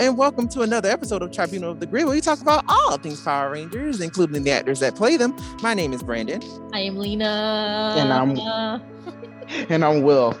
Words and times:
and 0.00 0.16
welcome 0.16 0.48
to 0.48 0.62
another 0.62 0.88
episode 0.88 1.20
of 1.22 1.30
Tribunal 1.30 1.70
of 1.72 1.80
the 1.80 1.84
Grid, 1.86 2.06
where 2.06 2.14
we 2.14 2.20
talk 2.22 2.40
about 2.40 2.64
all 2.68 2.96
things 2.96 3.20
Power 3.20 3.50
Rangers, 3.50 4.00
including 4.00 4.42
the 4.44 4.50
actors 4.50 4.80
that 4.80 4.94
play 4.96 5.18
them. 5.18 5.36
My 5.62 5.74
name 5.74 5.92
is 5.92 6.02
Brandon. 6.02 6.42
I 6.72 6.80
am 6.80 6.96
Lena. 6.96 7.94
And 7.98 8.10
I'm 8.12 8.38
and 9.70 9.84
I'm 9.84 10.02
Will. 10.02 10.38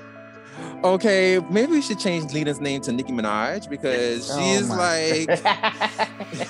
Okay, 0.82 1.38
maybe 1.50 1.72
we 1.72 1.82
should 1.82 1.98
change 1.98 2.32
Lena's 2.32 2.58
name 2.58 2.80
to 2.82 2.92
Nicki 2.92 3.12
Minaj 3.12 3.68
because 3.68 4.30
Oh 4.32 4.38
she's 4.38 4.66
my- 4.68 5.26
like 5.28 6.48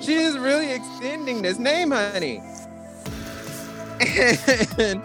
she 0.02 0.14
is 0.14 0.38
really 0.38 0.72
extending 0.72 1.42
this 1.42 1.58
name, 1.58 1.90
honey. 1.90 2.40
And, 4.00 5.02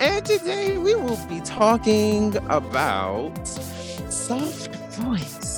and 0.00 0.24
today 0.24 0.78
we 0.78 0.94
will 0.94 1.18
be 1.28 1.40
talking 1.40 2.36
about 2.50 3.32
soft 4.08 4.74
voice. 4.94 5.55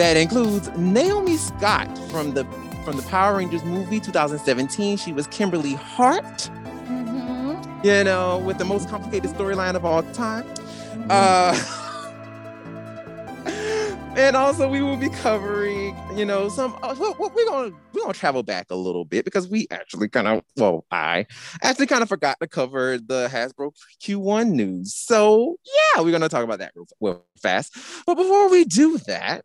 That 0.00 0.16
includes 0.16 0.70
Naomi 0.78 1.36
Scott 1.36 1.86
from 2.10 2.32
the 2.32 2.44
from 2.86 2.96
the 2.96 3.02
Power 3.02 3.36
Rangers 3.36 3.62
movie 3.64 4.00
2017. 4.00 4.96
She 4.96 5.12
was 5.12 5.26
Kimberly 5.26 5.74
Hart, 5.74 6.48
Mhm. 6.88 7.84
you 7.84 8.02
know, 8.04 8.38
with 8.38 8.56
the 8.56 8.64
most 8.64 8.88
complicated 8.88 9.30
storyline 9.32 9.74
of 9.74 9.84
all 9.84 10.02
time. 10.14 10.46
Uh, 11.10 11.52
and 14.16 14.36
also 14.36 14.68
we 14.68 14.82
will 14.82 14.96
be 14.96 15.08
covering, 15.08 15.96
you 16.16 16.24
know, 16.24 16.48
some. 16.48 16.76
Uh, 16.82 16.94
well, 16.98 17.14
we're 17.18 17.46
gonna 17.46 17.74
we're 17.92 18.02
gonna 18.02 18.12
travel 18.12 18.42
back 18.42 18.66
a 18.70 18.74
little 18.74 19.04
bit 19.04 19.24
because 19.24 19.48
we 19.48 19.66
actually 19.70 20.08
kind 20.08 20.26
of, 20.26 20.42
well, 20.56 20.84
I 20.90 21.26
actually 21.62 21.86
kind 21.86 22.02
of 22.02 22.08
forgot 22.08 22.38
to 22.40 22.48
cover 22.48 22.98
the 22.98 23.28
Hasbro 23.30 23.72
Q1 24.02 24.50
news. 24.50 24.94
So 24.94 25.56
yeah, 25.64 26.02
we're 26.02 26.10
gonna 26.10 26.28
talk 26.28 26.44
about 26.44 26.58
that 26.58 26.72
real, 26.74 26.86
real 27.00 27.26
fast. 27.40 27.76
But 28.06 28.16
before 28.16 28.50
we 28.50 28.64
do 28.64 28.98
that, 29.06 29.44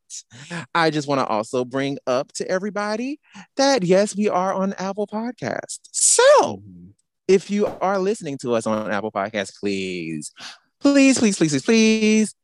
I 0.74 0.90
just 0.90 1.08
want 1.08 1.20
to 1.20 1.28
also 1.28 1.64
bring 1.64 1.98
up 2.08 2.32
to 2.34 2.50
everybody 2.50 3.20
that 3.58 3.84
yes, 3.84 4.16
we 4.16 4.30
are 4.30 4.54
on 4.54 4.74
Apple 4.74 5.08
Podcast. 5.08 5.80
So 5.92 6.64
if 7.28 7.50
you 7.52 7.68
are 7.68 8.00
listening 8.00 8.38
to 8.40 8.54
us 8.54 8.66
on 8.66 8.92
Apple 8.92 9.12
Podcasts, 9.12 9.60
please, 9.60 10.32
please, 10.80 11.20
please, 11.20 11.38
please, 11.38 11.52
please, 11.52 11.64
please, 11.64 12.36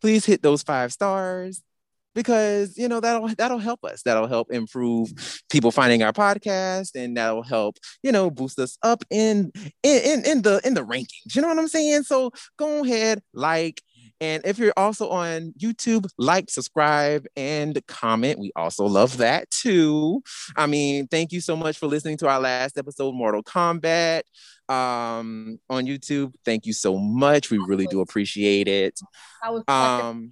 please 0.00 0.24
hit 0.24 0.42
those 0.42 0.62
five 0.62 0.92
stars 0.92 1.62
because 2.16 2.76
you 2.76 2.88
know 2.88 2.98
that'll 2.98 3.28
that'll 3.36 3.58
help 3.58 3.84
us. 3.84 4.02
That'll 4.02 4.26
help 4.26 4.50
improve 4.50 5.12
people 5.50 5.70
finding 5.70 6.02
our 6.02 6.12
podcast, 6.12 6.96
and 6.96 7.16
that'll 7.16 7.44
help 7.44 7.76
you 8.02 8.10
know 8.10 8.30
boost 8.30 8.58
us 8.58 8.76
up 8.82 9.04
in 9.10 9.52
in 9.84 10.24
in, 10.24 10.42
the 10.42 10.60
in 10.64 10.74
the 10.74 10.84
rankings. 10.84 11.36
You 11.36 11.42
know 11.42 11.48
what 11.48 11.58
I'm 11.58 11.68
saying? 11.68 12.02
So 12.02 12.32
go 12.58 12.84
ahead, 12.84 13.22
like. 13.32 13.80
And 14.18 14.46
if 14.46 14.58
you're 14.58 14.72
also 14.78 15.10
on 15.10 15.52
YouTube, 15.62 16.06
like, 16.16 16.48
subscribe, 16.48 17.26
and 17.36 17.78
comment. 17.86 18.38
We 18.38 18.50
also 18.56 18.86
love 18.86 19.18
that 19.18 19.50
too. 19.50 20.22
I 20.56 20.66
mean, 20.66 21.06
thank 21.06 21.32
you 21.32 21.42
so 21.42 21.54
much 21.54 21.76
for 21.76 21.86
listening 21.86 22.16
to 22.18 22.28
our 22.28 22.40
last 22.40 22.78
episode, 22.78 23.14
Mortal 23.14 23.42
Kombat, 23.42 24.22
um, 24.70 25.58
on 25.68 25.84
YouTube. 25.84 26.32
Thank 26.46 26.64
you 26.64 26.72
so 26.72 26.96
much. 26.96 27.50
We 27.50 27.58
really 27.58 27.86
do 27.86 28.00
appreciate 28.00 28.68
it. 28.68 28.98
Um, 29.68 30.30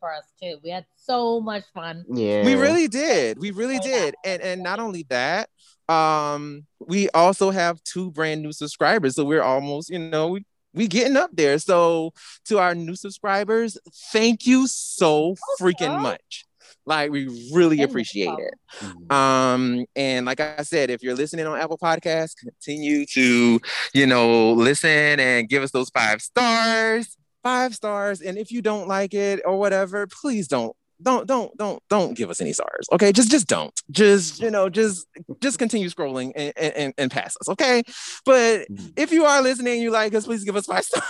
for 0.00 0.12
us 0.12 0.24
too. 0.40 0.58
We 0.62 0.70
had 0.70 0.86
so 0.96 1.40
much 1.40 1.64
fun. 1.74 2.04
Yeah. 2.12 2.44
we 2.44 2.54
really 2.54 2.88
did. 2.88 3.38
We 3.38 3.50
really 3.50 3.76
Oh, 3.78 3.86
yeah. 3.86 3.90
did. 4.04 4.14
And 4.24 4.42
and 4.42 4.62
not 4.62 4.78
only 4.80 5.04
that, 5.08 5.48
um, 5.88 6.66
we 6.80 7.08
also 7.10 7.50
have 7.50 7.82
two 7.84 8.10
brand 8.12 8.42
new 8.42 8.52
subscribers. 8.52 9.16
So 9.16 9.24
we're 9.24 9.42
almost, 9.42 9.90
you 9.90 9.98
know, 9.98 10.28
we 10.28 10.44
we 10.74 10.88
getting 10.88 11.16
up 11.16 11.30
there. 11.34 11.58
So 11.58 12.12
to 12.46 12.58
our 12.58 12.74
new 12.74 12.94
subscribers, 12.96 13.76
thank 14.12 14.46
you 14.46 14.66
so 14.66 15.34
freaking 15.60 16.00
much. 16.00 16.46
Like 16.86 17.12
we 17.12 17.28
really 17.52 17.82
appreciate 17.82 18.34
it. 18.38 18.54
Mhm. 18.80 19.12
Um, 19.12 19.84
and 19.94 20.26
like 20.26 20.40
I 20.40 20.62
said, 20.62 20.90
if 20.90 21.02
you're 21.02 21.14
listening 21.14 21.46
on 21.46 21.56
Apple 21.60 21.78
Podcasts, 21.78 22.34
continue 22.36 23.06
to, 23.06 23.60
you 23.94 24.06
know, 24.06 24.52
listen 24.54 25.20
and 25.20 25.48
give 25.48 25.62
us 25.62 25.70
those 25.70 25.90
five 25.90 26.20
stars, 26.22 27.16
five 27.42 27.74
stars. 27.74 28.20
And 28.20 28.38
if 28.38 28.50
you 28.52 28.62
don't 28.62 28.88
like 28.88 29.14
it 29.14 29.40
or 29.44 29.58
whatever, 29.58 30.06
please 30.06 30.48
don't, 30.48 30.74
don't, 31.02 31.26
don't, 31.26 31.56
don't, 31.58 31.82
don't 31.90 32.14
give 32.16 32.30
us 32.30 32.40
any 32.40 32.52
stars. 32.52 32.86
Okay. 32.92 33.10
Just, 33.12 33.30
just 33.30 33.48
don't. 33.48 33.78
Just, 33.90 34.40
you 34.40 34.50
know, 34.50 34.68
just, 34.68 35.06
just 35.40 35.58
continue 35.58 35.88
scrolling 35.88 36.32
and, 36.36 36.52
and, 36.56 36.94
and 36.96 37.10
pass 37.10 37.36
us. 37.40 37.48
Okay. 37.48 37.82
But 38.24 38.68
Mhm. 38.70 38.92
if 38.96 39.10
you 39.10 39.24
are 39.24 39.42
listening 39.42 39.74
and 39.74 39.82
you 39.82 39.90
like 39.90 40.14
us, 40.14 40.26
please 40.26 40.44
give 40.44 40.54
us 40.56 40.66
five 40.66 40.84
stars. 40.84 41.04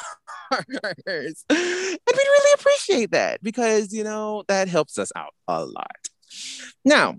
and 0.50 1.36
we 1.50 1.56
really 2.16 2.52
appreciate 2.54 3.10
that 3.10 3.42
because, 3.42 3.92
you 3.92 4.04
know, 4.04 4.44
that 4.48 4.68
helps 4.68 4.98
us 4.98 5.12
out 5.14 5.34
a 5.48 5.64
lot. 5.64 6.08
Now, 6.84 7.16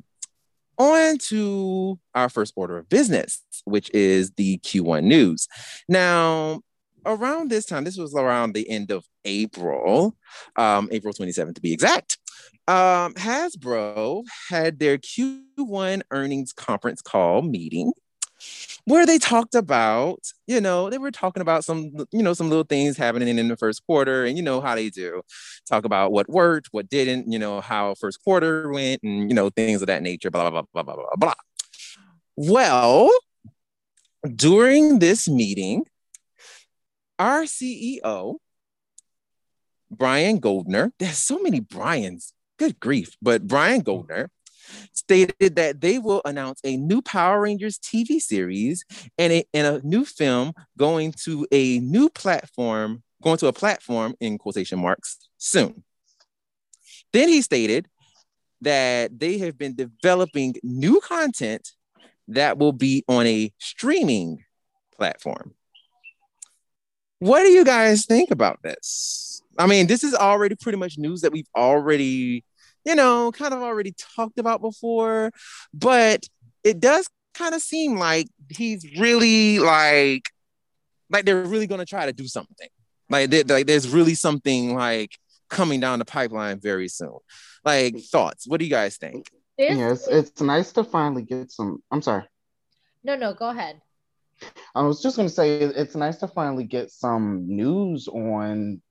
on 0.79 1.19
to 1.19 1.99
our 2.15 2.29
first 2.29 2.53
order 2.55 2.79
of 2.79 2.89
business, 2.89 3.43
which 3.65 3.91
is 3.93 4.31
the 4.31 4.57
Q1 4.59 5.03
news. 5.03 5.47
Now, 5.87 6.61
around 7.05 7.49
this 7.49 7.65
time, 7.65 7.83
this 7.83 7.97
was 7.97 8.13
around 8.15 8.53
the 8.53 8.69
end 8.69 8.91
of 8.91 9.05
April, 9.25 10.15
um, 10.55 10.89
April 10.91 11.13
27th 11.13 11.55
to 11.55 11.61
be 11.61 11.73
exact. 11.73 12.17
Um, 12.67 13.13
Hasbro 13.15 14.23
had 14.49 14.79
their 14.79 14.97
Q1 14.97 16.01
earnings 16.11 16.53
conference 16.53 17.01
call 17.01 17.41
meeting 17.41 17.91
where 18.85 19.05
they 19.05 19.17
talked 19.17 19.55
about, 19.55 20.19
you 20.47 20.59
know, 20.59 20.89
they 20.89 20.97
were 20.97 21.11
talking 21.11 21.41
about 21.41 21.63
some, 21.63 21.91
you 22.11 22.21
know, 22.21 22.33
some 22.33 22.49
little 22.49 22.65
things 22.65 22.97
happening 22.97 23.37
in 23.37 23.47
the 23.47 23.57
first 23.57 23.85
quarter 23.85 24.25
and 24.25 24.37
you 24.37 24.43
know 24.43 24.59
how 24.59 24.75
they 24.75 24.89
do 24.89 25.21
talk 25.67 25.85
about 25.85 26.11
what 26.11 26.29
worked, 26.29 26.67
what 26.71 26.89
didn't, 26.89 27.31
you 27.31 27.39
know, 27.39 27.61
how 27.61 27.95
first 27.95 28.21
quarter 28.23 28.71
went 28.71 29.01
and, 29.03 29.29
you 29.29 29.35
know, 29.35 29.49
things 29.49 29.81
of 29.81 29.87
that 29.87 30.03
nature, 30.03 30.29
blah, 30.29 30.49
blah, 30.49 30.61
blah, 30.73 30.83
blah, 30.83 30.95
blah, 30.95 30.95
blah, 30.95 31.15
blah. 31.17 31.33
Well, 32.35 33.09
during 34.35 34.99
this 34.99 35.29
meeting, 35.29 35.85
our 37.19 37.43
CEO, 37.43 38.37
Brian 39.89 40.39
Goldner, 40.39 40.91
there's 40.99 41.17
so 41.17 41.39
many 41.39 41.59
Brian's, 41.59 42.33
good 42.57 42.79
grief, 42.79 43.15
but 43.21 43.47
Brian 43.47 43.81
Goldner 43.81 44.29
stated 44.93 45.55
that 45.55 45.81
they 45.81 45.99
will 45.99 46.21
announce 46.25 46.59
a 46.63 46.77
new 46.77 47.01
Power 47.01 47.41
Rangers 47.41 47.77
TV 47.77 48.19
series 48.19 48.85
and 49.17 49.33
a, 49.33 49.45
and 49.53 49.67
a 49.67 49.87
new 49.87 50.05
film 50.05 50.53
going 50.77 51.13
to 51.23 51.45
a 51.51 51.79
new 51.79 52.09
platform, 52.09 53.03
going 53.21 53.37
to 53.37 53.47
a 53.47 53.53
platform 53.53 54.15
in 54.19 54.37
quotation 54.37 54.79
marks 54.79 55.17
soon. 55.37 55.83
Then 57.11 57.29
he 57.29 57.41
stated 57.41 57.87
that 58.61 59.19
they 59.19 59.37
have 59.39 59.57
been 59.57 59.75
developing 59.75 60.55
new 60.63 60.99
content 61.01 61.71
that 62.29 62.57
will 62.57 62.71
be 62.71 63.03
on 63.07 63.27
a 63.27 63.51
streaming 63.59 64.43
platform. 64.95 65.53
What 67.23 67.43
do 67.43 67.47
you 67.49 67.63
guys 67.63 68.05
think 68.05 68.31
about 68.31 68.61
this? 68.63 69.41
I 69.57 69.65
mean, 69.65 69.87
this 69.87 70.03
is 70.03 70.13
already 70.13 70.55
pretty 70.55 70.77
much 70.77 70.97
news 70.97 71.21
that 71.21 71.31
we've 71.31 71.47
already, 71.55 72.43
you 72.85 72.95
know, 72.95 73.31
kind 73.31 73.53
of 73.53 73.61
already 73.61 73.93
talked 74.15 74.39
about 74.39 74.59
before, 74.59 75.31
but 75.73 76.27
it 76.65 76.81
does 76.81 77.07
kind 77.33 77.55
of 77.55 77.61
seem 77.61 77.95
like 77.97 78.27
he's 78.49 78.99
really 78.99 79.59
like, 79.59 80.29
like 81.09 81.23
they're 81.23 81.43
really 81.43 81.65
going 81.65 81.79
to 81.79 81.85
try 81.85 82.05
to 82.05 82.11
do 82.11 82.27
something. 82.27 82.67
Like, 83.09 83.29
there- 83.29 83.45
like 83.45 83.67
there's 83.67 83.87
really 83.87 84.15
something 84.15 84.75
like 84.75 85.11
coming 85.49 85.79
down 85.79 85.99
the 85.99 86.05
pipeline 86.05 86.59
very 86.59 86.89
soon. 86.89 87.19
Like 87.63 87.95
thoughts. 87.99 88.45
What 88.49 88.59
do 88.59 88.65
you 88.65 88.71
guys 88.71 88.97
think? 88.97 89.29
This 89.57 89.77
Yeah, 89.77 89.91
it's, 89.93 90.07
it's 90.09 90.41
nice 90.41 90.73
to 90.73 90.83
finally 90.83 91.21
get 91.21 91.51
some. 91.51 91.81
I'm 91.89 92.01
sorry. 92.01 92.23
no, 93.01 93.15
no, 93.15 93.33
go 93.33 93.47
ahead. 93.49 93.79
I 94.75 94.81
was 94.81 95.01
just 95.01 95.15
going 95.15 95.27
to 95.27 95.33
say 95.33 95.59
it's 95.59 95.95
nice 95.95 96.17
to 96.17 96.27
finally 96.27 96.63
get 96.63 96.91
some 96.91 97.45
news 97.47 98.07
on, 98.07 98.81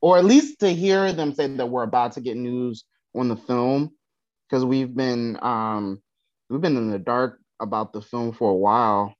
or 0.00 0.18
at 0.18 0.24
least 0.24 0.60
to 0.60 0.68
hear 0.68 1.12
them 1.12 1.34
say 1.34 1.46
that 1.48 1.66
we're 1.66 1.82
about 1.82 2.12
to 2.12 2.20
get 2.20 2.36
news 2.36 2.84
on 3.14 3.28
the 3.28 3.36
film, 3.36 3.90
because 4.48 4.64
we've 4.64 4.94
been 4.94 5.38
um 5.42 6.02
we've 6.50 6.60
been 6.60 6.76
in 6.76 6.90
the 6.90 6.98
dark 6.98 7.40
about 7.60 7.92
the 7.92 8.02
film 8.02 8.32
for 8.32 8.50
a 8.50 8.56
while. 8.56 9.14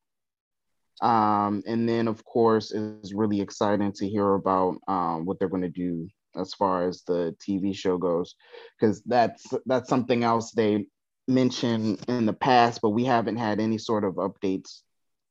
Um, 1.02 1.62
and 1.66 1.88
then 1.88 2.08
of 2.08 2.24
course 2.24 2.72
it's 2.72 3.12
really 3.12 3.40
exciting 3.40 3.92
to 3.92 4.08
hear 4.08 4.34
about 4.34 4.76
um 4.88 5.24
what 5.24 5.38
they're 5.38 5.48
going 5.48 5.62
to 5.62 5.68
do 5.68 6.08
as 6.34 6.52
far 6.52 6.86
as 6.86 7.02
the 7.02 7.34
TV 7.40 7.74
show 7.74 7.96
goes, 7.96 8.34
because 8.78 9.02
that's 9.04 9.46
that's 9.64 9.88
something 9.88 10.24
else 10.24 10.52
they 10.52 10.86
mentioned 11.26 12.04
in 12.08 12.26
the 12.26 12.32
past, 12.32 12.80
but 12.82 12.90
we 12.90 13.04
haven't 13.04 13.36
had 13.36 13.60
any 13.60 13.78
sort 13.78 14.04
of 14.04 14.14
updates 14.14 14.82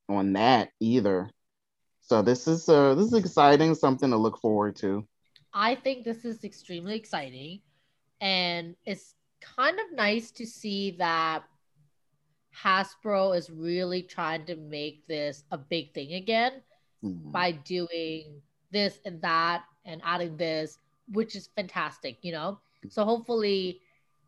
on 0.09 0.33
that 0.33 0.69
either. 0.79 1.29
So 2.01 2.21
this 2.21 2.47
is 2.47 2.69
uh 2.69 2.95
this 2.95 3.07
is 3.07 3.13
exciting, 3.13 3.73
something 3.75 4.11
to 4.11 4.17
look 4.17 4.39
forward 4.39 4.75
to. 4.77 5.07
I 5.53 5.75
think 5.75 6.03
this 6.03 6.25
is 6.25 6.43
extremely 6.43 6.95
exciting. 6.95 7.61
And 8.21 8.75
it's 8.85 9.15
kind 9.41 9.79
of 9.79 9.95
nice 9.95 10.31
to 10.31 10.45
see 10.45 10.91
that 10.99 11.43
Hasbro 12.55 13.35
is 13.37 13.49
really 13.49 14.01
trying 14.01 14.45
to 14.45 14.55
make 14.55 15.05
this 15.07 15.43
a 15.51 15.57
big 15.57 15.93
thing 15.93 16.13
again 16.13 16.61
Mhm. 17.03 17.31
by 17.31 17.51
doing 17.51 18.41
this 18.71 18.99
and 19.05 19.21
that 19.21 19.65
and 19.83 20.01
adding 20.03 20.37
this, 20.37 20.79
which 21.09 21.35
is 21.35 21.47
fantastic, 21.47 22.23
you 22.23 22.31
know? 22.31 22.59
So 22.89 23.03
hopefully, 23.03 23.81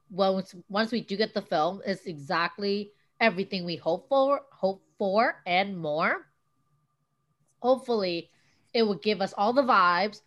once 0.09 0.56
once 0.69 0.91
we 0.91 1.01
do 1.01 1.15
get 1.15 1.33
the 1.33 1.41
film, 1.41 1.81
it's 1.85 2.06
exactly 2.06 2.91
everything 3.19 3.65
we 3.65 3.75
hope 3.75 4.07
for, 4.09 4.41
hope 4.51 4.83
for, 4.97 5.41
and 5.45 5.77
more. 5.77 6.27
Hopefully, 7.59 8.29
it 8.73 8.83
will 8.83 8.95
give 8.95 9.21
us 9.21 9.33
all 9.37 9.53
the 9.53 9.63
vibes. 9.63 10.21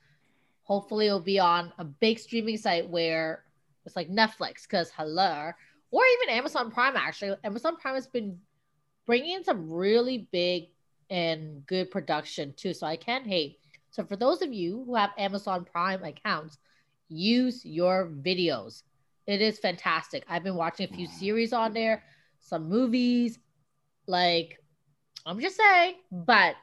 Hopefully, 0.65 1.07
it'll 1.07 1.21
be 1.21 1.39
on 1.39 1.73
a 1.79 1.85
big 1.85 2.19
streaming 2.19 2.57
site 2.57 2.89
where 2.89 3.45
it's 3.87 3.97
like 3.97 4.11
Netflix, 4.11 4.63
because 4.63 4.91
hello, 4.97 5.51
or 5.91 6.03
even 6.05 6.35
Amazon 6.37 6.71
Prime. 6.71 6.97
Actually, 6.97 7.37
Amazon 7.45 7.77
Prime 7.77 7.95
has 7.95 8.07
been 8.07 8.39
bringing 9.07 9.37
in 9.37 9.45
some 9.45 9.71
really 9.71 10.29
big 10.31 10.69
and 11.09 11.67
good 11.67 11.91
production 11.91 12.55
too. 12.57 12.73
So 12.73 12.87
I 12.87 12.97
can't 12.97 13.27
hate. 13.27 13.59
So 13.91 14.05
for 14.05 14.17
those 14.17 14.43
of 14.43 14.53
you 14.53 14.85
who 14.87 14.95
have 14.95 15.11
Amazon 15.19 15.65
Prime 15.65 16.05
accounts, 16.05 16.59
use 17.09 17.65
your 17.65 18.09
videos. 18.23 18.83
It 19.27 19.41
is 19.41 19.59
fantastic. 19.59 20.25
I've 20.29 20.45
been 20.45 20.55
watching 20.55 20.89
a 20.89 20.95
few 20.95 21.09
series 21.09 21.53
on 21.53 21.73
there, 21.73 22.05
some 22.41 22.69
movies. 22.69 23.39
Like, 24.07 24.59
I'm 25.25 25.41
just 25.41 25.57
saying, 25.57 25.95
but 26.11 26.57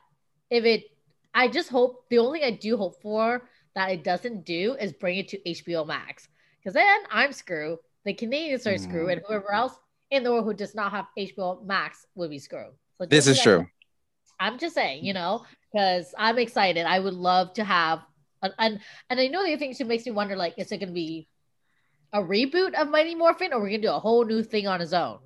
if 0.50 0.66
it, 0.66 0.86
I 1.34 1.48
just 1.48 1.70
hope 1.70 2.06
the 2.10 2.20
only 2.20 2.40
thing 2.40 2.54
I 2.54 2.58
do 2.58 2.78
hope 2.78 3.02
for 3.02 3.48
that 3.76 3.92
it 3.92 4.04
doesn't 4.04 4.46
do 4.46 4.76
is 4.80 4.92
bring 4.92 5.18
it 5.18 5.28
to 5.30 5.40
HBO 5.40 5.86
Max. 5.86 6.28
Because 6.60 6.74
then 6.74 6.98
I'm 7.12 7.32
screwed. 7.32 7.80
The 8.06 8.14
Canadians 8.14 8.66
are 8.68 8.78
screwed, 8.78 9.10
mm. 9.10 9.14
and 9.14 9.22
whoever 9.28 9.54
else 9.54 9.74
in 10.12 10.24
the 10.24 10.32
world 10.32 10.46
who 10.46 10.54
does 10.54 10.74
not 10.74 10.92
have 10.92 11.06
HBO 11.18 11.66
Max 11.66 12.06
will 12.16 12.30
be 12.30 12.40
screwed. 12.40 12.74
So 12.98 13.06
This 13.06 13.28
is 13.28 13.42
true. 13.42 13.68
I'm 14.40 14.58
just 14.58 14.76
saying, 14.76 15.04
you 15.04 15.14
know, 15.14 15.46
because 15.72 16.14
I'm 16.18 16.38
excited. 16.38 16.86
I 16.86 17.00
would 17.00 17.14
love 17.14 17.54
to 17.54 17.64
have, 17.64 18.00
an, 18.42 18.52
and 18.60 18.80
and 19.10 19.20
I 19.20 19.28
know 19.28 19.44
the 19.44 19.54
other 19.54 19.60
thing 19.60 19.76
too 19.76 19.86
makes 19.86 20.06
me 20.06 20.12
wonder, 20.12 20.36
like, 20.36 20.56
is 20.58 20.72
it 20.72 20.78
going 20.78 20.90
to 20.90 20.94
be 20.94 21.28
a 22.14 22.22
reboot 22.22 22.74
of 22.74 22.90
Mighty 22.90 23.16
Morphin, 23.16 23.54
or 23.54 23.60
we're 23.60 23.70
going 23.70 23.82
to 23.82 23.88
do 23.88 23.94
a 23.94 24.00
whole 24.00 24.26
new 24.26 24.44
thing 24.44 24.68
on 24.68 24.80
his 24.80 24.94
own? 24.94 25.20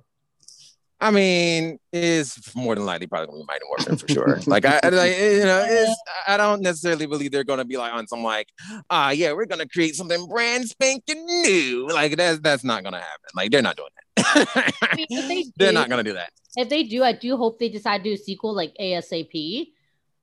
I 1.02 1.10
mean, 1.10 1.78
is 1.92 2.38
more 2.54 2.76
than 2.76 2.86
likely 2.86 3.08
probably 3.08 3.26
gonna 3.26 3.40
be 3.40 3.44
Mighty 3.48 3.64
Morphin 3.66 3.96
for 3.98 4.06
sure. 4.06 4.40
like 4.46 4.64
I, 4.64 4.78
like, 4.88 5.18
you 5.18 5.40
know, 5.44 5.94
I 6.28 6.36
don't 6.36 6.62
necessarily 6.62 7.06
believe 7.06 7.32
they're 7.32 7.42
gonna 7.42 7.64
be 7.64 7.76
like 7.76 7.92
on 7.92 8.06
some 8.06 8.22
like, 8.22 8.48
ah, 8.88 9.10
yeah, 9.10 9.32
we're 9.32 9.46
gonna 9.46 9.66
create 9.66 9.96
something 9.96 10.28
brand 10.28 10.68
spanking 10.68 11.24
new. 11.26 11.88
Like 11.92 12.16
that's 12.16 12.38
that's 12.38 12.62
not 12.62 12.84
gonna 12.84 13.00
happen. 13.00 13.30
Like 13.34 13.50
they're 13.50 13.62
not 13.62 13.76
doing 13.76 13.88
that. 14.16 14.72
I 14.80 14.96
mean, 14.96 15.28
they 15.28 15.44
they're 15.56 15.72
not 15.72 15.90
gonna 15.90 16.04
do 16.04 16.12
that. 16.12 16.30
If 16.56 16.68
they 16.68 16.84
do, 16.84 17.02
I 17.02 17.12
do 17.14 17.36
hope 17.36 17.58
they 17.58 17.68
decide 17.68 18.04
to 18.04 18.10
do 18.10 18.12
a 18.14 18.16
sequel 18.16 18.54
like 18.54 18.72
ASAP, 18.80 19.72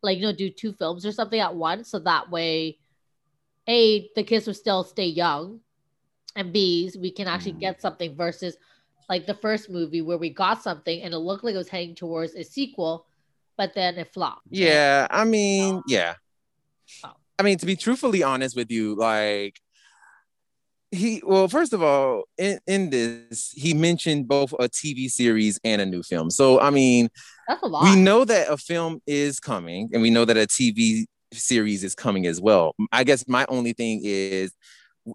like 0.01 0.17
you 0.17 0.23
know, 0.23 0.31
do 0.33 0.49
two 0.49 0.71
films 0.71 1.05
or 1.05 1.11
something 1.11 1.41
at 1.41 1.55
once, 1.55 1.91
so 1.91 1.99
that 1.99 2.31
way, 2.31 2.77
a 3.67 4.09
the 4.15 4.23
kids 4.23 4.47
will 4.47 4.53
still 4.53 4.85
stay 4.85 5.07
young, 5.07 5.59
and 6.37 6.53
b 6.53 6.89
we 6.97 7.11
can 7.11 7.27
actually 7.27 7.53
Mhm. 7.53 7.59
get 7.59 7.81
something 7.81 8.15
versus 8.15 8.55
like 9.09 9.25
the 9.25 9.33
first 9.33 9.69
movie 9.69 10.01
where 10.01 10.17
we 10.17 10.29
got 10.29 10.61
something 10.61 11.01
and 11.01 11.13
it 11.13 11.17
looked 11.17 11.44
like 11.44 11.56
it 11.56 11.57
was 11.57 11.67
heading 11.67 11.95
towards 11.95 12.35
a 12.35 12.44
sequel, 12.44 13.07
but 13.57 13.73
then 13.73 13.95
it 13.95 14.13
flopped. 14.13 14.44
Yeah, 14.50 15.07
I 15.09 15.25
mean, 15.25 15.81
yeah. 15.88 16.13
Oh. 17.03 17.13
I 17.39 17.44
mean, 17.44 17.57
to 17.57 17.65
be 17.65 17.75
truthfully 17.75 18.21
honest 18.21 18.56
with 18.56 18.69
you, 18.69 18.95
like 18.95 19.59
he 20.91 21.21
well, 21.25 21.47
first 21.47 21.73
of 21.73 21.81
all, 21.81 22.23
in, 22.38 22.59
in 22.67 22.89
this, 22.91 23.51
he 23.56 23.73
mentioned 23.73 24.27
both 24.27 24.53
a 24.53 24.69
TV 24.69 25.09
series 25.09 25.59
and 25.63 25.81
a 25.81 25.85
new 25.85 26.03
film. 26.03 26.29
So 26.29 26.59
I 26.59 26.69
mean, 26.69 27.09
that's 27.47 27.63
a 27.63 27.67
lot. 27.67 27.83
we 27.83 27.95
know 27.95 28.25
that 28.25 28.50
a 28.50 28.57
film 28.57 29.01
is 29.07 29.39
coming 29.39 29.89
and 29.91 30.01
we 30.01 30.09
know 30.09 30.25
that 30.25 30.38
a 30.38 30.47
TV 30.47 31.05
series 31.33 31.83
is 31.83 31.95
coming 31.95 32.27
as 32.27 32.39
well. 32.39 32.75
I 32.91 33.03
guess 33.03 33.27
my 33.27 33.45
only 33.50 33.73
thing 33.73 34.01
is 34.03 34.53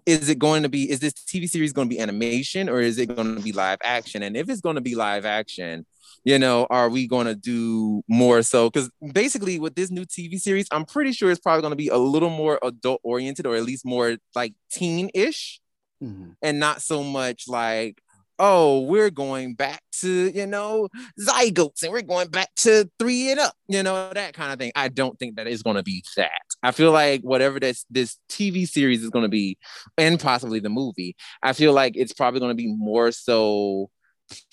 is 0.05 0.29
it 0.29 0.39
going 0.39 0.63
to 0.63 0.69
be 0.69 0.89
is 0.89 0.99
this 0.99 1.13
TV 1.13 1.49
series 1.49 1.73
going 1.73 1.89
to 1.89 1.95
be 1.95 2.01
animation 2.01 2.69
or 2.69 2.81
is 2.81 2.97
it 2.97 3.07
going 3.15 3.35
to 3.35 3.41
be 3.41 3.51
live 3.51 3.79
action? 3.83 4.23
And 4.23 4.35
if 4.35 4.49
it's 4.49 4.61
going 4.61 4.75
to 4.75 4.81
be 4.81 4.95
live 4.95 5.25
action, 5.25 5.85
you 6.23 6.39
know, 6.39 6.67
are 6.69 6.89
we 6.89 7.07
going 7.07 7.27
to 7.27 7.35
do 7.35 8.03
more 8.07 8.41
so 8.41 8.69
cuz 8.71 8.89
basically 9.13 9.59
with 9.59 9.75
this 9.75 9.91
new 9.91 10.05
TV 10.05 10.39
series, 10.39 10.67
I'm 10.71 10.85
pretty 10.85 11.11
sure 11.11 11.31
it's 11.31 11.39
probably 11.39 11.61
going 11.61 11.71
to 11.71 11.77
be 11.77 11.89
a 11.89 11.97
little 11.97 12.29
more 12.31 12.59
adult 12.63 12.99
oriented 13.03 13.45
or 13.45 13.55
at 13.55 13.63
least 13.63 13.85
more 13.85 14.17
like 14.35 14.53
teen-ish 14.71 15.59
Mhm. 16.03 16.35
and 16.41 16.59
not 16.59 16.81
so 16.81 17.03
much 17.03 17.47
like 17.47 18.01
oh 18.37 18.81
we're 18.81 19.09
going 19.09 19.53
back 19.55 19.81
to 20.01 20.29
you 20.29 20.45
know 20.45 20.89
zygotes 21.17 21.83
and 21.83 21.91
we're 21.93 22.01
going 22.01 22.27
back 22.27 22.49
to 22.57 22.89
three 22.99 23.31
and 23.31 23.39
up 23.39 23.53
you 23.69 23.81
know 23.81 24.11
that 24.13 24.33
kind 24.33 24.51
of 24.51 24.59
thing 24.59 24.73
i 24.75 24.89
don't 24.89 25.17
think 25.19 25.37
that 25.37 25.47
is 25.47 25.63
going 25.63 25.77
to 25.77 25.83
be 25.83 26.03
that 26.17 26.44
i 26.65 26.71
feel 26.71 26.91
like 26.91 27.21
whatever 27.21 27.59
this 27.59 27.85
this 27.89 28.17
tv 28.29 28.67
series 28.67 29.03
is 29.03 29.09
going 29.09 29.23
to 29.23 29.29
be 29.29 29.57
and 29.97 30.19
possibly 30.19 30.59
the 30.59 30.69
movie 30.69 31.15
i 31.43 31.53
feel 31.53 31.73
like 31.73 31.95
it's 31.95 32.13
probably 32.13 32.39
going 32.39 32.51
to 32.51 32.55
be 32.55 32.67
more 32.67 33.11
so 33.11 33.89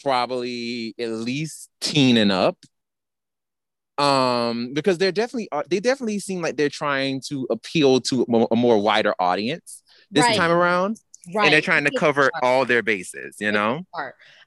probably 0.03 0.95
at 0.99 1.09
least 1.11 1.71
teen 1.81 2.17
and 2.17 2.31
up 2.31 2.57
um 3.99 4.73
because 4.73 4.99
they're 4.99 5.13
definitely 5.13 5.49
uh, 5.53 5.63
they 5.69 5.81
definitely 5.81 6.19
seem 6.19 6.41
like 6.41 6.57
they're 6.57 6.69
trying 6.69 7.21
to 7.29 7.47
appeal 7.51 8.01
to 8.01 8.27
a 8.51 8.57
more, 8.57 8.79
wider 8.79 9.15
audience 9.19 9.83
this 10.11 10.25
Right. 10.25 10.37
time 10.37 10.51
around 10.51 10.99
right. 11.35 11.45
and 11.45 11.55
they're 11.55 11.61
trying 11.61 11.85
to 11.85 11.91
cover 11.91 12.31
all 12.43 12.65
their 12.65 12.83
bases, 12.83 13.37
you 13.39 13.53
know? 13.53 13.83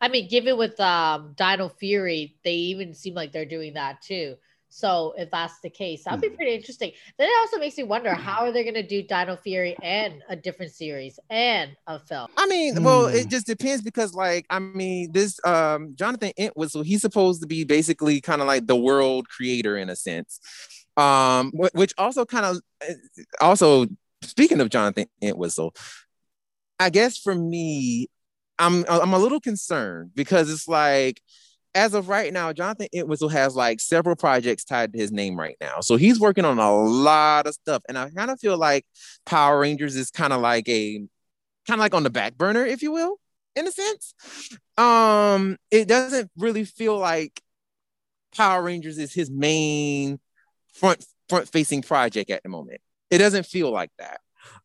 I 0.01 0.07
mean, 0.07 0.27
given 0.29 0.57
with 0.57 0.79
um 0.79 1.33
Dino 1.38 1.69
Fury, 1.69 2.35
they 2.44 2.53
even 2.53 2.94
seem 2.94 3.13
like 3.13 3.31
they're 3.31 3.45
doing 3.45 3.73
that 3.75 4.01
too. 4.01 4.35
So 4.75 5.13
if 5.18 5.31
that's 5.31 5.57
the 5.62 5.69
case, 5.69 6.04
that'd 6.04 6.19
be 6.19 6.27
Mhm. 6.27 6.36
pretty 6.36 6.54
interesting. 6.54 6.92
Then 7.18 7.30
it 7.30 7.39
also 7.39 7.60
makes 7.60 7.77
me 7.77 7.83
wonder 7.83 8.13
how 8.13 8.42
are 8.42 8.51
they 8.51 8.63
going 8.63 8.74
to 8.74 8.83
do 8.86 9.01
Dino 9.01 9.38
Fury 9.38 9.77
and 9.81 10.22
a 10.27 10.36
different 10.36 10.74
series 10.74 11.18
and 11.30 11.77
a 11.88 11.98
film? 11.98 12.27
I 12.36 12.45
mean, 12.48 12.83
well, 12.83 13.07
Hmm. 13.07 13.16
it 13.16 13.30
just 13.30 13.48
depends 13.48 13.81
because, 13.81 14.13
like, 14.13 14.45
I 14.50 14.60
mean, 14.60 15.13
this 15.13 15.39
um 15.45 15.95
Jonathan 15.95 16.33
Entwistle, 16.38 16.81
he's 16.81 17.00
supposed 17.00 17.39
to 17.42 17.48
be 17.48 17.63
basically 17.63 18.19
kind 18.19 18.42
of 18.42 18.48
like 18.48 18.68
the 18.68 18.75
world 18.75 19.30
creator 19.30 19.77
in 19.77 19.89
a 19.89 19.95
sense. 19.95 20.39
Um, 20.98 21.51
which 21.54 21.94
also 21.98 22.25
kind 22.25 22.45
of 22.45 22.60
also 23.39 23.88
speaking 24.24 24.60
of 24.60 24.69
Jonathan 24.69 25.06
Entwistle, 25.22 25.74
I 26.81 26.89
guess 26.89 27.18
for 27.18 27.33
me, 27.33 28.10
I'm 28.60 28.83
I'm 28.89 29.13
a 29.13 29.19
little 29.19 29.39
concerned 29.39 30.12
because 30.16 30.51
it's 30.51 30.68
like 30.68 31.22
as 31.75 31.94
of 31.94 32.07
right 32.07 32.31
now, 32.31 32.54
Jonathan 32.54 32.88
Entwistle 32.94 33.30
has 33.30 33.54
like 33.54 33.81
several 33.81 34.16
projects 34.16 34.63
tied 34.63 34.94
to 34.94 35.00
his 35.00 35.12
name 35.12 35.38
right 35.38 35.57
now. 35.60 35.81
So 35.81 35.98
he's 35.98 36.19
working 36.19 36.45
on 36.45 36.57
a 36.57 36.74
lot 36.74 37.48
of 37.48 37.54
stuff. 37.54 37.83
And 37.89 37.98
I 37.98 38.10
kind 38.10 38.31
of 38.31 38.39
feel 38.39 38.57
like 38.57 38.86
Power 39.25 39.60
Rangers 39.60 39.98
is 39.98 40.10
kind 40.10 40.32
of 40.32 40.39
like 40.39 40.67
a 40.70 41.00
kind 41.67 41.79
of 41.79 41.79
like 41.79 41.94
on 41.94 42.03
the 42.03 42.10
back 42.10 42.38
burner, 42.38 42.65
if 42.65 42.82
you 42.82 42.94
will, 42.94 43.17
in 43.58 43.67
a 43.67 43.72
sense. 43.72 44.13
Um, 44.77 45.58
it 45.70 45.89
doesn't 45.89 46.32
really 46.38 46.63
feel 46.63 46.98
like 46.98 47.41
Power 48.36 48.63
Rangers 48.63 48.98
is 48.98 49.13
his 49.13 49.29
main 49.29 50.20
front 50.74 51.05
front 51.27 51.50
facing 51.50 51.82
project 51.82 52.29
at 52.29 52.41
the 52.44 52.50
moment. 52.50 52.79
It 53.12 53.17
doesn't 53.17 53.46
feel 53.46 53.70
like 53.70 53.91
that. 54.00 54.22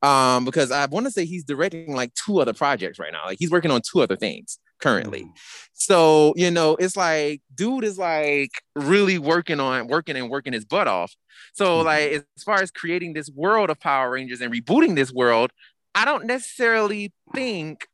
Um, 0.06 0.44
because 0.44 0.70
I 0.70 0.86
want 0.86 1.06
to 1.06 1.12
say 1.12 1.24
he's 1.24 1.44
directing 1.44 1.94
like 1.94 2.12
two 2.14 2.40
other 2.40 2.52
projects 2.52 3.00
right 3.00 3.12
now. 3.12 3.24
Like 3.26 3.38
he's 3.40 3.50
working 3.50 3.70
on 3.72 3.80
two 3.82 4.00
other 4.00 4.16
things 4.16 4.58
currently. 4.80 5.30
So, 5.72 6.34
you 6.36 6.50
know, 6.50 6.76
it's 6.76 6.96
like 6.96 7.42
dude 7.54 7.84
is 7.84 7.98
like 7.98 8.50
really 8.74 9.18
working 9.18 9.60
on 9.60 9.86
working 9.86 10.16
and 10.16 10.28
working 10.28 10.52
his 10.52 10.64
butt 10.64 10.88
off. 10.88 11.14
So, 11.54 11.80
Mhm. 11.80 11.84
like 11.84 12.12
as 12.36 12.44
far 12.44 12.60
as 12.60 12.70
creating 12.70 13.14
this 13.14 13.30
world 13.30 13.70
of 13.70 13.80
Power 13.80 14.10
Rangers 14.10 14.40
and 14.40 14.52
rebooting 14.52 14.94
this 14.94 15.12
world, 15.12 15.52
I 15.94 16.04
don't 16.04 16.26
necessarily 16.26 17.12
think 17.34 17.86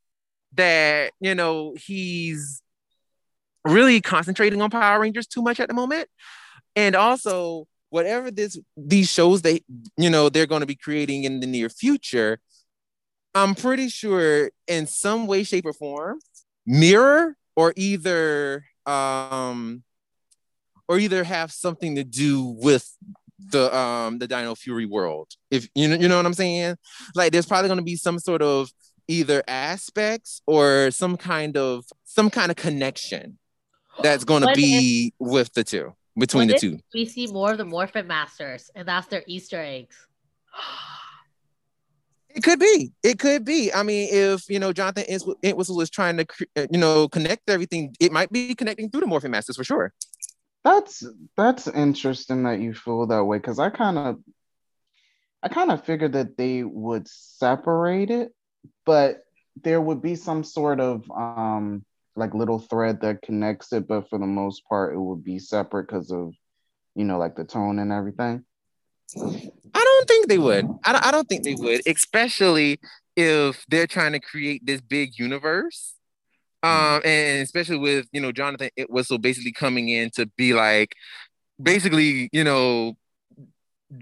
that, 0.52 1.12
you 1.20 1.34
know, 1.34 1.74
he's 1.76 2.62
really 3.64 4.00
concentrating 4.00 4.60
on 4.62 4.70
Power 4.70 5.00
Rangers 5.00 5.26
too 5.26 5.42
much 5.42 5.60
at 5.60 5.68
the 5.68 5.74
moment. 5.74 6.08
And 6.74 6.94
also, 6.94 7.66
whatever 7.90 8.30
this 8.30 8.58
these 8.76 9.10
shows 9.10 9.42
they, 9.42 9.62
you 9.96 10.10
know, 10.10 10.28
they're 10.28 10.46
going 10.46 10.60
to 10.60 10.66
be 10.66 10.74
creating 10.74 11.24
in 11.24 11.40
the 11.40 11.46
near 11.46 11.68
future, 11.68 12.40
I'm 13.34 13.54
pretty 13.54 13.88
sure 13.88 14.50
in 14.66 14.86
some 14.86 15.26
way, 15.26 15.42
shape, 15.44 15.66
or 15.66 15.72
form, 15.72 16.18
mirror 16.66 17.36
or 17.54 17.72
either 17.76 18.64
um 18.84 19.82
or 20.88 20.98
either 20.98 21.24
have 21.24 21.50
something 21.50 21.96
to 21.96 22.04
do 22.04 22.44
with 22.44 22.88
the 23.50 23.74
um 23.76 24.18
the 24.18 24.26
Dino 24.26 24.54
Fury 24.54 24.86
world. 24.86 25.28
If 25.50 25.68
you 25.74 25.88
know 25.88 25.96
you 25.96 26.08
know 26.08 26.16
what 26.16 26.26
I'm 26.26 26.34
saying? 26.34 26.76
Like 27.14 27.32
there's 27.32 27.46
probably 27.46 27.68
gonna 27.68 27.82
be 27.82 27.96
some 27.96 28.18
sort 28.18 28.42
of 28.42 28.70
either 29.08 29.42
aspects 29.46 30.42
or 30.46 30.90
some 30.90 31.16
kind 31.16 31.56
of 31.56 31.84
some 32.04 32.30
kind 32.30 32.50
of 32.50 32.56
connection 32.56 33.38
that's 34.02 34.24
gonna 34.24 34.46
What 34.46 34.56
be 34.56 35.14
with 35.18 35.52
the 35.52 35.64
two 35.64 35.94
between 36.18 36.48
the 36.48 36.58
two. 36.58 36.78
We 36.92 37.04
see 37.06 37.26
more 37.26 37.52
of 37.52 37.58
the 37.58 37.64
Morphin 37.64 38.06
Masters, 38.06 38.70
and 38.74 38.88
that's 38.88 39.06
their 39.06 39.22
Easter 39.26 39.60
eggs. 39.60 39.96
It 42.36 42.42
could 42.42 42.60
be. 42.60 42.92
It 43.02 43.18
could 43.18 43.46
be. 43.46 43.72
I 43.72 43.82
mean, 43.82 44.10
if 44.12 44.48
you 44.50 44.58
know 44.58 44.70
Jonathan 44.70 45.04
Entwistle 45.42 45.80
is 45.80 45.88
trying 45.88 46.18
to, 46.18 46.26
uh, 46.54 46.66
you 46.70 46.78
know, 46.78 47.08
connect 47.08 47.48
everything, 47.48 47.96
it 47.98 48.12
might 48.12 48.30
be 48.30 48.54
connecting 48.54 48.90
through 48.90 49.00
the 49.00 49.06
Morphin 49.06 49.30
Masters 49.30 49.56
for 49.56 49.64
sure. 49.64 49.94
That's 50.62 51.02
that's 51.34 51.66
interesting 51.66 52.42
that 52.42 52.60
you 52.60 52.74
feel 52.74 53.06
that 53.06 53.24
way 53.24 53.38
because 53.38 53.58
I 53.58 53.70
kind 53.70 53.96
of 53.96 54.18
I 55.42 55.48
kind 55.48 55.70
of 55.70 55.86
figured 55.86 56.12
that 56.12 56.36
they 56.36 56.62
would 56.62 57.08
separate 57.08 58.10
it, 58.10 58.32
but 58.84 59.22
there 59.62 59.80
would 59.80 60.02
be 60.02 60.14
some 60.14 60.44
sort 60.44 60.78
of 60.78 61.10
um 61.10 61.86
like 62.16 62.34
little 62.34 62.58
thread 62.58 63.00
that 63.00 63.22
connects 63.22 63.72
it, 63.72 63.88
but 63.88 64.10
for 64.10 64.18
the 64.18 64.26
most 64.26 64.62
part, 64.68 64.94
it 64.94 65.00
would 65.00 65.24
be 65.24 65.38
separate 65.38 65.86
because 65.88 66.10
of 66.10 66.34
you 66.94 67.04
know 67.04 67.16
like 67.16 67.34
the 67.34 67.44
tone 67.44 67.78
and 67.78 67.92
everything. 67.92 68.44
I 69.14 69.84
don't 69.84 70.08
think 70.08 70.28
they 70.28 70.38
would. 70.38 70.66
I 70.84 70.92
don't, 70.92 71.06
I 71.06 71.10
don't 71.10 71.28
think 71.28 71.44
they 71.44 71.54
would, 71.54 71.82
especially 71.86 72.80
if 73.16 73.64
they're 73.68 73.86
trying 73.86 74.12
to 74.12 74.20
create 74.20 74.64
this 74.66 74.80
big 74.80 75.18
universe. 75.18 75.94
Um, 76.62 77.00
and 77.04 77.42
especially 77.42 77.76
with 77.76 78.08
you 78.12 78.20
know 78.20 78.32
Jonathan 78.32 78.70
Entwistle 78.76 79.18
basically 79.18 79.52
coming 79.52 79.88
in 79.88 80.10
to 80.16 80.26
be 80.36 80.52
like 80.52 80.96
basically, 81.62 82.28
you 82.32 82.42
know, 82.42 82.96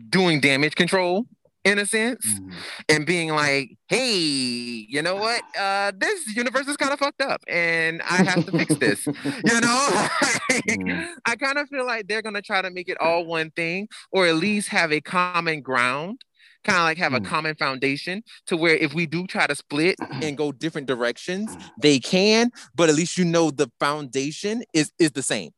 doing 0.08 0.40
damage 0.40 0.75
control 0.75 1.26
in 1.64 1.78
a 1.78 1.87
sense 1.87 2.26
mm. 2.26 2.52
and 2.88 3.06
being 3.06 3.30
like 3.30 3.76
hey 3.88 4.16
you 4.16 5.00
know 5.00 5.16
what 5.16 5.42
uh 5.59 5.90
this 5.97 6.37
universe 6.37 6.68
is 6.68 6.76
kind 6.76 6.92
of 6.92 6.99
fucked 6.99 7.23
up 7.23 7.42
and 7.49 8.02
i 8.02 8.23
have 8.23 8.44
to 8.44 8.52
fix 8.52 8.75
this 8.76 9.06
you 9.06 9.61
know 9.61 9.88
mm. 10.50 11.09
i 11.25 11.35
kind 11.37 11.59
of 11.59 11.68
feel 11.68 11.87
like 11.87 12.06
they're 12.06 12.23
gonna 12.23 12.42
try 12.42 12.61
to 12.61 12.71
make 12.71 12.88
it 12.88 12.99
all 13.00 13.25
one 13.25 13.50
thing 13.50 13.88
or 14.12 14.26
at 14.26 14.37
least 14.37 14.68
have 14.68 14.92
a 14.92 15.00
common 15.00 15.62
ground 15.62 16.21
kind 16.64 16.78
of 16.78 16.85
like 16.85 16.99
have 16.99 17.12
mm. 17.12 17.16
a 17.16 17.21
common 17.21 17.54
foundation 17.54 18.23
to 18.47 18.56
where 18.56 18.76
if 18.76 18.92
we 18.94 19.06
do 19.06 19.26
try 19.26 19.47
to 19.47 19.54
split 19.54 19.97
and 20.23 20.37
go 20.37 20.52
different 20.52 20.87
directions 20.87 21.56
they 21.80 21.99
can 21.99 22.50
but 22.75 22.88
at 22.88 22.94
least 22.94 23.16
you 23.16 23.25
know 23.25 23.50
the 23.50 23.71
foundation 23.80 24.62
is 24.75 24.92
is 24.99 25.12
the 25.12 25.23
same 25.23 25.50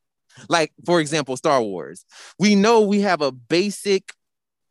like 0.49 0.73
for 0.85 1.01
example 1.01 1.37
star 1.37 1.63
wars 1.63 2.05
we 2.39 2.55
know 2.55 2.81
we 2.81 3.01
have 3.01 3.23
a 3.23 3.33
basic 3.33 4.13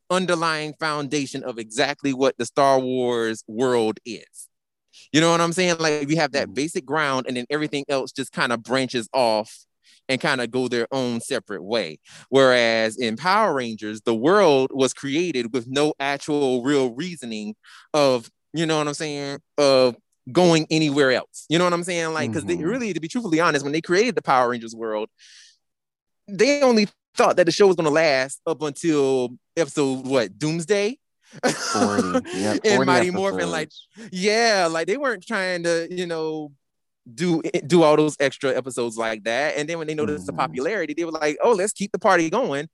underlying 0.10 0.74
foundation 0.80 1.44
of 1.44 1.58
exactly 1.58 2.14
what 2.14 2.38
the 2.38 2.46
Star 2.46 2.80
Wars 2.80 3.44
world 3.48 4.00
is. 4.06 4.50
You 5.12 5.22
know 5.22 5.32
what 5.32 5.42
I'm 5.42 5.54
saying? 5.54 5.78
Like 5.80 6.08
we 6.08 6.16
have 6.16 6.32
that 6.34 6.48
mm-hmm. 6.48 6.54
basic 6.54 6.86
ground 6.86 7.26
and 7.28 7.38
then 7.38 7.46
everything 7.50 7.86
else 7.90 8.12
just 8.12 8.32
kind 8.32 8.52
of 8.52 8.64
branches 8.64 9.10
off 9.14 9.66
and 10.08 10.22
kind 10.22 10.42
of 10.42 10.52
go 10.52 10.68
their 10.68 10.88
own 10.92 11.20
separate 11.20 11.64
way. 11.64 12.00
Whereas 12.30 12.98
in 12.98 13.18
Power 13.18 13.54
Rangers, 13.54 14.02
the 14.02 14.16
world 14.16 14.72
was 14.74 14.94
created 14.94 15.54
with 15.54 15.68
no 15.68 15.94
actual 16.00 16.64
real 16.64 16.94
reasoning 16.94 17.56
of, 17.94 18.30
you 18.54 18.66
know 18.66 18.78
what 18.78 18.88
I'm 18.88 18.94
saying, 18.94 19.40
of 19.58 19.96
going 20.32 20.68
anywhere 20.70 21.12
else. 21.12 21.46
You 21.50 21.58
know 21.58 21.64
what 21.64 21.74
I'm 21.74 21.84
saying? 21.84 22.14
Like, 22.14 22.32
because 22.32 22.46
mm-hmm. 22.46 22.62
they 22.62 22.66
really, 22.66 22.94
to 22.94 23.00
be 23.00 23.08
truthfully 23.08 23.40
honest, 23.40 23.64
when 23.64 23.74
they 23.74 23.82
created 23.82 24.16
the 24.16 24.22
Power 24.22 24.50
Rangers 24.50 24.76
world, 24.76 25.10
they 26.28 26.62
only 26.62 26.88
thought 27.16 27.38
that 27.38 27.46
the 27.46 27.52
show 27.52 27.68
was 27.68 27.76
going 27.76 27.86
to 27.86 27.94
last 27.94 28.42
up 28.46 28.62
until 28.62 29.38
episode 29.58 30.06
what 30.06 30.38
Doomsday. 30.38 30.98
40, 31.44 32.30
yeah, 32.34 32.54
40 32.54 32.70
and 32.70 32.86
Mighty 32.86 33.12
Morphin, 33.12 33.52
like 33.52 33.70
yeah, 34.12 34.70
like 34.72 34.88
they 34.88 34.96
weren't 34.96 35.26
trying 35.26 35.64
to, 35.64 35.88
you 35.92 36.06
know, 36.06 36.52
do 37.14 37.42
do 37.66 37.84
all 37.84 37.96
those 37.96 38.18
extra 38.20 38.56
episodes 38.56 38.98
like 38.98 39.24
that. 39.26 39.58
And 39.58 39.70
then 39.70 39.78
when 39.78 39.88
they 39.88 39.94
noticed 39.94 40.24
mm. 40.24 40.28
the 40.28 40.32
mm-hmm. 40.32 40.42
popularity, 40.42 40.94
they 40.94 41.06
were 41.06 41.12
like, 41.12 41.38
"Oh, 41.44 41.52
let's 41.52 41.74
keep 41.74 41.92
the 41.92 42.00
party 42.00 42.30
going." 42.30 42.68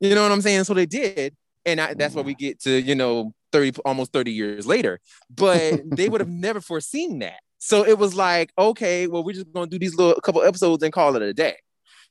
You 0.00 0.14
know 0.14 0.22
what 0.22 0.32
I'm 0.32 0.40
saying? 0.40 0.64
So 0.64 0.74
they 0.74 0.86
did, 0.86 1.34
and 1.64 1.80
I, 1.80 1.94
that's 1.94 2.12
mm. 2.12 2.16
where 2.16 2.24
we 2.24 2.34
get 2.34 2.60
to, 2.62 2.80
you 2.80 2.94
know, 2.94 3.32
thirty 3.52 3.72
almost 3.84 4.12
thirty 4.12 4.32
years 4.32 4.66
later. 4.66 5.00
But 5.30 5.82
they 5.84 6.08
would 6.08 6.20
have 6.20 6.30
never 6.30 6.60
foreseen 6.60 7.18
that. 7.20 7.40
So 7.58 7.84
it 7.84 7.98
was 7.98 8.14
like, 8.14 8.52
okay, 8.58 9.06
well, 9.06 9.24
we're 9.24 9.32
just 9.32 9.52
gonna 9.52 9.66
do 9.66 9.78
these 9.78 9.96
little 9.96 10.20
couple 10.20 10.42
episodes 10.42 10.82
and 10.82 10.92
call 10.92 11.16
it 11.16 11.22
a 11.22 11.34
day. 11.34 11.56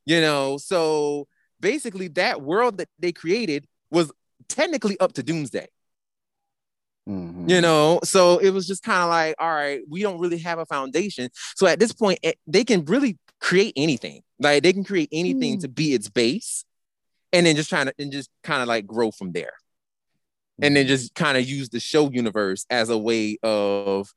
You 0.06 0.22
know, 0.22 0.58
so 0.58 1.28
basically 1.64 2.10
that 2.10 2.42
world 2.42 2.78
that 2.78 2.90
they 3.00 3.14
created 3.14 3.66
was 3.90 4.12
technically 4.50 5.00
up 5.00 5.14
to 5.14 5.24
doomsday. 5.24 5.68
Mm-hmm. 7.10 7.50
You 7.50 7.60
know, 7.60 8.00
so 8.04 8.38
it 8.38 8.52
was 8.52 8.68
just 8.68 8.84
kind 8.84 9.02
of 9.02 9.10
like, 9.10 9.36
all 9.40 9.50
right, 9.50 9.82
we 9.90 10.02
don't 10.04 10.20
really 10.20 10.38
have 10.40 10.60
a 10.60 10.66
foundation. 10.66 11.30
So 11.56 11.68
at 11.68 11.80
this 11.80 11.92
point, 11.92 12.20
it, 12.22 12.38
they 12.48 12.64
can 12.64 12.86
really 12.86 13.18
create 13.42 13.74
anything. 13.76 14.22
Like 14.40 14.64
they 14.64 14.72
can 14.72 14.86
create 14.86 15.10
anything 15.12 15.58
mm. 15.58 15.62
to 15.62 15.68
be 15.68 15.94
its 15.94 16.10
base, 16.10 16.64
and 17.34 17.46
then 17.46 17.56
just 17.56 17.70
trying 17.70 17.88
to 17.88 17.94
and 18.00 18.12
just 18.12 18.30
kind 18.44 18.62
of 18.62 18.70
like 18.70 18.86
grow 18.88 19.12
from 19.12 19.34
there, 19.34 19.46
mm-hmm. 19.46 20.64
and 20.64 20.76
then 20.78 20.88
just 20.88 21.14
kind 21.14 21.38
of 21.38 21.46
use 21.46 21.70
the 21.70 21.80
show 21.80 22.10
universe 22.10 22.66
as 22.70 22.90
a 22.90 22.98
way 22.98 23.38
of, 23.44 24.10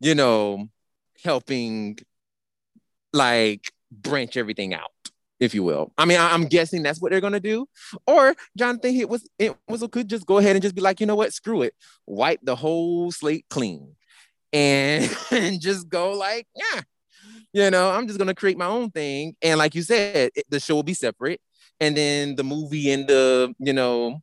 you 0.00 0.14
know, 0.14 0.66
helping 1.22 1.98
like 3.12 3.70
branch 3.92 4.38
everything 4.38 4.72
out 4.72 4.92
if 5.40 5.54
you 5.54 5.64
will. 5.64 5.92
I 5.96 6.04
mean, 6.04 6.18
I, 6.18 6.34
am 6.34 6.44
guessing 6.44 6.82
that's 6.82 7.00
what 7.00 7.10
they're 7.10 7.20
gonna 7.20 7.40
do. 7.40 7.66
Or 8.06 8.34
Jonathan 8.56 8.94
it 8.94 9.08
was 9.08 9.28
it 9.38 9.56
was 9.68 9.84
could 9.90 10.08
just 10.08 10.26
go 10.26 10.38
ahead 10.38 10.54
and 10.54 10.62
just 10.62 10.74
be 10.74 10.82
like, 10.82 11.00
you 11.00 11.06
know 11.06 11.16
what, 11.16 11.32
screw 11.32 11.62
it, 11.62 11.74
wipe 12.06 12.40
the 12.42 12.54
whole 12.54 13.10
slate 13.10 13.46
clean, 13.48 13.96
and, 14.52 15.10
and 15.30 15.60
just 15.60 15.88
go 15.88 16.12
like, 16.12 16.46
yeah, 16.54 16.82
you 17.52 17.70
know, 17.70 17.90
I'm 17.90 18.06
just 18.06 18.18
gonna 18.18 18.34
create 18.34 18.58
my 18.58 18.66
own 18.66 18.90
thing. 18.90 19.34
And 19.42 19.58
like 19.58 19.74
you 19.74 19.82
said, 19.82 20.30
it, 20.36 20.44
the 20.48 20.60
show 20.60 20.76
will 20.76 20.82
be 20.82 20.94
separate, 20.94 21.40
and 21.80 21.96
then 21.96 22.36
the 22.36 22.44
movie 22.44 22.90
and 22.90 23.08
the 23.08 23.54
you 23.58 23.72
know, 23.72 24.20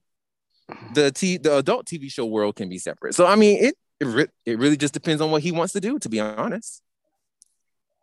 the 0.93 1.12
t 1.12 1.38
the 1.38 1.57
adult 1.57 1.88
TV 1.88 2.12
show 2.12 2.25
world 2.25 2.55
can 2.55 2.69
be 2.69 2.77
separate. 2.77 3.15
So 3.15 3.25
I 3.25 3.36
mean, 3.36 3.63
it 3.63 3.75
it, 4.00 4.05
re- 4.05 4.27
it 4.45 4.59
really 4.59 4.77
just 4.77 4.93
depends 4.93 5.21
on 5.21 5.31
what 5.31 5.41
he 5.41 5.51
wants 5.51 5.74
to 5.74 5.79
do, 5.79 5.97
to 5.97 6.09
be 6.09 6.19
honest. 6.19 6.83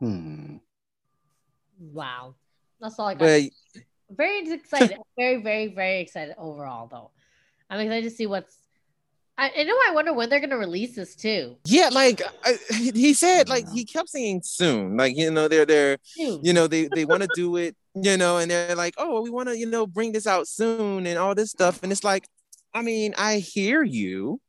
Hmm. 0.00 0.56
Wow. 1.78 2.34
That's 2.84 2.98
all 2.98 3.06
I 3.06 3.14
got. 3.14 3.20
But, 3.20 3.42
very 4.10 4.52
excited. 4.52 4.98
very, 5.18 5.42
very, 5.42 5.68
very 5.68 6.00
excited 6.00 6.34
overall, 6.36 6.86
though. 6.86 7.10
I'm 7.70 7.80
excited 7.80 8.04
to 8.10 8.14
see 8.14 8.26
what's. 8.26 8.58
I, 9.38 9.50
I 9.56 9.62
know. 9.64 9.74
I 9.88 9.92
wonder 9.94 10.12
when 10.12 10.28
they're 10.28 10.38
gonna 10.38 10.58
release 10.58 10.94
this 10.94 11.16
too. 11.16 11.56
Yeah, 11.64 11.88
like 11.90 12.22
I, 12.44 12.58
he 12.94 13.14
said, 13.14 13.48
like 13.48 13.68
he 13.72 13.84
kept 13.84 14.10
saying 14.10 14.42
soon. 14.44 14.98
Like 14.98 15.16
you 15.16 15.30
know, 15.30 15.48
they're 15.48 15.66
they're 15.66 15.98
soon. 16.04 16.44
you 16.44 16.52
know 16.52 16.68
they 16.68 16.88
they 16.94 17.04
want 17.04 17.22
to 17.22 17.28
do 17.34 17.56
it. 17.56 17.74
You 17.94 18.16
know, 18.16 18.36
and 18.36 18.50
they're 18.50 18.76
like, 18.76 18.94
oh, 18.98 19.22
we 19.22 19.30
want 19.30 19.48
to 19.48 19.58
you 19.58 19.66
know 19.66 19.86
bring 19.86 20.12
this 20.12 20.26
out 20.26 20.46
soon 20.46 21.06
and 21.06 21.18
all 21.18 21.34
this 21.34 21.50
stuff. 21.50 21.82
And 21.82 21.90
it's 21.90 22.04
like, 22.04 22.28
I 22.74 22.82
mean, 22.82 23.14
I 23.18 23.38
hear 23.38 23.82
you, 23.82 24.40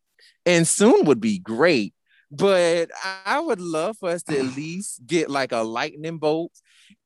and 0.46 0.68
soon 0.68 1.06
would 1.06 1.22
be 1.22 1.40
great. 1.40 1.94
But 2.30 2.92
I 3.26 3.40
would 3.40 3.62
love 3.62 3.98
for 3.98 4.10
us 4.10 4.24
to 4.24 4.38
at 4.38 4.56
least 4.58 5.08
get 5.08 5.30
like 5.30 5.52
a 5.52 5.62
lightning 5.62 6.18
bolt 6.18 6.52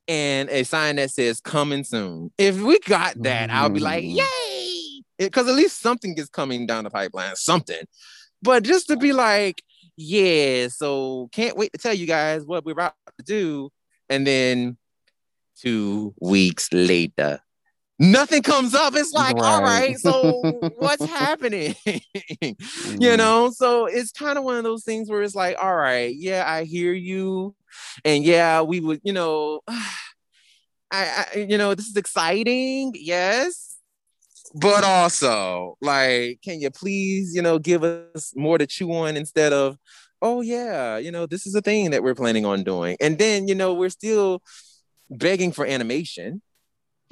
and 0.10 0.50
a 0.50 0.64
sign 0.64 0.96
that 0.96 1.12
says 1.12 1.40
coming 1.40 1.84
soon. 1.84 2.32
If 2.38 2.60
we 2.60 2.80
got 2.80 3.22
that, 3.22 3.52
I'll 3.52 3.70
be 3.70 3.80
like, 3.80 4.04
mm. 4.04 4.18
yay! 4.18 5.04
Because 5.20 5.48
at 5.48 5.56
least 5.56 5.80
something 5.80 6.18
is 6.18 6.30
coming 6.30 6.66
down 6.66 6.86
the 6.86 6.90
pipeline, 6.90 7.36
something. 7.36 7.84
But 8.42 8.64
just 8.64 8.88
to 8.88 8.98
be 8.98 9.14
like, 9.14 9.62
yeah, 9.96 10.68
so 10.70 11.30
can't 11.32 11.56
wait 11.56 11.72
to 11.74 11.78
tell 11.78 11.94
you 11.94 12.08
guys 12.08 12.44
what 12.44 12.66
we're 12.66 12.72
about 12.72 12.96
to 13.20 13.24
do. 13.24 13.70
And 14.10 14.26
then 14.26 14.78
two 15.62 16.16
weeks 16.20 16.74
later, 16.74 17.40
nothing 18.00 18.42
comes 18.42 18.74
up. 18.74 18.96
It's 18.96 19.14
like, 19.14 19.36
right. 19.36 19.46
all 19.46 19.62
right, 19.62 19.98
so 19.98 20.42
what's 20.78 21.06
happening? 21.06 21.76
mm. 21.86 23.00
You 23.02 23.18
know, 23.18 23.52
so 23.52 23.86
it's 23.86 24.12
kind 24.12 24.38
of 24.38 24.44
one 24.44 24.58
of 24.58 24.64
those 24.64 24.84
things 24.84 25.10
where 25.10 25.22
it's 25.22 25.36
like, 25.36 25.58
all 25.62 25.76
right, 25.76 26.14
yeah, 26.16 26.44
I 26.46 26.64
hear 26.64 26.94
you 26.94 27.56
and 28.06 28.24
yeah, 28.24 28.62
we 28.62 28.80
would, 28.80 29.02
you 29.04 29.14
know, 29.14 29.62
I, 29.68 31.26
I 31.34 31.38
you 31.38 31.58
know, 31.58 31.76
this 31.76 31.88
is 31.88 31.96
exciting, 31.96 32.94
yes, 32.96 33.78
but 34.56 34.84
also 34.84 35.78
like, 35.82 36.40
can 36.44 36.60
you 36.60 36.72
please, 36.72 37.36
you 37.36 37.42
know, 37.42 37.60
give 37.60 37.84
us 37.84 38.34
more 38.36 38.58
to 38.58 38.66
chew 38.66 38.92
on 38.94 39.16
instead 39.16 39.54
of, 39.54 39.78
oh 40.22 40.42
yeah, 40.42 40.98
you 40.98 41.12
know, 41.12 41.26
this 41.26 41.46
is 41.46 41.56
a 41.56 41.62
thing 41.62 41.92
that 41.92 42.04
we're 42.04 42.16
planning 42.16 42.46
on 42.46 42.64
doing, 42.64 42.98
and 43.00 43.18
then 43.20 43.48
you 43.48 43.56
know, 43.56 43.74
we're 43.74 43.90
still 43.90 44.42
begging 45.10 45.52
for 45.52 45.66
animation. 45.66 46.42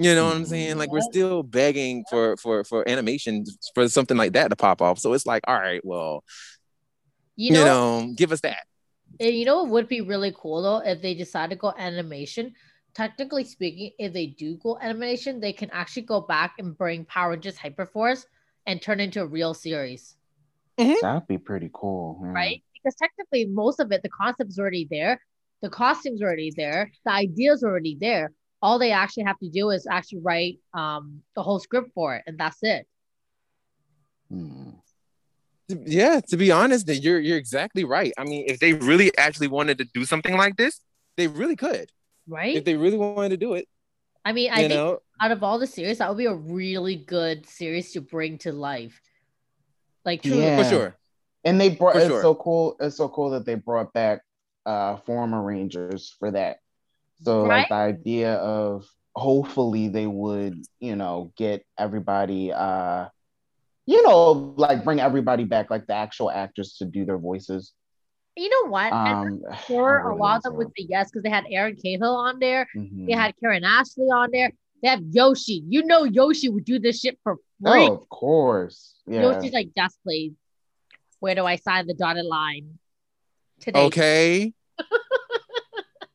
You 0.00 0.14
know 0.14 0.26
what 0.26 0.36
I'm 0.36 0.44
saying? 0.44 0.78
Like 0.78 0.92
we're 0.92 1.00
still 1.00 1.42
begging 1.42 2.04
for 2.08 2.36
for 2.36 2.62
for 2.62 2.88
animation 2.88 3.44
for 3.74 3.88
something 3.88 4.16
like 4.16 4.34
that 4.34 4.48
to 4.48 4.56
pop 4.56 4.80
off. 4.80 4.98
So 4.98 5.12
it's 5.12 5.26
like, 5.26 5.42
all 5.48 5.58
right, 5.58 5.84
well, 5.84 6.22
you 7.34 7.52
know, 7.52 7.58
you 7.58 7.64
know 7.64 8.14
give 8.16 8.30
us 8.30 8.40
that. 8.42 8.64
And 9.18 9.34
you 9.34 9.44
know 9.44 9.62
what 9.62 9.70
would 9.70 9.88
be 9.88 10.00
really 10.00 10.32
cool 10.36 10.62
though 10.62 10.78
if 10.78 11.02
they 11.02 11.14
decide 11.14 11.50
to 11.50 11.56
go 11.56 11.74
animation. 11.76 12.54
Technically 12.94 13.44
speaking, 13.44 13.92
if 13.98 14.12
they 14.12 14.26
do 14.26 14.56
go 14.56 14.78
animation, 14.80 15.40
they 15.40 15.52
can 15.52 15.70
actually 15.70 16.02
go 16.02 16.20
back 16.20 16.54
and 16.58 16.76
bring 16.76 17.04
Power 17.04 17.30
Rangers 17.30 17.56
Hyperforce 17.56 18.24
and 18.66 18.80
turn 18.80 19.00
into 19.00 19.22
a 19.22 19.26
real 19.26 19.54
series. 19.54 20.16
Mm-hmm. 20.78 20.94
That'd 21.00 21.26
be 21.26 21.38
pretty 21.38 21.70
cool, 21.72 22.20
yeah. 22.22 22.32
right? 22.32 22.62
Because 22.72 22.94
technically, 22.94 23.46
most 23.46 23.80
of 23.80 23.90
it, 23.92 24.02
the 24.02 24.08
concept's 24.08 24.58
already 24.58 24.86
there, 24.90 25.20
the 25.60 25.70
costumes 25.70 26.22
already 26.22 26.52
there, 26.56 26.90
the 27.04 27.12
ideas 27.12 27.64
already 27.64 27.96
there. 28.00 28.32
All 28.60 28.78
they 28.78 28.92
actually 28.92 29.24
have 29.24 29.38
to 29.38 29.48
do 29.48 29.70
is 29.70 29.86
actually 29.86 30.20
write 30.20 30.58
um, 30.74 31.22
the 31.36 31.42
whole 31.42 31.60
script 31.60 31.92
for 31.94 32.16
it, 32.16 32.24
and 32.26 32.38
that's 32.38 32.58
it. 32.62 32.86
Hmm 34.28 34.70
yeah, 35.68 36.20
to 36.28 36.36
be 36.36 36.50
honest, 36.50 36.88
you're 36.88 37.20
you're 37.20 37.36
exactly 37.36 37.84
right. 37.84 38.12
I 38.16 38.24
mean, 38.24 38.44
if 38.46 38.58
they 38.58 38.72
really 38.72 39.16
actually 39.18 39.48
wanted 39.48 39.78
to 39.78 39.84
do 39.92 40.04
something 40.04 40.36
like 40.36 40.56
this, 40.56 40.80
they 41.16 41.26
really 41.26 41.56
could. 41.56 41.90
Right? 42.26 42.56
If 42.56 42.64
they 42.64 42.76
really 42.76 42.96
wanted 42.96 43.30
to 43.30 43.36
do 43.36 43.54
it. 43.54 43.68
I 44.24 44.32
mean, 44.32 44.50
I 44.50 44.56
think 44.56 44.70
know? 44.70 45.00
out 45.20 45.30
of 45.30 45.42
all 45.42 45.58
the 45.58 45.66
series, 45.66 45.98
that 45.98 46.08
would 46.08 46.18
be 46.18 46.26
a 46.26 46.34
really 46.34 46.96
good 46.96 47.46
series 47.46 47.92
to 47.92 48.00
bring 48.00 48.38
to 48.38 48.52
life. 48.52 49.00
Like 50.04 50.22
truly. 50.22 50.42
Yeah. 50.42 50.62
For 50.62 50.68
sure. 50.68 50.96
And 51.44 51.60
they 51.60 51.70
brought 51.70 51.94
For 51.94 52.00
it's 52.00 52.08
sure. 52.08 52.22
so 52.22 52.34
cool. 52.34 52.76
It's 52.80 52.96
so 52.96 53.08
cool 53.08 53.30
that 53.30 53.44
they 53.44 53.54
brought 53.54 53.92
back 53.92 54.22
uh, 54.66 54.96
former 54.96 55.42
Rangers 55.42 56.14
for 56.18 56.30
that. 56.30 56.58
So 57.22 57.46
Right. 57.46 57.58
like 57.60 57.68
the 57.68 57.74
idea 57.74 58.34
of 58.34 58.86
hopefully 59.14 59.88
they 59.88 60.06
would, 60.06 60.62
you 60.80 60.94
know, 60.96 61.32
get 61.36 61.64
everybody 61.76 62.52
uh 62.52 63.08
you 63.86 64.02
know, 64.02 64.52
like 64.58 64.84
bring 64.84 65.00
everybody 65.00 65.44
back, 65.44 65.70
like 65.70 65.86
the 65.86 65.94
actual 65.94 66.30
actors 66.30 66.74
to 66.74 66.84
do 66.84 67.06
their 67.06 67.16
voices. 67.18 67.72
You 68.36 68.50
know 68.50 68.70
what? 68.70 68.92
and 68.92 69.42
Um 69.46 69.54
sure, 69.66 70.00
I 70.00 70.04
a 70.04 70.08
really 70.08 70.20
lot 70.20 70.36
of 70.36 70.42
them 70.44 70.52
so. 70.52 70.56
would 70.58 70.68
say 70.78 70.86
yes 70.88 71.10
because 71.10 71.22
they 71.22 71.30
had 71.30 71.46
Aaron 71.50 71.74
Cahill 71.74 72.14
on 72.14 72.38
there. 72.38 72.68
Mhm. 72.76 73.06
They 73.06 73.12
had 73.14 73.34
Karan 73.40 73.64
Ashley 73.64 74.04
on 74.04 74.30
there. 74.30 74.52
They 74.82 74.88
have 74.88 75.02
Yoshi. 75.10 75.64
You 75.66 75.84
know 75.84 76.04
Yoshi 76.04 76.48
would 76.50 76.64
do 76.64 76.78
this 76.78 77.00
shit 77.00 77.18
for 77.24 77.36
free. 77.62 77.88
Oh, 77.88 77.94
of 77.94 78.08
course. 78.10 78.94
Yeah. 79.06 79.22
Yoshi's 79.32 79.52
like, 79.52 79.70
just 79.76 79.98
please. 80.04 80.34
Where 81.20 81.34
do 81.34 81.44
I 81.44 81.56
sign 81.56 81.86
the 81.88 81.94
dotted 81.94 82.26
line? 82.26 82.78
Today. 83.60 83.86
Okay. 83.86 84.52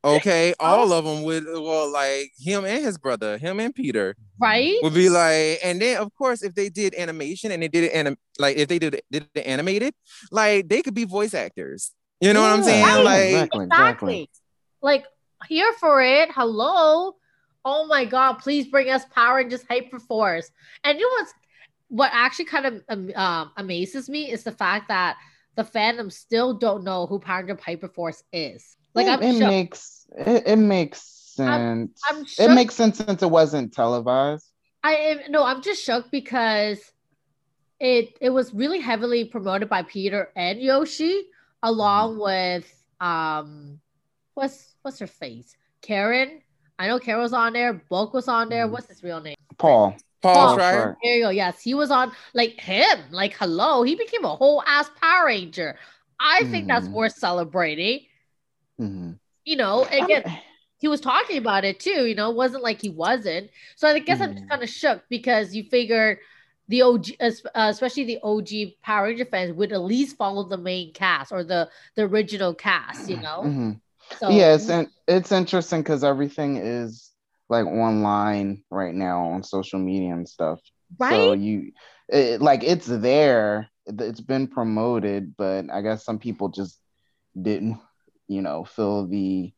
Okay, 0.03 0.53
all 0.59 0.91
of 0.91 1.05
them 1.05 1.23
would 1.23 1.45
well, 1.45 1.91
like 1.91 2.31
him 2.37 2.65
and 2.65 2.83
his 2.83 2.97
brother, 2.97 3.37
him 3.37 3.59
and 3.59 3.73
Peter 3.73 4.15
Right? 4.39 4.75
would 4.81 4.93
be 4.93 5.09
like, 5.09 5.59
and 5.63 5.81
then 5.81 6.01
of 6.01 6.13
course, 6.15 6.43
if 6.43 6.55
they 6.55 6.69
did 6.69 6.95
animation 6.95 7.51
and 7.51 7.63
they 7.63 7.67
did 7.67 7.85
it 7.85 7.93
anim- 7.93 8.17
like 8.39 8.57
if 8.57 8.67
they 8.67 8.79
did 8.79 8.95
it, 8.95 9.05
did 9.11 9.27
it 9.33 9.45
animated, 9.45 9.93
like 10.31 10.67
they 10.67 10.81
could 10.81 10.93
be 10.93 11.05
voice 11.05 11.33
actors. 11.33 11.91
You 12.19 12.33
know 12.33 12.41
what 12.41 12.51
I'm 12.51 12.63
saying? 12.63 12.85
right, 12.85 13.03
Like, 13.03 13.23
exactly, 13.25 13.65
Exactly. 13.65 14.29
Like, 14.81 15.05
here 15.47 15.73
for 15.73 16.01
it. 16.01 16.29
Hello. 16.31 17.15
Oh 17.65 17.85
my 17.85 18.05
God. 18.05 18.33
Please 18.35 18.67
bring 18.67 18.89
us 18.89 19.03
Power 19.13 19.39
and 19.39 19.49
just 19.49 19.67
Hyperforce. 19.67 20.45
And 20.83 20.99
you 20.99 21.05
know 21.05 21.13
what's 21.21 21.33
what 21.89 22.11
actually 22.13 22.45
kind 22.45 22.65
of 22.65 22.81
um, 22.89 23.11
um, 23.15 23.51
amazes 23.57 24.09
me 24.09 24.31
is 24.31 24.43
the 24.43 24.51
fact 24.51 24.87
that 24.87 25.17
the 25.55 25.63
fandom 25.63 26.11
still 26.11 26.53
don't 26.53 26.83
know 26.83 27.05
who 27.05 27.19
Power 27.19 27.43
Ranger 27.43 27.55
Hyperforce 27.55 28.23
is. 28.31 28.77
Like, 28.93 29.07
it, 29.07 29.11
I'm 29.11 29.23
it 29.23 29.39
makes 29.39 30.05
it, 30.17 30.43
it 30.47 30.55
makes 30.57 31.01
sense. 31.01 31.49
I'm- 31.49 31.93
I'm 32.09 32.25
it 32.37 32.53
makes 32.53 32.75
sense 32.75 32.97
since 32.97 33.21
it 33.23 33.29
wasn't 33.29 33.73
televised. 33.73 34.49
I 34.83 34.95
am 34.95 35.31
no, 35.31 35.43
I'm 35.43 35.61
just 35.61 35.83
shocked 35.83 36.11
because 36.11 36.79
it 37.79 38.17
it 38.21 38.29
was 38.29 38.53
really 38.53 38.79
heavily 38.79 39.25
promoted 39.25 39.69
by 39.69 39.83
Peter 39.83 40.29
and 40.35 40.59
Yoshi, 40.59 41.23
along 41.63 42.19
with 42.19 42.71
um 42.99 43.79
what's 44.35 44.75
what's 44.81 44.99
her 44.99 45.07
face? 45.07 45.55
Karan. 45.81 46.41
I 46.79 46.87
know 46.87 46.99
Karan 46.99 47.21
was 47.21 47.33
on 47.33 47.53
there, 47.53 47.73
Bulk 47.73 48.13
was 48.13 48.27
on 48.27 48.49
there. 48.49 48.67
Mhm. 48.67 48.71
What's 48.71 48.87
his 48.87 49.03
real 49.03 49.21
name? 49.21 49.35
Paul. 49.57 49.95
Paul 50.21 50.33
Paul 50.33 50.57
Schrier. 50.57 50.95
There 51.03 51.15
you 51.15 51.23
go. 51.23 51.29
Yes, 51.29 51.61
he 51.61 51.73
was 51.73 51.91
on 51.91 52.11
like 52.33 52.59
him. 52.59 52.99
Like, 53.11 53.33
hello, 53.37 53.83
he 53.83 53.95
became 53.95 54.23
a 54.25 54.35
whole 54.35 54.63
ass 54.65 54.89
Power 55.01 55.25
Ranger. 55.27 55.77
I 56.19 56.43
think 56.45 56.67
that's 56.67 56.87
Mhm. 56.87 56.91
worth 56.93 57.13
celebrating. 57.15 58.05
Mhm. 58.79 59.19
You 59.45 59.57
know, 59.57 59.83
again, 59.85 60.23
I'm- 60.25 60.37
he 60.79 60.87
was 60.87 61.01
talking 61.01 61.37
about 61.37 61.63
it 61.63 61.79
too, 61.79 62.05
you 62.05 62.15
know, 62.15 62.29
it 62.29 62.35
wasn't 62.35 62.63
like 62.63 62.81
he 62.81 62.89
wasn't. 62.89 63.49
So 63.77 63.87
I 63.87 63.97
guess 63.99 64.19
I'm 64.19 64.33
just 64.33 64.43
Mhm. 64.45 64.49
kind 64.49 64.63
of 64.63 64.69
shook 64.69 65.03
because 65.09 65.55
you 65.55 65.63
figure 65.63 66.19
the 66.67 66.81
OG, 66.81 67.15
uh, 67.19 67.31
especially 67.55 68.03
the 68.05 68.19
OG 68.23 68.77
Power 68.81 69.05
Ranger 69.05 69.25
fans, 69.25 69.53
would 69.53 69.71
at 69.71 69.81
least 69.81 70.17
follow 70.17 70.43
the 70.43 70.57
main 70.57 70.93
cast 70.93 71.31
or 71.31 71.43
the 71.43 71.69
the 71.95 72.03
original 72.03 72.53
cast, 72.53 73.09
you 73.09 73.17
know. 73.21 73.43
Mhm. 73.43 73.81
So 74.19 74.29
yeah, 74.29 74.55
it's 74.55 74.69
in, 74.69 74.89
it's 75.07 75.31
interesting 75.31 75.81
because 75.81 76.03
everything 76.03 76.57
is 76.57 77.11
like 77.49 77.65
online 77.65 78.63
right 78.69 78.93
now 78.93 79.25
on 79.31 79.43
social 79.43 79.79
media 79.79 80.13
and 80.13 80.27
stuff. 80.27 80.59
right. 80.97 81.11
So 81.11 81.33
you, 81.33 81.71
it, 82.09 82.41
like, 82.41 82.63
it's 82.63 82.87
there. 82.87 83.69
It's 83.85 84.21
been 84.21 84.47
promoted, 84.47 85.35
but 85.37 85.69
I 85.71 85.81
guess 85.81 86.05
some 86.05 86.19
people 86.19 86.49
just 86.49 86.79
didn't, 87.39 87.79
you 88.27 88.41
know, 88.41 88.63
feel 88.63 89.07
the 89.07 89.51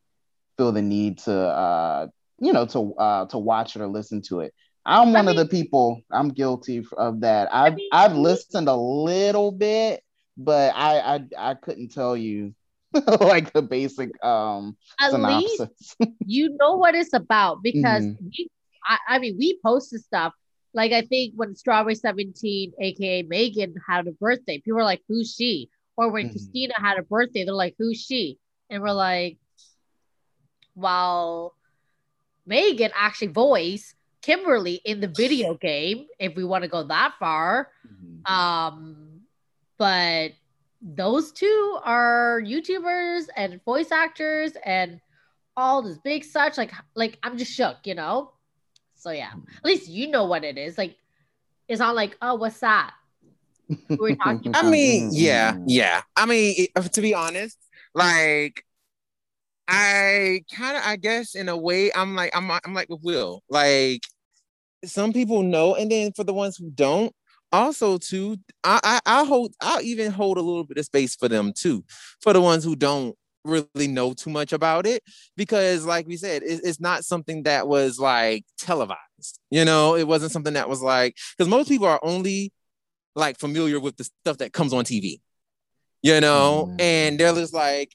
feel 0.56 0.72
the 0.72 0.82
need 0.82 1.18
to, 1.18 1.32
uh, 1.34 2.06
you 2.40 2.52
know, 2.52 2.66
to 2.66 2.94
uh, 2.94 3.26
to 3.26 3.38
watch 3.38 3.76
it 3.76 3.82
or 3.82 3.88
listen 3.88 4.22
to 4.22 4.40
it. 4.40 4.54
I'm 4.84 5.08
I 5.08 5.12
one 5.12 5.28
of 5.28 5.36
the 5.36 5.46
people. 5.46 6.00
I'm 6.10 6.28
guilty 6.28 6.84
of 6.96 7.20
that. 7.20 7.52
I've 7.52 7.76
mean, 7.76 7.88
I've 7.92 8.16
listened 8.16 8.68
a 8.68 8.76
little 8.76 9.50
bit, 9.52 10.02
but 10.36 10.72
I 10.74 10.98
I, 11.16 11.50
I 11.50 11.54
couldn't 11.54 11.92
tell 11.92 12.16
you 12.16 12.54
like 13.20 13.52
the 13.52 13.62
basic 13.62 14.22
um 14.24 14.76
at 15.00 15.12
least 15.12 15.62
you 16.26 16.56
know 16.60 16.76
what 16.76 16.94
it's 16.94 17.12
about 17.12 17.62
because 17.62 18.04
Mhm. 18.04 18.18
we, 18.20 18.50
I, 18.88 18.98
I 19.08 19.18
mean, 19.18 19.36
we 19.38 19.58
posted 19.64 20.02
stuff. 20.02 20.32
Like 20.74 20.92
I 20.92 21.02
think 21.02 21.32
when 21.36 21.54
Strawberry 21.56 21.94
17, 21.94 22.72
aka 22.80 23.22
Megan, 23.22 23.74
had 23.88 24.06
a 24.06 24.12
birthday, 24.12 24.58
people 24.58 24.76
were 24.76 24.84
like, 24.84 25.02
Who's 25.08 25.34
she? 25.34 25.70
Or 25.96 26.10
when 26.10 26.26
Mhm. 26.26 26.32
Christina 26.32 26.74
had 26.76 26.98
a 26.98 27.02
birthday, 27.02 27.44
they're 27.44 27.54
like, 27.54 27.74
Who's 27.78 28.00
she? 28.00 28.38
And 28.70 28.82
we're 28.82 28.92
like, 28.92 29.38
Well, 30.74 31.54
Megan 32.46 32.92
actually 32.94 33.28
voiced 33.28 33.94
Kimberly 34.22 34.80
in 34.84 35.00
the 35.00 35.08
video 35.08 35.54
game, 35.54 36.06
if 36.18 36.34
we 36.34 36.44
want 36.44 36.62
to 36.62 36.68
go 36.68 36.82
that 36.84 37.14
far. 37.18 37.70
Mhm. 37.86 38.28
Um, 38.28 39.20
but 39.78 40.32
those 40.82 41.32
two 41.32 41.78
are 41.84 42.40
YouTubers 42.44 43.28
and 43.36 43.62
voice 43.64 43.90
actors 43.90 44.52
and 44.64 45.00
all 45.56 45.82
this 45.82 45.98
big 45.98 46.24
such 46.24 46.58
like 46.58 46.72
like 46.94 47.18
I'm 47.22 47.38
just 47.38 47.52
shook, 47.52 47.78
you 47.84 47.94
know. 47.94 48.32
So 48.94 49.10
yeah, 49.10 49.30
at 49.58 49.64
least 49.64 49.88
you 49.88 50.08
know 50.08 50.26
what 50.26 50.44
it 50.44 50.58
is. 50.58 50.76
Like 50.76 50.96
it's 51.68 51.80
not 51.80 51.94
like 51.94 52.16
oh, 52.20 52.34
what's 52.34 52.60
that? 52.60 52.92
we're 53.90 54.16
talking 54.16 54.52
I 54.54 54.62
mean, 54.62 55.10
yeah, 55.12 55.56
yeah. 55.66 56.02
I 56.14 56.26
mean, 56.26 56.66
to 56.92 57.00
be 57.00 57.14
honest, 57.14 57.58
like 57.96 58.64
I 59.68 60.42
kind 60.52 60.76
of, 60.76 60.82
I 60.86 60.96
guess, 60.96 61.34
in 61.34 61.48
a 61.48 61.56
way, 61.56 61.90
I'm 61.94 62.14
like, 62.14 62.30
I'm, 62.36 62.50
I'm 62.50 62.74
like 62.74 62.88
with 62.88 63.00
Will. 63.02 63.42
Like, 63.48 64.02
some 64.84 65.12
people 65.12 65.42
know, 65.42 65.74
and 65.74 65.90
then 65.90 66.12
for 66.12 66.24
the 66.24 66.34
ones 66.34 66.56
who 66.56 66.70
don't, 66.70 67.12
also 67.52 67.98
too, 67.98 68.36
I, 68.64 68.80
I, 68.84 69.00
I 69.22 69.24
hold, 69.24 69.54
I'll 69.60 69.82
even 69.82 70.12
hold 70.12 70.38
a 70.38 70.42
little 70.42 70.64
bit 70.64 70.78
of 70.78 70.84
space 70.84 71.16
for 71.16 71.28
them 71.28 71.52
too, 71.54 71.84
for 72.20 72.32
the 72.32 72.40
ones 72.40 72.64
who 72.64 72.76
don't 72.76 73.16
really 73.44 73.88
know 73.88 74.12
too 74.12 74.30
much 74.30 74.52
about 74.52 74.86
it, 74.86 75.02
because, 75.36 75.84
like 75.86 76.06
we 76.06 76.16
said, 76.16 76.42
it, 76.42 76.60
it's 76.64 76.80
not 76.80 77.04
something 77.04 77.44
that 77.44 77.68
was 77.68 77.98
like 77.98 78.44
televised. 78.58 79.00
You 79.50 79.64
know, 79.64 79.96
it 79.96 80.06
wasn't 80.06 80.32
something 80.32 80.54
that 80.54 80.68
was 80.68 80.82
like, 80.82 81.16
because 81.36 81.50
most 81.50 81.68
people 81.68 81.86
are 81.86 82.00
only 82.02 82.52
like 83.16 83.38
familiar 83.38 83.80
with 83.80 83.96
the 83.96 84.04
stuff 84.04 84.38
that 84.38 84.52
comes 84.52 84.72
on 84.72 84.84
TV, 84.84 85.20
you 86.06 86.20
know, 86.20 86.68
Mhm. 86.70 86.80
and 86.80 87.18
they're 87.18 87.34
just 87.34 87.52
like, 87.52 87.90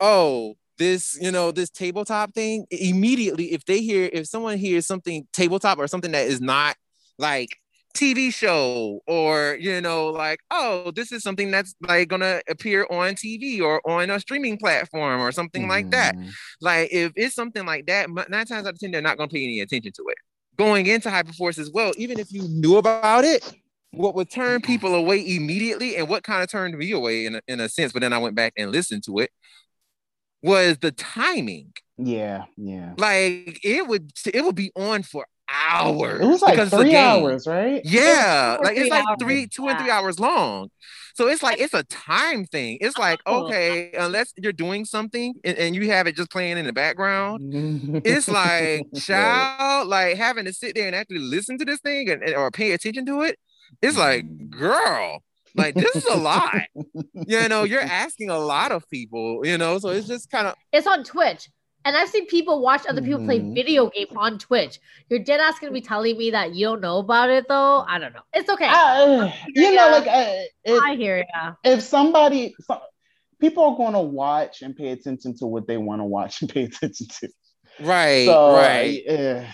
oh, 0.00 0.54
this, 0.78 1.18
you 1.20 1.32
know, 1.32 1.50
this 1.50 1.70
tabletop 1.70 2.32
thing. 2.34 2.66
Immediately, 2.70 3.52
if 3.52 3.64
they 3.64 3.80
hear, 3.80 4.08
if 4.12 4.28
someone 4.28 4.58
hears 4.58 4.86
something 4.86 5.26
tabletop 5.32 5.78
or 5.78 5.88
something 5.88 6.12
that 6.12 6.26
is 6.28 6.40
not 6.40 6.76
like 7.18 7.48
TV 7.96 8.30
show 8.32 9.00
or, 9.08 9.56
you 9.60 9.80
know, 9.80 10.06
like, 10.06 10.38
oh, 10.52 10.92
this 10.92 11.10
is 11.10 11.24
something 11.24 11.50
that's 11.50 11.74
like 11.80 12.06
gonna 12.08 12.40
appear 12.48 12.86
on 12.90 13.16
TV 13.16 13.60
or 13.60 13.80
on 13.90 14.08
a 14.08 14.20
streaming 14.20 14.56
platform 14.56 15.20
or 15.20 15.32
something 15.32 15.66
like 15.66 15.90
that. 15.90 16.14
Mhm. 16.16 16.30
Like 16.60 16.92
if 16.92 17.10
it's 17.16 17.34
something 17.34 17.66
like 17.66 17.86
that, 17.86 18.08
nine 18.08 18.46
times 18.46 18.66
out 18.68 18.74
of 18.74 18.78
ten, 18.78 18.92
they're 18.92 19.02
not 19.02 19.16
going 19.16 19.28
to 19.28 19.34
pay 19.34 19.42
any 19.42 19.58
attention 19.60 19.90
to 19.96 20.04
it. 20.10 20.18
Going 20.56 20.86
into 20.86 21.08
Hyperforce 21.08 21.58
as 21.58 21.70
well, 21.72 21.92
even 21.96 22.20
if 22.20 22.30
you 22.32 22.42
knew 22.42 22.76
about 22.76 23.24
it, 23.24 23.42
what 23.92 24.14
would 24.14 24.30
turn 24.30 24.60
people 24.60 24.94
away 24.94 25.18
immediately, 25.36 25.96
and 25.96 26.08
what 26.08 26.22
kind 26.22 26.42
of 26.42 26.50
turned 26.50 26.76
me 26.76 26.92
away 26.92 27.26
in 27.26 27.36
a, 27.36 27.40
in 27.48 27.60
a 27.60 27.68
sense, 27.68 27.92
but 27.92 28.02
then 28.02 28.12
I 28.12 28.18
went 28.18 28.34
back 28.34 28.52
and 28.56 28.70
listened 28.70 29.04
to 29.04 29.18
it, 29.18 29.30
was 30.42 30.78
the 30.78 30.92
timing. 30.92 31.72
Yeah, 31.96 32.44
yeah. 32.56 32.94
Like 32.96 33.60
it 33.64 33.86
would 33.86 34.12
it 34.32 34.44
would 34.44 34.54
be 34.54 34.70
on 34.76 35.02
for 35.02 35.26
hours. 35.50 36.20
It 36.20 36.26
was 36.26 36.42
like 36.42 36.52
because 36.52 36.70
three 36.70 36.94
hours, 36.94 37.46
right? 37.46 37.80
Yeah, 37.84 38.56
two 38.56 38.62
or 38.62 38.64
like 38.64 38.76
it's 38.76 38.90
like 38.90 39.04
hours, 39.08 39.16
three, 39.20 39.46
two 39.46 39.68
and 39.68 39.78
three 39.78 39.90
hours 39.90 40.20
long. 40.20 40.68
So 41.14 41.26
it's 41.26 41.42
like 41.42 41.58
it's 41.58 41.74
a 41.74 41.82
time 41.84 42.44
thing. 42.44 42.78
It's 42.80 42.94
oh, 42.96 43.00
like 43.00 43.20
Oh. 43.26 43.46
okay, 43.46 43.90
unless 43.98 44.32
you're 44.36 44.52
doing 44.52 44.84
something 44.84 45.34
and, 45.42 45.58
and 45.58 45.74
you 45.74 45.90
have 45.90 46.06
it 46.06 46.14
just 46.14 46.30
playing 46.30 46.58
in 46.58 46.66
the 46.66 46.72
background, 46.72 47.40
it's 48.04 48.28
like 48.28 48.86
child, 48.94 49.88
like 49.88 50.16
having 50.16 50.44
to 50.44 50.52
sit 50.52 50.76
there 50.76 50.86
and 50.86 50.94
actually 50.94 51.18
listen 51.18 51.58
to 51.58 51.64
this 51.64 51.80
thing 51.80 52.08
and, 52.10 52.22
and- 52.22 52.36
or 52.36 52.50
pay 52.52 52.72
attention 52.72 53.06
to 53.06 53.22
it. 53.22 53.38
It's 53.82 53.96
like, 53.96 54.50
girl, 54.50 55.22
like 55.54 55.74
this 55.74 55.94
is 55.96 56.04
a 56.06 56.16
lot. 56.16 56.52
you 57.26 57.48
know, 57.48 57.64
you're 57.64 57.80
asking 57.80 58.30
a 58.30 58.38
lot 58.38 58.72
of 58.72 58.88
people. 58.90 59.44
You 59.44 59.58
know, 59.58 59.78
so 59.78 59.88
it's 59.90 60.06
just 60.06 60.30
kind 60.30 60.46
of 60.46 60.54
It's 60.72 60.86
on 60.86 61.04
Twitch. 61.04 61.48
And 61.84 61.96
I've 61.96 62.08
seen 62.08 62.26
people 62.26 62.60
watch 62.60 62.82
other 62.88 63.00
people 63.00 63.24
play 63.24 63.38
Mhm. 63.40 63.54
video 63.54 63.88
game 63.88 64.08
on 64.16 64.38
Twitch. 64.38 64.78
You're 65.08 65.20
dead 65.20 65.40
ass 65.40 65.58
gonna 65.58 65.72
be 65.72 65.80
telling 65.80 66.18
me 66.18 66.32
that 66.32 66.54
you 66.54 66.66
don't 66.66 66.80
know 66.80 66.98
about 66.98 67.30
it 67.30 67.46
though. 67.48 67.84
I 67.88 67.98
don't 67.98 68.12
know. 68.12 68.20
It's 68.34 68.50
okay. 68.50 68.66
Uh, 68.68 69.30
you 69.54 69.74
know, 69.74 69.88
like 69.90 70.06
uh, 70.06 70.42
it, 70.64 70.82
I 70.82 70.96
hear 70.96 71.24
ya. 71.34 71.52
if 71.64 71.82
somebody, 71.82 72.54
so, 72.60 72.80
people 73.40 73.64
are 73.64 73.76
going 73.76 73.92
to 73.94 74.00
watch 74.00 74.62
and 74.62 74.74
pay 74.76 74.88
attention 74.88 75.36
to 75.38 75.46
what 75.46 75.66
they 75.68 75.76
want 75.78 76.00
to 76.00 76.04
watch 76.04 76.42
and 76.42 76.50
pay 76.52 76.64
attention 76.64 77.06
to. 77.20 77.28
right, 77.80 78.24
So, 78.26 78.52
right. 78.52 79.02
uh, 79.08 79.44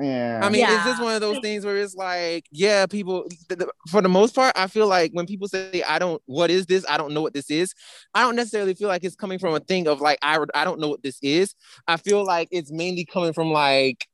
Yeah. 0.00 0.40
I 0.42 0.48
mean, 0.48 0.60
Yeah. 0.60 0.76
it's 0.76 0.84
just 0.84 1.02
one 1.02 1.14
of 1.14 1.20
those 1.20 1.38
things 1.40 1.64
where 1.64 1.76
it's 1.76 1.94
like, 1.94 2.46
yeah, 2.50 2.86
people, 2.86 3.28
th- 3.28 3.58
th- 3.58 3.70
for 3.88 4.00
the 4.02 4.08
most 4.08 4.34
part, 4.34 4.52
I 4.56 4.66
feel 4.66 4.86
like 4.86 5.12
when 5.12 5.26
people 5.26 5.48
say, 5.48 5.82
I 5.82 5.98
don't, 5.98 6.22
what 6.26 6.50
is 6.50 6.66
this? 6.66 6.84
I 6.88 6.96
don't 6.96 7.12
know 7.12 7.22
what 7.22 7.34
this 7.34 7.50
is. 7.50 7.74
I 8.14 8.22
don't 8.22 8.36
necessarily 8.36 8.74
feel 8.74 8.88
like 8.88 9.04
it's 9.04 9.16
coming 9.16 9.38
from 9.38 9.54
a 9.54 9.60
thing 9.60 9.88
of 9.88 10.00
like, 10.00 10.18
I, 10.22 10.38
I 10.54 10.64
don't 10.64 10.80
know 10.80 10.88
what 10.88 11.02
this 11.02 11.18
is. 11.22 11.54
I 11.88 11.96
feel 11.96 12.24
like 12.24 12.48
it's 12.50 12.70
mainly 12.70 13.04
coming 13.04 13.32
from 13.32 13.50
like, 13.50 14.06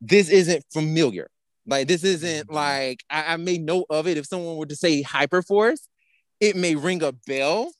this 0.00 0.28
isn't 0.28 0.64
familiar. 0.72 1.30
Like, 1.66 1.88
this 1.88 2.04
isn't 2.04 2.48
mm-hmm. 2.48 2.54
like, 2.54 3.04
I, 3.08 3.34
I 3.34 3.36
made 3.36 3.62
note 3.62 3.86
of 3.90 4.06
it. 4.06 4.18
If 4.18 4.26
someone 4.26 4.56
were 4.56 4.66
to 4.66 4.76
say 4.76 5.02
Hyperforce, 5.02 5.80
it 6.40 6.56
may 6.56 6.74
ring 6.74 7.02
a 7.02 7.12
bell, 7.12 7.72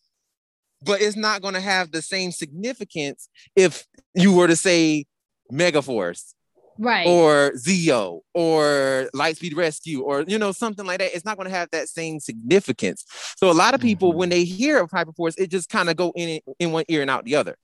but 0.83 1.03
it's 1.03 1.17
not 1.17 1.43
going 1.43 1.55
to 1.55 1.61
have 1.61 1.91
the 1.91 2.03
same 2.03 2.31
significance 2.31 3.29
if 3.57 3.87
you 4.15 4.33
were 4.33 4.47
to 4.47 4.57
say 4.57 5.07
Megaforce 5.53 6.34
Right. 6.79 7.07
or 7.07 7.53
Zeo 7.57 8.21
or 8.35 9.09
Lightspeed 9.15 9.55
Rescue 9.57 10.03
or 10.03 10.23
you 10.23 10.39
know 10.39 10.53
something 10.53 10.85
like 10.87 10.99
that. 10.99 11.15
It's 11.15 11.25
not 11.25 11.37
going 11.37 11.49
to 11.49 11.55
have 11.55 11.71
that 11.71 11.89
same 11.89 12.19
significance. 12.21 13.05
So 13.37 13.51
a 13.51 13.53
lot 13.53 13.75
of 13.75 13.81
people, 13.81 14.13
Mhm. 14.13 14.17
when 14.17 14.29
they 14.31 14.45
hear 14.45 14.79
of 14.81 14.91
Hyperforce, 14.91 15.35
it 15.39 15.51
just 15.51 15.69
kind 15.71 15.89
of 15.89 15.97
go 15.97 16.13
in 16.17 16.41
in 16.59 16.73
one 16.73 16.85
ear 16.89 17.03
and 17.03 17.11
out 17.11 17.25
the 17.25 17.37
other 17.37 17.57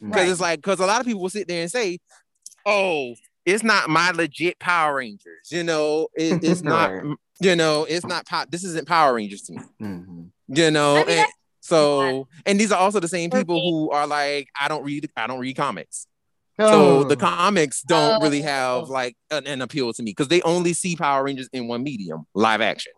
because 0.00 0.14
Right. 0.16 0.28
it's 0.28 0.40
like 0.40 0.58
because 0.60 0.80
a 0.80 0.86
lot 0.86 1.00
of 1.00 1.06
people 1.06 1.22
will 1.22 1.30
sit 1.30 1.48
there 1.48 1.62
and 1.62 1.70
say, 1.70 1.98
"Oh, 2.66 3.14
it's 3.46 3.64
not 3.64 3.88
my 3.88 4.10
legit 4.10 4.58
Power 4.58 4.96
Rangers." 4.96 5.48
You 5.50 5.62
know, 5.64 6.08
it, 6.14 6.42
it's 6.44 6.62
not. 6.62 6.92
Right. 6.92 7.16
You 7.40 7.54
know, 7.56 7.84
it's 7.84 8.04
not. 8.04 8.26
Pow- 8.26 8.46
this 8.50 8.64
isn't 8.64 8.88
Power 8.88 9.14
Rangers 9.14 9.42
to 9.42 9.52
me. 9.52 9.58
Mhm. 9.80 10.30
You 10.48 10.70
know, 10.70 10.96
I 10.96 11.04
mean, 11.04 11.18
and 11.20 11.28
so 11.60 12.26
and 12.46 12.58
these 12.58 12.72
are 12.72 12.78
also 12.78 12.98
the 13.00 13.08
same 13.08 13.30
people 13.30 13.60
who 13.60 13.90
are 13.90 14.06
like, 14.06 14.48
I 14.60 14.68
don't 14.68 14.82
read. 14.84 15.08
I 15.16 15.26
don't 15.26 15.38
read 15.40 15.56
comics. 15.56 16.06
So 16.58 17.04
the 17.04 17.14
Oh. 17.14 17.18
comics 17.18 17.82
don't 17.82 18.22
really 18.22 18.42
Oh. 18.42 18.46
have 18.46 18.88
like 18.88 19.16
an, 19.30 19.46
an 19.46 19.62
appeal 19.62 19.92
to 19.92 20.02
me 20.02 20.10
because 20.10 20.28
they 20.28 20.42
only 20.42 20.72
see 20.72 20.96
Power 20.96 21.22
Rangers 21.24 21.48
in 21.52 21.68
one 21.68 21.82
medium, 21.82 22.26
live 22.34 22.60
action. 22.60 22.92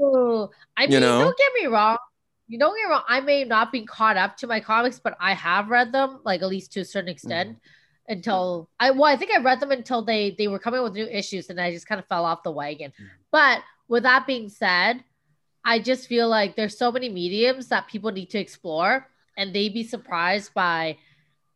Ooh, 0.00 0.48
I 0.76 0.86
mean, 0.86 1.00
know? 1.00 1.20
don't 1.20 1.36
get 1.36 1.52
me 1.60 1.66
wrong. 1.66 1.98
You 2.46 2.58
don't 2.58 2.74
get 2.74 2.86
me 2.86 2.90
wrong. 2.90 3.02
I 3.06 3.20
may 3.20 3.44
not 3.44 3.72
be 3.72 3.84
caught 3.84 4.16
up 4.16 4.38
to 4.38 4.46
my 4.46 4.60
comics, 4.60 4.98
but 4.98 5.16
I 5.20 5.34
have 5.34 5.68
read 5.68 5.92
them, 5.92 6.20
like 6.24 6.40
at 6.40 6.48
least 6.48 6.72
to 6.72 6.80
a 6.80 6.84
certain 6.84 7.10
extent. 7.10 7.50
Mm-hmm. 7.50 8.10
Until 8.10 8.70
I 8.80 8.90
well, 8.92 9.04
I 9.04 9.16
think 9.16 9.32
I 9.36 9.42
read 9.42 9.60
them 9.60 9.70
until 9.70 10.00
they 10.00 10.34
they 10.38 10.48
were 10.48 10.58
coming 10.58 10.82
with 10.82 10.94
new 10.94 11.04
issues, 11.06 11.50
and 11.50 11.60
I 11.60 11.70
just 11.72 11.86
kind 11.86 11.98
of 11.98 12.06
fell 12.06 12.24
off 12.24 12.42
the 12.42 12.50
wagon. 12.50 12.90
Mm-hmm. 12.92 13.06
But 13.30 13.60
with 13.86 14.04
that 14.04 14.26
being 14.26 14.48
said, 14.48 15.04
I 15.62 15.78
just 15.78 16.06
feel 16.06 16.26
like 16.26 16.56
there's 16.56 16.78
so 16.78 16.90
many 16.90 17.10
mediums 17.10 17.68
that 17.68 17.86
people 17.86 18.10
need 18.10 18.30
to 18.30 18.38
explore, 18.38 19.06
and 19.36 19.54
they'd 19.54 19.74
be 19.74 19.82
surprised 19.84 20.54
by 20.54 20.96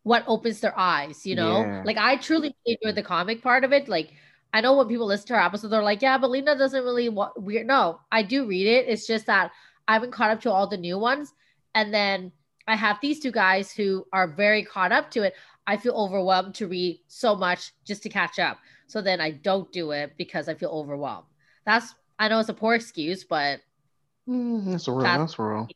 what 0.04 0.24
opens 0.26 0.60
their 0.60 0.76
eyes. 0.78 1.24
You 1.26 1.36
know, 1.36 1.60
Yeah. 1.60 1.82
like 1.84 1.96
I 1.96 2.16
truly 2.16 2.54
enjoyed 2.66 2.94
the 2.96 3.02
comic 3.02 3.42
part 3.42 3.64
of 3.64 3.72
it. 3.72 3.88
Like 3.88 4.12
I 4.52 4.60
know 4.60 4.76
when 4.76 4.88
people 4.88 5.06
listen 5.06 5.28
to 5.28 5.34
our 5.34 5.46
episode, 5.46 5.68
they're 5.68 5.82
like, 5.82 6.02
"Yeah, 6.02 6.18
but 6.18 6.30
Lena 6.30 6.56
doesn't 6.56 6.84
really 6.84 7.08
wa- 7.08 7.32
weird." 7.36 7.66
No, 7.66 8.00
I 8.10 8.22
do 8.22 8.46
read 8.46 8.66
it. 8.66 8.86
It's 8.88 9.06
just 9.06 9.26
that 9.26 9.50
I 9.88 9.94
haven't 9.94 10.12
caught 10.12 10.30
up 10.30 10.40
to 10.42 10.50
all 10.52 10.66
the 10.66 10.76
new 10.76 10.98
ones, 10.98 11.32
and 11.74 11.92
then 11.94 12.32
I 12.68 12.76
have 12.76 12.98
these 13.00 13.18
two 13.20 13.32
guys 13.32 13.72
who 13.72 14.06
are 14.12 14.26
very 14.28 14.62
caught 14.62 14.92
up 14.92 15.10
to 15.12 15.22
it. 15.22 15.34
I 15.66 15.76
feel 15.76 15.94
overwhelmed 15.94 16.54
to 16.56 16.66
read 16.68 17.00
so 17.06 17.34
much 17.36 17.72
just 17.84 18.02
to 18.02 18.08
catch 18.08 18.38
up. 18.38 18.58
So 18.88 19.00
then 19.00 19.20
I 19.20 19.30
don't 19.30 19.70
do 19.72 19.92
it 19.92 20.14
because 20.18 20.48
I 20.48 20.54
feel 20.54 20.70
overwhelmed. 20.70 21.26
That's 21.64 21.94
I 22.18 22.28
know 22.28 22.38
it's 22.40 22.48
a 22.48 22.54
poor 22.54 22.74
excuse, 22.74 23.24
but 23.24 23.60
Mm, 24.28 24.70
That's 24.70 24.86
real. 24.86 25.00
That's- 25.00 25.18
That's 25.18 25.38
real. 25.38 25.66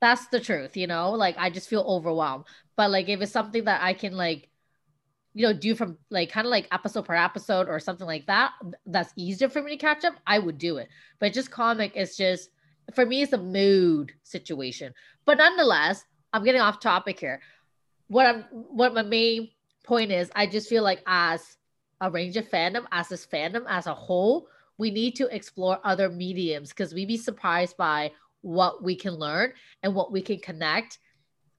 that's 0.00 0.26
the 0.28 0.40
truth, 0.40 0.76
you 0.76 0.86
know? 0.86 1.10
Like 1.12 1.36
I 1.38 1.50
just 1.50 1.68
feel 1.68 1.82
overwhelmed. 1.82 2.44
But 2.76 2.90
like 2.90 3.08
if 3.08 3.20
it's 3.20 3.32
something 3.32 3.64
that 3.64 3.82
I 3.82 3.94
can 3.94 4.16
like 4.16 4.48
you 5.34 5.46
know 5.46 5.52
do 5.52 5.74
from 5.74 5.96
like 6.10 6.30
kind 6.30 6.46
of 6.46 6.50
like 6.50 6.68
episode 6.72 7.06
per 7.06 7.14
episode 7.14 7.68
or 7.68 7.80
something 7.80 8.06
like 8.06 8.26
that 8.26 8.52
that's 8.86 9.12
easier 9.16 9.48
for 9.48 9.62
me 9.62 9.72
to 9.72 9.76
catch 9.76 10.04
up, 10.04 10.14
I 10.26 10.38
would 10.38 10.58
do 10.58 10.76
it. 10.78 10.88
But 11.18 11.32
just 11.32 11.50
comic 11.50 11.96
is 11.96 12.16
just 12.16 12.50
for 12.94 13.06
me 13.06 13.22
it's 13.22 13.32
a 13.32 13.38
mood 13.38 14.12
situation. 14.22 14.92
But 15.24 15.38
nonetheless, 15.38 16.04
I'm 16.32 16.44
getting 16.44 16.60
off 16.60 16.80
topic 16.80 17.18
here. 17.18 17.40
What 18.08 18.26
I'm 18.26 18.42
what 18.50 18.94
my 18.94 19.02
main 19.02 19.50
point 19.84 20.10
is, 20.10 20.30
I 20.34 20.46
just 20.46 20.68
feel 20.68 20.82
like 20.82 21.02
as 21.06 21.56
a 22.00 22.10
range 22.10 22.36
of 22.36 22.48
fandom, 22.48 22.84
as 22.90 23.08
this 23.08 23.26
fandom 23.26 23.64
as 23.68 23.86
a 23.86 23.94
whole, 23.94 24.48
we 24.78 24.90
need 24.90 25.14
to 25.16 25.34
explore 25.34 25.78
other 25.84 26.08
mediums 26.08 26.70
because 26.70 26.92
we'd 26.92 27.08
be 27.08 27.16
surprised 27.16 27.76
by 27.76 28.10
what 28.40 28.82
we 28.82 28.96
can 28.96 29.14
learn 29.14 29.52
and 29.82 29.94
what 29.94 30.10
we 30.10 30.20
can 30.20 30.38
connect 30.40 30.98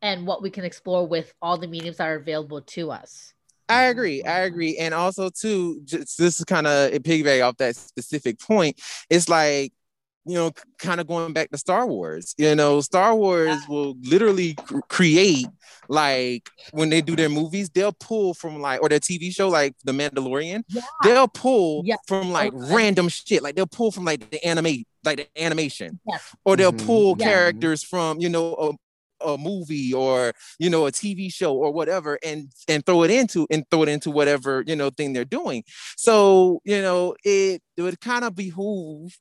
and 0.04 0.28
what 0.28 0.44
we 0.44 0.52
can 0.52 0.66
explore 0.66 1.08
with 1.08 1.34
all 1.42 1.58
the 1.58 1.68
mediums 1.68 1.98
that 1.98 2.08
are 2.08 2.16
available 2.16 2.62
to 2.62 2.92
us. 2.92 3.34
I 3.70 3.84
agree. 3.86 4.22
I 4.24 4.42
agree. 4.42 4.78
And 4.78 4.94
also, 4.94 5.30
too, 5.30 5.82
just 5.86 6.18
this 6.18 6.38
is 6.40 6.46
kind 6.46 6.68
of 6.68 6.94
a 6.94 7.00
piggyback 7.00 7.44
off 7.44 7.58
that 7.58 7.76
specific 7.78 8.38
point. 8.40 8.80
It's 9.10 9.30
like, 9.30 9.72
you 10.26 10.36
know, 10.36 10.52
kind 10.78 11.00
of 11.02 11.08
going 11.08 11.34
back 11.34 11.50
to 11.52 11.58
Star 11.58 11.88
Wars. 11.88 12.36
You 12.38 12.56
know, 12.56 12.82
Star 12.82 13.16
Wars 13.16 13.58
will 13.68 13.96
literally 14.02 14.54
cr- 14.56 14.80
create 14.90 15.48
like 15.90 16.50
when 16.72 16.90
they 16.90 17.02
do 17.02 17.16
their 17.16 17.30
movies, 17.30 17.70
they'll 17.70 17.92
pull 17.94 18.34
from 18.34 18.62
like 18.62 18.82
or 18.82 18.90
their 18.90 19.00
TV 19.00 19.34
show 19.34 19.48
like 19.50 19.76
The 19.86 19.92
Mandalorian. 19.94 20.64
Yeah. 20.70 20.82
They'll 21.04 21.28
pull 21.28 21.84
Yeah. 21.86 21.96
from 22.08 22.32
like 22.32 22.54
Okay. 22.54 22.74
random 22.76 23.10
shit. 23.10 23.44
Like 23.44 23.56
they'll 23.56 23.66
pull 23.68 23.92
from 23.92 24.06
like 24.06 24.30
the 24.30 24.46
anime, 24.46 24.84
like 25.04 25.18
the 25.18 25.28
animation, 25.42 26.00
Yes. 26.08 26.36
or 26.46 26.56
they'll 26.56 26.72
Mhm. 26.74 26.86
pull 26.86 27.16
Yeah. 27.20 27.26
characters 27.26 27.84
from 27.84 28.20
you 28.22 28.30
know 28.30 28.54
a, 28.56 28.72
a 29.24 29.38
movie 29.38 29.94
or 29.94 30.34
you 30.60 30.70
know 30.70 30.86
a 30.88 30.92
TV 30.92 31.34
show 31.34 31.54
or 31.54 31.72
whatever, 31.72 32.20
and 32.24 32.52
and 32.68 32.86
throw 32.86 33.04
it 33.04 33.12
into 33.12 33.48
and 33.50 33.64
throw 33.70 33.84
it 33.84 33.90
into 33.90 34.12
whatever 34.12 34.64
you 34.66 34.76
know 34.76 34.90
thing 34.90 35.14
they're 35.14 35.26
doing. 35.26 35.64
So 35.98 36.62
you 36.64 36.82
know 36.82 37.16
it, 37.24 37.62
it 37.78 37.82
would 37.82 38.00
kind 38.02 38.24
of 38.26 38.36
behoove 38.36 39.18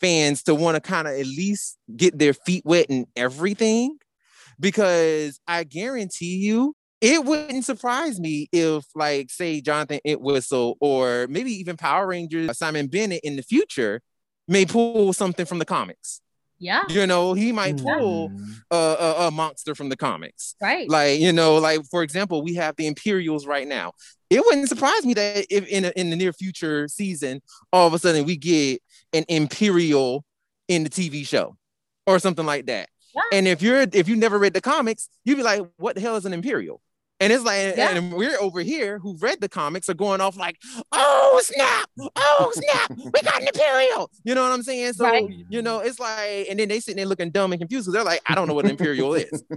fans 0.00 0.42
to 0.42 0.54
want 0.54 0.74
to 0.74 0.80
kind 0.80 1.06
of 1.06 1.14
at 1.14 1.26
least 1.26 1.78
get 1.96 2.18
their 2.18 2.34
feet 2.34 2.64
wet 2.66 2.86
in 2.88 3.06
everything 3.16 3.96
because 4.58 5.40
I 5.46 5.64
guarantee 5.64 6.36
you 6.36 6.74
it 7.00 7.24
wouldn't 7.24 7.64
surprise 7.64 8.20
me 8.20 8.48
if 8.52 8.84
like 8.94 9.30
say 9.30 9.60
Jonathan 9.60 10.00
Entwistle 10.04 10.76
or 10.80 11.26
maybe 11.28 11.52
even 11.52 11.76
Power 11.76 12.06
Rangers 12.06 12.50
uh, 12.50 12.52
Simon 12.52 12.86
Bennett 12.86 13.20
in 13.24 13.36
the 13.36 13.42
future 13.42 14.00
may 14.48 14.64
pull 14.64 15.12
something 15.12 15.46
from 15.46 15.58
the 15.58 15.64
comics. 15.64 16.20
Yeah. 16.62 16.84
You 16.88 17.06
know, 17.08 17.34
he 17.34 17.50
might 17.50 17.76
pull 17.76 18.28
Mhm. 18.30 18.54
a, 18.70 18.76
a, 18.76 19.26
a 19.26 19.30
monster 19.32 19.74
from 19.74 19.88
the 19.88 19.96
comics. 19.96 20.54
Right. 20.60 20.88
Like, 20.88 21.18
you 21.20 21.32
know, 21.32 21.56
like 21.56 21.80
for 21.90 22.02
example, 22.04 22.42
we 22.42 22.54
have 22.54 22.76
the 22.76 22.86
Imperials 22.86 23.46
right 23.46 23.66
now. 23.66 23.92
It 24.30 24.40
wouldn't 24.44 24.68
surprise 24.68 25.04
me 25.04 25.12
that 25.14 25.46
if 25.50 25.66
in, 25.66 25.84
a, 25.86 25.92
in 25.96 26.10
the 26.10 26.16
near 26.16 26.32
future 26.32 26.86
season, 26.88 27.42
all 27.72 27.86
of 27.88 27.94
a 27.94 27.98
sudden 27.98 28.24
we 28.24 28.36
get 28.36 28.80
an 29.12 29.24
Imperial 29.28 30.24
in 30.68 30.84
the 30.84 30.90
TV 30.90 31.26
show 31.26 31.56
or 32.06 32.18
something 32.20 32.46
like 32.46 32.66
that. 32.66 32.88
Yeah. 33.14 33.22
And 33.32 33.48
if 33.48 33.60
you're 33.60 33.84
if 33.92 34.08
you 34.08 34.14
never 34.16 34.38
read 34.38 34.54
the 34.54 34.60
comics, 34.60 35.08
you'd 35.24 35.36
be 35.36 35.42
like, 35.42 35.62
what 35.76 35.96
the 35.96 36.00
hell 36.00 36.16
is 36.16 36.24
an 36.24 36.32
Imperial? 36.32 36.80
And 37.22 37.32
it's 37.32 37.44
like, 37.44 37.76
Yeah. 37.76 37.94
and 37.96 38.12
we're 38.12 38.36
over 38.40 38.60
here 38.60 38.98
who 38.98 39.16
read 39.18 39.40
the 39.40 39.48
comics 39.48 39.88
are 39.88 39.94
going 39.94 40.20
off 40.20 40.36
like, 40.36 40.58
oh 40.90 41.40
snap, 41.44 41.88
oh 42.16 42.52
snap, 42.52 42.90
we 42.98 43.10
got 43.22 43.40
an 43.40 43.46
Imperial. 43.48 44.10
You 44.24 44.34
know 44.34 44.42
what 44.42 44.52
I'm 44.52 44.62
saying? 44.64 44.94
So 44.94 45.04
Right. 45.04 45.24
you 45.48 45.62
know, 45.62 45.78
it's 45.78 46.00
like, 46.00 46.46
and 46.50 46.58
then 46.58 46.68
they 46.68 46.80
sitting 46.80 46.96
there 46.96 47.06
looking 47.06 47.30
dumb 47.30 47.52
and 47.52 47.60
confused 47.60 47.86
because 47.86 47.94
they're 47.94 48.04
like, 48.04 48.20
I 48.26 48.34
don't 48.34 48.48
know 48.48 48.54
what 48.54 48.64
an 48.64 48.72
Imperial 48.72 49.14
is. 49.14 49.44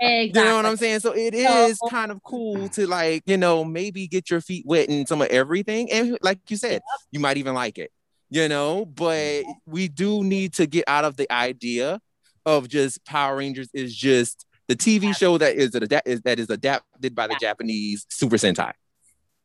Exactly. 0.00 0.26
You 0.42 0.48
know 0.48 0.56
what 0.56 0.66
I'm 0.66 0.76
saying? 0.76 1.00
So 1.00 1.12
it 1.12 1.34
is 1.34 1.78
So- 1.78 1.88
kind 1.88 2.10
of 2.10 2.22
cool 2.22 2.68
to 2.70 2.86
like, 2.86 3.22
you 3.26 3.36
know, 3.36 3.64
maybe 3.64 4.06
get 4.08 4.30
your 4.30 4.40
feet 4.40 4.64
wet 4.66 4.88
in 4.88 5.06
some 5.06 5.22
of 5.22 5.28
everything. 5.28 5.90
And 5.92 6.18
like 6.22 6.38
you 6.48 6.56
said, 6.56 6.82
you 7.10 7.20
might 7.20 7.36
even 7.36 7.54
like 7.54 7.78
it, 7.78 7.90
you 8.30 8.48
know, 8.48 8.84
but 8.84 9.44
we 9.66 9.88
do 9.88 10.24
need 10.24 10.54
to 10.54 10.66
get 10.66 10.84
out 10.88 11.04
of 11.04 11.16
the 11.16 11.30
idea 11.32 12.00
of 12.46 12.68
just 12.68 13.04
Power 13.04 13.36
Rangers 13.36 13.68
is 13.74 13.94
just 13.94 14.46
the 14.68 14.76
TV 14.76 15.14
show 15.16 15.38
that 15.38 15.56
is, 15.56 15.74
ada- 15.74 16.02
is 16.04 16.20
that 16.22 16.38
is 16.38 16.48
adapted 16.50 17.14
by 17.14 17.26
the 17.26 17.36
Japanese 17.40 18.06
Super 18.08 18.36
Sentai. 18.36 18.72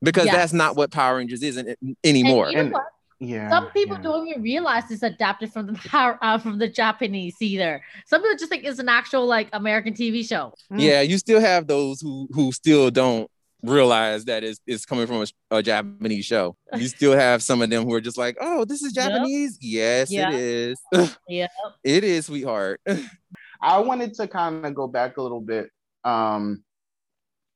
Because 0.01 0.25
Yes. 0.25 0.35
that's 0.35 0.53
not 0.53 0.75
what 0.75 0.91
Power 0.91 1.17
Rangers 1.17 1.41
is 1.41 1.55
an- 1.57 1.75
anymore. 2.03 2.45
And 2.47 2.51
you 2.51 2.57
know 2.57 2.63
And- 2.65 2.73
what? 2.73 2.83
Yeah. 3.19 3.49
Some 3.51 3.69
people 3.71 3.95
yeah. 3.95 4.03
don't 4.03 4.27
even 4.27 4.41
realize 4.41 4.91
it's 4.91 5.01
adapted 5.01 5.53
from 5.53 5.67
the 5.67 5.73
power 5.87 6.17
uh, 6.21 6.37
from 6.39 6.59
the 6.59 6.67
Japanese 6.67 7.35
either. 7.39 7.81
Some 8.05 8.21
people 8.21 8.35
just 8.37 8.49
think 8.51 8.65
it's 8.65 8.79
an 8.79 8.89
actual 8.89 9.25
like 9.25 9.47
American 9.53 9.93
TV 9.93 10.27
show. 10.27 10.53
yeah, 10.75 10.99
you 11.01 11.17
still 11.17 11.39
have 11.39 11.67
those 11.67 12.01
who 12.01 12.27
who 12.33 12.51
still 12.51 12.91
don't 12.91 13.29
realize 13.61 14.25
that 14.25 14.43
it's, 14.43 14.59
it's 14.67 14.85
coming 14.85 15.07
from 15.07 15.21
a, 15.51 15.55
a 15.55 15.63
Japanese 15.63 16.25
show. 16.25 16.57
You 16.75 16.85
still 16.89 17.13
have 17.13 17.41
some 17.41 17.61
of 17.61 17.69
them 17.69 17.85
who 17.85 17.93
are 17.93 18.01
just 18.01 18.17
like, 18.17 18.35
oh, 18.41 18.65
this 18.65 18.81
is 18.81 18.93
Yep. 18.93 19.09
Japanese. 19.09 19.57
Yes, 19.61 20.11
Yeah. 20.11 20.29
it 20.31 20.35
is. 20.35 20.77
Yeah. 21.29 21.47
it 21.81 22.03
is, 22.03 22.25
sweetheart. 22.25 22.81
I 23.63 23.79
wanted 23.79 24.13
to 24.15 24.27
kind 24.27 24.65
of 24.65 24.75
go 24.75 24.87
back 24.87 25.15
a 25.15 25.21
little 25.21 25.39
bit 25.39 25.69
um, 26.03 26.63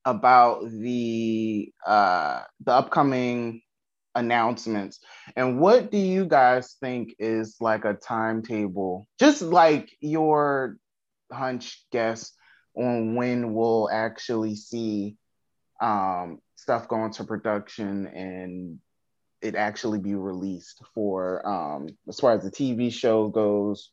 about 0.05 0.69
the 0.69 1.69
uh, 1.85 2.43
the 2.65 2.71
upcoming 2.71 3.61
announcements. 4.15 4.99
And 5.35 5.59
what 5.59 5.91
do 5.91 5.97
you 5.97 6.25
guys 6.25 6.77
think 6.79 7.13
is 7.19 7.57
like 7.59 7.83
a 7.83 7.93
timetable? 7.93 9.05
Just 9.19 9.41
like 9.41 9.89
your 9.99 10.77
hunch 11.31 11.85
guess 11.91 12.31
on 12.73 13.15
when 13.15 13.53
we'll 13.53 13.89
actually 13.91 14.55
see 14.55 15.17
um 15.81 16.39
stuff 16.55 16.87
go 16.87 17.03
into 17.05 17.23
production 17.23 18.07
and 18.07 18.79
it 19.41 19.55
actually 19.55 19.99
be 19.99 20.15
released 20.15 20.81
for 20.95 21.47
um 21.47 21.87
as 22.07 22.19
far 22.19 22.31
as 22.31 22.43
the 22.43 22.49
TV 22.49 22.91
show 22.91 23.27
goes 23.27 23.91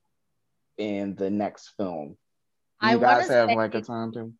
in 0.78 1.14
the 1.14 1.30
next 1.30 1.70
film. 1.76 2.16
Do 2.80 2.88
you 2.88 2.96
I 2.96 3.00
guys 3.00 3.28
have 3.28 3.48
say- 3.48 3.56
like 3.56 3.74
a 3.74 3.80
time 3.80 4.12
to 4.12 4.32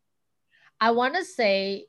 I 0.79 0.91
want 0.91 1.15
to 1.15 1.23
say 1.23 1.85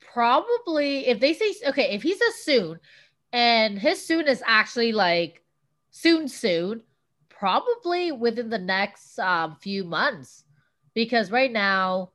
probably 0.00 1.06
if 1.06 1.20
they 1.20 1.34
say 1.34 1.54
okay, 1.68 1.94
if 1.94 2.02
he 2.02 2.14
says 2.14 2.34
soon, 2.36 2.80
and 3.32 3.78
his 3.78 4.04
soon 4.04 4.28
is 4.28 4.42
actually 4.46 4.92
like 4.92 5.42
soon, 5.90 6.28
soon, 6.28 6.82
probably 7.28 8.12
within 8.12 8.50
the 8.50 8.58
next 8.58 9.18
um, 9.18 9.56
few 9.56 9.84
months, 9.84 10.44
because 10.94 11.30
right 11.30 11.50
now 11.52 12.10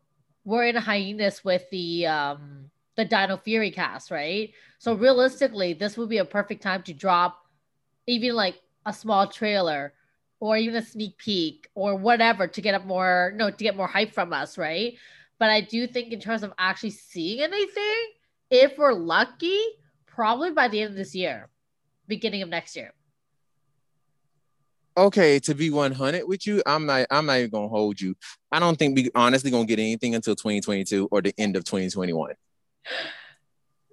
we're 0.45 0.65
in 0.65 0.77
a 0.77 0.81
hiatus 0.81 1.43
with 1.43 1.69
the 1.69 2.07
um, 2.07 2.69
the 2.95 3.05
Dino 3.05 3.37
Fury 3.37 3.71
cast, 3.71 4.09
right? 4.09 4.51
So 4.79 4.93
realistically, 4.93 5.73
this 5.73 5.97
would 5.97 6.09
be 6.09 6.19
a 6.19 6.25
perfect 6.25 6.63
time 6.63 6.83
to 6.83 6.93
drop 6.93 7.45
even 8.07 8.35
like 8.35 8.61
a 8.85 8.93
small 8.93 9.27
trailer 9.27 9.93
or 10.39 10.57
even 10.57 10.75
a 10.75 10.85
sneak 10.85 11.17
peek 11.17 11.67
or 11.73 11.95
whatever 11.95 12.47
to 12.47 12.61
get 12.61 12.75
up 12.75 12.85
more 12.85 13.33
no 13.35 13.49
to 13.49 13.63
get 13.63 13.75
more 13.75 13.87
hype 13.87 14.13
from 14.13 14.33
us, 14.33 14.57
right? 14.57 14.93
But 15.39 15.49
I 15.49 15.61
do 15.61 15.87
think 15.87 16.13
in 16.13 16.19
terms 16.19 16.43
of 16.43 16.53
actually 16.57 16.91
seeing 16.91 17.41
anything, 17.41 17.95
if 18.49 18.77
we're 18.77 18.93
lucky, 18.93 19.59
probably 20.05 20.51
by 20.51 20.67
the 20.67 20.81
end 20.81 20.91
of 20.91 20.97
this 20.97 21.13
year, 21.13 21.49
beginning 22.07 22.41
of 22.41 22.49
next 22.49 22.75
year. 22.75 22.93
Okay, 24.97 25.37
to 25.41 25.53
be 25.53 25.69
100 25.69 26.27
with 26.27 26.47
you, 26.47 26.63
I'm 26.65 26.87
not 26.87 27.05
I'm 27.11 27.27
not 27.27 27.37
even 27.37 27.51
gonna 27.51 27.67
hold 27.67 28.01
you. 28.01 28.15
I 28.51 28.59
don't 28.59 28.77
think 28.77 28.95
we 28.95 29.11
honestly 29.13 29.51
gonna 29.51 29.65
get 29.65 29.79
anything 29.79 30.15
until 30.15 30.35
2022 30.35 31.07
or 31.11 31.21
the 31.21 31.33
end 31.37 31.55
of 31.55 31.63
2021. 31.65 32.33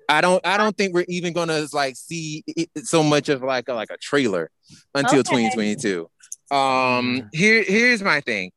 I 0.08 0.20
don't 0.20 0.46
I 0.46 0.56
don't 0.56 0.76
think 0.76 0.94
we're 0.94 1.04
even 1.08 1.34
gonna 1.34 1.66
like 1.72 1.96
see 1.96 2.42
it, 2.46 2.70
so 2.86 3.02
much 3.02 3.28
of 3.28 3.42
like 3.42 3.68
a, 3.68 3.74
like 3.74 3.90
a 3.90 3.98
trailer 3.98 4.50
until 4.94 5.20
Okay. 5.20 5.50
2022. 5.50 6.08
Um 6.50 7.28
here 7.32 7.62
here's 7.62 8.02
my 8.02 8.20
thing. 8.20 8.50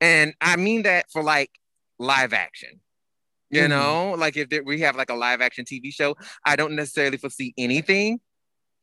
And 0.00 0.34
I 0.40 0.56
mean 0.56 0.82
that 0.82 1.06
for 1.10 1.22
like 1.22 1.50
live 1.98 2.32
action. 2.32 2.80
You 3.50 3.62
Mhm. 3.62 3.68
know, 3.68 4.10
like 4.18 4.36
if 4.36 4.48
there, 4.48 4.64
we 4.64 4.80
have 4.80 4.96
like 4.96 5.10
a 5.10 5.14
live 5.14 5.40
action 5.40 5.64
TV 5.64 5.92
show, 5.92 6.16
I 6.44 6.56
don't 6.56 6.74
necessarily 6.74 7.16
foresee 7.18 7.54
anything. 7.56 8.20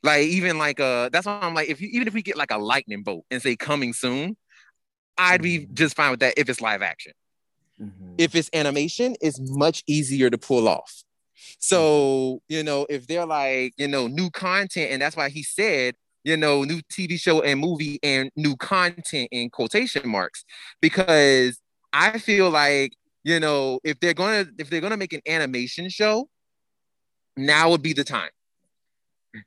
Like 0.03 0.27
even 0.27 0.57
like 0.57 0.79
uh 0.79 1.09
that's 1.09 1.25
why 1.25 1.39
I'm 1.41 1.53
like 1.53 1.69
if 1.69 1.81
you 1.81 1.89
even 1.91 2.07
if 2.07 2.13
we 2.13 2.21
get 2.21 2.37
like 2.37 2.51
a 2.51 2.57
lightning 2.57 3.03
bolt 3.03 3.25
and 3.31 3.41
say 3.41 3.55
coming 3.55 3.93
soon, 3.93 4.37
I'd 5.17 5.41
be 5.41 5.59
Mhm. 5.59 5.73
just 5.73 5.95
fine 5.95 6.11
with 6.11 6.21
that 6.21 6.35
if 6.37 6.49
it's 6.49 6.61
live 6.61 6.81
action 6.81 7.13
Mhm. 7.81 8.15
if 8.17 8.35
it's 8.35 8.49
animation, 8.53 9.15
it's 9.21 9.39
much 9.41 9.83
easier 9.87 10.29
to 10.29 10.37
pull 10.37 10.67
off. 10.67 11.03
So, 11.59 12.41
you 12.47 12.63
know, 12.63 12.85
if 12.89 13.07
they're 13.07 13.25
like, 13.25 13.73
you 13.77 13.87
know, 13.87 14.07
new 14.07 14.29
content, 14.29 14.91
and 14.91 15.01
that's 15.01 15.15
why 15.15 15.29
he 15.29 15.41
said, 15.43 15.95
you 16.23 16.37
know, 16.37 16.63
new 16.63 16.81
TV 16.91 17.19
show 17.19 17.41
and 17.41 17.59
movie 17.59 17.99
and 18.03 18.29
new 18.35 18.55
content 18.55 19.29
in 19.31 19.49
quotation 19.49 20.07
marks, 20.07 20.45
because 20.81 21.59
I 21.93 22.19
feel 22.19 22.49
like, 22.49 22.93
you 23.23 23.39
know, 23.39 23.79
if 23.83 23.99
they're 23.99 24.13
gonna 24.13 24.45
if 24.57 24.69
they're 24.69 24.81
gonna 24.81 24.97
make 24.97 25.13
an 25.13 25.21
animation 25.27 25.89
show, 25.89 26.29
now 27.37 27.69
would 27.69 27.81
be 27.81 27.93
the 27.93 28.03
time. 28.03 28.29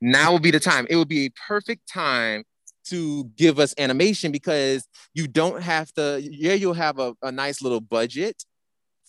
Now 0.01 0.33
would 0.33 0.43
be 0.43 0.51
the 0.51 0.61
time. 0.61 0.87
It 0.89 0.97
would 0.97 1.09
be 1.09 1.27
a 1.27 1.31
perfect 1.47 1.89
time 1.89 2.45
to 2.87 3.25
give 3.37 3.59
us 3.59 3.75
animation 3.79 4.31
because 4.31 4.87
you 5.15 5.27
don't 5.27 5.63
have 5.63 5.93
to, 5.95 6.21
yeah, 6.23 6.53
you'll 6.53 6.75
have 6.75 6.99
a, 6.99 7.15
a 7.23 7.33
nice 7.33 7.63
little 7.63 7.81
budget 7.81 8.45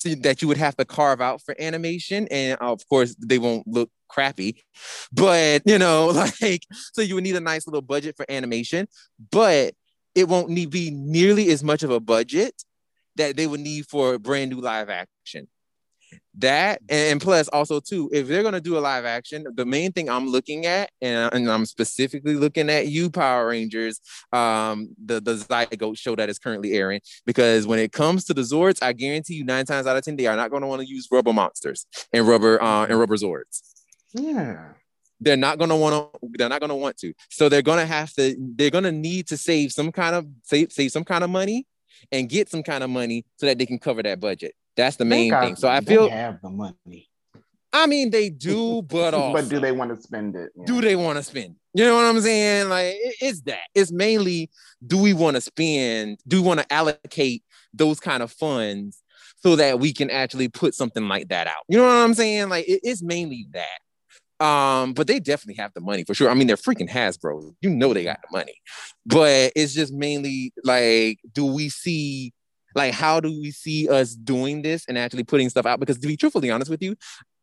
that 0.04 0.42
you 0.42 0.48
would 0.48 0.58
have 0.58 0.76
to 0.78 0.86
carve 0.86 1.22
out 1.22 1.42
for 1.42 1.56
animation. 1.60 2.28
And 2.30 2.60
of 2.60 2.88
course, 2.88 3.16
they 3.16 3.40
won't 3.40 3.68
look 3.68 3.90
crappy, 4.08 4.64
but 5.12 5.62
you 5.66 5.78
know, 5.78 6.08
like, 6.42 6.64
so 6.94 7.02
you 7.02 7.16
would 7.16 7.24
need 7.24 7.36
a 7.36 7.42
nice 7.42 7.68
little 7.68 7.82
budget 7.82 8.16
for 8.18 8.26
animation, 8.30 8.88
but 9.32 9.74
it 10.14 10.30
won't 10.30 10.50
need 10.50 10.70
be 10.70 10.92
nearly 10.92 11.50
as 11.50 11.64
much 11.64 11.84
of 11.84 11.92
a 11.92 12.00
budget 12.00 12.64
that 13.18 13.36
they 13.36 13.48
would 13.48 13.60
need 13.60 13.86
for 13.86 14.18
brand 14.18 14.52
new 14.52 14.62
live 14.62 14.90
action. 14.90 15.48
That 16.38 16.82
and 16.90 17.20
plus 17.20 17.48
also 17.48 17.80
too, 17.80 18.10
if 18.14 18.28
they're 18.28 18.44
gonna 18.44 18.62
do 18.62 18.78
a 18.78 18.80
live 18.80 19.06
action, 19.06 19.46
the 19.56 19.66
main 19.66 19.92
thing 19.92 20.10
I'm 20.10 20.28
looking 20.28 20.66
at, 20.66 20.92
and, 21.02 21.34
and 21.34 21.50
I'm 21.50 21.66
specifically 21.66 22.36
looking 22.36 22.70
at 22.70 22.88
you, 22.88 23.10
Power 23.10 23.48
Rangers, 23.48 24.02
um, 24.32 24.90
the 25.04 25.20
the 25.20 25.36
Zygote 25.36 25.98
show 25.98 26.16
that 26.16 26.30
is 26.30 26.38
currently 26.38 26.74
airing, 26.74 27.02
because 27.26 27.66
when 27.66 27.80
it 27.80 27.92
comes 27.92 28.26
to 28.26 28.34
the 28.34 28.42
Zords, 28.42 28.84
I 28.84 28.94
guarantee 28.94 29.36
you 29.36 29.46
nine 29.46 29.66
times 29.66 29.88
out 29.88 29.98
of 29.98 30.04
ten 30.04 30.16
they 30.16 30.28
are 30.28 30.36
not 30.36 30.52
going 30.52 30.62
to 30.62 30.68
want 30.68 30.82
to 30.82 30.88
use 30.88 31.08
rubber 31.12 31.34
monsters 31.34 31.86
and 32.14 32.28
rubber 32.28 32.62
uh, 32.62 32.86
and 32.86 33.00
rubber 33.00 33.16
Zords 33.16 33.75
Yeah. 34.16 34.70
they're 35.22 35.38
not 35.38 35.58
gonna 35.60 35.76
want 35.78 36.12
to 36.14 36.20
they're 36.38 36.50
not 36.50 36.62
gonna 36.62 36.76
want 36.76 36.98
to. 36.98 37.14
So 37.30 37.48
they're 37.50 37.62
gonna 37.62 37.86
have 37.86 38.14
to 38.16 38.36
they're 38.56 38.70
gonna 38.70 38.92
need 38.92 39.28
to 39.28 39.38
save 39.38 39.72
some 39.72 39.92
kind 39.92 40.16
of 40.16 40.28
save, 40.44 40.72
save 40.72 40.92
some 40.92 41.04
kind 41.04 41.24
of 41.24 41.30
money 41.30 41.66
and 42.12 42.28
get 42.30 42.50
some 42.50 42.64
kind 42.64 42.84
of 42.84 42.90
money 42.90 43.26
so 43.38 43.46
that 43.46 43.58
they 43.58 43.66
can 43.66 43.80
cover 43.80 44.04
that 44.04 44.20
budget. 44.20 44.54
That's 44.76 44.98
the 44.98 45.06
main 45.06 45.32
thing. 45.32 45.56
So 45.56 45.68
i 45.70 45.80
they 45.80 45.94
feel 45.96 46.10
have 46.10 46.42
the 46.42 46.50
money. 46.50 47.10
i 47.72 47.88
mean 47.88 48.10
they 48.10 48.30
do 48.30 48.82
but 48.90 49.14
also, 49.14 49.34
but 49.42 49.50
do 49.50 49.60
they 49.60 49.72
want 49.72 49.96
to 49.96 50.02
spend 50.02 50.36
it? 50.36 50.52
Yeah. 50.56 50.66
do 50.66 50.82
they 50.82 50.96
want 50.96 51.18
to 51.18 51.24
spend 51.24 51.56
you 51.74 51.84
know 51.84 51.96
what 51.96 52.06
i'm 52.06 52.22
saying? 52.22 52.70
Like 52.70 52.94
it- 52.96 53.16
it's 53.22 53.42
that. 53.42 53.68
It's 53.74 53.92
mainly 53.92 54.50
do 54.86 54.98
we 55.02 55.14
want 55.14 55.36
to 55.36 55.42
spend 55.42 56.20
do 56.28 56.42
we 56.42 56.48
want 56.48 56.60
to 56.62 56.74
allocate 56.74 57.44
those 57.74 58.00
kind 58.00 58.22
of 58.24 58.32
funds 58.32 59.02
so 59.38 59.56
that 59.58 59.80
we 59.80 59.94
can 59.94 60.10
actually 60.10 60.48
put 60.50 60.74
something 60.74 61.08
like 61.08 61.28
that 61.30 61.48
out? 61.48 61.64
You 61.70 61.78
know 61.78 61.86
what 61.86 61.92
i'm 62.04 62.14
saying? 62.14 62.50
Like 62.50 62.68
it- 62.68 62.82
it's 62.84 63.02
mainly 63.02 63.48
that 63.54 63.80
um, 64.40 64.94
but 64.94 65.08
they 65.08 65.20
definitely 65.20 65.62
have 65.62 65.74
the 65.74 65.82
money 65.82 66.04
for 66.04 66.14
sure. 66.14 66.30
I 66.30 66.34
mean, 66.34 66.48
they're 66.48 66.58
freaking 66.58 66.90
Hasbro. 66.90 67.56
You 67.62 67.70
know 67.70 67.94
they 67.94 68.04
got 68.04 68.20
the 68.22 68.38
money. 68.38 68.56
But 69.06 69.54
it's 69.56 69.74
just 69.74 69.94
mainly 69.94 70.54
like, 70.64 71.20
do 71.32 71.46
we 71.46 71.70
see 71.70 72.34
like 72.76 72.94
how 72.94 73.22
do 73.22 73.30
we 73.30 73.52
see 73.52 73.88
us 73.88 74.14
doing 74.14 74.62
this 74.62 74.86
and 74.88 74.98
actually 74.98 75.24
putting 75.24 75.50
stuff 75.50 75.66
out? 75.66 75.80
Because 75.80 75.98
to 76.00 76.08
be 76.08 76.18
truthfully 76.18 76.52
honest 76.52 76.70
with 76.70 76.84
you, 76.84 76.96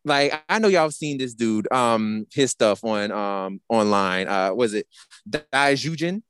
like 0.04 0.42
I 0.48 0.58
know 0.58 0.68
y'all 0.68 0.82
have 0.82 0.94
seen 0.94 1.16
this 1.18 1.34
dude, 1.34 1.72
um, 1.72 2.26
his 2.32 2.50
stuff 2.50 2.84
on 2.84 3.10
um 3.10 3.60
online. 3.68 4.28
Uh 4.28 4.52
was 4.54 4.74
it 4.74 4.86
Daijujin? 5.28 6.22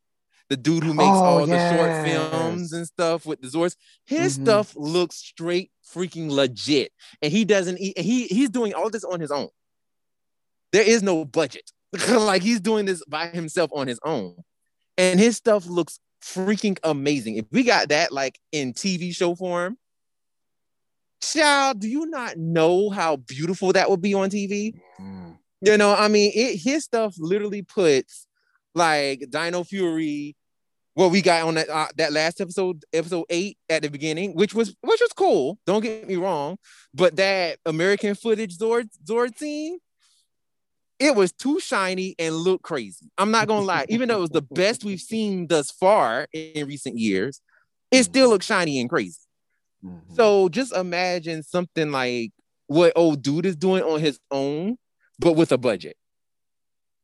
The 0.49 0.57
dude 0.57 0.85
who 0.85 0.93
makes 0.93 1.19
Oh, 1.25 1.39
all 1.41 1.47
the 1.47 1.59
short 1.59 1.95
films 2.05 2.73
and 2.75 2.87
stuff 2.87 3.25
with 3.25 3.41
the 3.41 3.49
Zords. 3.49 3.75
His 4.05 4.37
Mhm. 4.37 4.43
stuff 4.43 4.77
looks 4.77 5.17
straight 5.17 5.71
freaking 5.95 6.31
legit. 6.31 6.93
And 7.23 7.33
he 7.33 7.45
doesn't 7.45 7.79
eat, 7.81 7.99
he 7.99 8.27
he's 8.27 8.51
doing 8.51 8.75
all 8.75 8.91
this 8.91 9.05
on 9.05 9.19
his 9.19 9.31
own 9.31 9.49
there 10.73 10.83
is 10.83 11.03
no 11.03 11.25
budget. 11.25 11.71
like 12.09 12.43
he's 12.43 12.61
doing 12.61 12.87
this 12.87 13.03
by 13.07 13.29
himself 13.29 13.71
on 13.75 13.87
his 13.87 14.01
own. 14.05 14.37
And 14.99 15.19
his 15.21 15.37
stuff 15.37 15.67
looks 15.67 15.99
freaking 16.23 16.79
amazing. 16.83 17.37
If 17.37 17.47
we 17.51 17.63
got 17.63 17.89
that 17.89 18.13
like 18.13 18.39
in 18.53 18.73
TV 18.73 19.15
show 19.15 19.35
form, 19.35 19.77
child, 21.23 21.81
do 21.81 21.89
you 21.89 22.07
not 22.07 22.37
know 22.37 22.91
how 22.91 23.17
beautiful 23.17 23.73
that 23.73 23.91
would 23.91 24.03
be 24.03 24.15
on 24.15 24.31
TV? 24.31 24.75
Mm. 25.01 25.39
You 25.61 25.79
know, 25.79 25.95
I 25.95 26.09
mean, 26.09 26.33
it 26.35 26.57
his 26.57 26.85
stuff 26.85 27.15
literally 27.19 27.63
puts 27.63 28.27
like 28.75 29.25
Dino 29.31 29.63
Fury, 29.65 30.37
what 30.95 31.11
we 31.11 31.23
got 31.23 31.47
on 31.47 31.55
that 31.55 31.69
uh, 31.69 31.89
that 31.97 32.13
last 32.13 32.41
episode, 32.41 32.85
episode 32.93 33.25
eight 33.31 33.57
at 33.69 33.83
the 33.83 33.89
beginning, 33.89 34.35
which 34.35 34.55
was 34.55 34.75
which 34.81 35.01
was 35.01 35.13
cool. 35.17 35.59
Don't 35.67 35.83
get 35.83 36.09
me 36.09 36.17
wrong, 36.17 36.59
but 36.93 37.17
that 37.17 37.59
American 37.65 38.15
footage 38.15 38.59
Zord 38.59 38.89
Zord 39.09 39.37
scene, 39.39 39.79
it 41.03 41.15
was 41.17 41.33
too 41.33 41.59
shiny 41.61 42.15
and 42.19 42.35
looked 42.35 42.63
crazy. 42.63 43.11
I'm 43.19 43.31
not 43.31 43.49
gonna 43.49 43.67
lie, 43.67 43.87
even 43.89 44.09
though 44.09 44.19
it 44.19 44.21
was 44.21 44.31
the 44.31 44.43
best 44.43 44.85
we've 44.85 45.01
seen 45.01 45.47
thus 45.49 45.71
far 45.71 46.27
in 46.33 46.67
recent 46.67 46.99
years, 46.99 47.41
it 47.91 48.05
still 48.05 48.29
looks 48.29 48.47
shiny 48.47 48.81
and 48.81 48.89
crazy. 48.89 49.19
Mhm. 49.85 50.15
So 50.17 50.49
just 50.49 50.73
imagine 50.75 51.43
something 51.43 51.91
like 51.91 52.31
what 52.67 52.93
old 52.97 53.23
dude 53.23 53.47
is 53.47 53.57
doing 53.57 53.83
on 53.83 54.01
his 54.01 54.19
own, 54.31 54.79
but 55.19 55.33
with 55.35 55.53
a 55.53 55.59
budget. 55.59 55.97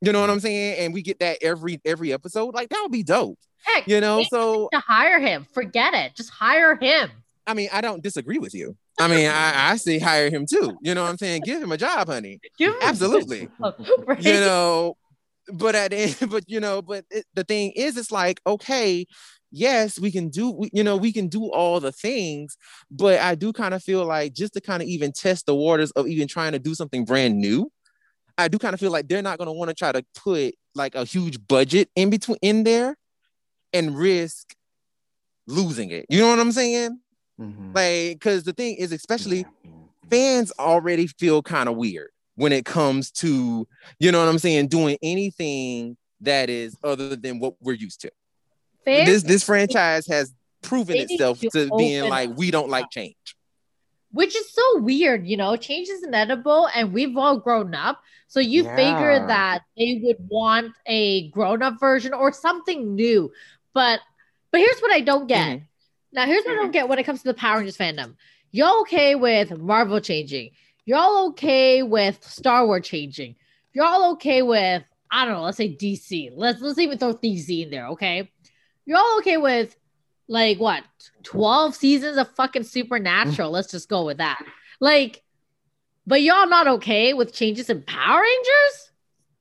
You 0.00 0.12
know 0.12 0.20
what 0.20 0.30
I'm 0.30 0.40
saying? 0.40 0.78
And 0.78 0.94
we 0.94 1.02
get 1.02 1.18
that 1.18 1.38
every 1.42 1.80
every 1.84 2.12
episode. 2.12 2.54
Like 2.54 2.68
that 2.68 2.80
would 2.82 2.92
be 2.92 3.02
dope. 3.02 3.38
Heck, 3.62 3.88
You 3.88 4.00
know, 4.00 4.22
so 4.30 4.68
to 4.72 4.78
hire 4.78 5.18
him. 5.18 5.46
Forget 5.52 5.92
it. 5.94 6.14
Just 6.14 6.30
hire 6.30 6.76
him. 6.76 7.11
I 7.46 7.54
mean, 7.54 7.68
I 7.72 7.80
don't 7.80 8.02
disagree 8.02 8.38
with 8.38 8.54
you. 8.54 8.76
I 9.00 9.08
mean, 9.08 9.28
I, 9.28 9.70
I 9.70 9.76
say 9.76 9.98
hire 9.98 10.30
him 10.30 10.46
too. 10.46 10.76
You 10.82 10.94
know 10.94 11.02
what 11.02 11.11
I'm 11.11 11.18
saying? 11.18 11.42
Give 11.44 11.62
him 11.62 11.72
a 11.72 11.76
job, 11.76 12.08
honey. 12.08 12.40
Give 12.58 12.74
Absolutely. 12.82 13.48
right? 13.61 14.20
You 14.20 14.40
know, 14.40 14.96
but 15.52 15.74
at 15.74 15.90
the 15.90 15.96
end, 15.96 16.16
but 16.30 16.44
you 16.48 16.61
know, 16.61 16.82
but 16.82 17.04
it, 17.11 17.24
the 17.34 17.44
thing 17.44 17.72
is, 17.72 17.96
it's 17.96 18.11
like, 18.11 18.40
okay, 18.46 19.06
yes, 19.50 19.98
we 19.98 20.11
can 20.11 20.28
do, 20.28 20.50
we, 20.50 20.70
you 20.72 20.82
know, 20.82 20.96
we 20.96 21.12
can 21.12 21.28
do 21.28 21.50
all 21.50 21.80
the 21.80 21.92
things, 21.92 22.56
but 22.90 23.20
I 23.20 23.34
do 23.34 23.52
kind 23.52 23.74
of 23.74 23.82
feel 23.82 24.04
like 24.04 24.34
just 24.34 24.54
to 24.54 24.61
kind 24.61 24.82
of 24.82 24.88
even 24.88 25.12
test 25.12 25.46
the 25.46 25.54
waters 25.54 25.90
of 25.92 26.06
even 26.06 26.28
trying 26.28 26.52
to 26.52 26.58
do 26.58 26.74
something 26.74 27.04
brand 27.04 27.38
new, 27.38 27.70
I 28.37 28.48
do 28.48 28.58
kind 28.58 28.74
of 28.74 28.80
feel 28.80 28.92
like 28.92 29.08
they're 29.08 29.22
not 29.22 29.38
going 29.38 29.46
to 29.46 29.52
want 29.52 29.68
to 29.68 29.74
try 29.74 29.92
to 29.92 30.04
put 30.14 30.54
like 30.74 30.94
a 30.94 31.04
huge 31.04 31.38
budget 31.46 31.88
in 31.96 32.11
between 32.11 32.38
in 32.42 32.64
there 32.64 32.96
and 33.72 33.96
risk 33.96 34.54
losing 35.46 35.90
it. 35.90 36.06
You 36.08 36.20
know 36.20 36.28
what 36.28 36.38
I'm 36.38 36.52
saying? 36.52 37.00
Mhm. 37.40 37.74
Like, 37.74 38.18
because 38.18 38.44
the 38.44 38.53
thing 38.53 38.77
is, 38.77 38.92
especially 38.92 39.46
Yeah. 39.64 39.70
fans 40.11 40.53
already 40.59 41.07
feel 41.07 41.42
kind 41.42 41.68
of 41.68 41.77
weird 41.77 42.11
when 42.35 42.53
it 42.53 42.64
comes 42.64 43.11
to, 43.11 43.66
you 43.98 44.12
know 44.12 44.20
what 44.20 44.29
I'm 44.29 44.38
saying, 44.38 44.68
doing 44.68 44.98
anything 45.03 45.96
that 46.20 46.51
is 46.51 46.77
other 46.83 47.16
than 47.16 47.38
what 47.38 47.55
we're 47.61 47.74
used 47.74 48.01
to. 48.03 48.11
Fans, 48.85 49.07
this 49.07 49.22
this 49.22 49.44
franchise 49.44 50.07
has 50.09 50.33
proven 50.62 50.96
itself 50.96 51.38
to, 51.40 51.51
to 51.51 51.70
being 51.77 52.09
like 52.09 52.31
we 52.37 52.51
don't 52.51 52.68
like 52.68 52.90
change. 52.90 53.14
Which 54.11 54.35
is 54.35 54.51
so 54.53 54.81
weird, 54.81 55.27
you 55.27 55.37
know, 55.37 55.57
change 55.57 55.88
is 55.88 56.03
inevitable 56.03 56.68
and 56.74 56.92
we've 56.92 57.16
all 57.16 57.37
grown 57.37 57.74
up. 57.74 58.01
So 58.27 58.40
you 58.40 58.64
yeah. 58.64 58.77
figure 58.77 59.27
that 59.27 59.62
they 59.77 60.01
would 60.03 60.16
want 60.29 60.72
a 60.87 61.29
grown-up 61.31 61.79
version 61.79 62.12
or 62.12 62.33
something 62.33 62.94
new. 62.94 63.31
But 63.74 64.01
but 64.51 64.61
here's 64.61 64.81
what 64.81 64.92
I 64.92 65.01
don't 65.01 65.27
get. 65.27 65.46
Mm-hmm. 65.46 65.64
Now 66.18 66.26
here's 66.26 66.44
what 66.44 66.54
I 66.54 66.57
don't 66.57 66.72
get 66.72 66.88
when 66.88 66.98
it 66.98 67.04
comes 67.04 67.22
to 67.22 67.28
the 67.28 67.35
Power 67.35 67.59
Rangers 67.59 67.76
fandom. 67.76 68.16
You're 68.50 68.81
okay 68.81 69.14
with 69.14 69.57
Marvel 69.57 70.00
changing? 70.00 70.50
You're 70.85 70.98
all 70.98 71.28
okay 71.28 71.85
with 71.85 72.24
Star 72.24 72.66
Wars 72.66 72.88
changing? 72.88 73.37
You're 73.72 73.85
all 73.85 74.11
okay 74.14 74.42
with 74.42 74.83
I 75.12 75.24
don't 75.24 75.35
know, 75.35 75.42
let's 75.42 75.59
say 75.59 75.72
DC. 75.72 76.33
Let's 76.35 76.61
let's 76.61 76.81
even 76.81 76.98
throw 76.98 77.14
DC 77.14 77.62
in 77.62 77.70
there, 77.70 77.87
okay? 77.90 78.33
You're 78.85 78.98
all 78.98 79.18
okay 79.18 79.37
with 79.37 79.76
like 80.26 80.59
what 80.59 80.83
12 81.22 81.76
seasons 81.76 82.16
of 82.16 82.28
fucking 82.35 82.64
supernatural. 82.64 83.52
let's 83.52 83.70
just 83.70 83.88
go 83.88 84.04
with 84.04 84.16
that. 84.16 84.44
Like, 84.81 85.22
but 86.04 86.20
y'all 86.20 86.48
not 86.48 86.66
okay 86.66 87.14
with 87.14 87.33
changes 87.33 87.70
in 87.70 87.83
Power 87.83 88.22
Rangers? 88.22 88.88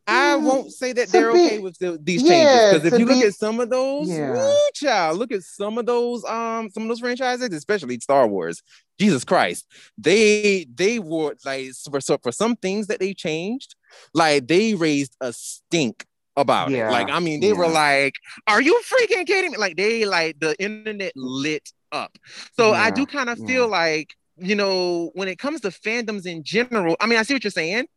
I 0.08 0.38
mm. 0.38 0.44
won't 0.44 0.72
say 0.72 0.94
that 0.94 1.10
they're 1.10 1.34
be, 1.34 1.46
okay 1.46 1.60
with 1.60 1.78
the, 1.80 2.00
these 2.02 2.24
yeah, 2.24 2.30
changes 2.30 2.82
because 2.82 2.94
if 2.94 3.00
you 3.00 3.06
be, 3.06 3.14
look 3.14 3.26
at 3.26 3.36
some 3.36 3.60
of 3.60 3.70
those, 3.70 4.10
yeah. 4.10 4.32
woo, 4.32 4.58
child, 4.74 5.18
look 5.18 5.32
at 5.32 5.44
some 5.44 5.78
of 5.78 5.86
those, 5.86 6.24
um, 6.26 6.70
some 6.70 6.84
of 6.84 6.90
those 6.90 7.00
franchises, 7.00 7.50
especially 7.52 8.00
Star 8.00 8.28
Wars. 8.28 8.64
Jesus 9.00 9.24
Christ, 9.24 9.68
they 9.98 10.66
they 10.74 10.98
were 10.98 11.36
like 11.46 11.70
for 11.92 12.02
for 12.24 12.32
some 12.32 12.56
things 12.56 12.88
that 12.88 13.00
they 13.00 13.14
changed, 13.14 13.76
like 14.14 14.48
they 14.48 14.74
raised 14.74 15.16
a 15.22 15.32
stink 15.34 16.06
about 16.36 16.72
yeah. 16.72 16.88
it. 16.88 16.92
Like, 16.92 17.10
I 17.10 17.20
mean, 17.20 17.40
they 17.40 17.54
were 17.54 17.68
like, 17.68 18.14
"Are 18.48 18.62
you 18.62 18.82
freaking 18.86 19.28
kidding 19.28 19.52
me?" 19.52 19.58
Like, 19.58 19.76
they 19.76 20.06
like 20.06 20.40
the 20.40 20.56
internet 20.60 21.12
lit 21.16 21.70
up. 21.92 22.18
So. 22.56 22.74
I 22.74 22.92
do 22.92 23.06
kind 23.06 23.30
of 23.30 23.40
feel 23.46 23.68
like, 23.68 24.14
you 24.38 24.56
know, 24.56 25.12
when 25.14 25.28
it 25.28 25.40
comes 25.40 25.62
to 25.62 25.70
fandoms 25.70 26.26
in 26.26 26.44
general, 26.44 26.96
I 27.00 27.08
mean, 27.08 27.18
I 27.18 27.24
see 27.24 27.34
what 27.34 27.44
you're 27.44 27.52
saying, 27.52 27.88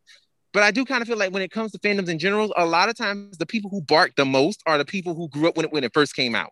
but 0.53 0.63
I 0.63 0.71
do 0.71 0.85
kind 0.85 1.03
of 1.03 1.09
feel 1.09 1.17
like 1.17 1.33
when 1.33 1.43
it 1.43 1.51
comes 1.51 1.73
to 1.73 1.79
fandoms 1.79 2.09
in 2.09 2.19
general, 2.19 2.53
a 2.57 2.67
lot 2.67 2.89
of 2.89 2.97
times 2.97 3.39
the 3.39 3.47
people 3.47 3.71
who 3.71 3.83
bark 3.83 4.15
the 4.17 4.25
most 4.25 4.63
are 4.67 4.79
the 4.79 4.85
people 4.85 5.15
who 5.15 5.29
grew 5.29 5.49
up 5.49 5.57
when 5.57 5.67
it 5.67 5.73
when 5.73 5.85
it 5.85 5.93
first 5.95 6.15
came 6.15 6.35
out. 6.35 6.51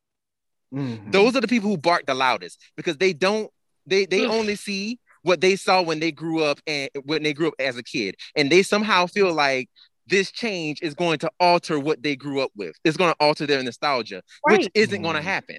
Mm-hmm. 0.73 1.11
Those 1.11 1.35
are 1.35 1.41
the 1.41 1.49
people 1.49 1.71
who 1.71 1.79
bark 1.79 2.07
the 2.07 2.15
loudest 2.15 2.61
because 2.77 2.97
they 2.99 3.13
don't 3.13 3.51
they 3.87 4.07
they 4.07 4.27
only 4.27 4.57
see 4.57 4.99
what 5.23 5.41
they 5.41 5.57
saw 5.57 5.83
when 5.83 6.01
they 6.01 6.13
grew 6.13 6.43
up 6.43 6.61
and 6.67 6.91
when 7.05 7.23
they 7.23 7.33
grew 7.33 7.49
up 7.49 7.55
as 7.59 7.77
a 7.77 7.83
kid 7.83 8.15
and 8.37 8.51
they 8.51 8.63
somehow 8.63 9.07
feel 9.07 9.33
like 9.33 9.69
this 10.07 10.31
change 10.31 10.81
is 10.83 10.95
going 10.95 11.19
to 11.19 11.31
alter 11.39 11.79
what 11.79 12.03
they 12.03 12.17
grew 12.17 12.41
up 12.41 12.51
with. 12.57 12.75
It's 12.85 12.97
going 12.97 13.13
to 13.13 13.17
alter 13.21 13.47
their 13.47 13.63
nostalgia, 13.63 14.23
right. 14.47 14.59
which 14.59 14.71
isn't 14.75 15.03
going 15.03 15.17
to 15.17 15.23
happen. 15.23 15.59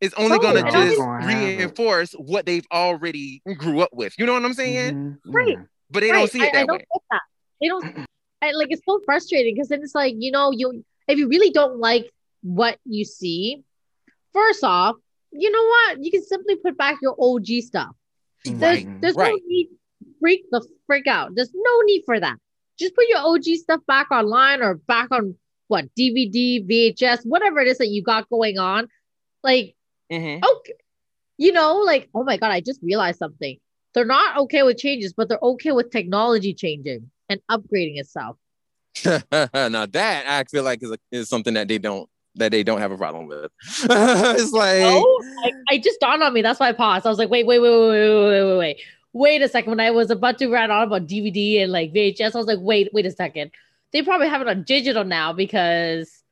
It's 0.00 0.14
only 0.14 0.38
going 0.38 0.64
to 0.64 0.70
just 0.70 1.00
reinforce 1.26 2.12
what 2.12 2.46
they've 2.46 2.66
already 2.72 3.42
grew 3.56 3.80
up 3.80 3.90
with. 3.92 4.14
You 4.16 4.26
know 4.26 4.34
what 4.34 4.44
I'm 4.44 4.54
saying? 4.54 4.94
Mm-hmm. 4.94 5.30
Right. 5.30 5.56
But 5.90 6.00
they 6.00 6.10
right. 6.10 6.18
don't 6.18 6.30
see 6.30 6.42
it 6.42 6.50
I, 6.50 6.52
that 6.52 6.62
I 6.62 6.66
don't 6.66 6.78
way. 6.78 7.18
They 7.60 7.68
don't. 7.68 8.06
I, 8.40 8.52
like 8.52 8.68
it's 8.70 8.82
so 8.88 9.00
frustrating 9.04 9.54
because 9.54 9.68
then 9.68 9.80
it's 9.82 9.94
like 9.94 10.14
you 10.16 10.30
know 10.30 10.52
you 10.52 10.84
if 11.08 11.18
you 11.18 11.28
really 11.28 11.50
don't 11.50 11.78
like 11.78 12.10
what 12.42 12.78
you 12.84 13.04
see, 13.04 13.64
first 14.32 14.62
off, 14.62 14.96
you 15.32 15.50
know 15.50 15.62
what 15.62 16.04
you 16.04 16.10
can 16.10 16.22
simply 16.24 16.56
put 16.56 16.78
back 16.78 16.98
your 17.02 17.16
OG 17.18 17.46
stuff. 17.62 17.90
There's 18.44 18.84
right. 18.84 19.00
there's 19.00 19.16
right. 19.16 19.30
no 19.30 19.38
need 19.46 19.70
freak 20.20 20.44
the 20.50 20.66
freak 20.86 21.06
out. 21.06 21.34
There's 21.34 21.50
no 21.54 21.80
need 21.82 22.02
for 22.06 22.20
that 22.20 22.38
just 22.78 22.94
put 22.94 23.08
your 23.08 23.18
OG 23.18 23.44
stuff 23.56 23.80
back 23.86 24.10
online 24.10 24.62
or 24.62 24.74
back 24.74 25.08
on 25.10 25.34
what 25.66 25.86
DVD, 25.98 26.66
VHS, 26.66 27.26
whatever 27.26 27.60
it 27.60 27.68
is 27.68 27.78
that 27.78 27.88
you 27.88 28.02
got 28.02 28.30
going 28.30 28.58
on. 28.58 28.88
Like, 29.42 29.74
mm-hmm. 30.10 30.42
okay, 30.42 30.72
you 31.36 31.52
know, 31.52 31.78
like, 31.78 32.08
oh 32.14 32.24
my 32.24 32.36
God, 32.36 32.50
I 32.50 32.60
just 32.60 32.80
realized 32.82 33.18
something. 33.18 33.58
They're 33.94 34.04
not 34.04 34.38
okay 34.38 34.62
with 34.62 34.78
changes, 34.78 35.12
but 35.12 35.28
they're 35.28 35.38
okay 35.42 35.72
with 35.72 35.90
technology 35.90 36.54
changing 36.54 37.10
and 37.28 37.40
upgrading 37.50 37.98
itself. 37.98 38.36
now 39.04 39.86
that 39.86 40.24
I 40.26 40.44
feel 40.50 40.64
like 40.64 40.82
is, 40.82 40.90
a, 40.90 40.98
is 41.12 41.28
something 41.28 41.54
that 41.54 41.68
they 41.68 41.78
don't 41.78 42.08
that 42.34 42.52
they 42.52 42.62
don't 42.62 42.80
have 42.80 42.92
a 42.92 42.96
problem 42.96 43.26
with. 43.26 43.50
it's 43.62 44.52
like 44.52 44.80
no, 44.80 45.20
I, 45.44 45.52
I, 45.70 45.78
just 45.78 46.00
dawned 46.00 46.22
on 46.22 46.32
me. 46.32 46.42
That's 46.42 46.60
why 46.60 46.68
I 46.68 46.72
paused. 46.72 47.06
I 47.06 47.08
was 47.08 47.18
like, 47.18 47.30
wait, 47.30 47.46
wait, 47.46 47.58
wait, 47.58 47.70
wait, 47.70 47.90
wait, 47.90 48.10
wait, 48.10 48.44
wait, 48.44 48.58
wait 48.58 48.80
wait 49.12 49.42
a 49.42 49.48
second. 49.48 49.70
When 49.70 49.80
I 49.80 49.90
was 49.90 50.10
about 50.10 50.38
to 50.38 50.48
rant 50.48 50.72
on 50.72 50.86
about 50.86 51.06
DVD 51.06 51.62
and 51.62 51.72
like 51.72 51.92
VHS, 51.92 52.34
I 52.34 52.38
was 52.38 52.46
like, 52.46 52.58
wait, 52.60 52.90
wait 52.92 53.06
a 53.06 53.10
second. 53.10 53.50
They 53.92 54.02
probably 54.02 54.28
have 54.28 54.42
it 54.42 54.48
on 54.48 54.64
digital 54.64 55.04
now 55.04 55.32
because, 55.32 56.22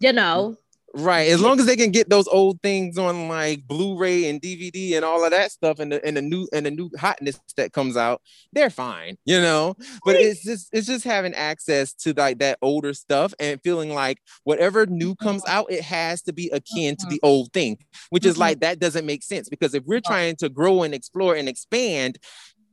you 0.00 0.12
know, 0.12 0.56
Right. 0.94 1.28
As 1.28 1.40
long 1.40 1.58
as 1.58 1.64
they 1.64 1.76
can 1.76 1.90
get 1.90 2.10
those 2.10 2.28
old 2.28 2.60
things 2.60 2.98
on 2.98 3.28
like 3.28 3.66
Blu-ray 3.66 4.28
and 4.28 4.42
DVD 4.42 4.94
and 4.96 5.04
all 5.04 5.24
of 5.24 5.30
that 5.30 5.50
stuff 5.50 5.78
and 5.78 5.90
the 5.90 6.04
and 6.04 6.16
the 6.16 6.22
new 6.22 6.46
and 6.52 6.66
the 6.66 6.70
new 6.70 6.90
hotness 6.98 7.40
that 7.56 7.72
comes 7.72 7.96
out, 7.96 8.20
they're 8.52 8.68
fine, 8.68 9.16
you 9.24 9.40
know. 9.40 9.74
But 10.04 10.16
it's 10.16 10.44
just 10.44 10.68
it's 10.72 10.86
just 10.86 11.04
having 11.04 11.32
access 11.32 11.94
to 11.94 12.12
like 12.12 12.40
that 12.40 12.58
older 12.60 12.92
stuff 12.92 13.32
and 13.40 13.58
feeling 13.62 13.94
like 13.94 14.18
whatever 14.44 14.84
new 14.84 15.14
comes 15.14 15.42
out, 15.46 15.70
it 15.70 15.82
has 15.82 16.20
to 16.22 16.32
be 16.32 16.50
akin 16.50 16.96
to 16.96 17.06
the 17.06 17.16
mm-hmm. 17.16 17.26
old 17.26 17.52
thing, 17.54 17.78
which 18.10 18.26
is 18.26 18.34
mm-hmm. 18.34 18.40
like 18.40 18.60
that 18.60 18.78
doesn't 18.78 19.06
make 19.06 19.22
sense 19.22 19.48
because 19.48 19.74
if 19.74 19.84
we're 19.84 20.00
trying 20.00 20.36
to 20.36 20.50
grow 20.50 20.82
and 20.82 20.92
explore 20.92 21.34
and 21.34 21.48
expand, 21.48 22.18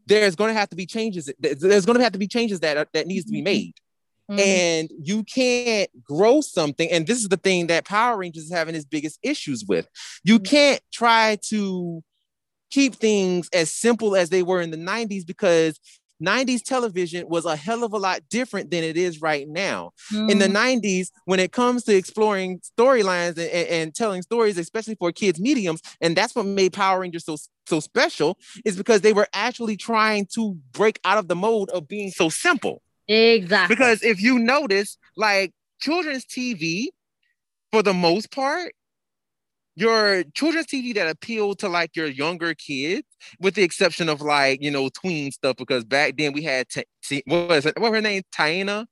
there's 0.07 0.35
going 0.35 0.53
to 0.53 0.59
have 0.59 0.69
to 0.69 0.75
be 0.75 0.85
changes. 0.85 1.31
There's 1.39 1.85
going 1.85 1.97
to 1.97 2.03
have 2.03 2.13
to 2.13 2.19
be 2.19 2.27
changes 2.27 2.59
that 2.59 2.89
that 2.91 3.07
needs 3.07 3.25
to 3.25 3.31
be 3.31 3.37
mm-hmm. 3.37 3.43
made. 3.45 3.73
Mm-hmm. 4.29 4.39
And 4.39 4.91
you 5.01 5.23
can't 5.23 5.89
grow 6.03 6.41
something. 6.41 6.89
And 6.91 7.07
this 7.07 7.17
is 7.19 7.29
the 7.29 7.37
thing 7.37 7.67
that 7.67 7.85
Power 7.85 8.17
Rangers 8.17 8.43
is 8.43 8.51
having 8.51 8.75
its 8.75 8.85
biggest 8.85 9.19
issues 9.23 9.65
with. 9.67 9.87
You 10.23 10.35
mm-hmm. 10.35 10.43
can't 10.43 10.81
try 10.91 11.37
to 11.49 12.03
keep 12.69 12.95
things 12.95 13.49
as 13.53 13.71
simple 13.71 14.15
as 14.15 14.29
they 14.29 14.43
were 14.43 14.61
in 14.61 14.71
the 14.71 14.77
90s 14.77 15.25
because 15.25 15.79
90s 16.21 16.63
television 16.63 17.27
was 17.29 17.45
a 17.45 17.55
hell 17.55 17.83
of 17.83 17.93
a 17.93 17.97
lot 17.97 18.21
different 18.29 18.71
than 18.71 18.83
it 18.83 18.97
is 18.97 19.21
right 19.21 19.47
now. 19.47 19.91
Mm. 20.13 20.31
In 20.31 20.39
the 20.39 20.47
90s, 20.47 20.81
mm-hmm. 20.81 21.19
when 21.25 21.39
it 21.39 21.51
comes 21.51 21.83
to 21.85 21.95
exploring 21.95 22.59
storylines 22.59 23.37
and, 23.37 23.49
and, 23.49 23.67
and, 23.69 23.95
telling 23.95 24.21
stories, 24.21 24.57
especially 24.57 24.95
for 24.95 25.11
kids' 25.11 25.39
mediums, 25.39 25.81
and 26.01 26.15
that's 26.15 26.35
what 26.35 26.45
made 26.45 26.73
Power 26.73 26.99
Rangers 26.99 27.25
so 27.25 27.37
so 27.67 27.79
special, 27.79 28.37
is 28.65 28.75
because 28.75 29.01
they 29.01 29.13
were 29.13 29.27
actually 29.31 29.77
trying 29.77 30.27
to 30.33 30.57
break 30.71 30.99
out 31.05 31.17
of 31.17 31.27
the 31.27 31.35
mode 31.35 31.69
of 31.69 31.87
being 31.87 32.09
so 32.11 32.27
simple. 32.27 32.81
Exactly. 33.09 33.75
Because 33.75 34.03
if 34.03 34.21
you 34.21 34.37
notice, 34.37 34.97
like 35.17 35.51
children's 35.81 36.25
TV, 36.25 36.87
for 37.71 37.81
the 37.81 37.93
most 37.93 38.31
part, 38.31 38.73
your 39.75 40.23
children's 40.35 40.67
TV 40.67 40.93
that 40.93 41.09
appeal 41.09 41.55
to 41.55 41.69
like 41.69 41.95
your 41.95 42.07
younger 42.07 42.53
kids, 42.53 43.07
with 43.39 43.55
the 43.55 43.63
exception 43.63 44.09
of 44.09 44.21
like 44.21 44.61
you 44.61 44.69
know 44.69 44.89
tween 44.89 45.31
stuff, 45.31 45.55
because 45.57 45.83
back 45.85 46.17
then 46.17 46.33
we 46.33 46.43
had 46.43 46.69
t- 46.69 46.83
t- 47.03 47.23
what 47.25 47.49
was 47.49 47.65
it? 47.65 47.79
What 47.79 47.93
her 47.93 48.01
name? 48.01 48.21
Taina. 48.33 48.85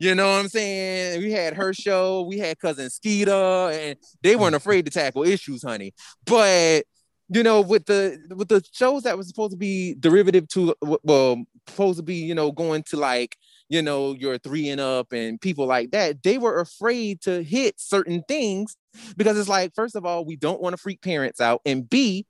You 0.00 0.14
know 0.14 0.28
what 0.30 0.38
I'm 0.38 0.48
saying? 0.48 1.20
We 1.22 1.32
had 1.32 1.54
her 1.54 1.74
show, 1.74 2.22
we 2.22 2.38
had 2.38 2.60
cousin 2.60 2.88
Skeeter, 2.88 3.32
and 3.32 3.96
they 4.22 4.36
weren't 4.36 4.54
mm. 4.54 4.58
afraid 4.58 4.84
to 4.84 4.92
tackle 4.92 5.24
issues, 5.24 5.64
honey. 5.64 5.92
But 6.24 6.84
you 7.30 7.42
know, 7.42 7.60
with 7.60 7.86
the 7.86 8.18
with 8.36 8.48
the 8.48 8.62
shows 8.72 9.02
that 9.02 9.16
was 9.16 9.26
supposed 9.26 9.52
to 9.52 9.58
be 9.58 9.96
derivative 9.98 10.46
to 10.50 10.74
well, 11.02 11.44
supposed 11.68 11.98
to 11.98 12.02
be, 12.02 12.16
you 12.16 12.34
know, 12.34 12.52
going 12.52 12.82
to 12.84 12.96
like 12.96 13.36
you 13.68 13.82
know, 13.82 14.14
your 14.14 14.38
three 14.38 14.68
and 14.70 14.80
up 14.80 15.12
and 15.12 15.40
people 15.40 15.66
like 15.66 15.90
that, 15.90 16.22
they 16.22 16.38
were 16.38 16.60
afraid 16.60 17.20
to 17.22 17.42
hit 17.42 17.78
certain 17.78 18.22
things 18.26 18.76
because 19.16 19.38
it's 19.38 19.48
like, 19.48 19.74
first 19.74 19.94
of 19.94 20.06
all, 20.06 20.24
we 20.24 20.36
don't 20.36 20.60
want 20.60 20.74
to 20.74 20.78
freak 20.78 21.02
parents 21.02 21.40
out. 21.40 21.60
And 21.66 21.88
B, 21.88 22.26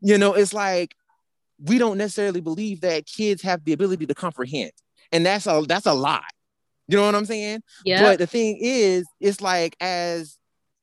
you 0.00 0.18
know, 0.18 0.34
it's 0.34 0.52
like 0.52 0.94
we 1.58 1.78
don't 1.78 1.98
necessarily 1.98 2.40
believe 2.40 2.80
that 2.82 3.06
kids 3.06 3.42
have 3.42 3.64
the 3.64 3.72
ability 3.72 4.06
to 4.06 4.14
comprehend. 4.14 4.72
And 5.12 5.24
that's 5.24 5.46
a 5.46 5.62
that's 5.66 5.86
a 5.86 5.94
lot. 5.94 6.24
You 6.88 6.98
know 6.98 7.06
what 7.06 7.14
I'm 7.14 7.24
saying? 7.24 7.62
Yeah. 7.84 8.02
But 8.02 8.18
the 8.18 8.26
thing 8.26 8.58
is, 8.60 9.06
it's 9.20 9.40
like 9.40 9.76
as 9.80 10.36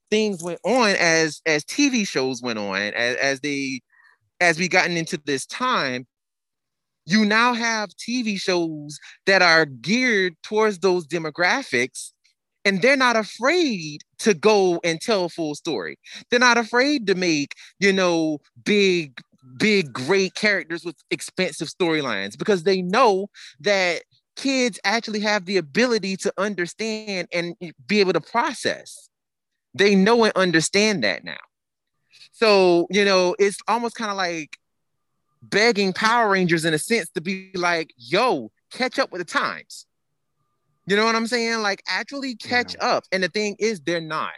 things 0.09 0.43
went 0.43 0.59
on, 0.63 0.89
as 0.91 1.41
as 1.45 1.63
TV 1.63 2.07
shows 2.07 2.41
went 2.41 2.57
on, 2.57 2.77
as, 2.77 3.15
as 3.17 3.39
they 3.41 3.81
as 4.39 4.57
we 4.57 4.67
gotten 4.67 4.95
into 4.97 5.19
this 5.25 5.45
time, 5.45 6.07
you 7.09 7.25
now 7.25 7.53
have 7.53 7.89
TV 7.95 8.39
shows 8.39 8.99
that 9.25 9.41
are 9.41 9.65
geared 9.65 10.35
towards 10.43 10.79
those 10.79 11.07
demographics 11.07 12.11
and 12.65 12.81
they're 12.81 12.97
not 12.97 13.15
afraid 13.15 14.03
to 14.19 14.33
go 14.33 14.79
and 14.83 15.01
tell 15.01 15.25
a 15.25 15.29
full 15.29 15.55
story. 15.55 15.97
They're 16.29 16.39
not 16.39 16.57
afraid 16.57 17.07
to 17.07 17.15
make, 17.15 17.55
you 17.79 17.91
know, 17.91 18.39
big, 18.63 19.21
big, 19.57 19.91
great 19.91 20.35
characters 20.35 20.85
with 20.85 20.95
expensive 21.09 21.69
storylines 21.69 22.37
because 22.37 22.63
they 22.63 22.81
know 22.81 23.27
that 23.61 24.03
kids 24.35 24.79
actually 24.83 25.21
have 25.21 25.45
the 25.45 25.57
ability 25.57 26.15
to 26.17 26.33
understand 26.37 27.27
and 27.33 27.55
be 27.87 28.01
able 28.01 28.13
to 28.13 28.21
process. 28.21 29.09
They 29.73 29.95
know 29.95 30.25
and 30.25 30.33
understand 30.35 31.03
that 31.03 31.23
now. 31.23 31.37
So, 32.33 32.87
you 32.91 33.03
know, 33.03 33.35
it's 33.39 33.57
almost 33.67 33.95
kind 33.95 34.11
of 34.11 34.17
like 34.17 34.58
begging 35.41 35.93
Power 35.93 36.29
Rangers 36.29 36.65
in 36.65 36.73
a 36.73 36.79
sense 36.79 37.09
to 37.11 37.21
be 37.21 37.51
like, 37.55 37.93
yo, 37.97 38.51
catch 38.71 38.99
up 38.99 39.11
with 39.11 39.19
the 39.19 39.25
times. 39.25 39.85
You 40.85 40.95
know 40.95 41.05
what 41.05 41.15
I'm 41.15 41.27
saying? 41.27 41.61
Like 41.61 41.83
actually 41.87 42.35
catch 42.35 42.75
yeah. 42.75 42.87
up. 42.87 43.03
And 43.11 43.23
the 43.23 43.29
thing 43.29 43.55
is, 43.59 43.79
they're 43.79 44.01
not. 44.01 44.33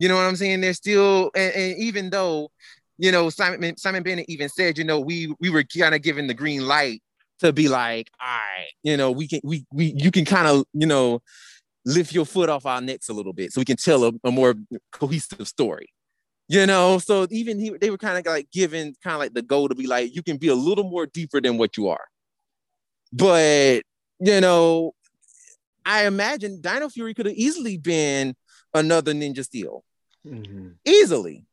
You 0.00 0.08
know 0.08 0.16
what 0.16 0.22
I'm 0.22 0.36
saying? 0.36 0.60
They're 0.60 0.74
still, 0.74 1.30
and, 1.36 1.54
and 1.54 1.78
even 1.78 2.10
though, 2.10 2.50
you 2.98 3.12
know, 3.12 3.30
Simon 3.30 3.76
Simon 3.76 4.02
Bennett 4.02 4.26
even 4.28 4.48
said, 4.48 4.76
you 4.76 4.84
know, 4.84 5.00
we 5.00 5.32
we 5.40 5.50
were 5.50 5.62
kind 5.64 5.94
of 5.94 6.02
given 6.02 6.26
the 6.26 6.34
green 6.34 6.66
light 6.66 7.02
to 7.40 7.52
be 7.52 7.68
like, 7.68 8.10
all 8.20 8.26
right, 8.26 8.68
you 8.82 8.96
know, 8.96 9.10
we 9.10 9.28
can 9.28 9.40
we 9.44 9.64
we 9.72 9.94
you 9.96 10.10
can 10.10 10.24
kind 10.24 10.46
of, 10.48 10.64
you 10.72 10.86
know, 10.86 11.20
lift 11.84 12.12
your 12.12 12.24
foot 12.24 12.48
off 12.48 12.66
our 12.66 12.80
necks 12.80 13.08
a 13.08 13.12
little 13.12 13.32
bit 13.32 13.52
so 13.52 13.60
we 13.60 13.64
can 13.64 13.76
tell 13.76 14.04
a, 14.04 14.12
a 14.24 14.30
more 14.30 14.54
cohesive 14.92 15.46
story 15.46 15.88
you 16.48 16.66
know 16.66 16.98
so 16.98 17.26
even 17.30 17.58
he, 17.58 17.70
they 17.80 17.90
were 17.90 17.98
kind 17.98 18.18
of 18.18 18.26
like 18.30 18.50
given 18.50 18.94
kind 19.02 19.14
of 19.14 19.20
like 19.20 19.34
the 19.34 19.42
goal 19.42 19.68
to 19.68 19.74
be 19.74 19.86
like 19.86 20.14
you 20.14 20.22
can 20.22 20.36
be 20.36 20.48
a 20.48 20.54
little 20.54 20.84
more 20.84 21.06
deeper 21.06 21.40
than 21.40 21.58
what 21.58 21.76
you 21.76 21.88
are. 21.88 22.06
But 23.12 23.82
you 24.20 24.40
know 24.40 24.92
i 25.86 26.06
imagine 26.06 26.60
dino 26.60 26.88
fury 26.88 27.14
could 27.14 27.26
have 27.26 27.34
easily 27.34 27.76
been 27.76 28.34
another 28.72 29.12
ninja 29.12 29.44
steel. 29.44 29.84
Mm-hmm. 30.26 30.68
easily. 30.84 31.44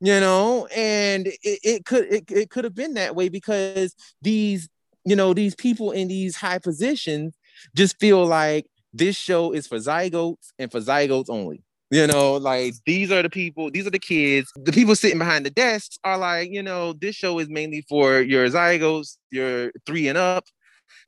You 0.00 0.18
know 0.20 0.66
and 0.74 1.28
it, 1.28 1.38
it 1.42 1.84
could 1.84 2.12
it, 2.12 2.24
it 2.30 2.50
could 2.50 2.64
have 2.64 2.74
been 2.74 2.94
that 2.94 3.14
way 3.14 3.28
because 3.28 3.94
these 4.20 4.68
you 5.04 5.16
know 5.16 5.32
these 5.32 5.54
people 5.54 5.92
in 5.92 6.08
these 6.08 6.36
high 6.36 6.58
positions 6.58 7.36
just 7.74 7.98
feel 7.98 8.24
like 8.26 8.66
this 8.92 9.16
show 9.16 9.52
is 9.52 9.66
for 9.66 9.78
zygotes 9.78 10.52
and 10.58 10.70
for 10.70 10.80
zygotes 10.80 11.30
only 11.30 11.62
you 11.92 12.06
know, 12.06 12.36
like 12.36 12.72
these 12.86 13.12
are 13.12 13.22
the 13.22 13.28
people, 13.28 13.70
these 13.70 13.86
are 13.86 13.90
the 13.90 13.98
kids. 13.98 14.50
The 14.56 14.72
people 14.72 14.96
sitting 14.96 15.18
behind 15.18 15.44
the 15.44 15.50
desks 15.50 15.98
are 16.04 16.16
like, 16.16 16.50
you 16.50 16.62
know, 16.62 16.94
this 16.94 17.14
show 17.14 17.38
is 17.38 17.50
mainly 17.50 17.84
for 17.86 18.22
your 18.22 18.48
zygotes, 18.48 19.18
your 19.30 19.70
three 19.84 20.08
and 20.08 20.16
up. 20.16 20.44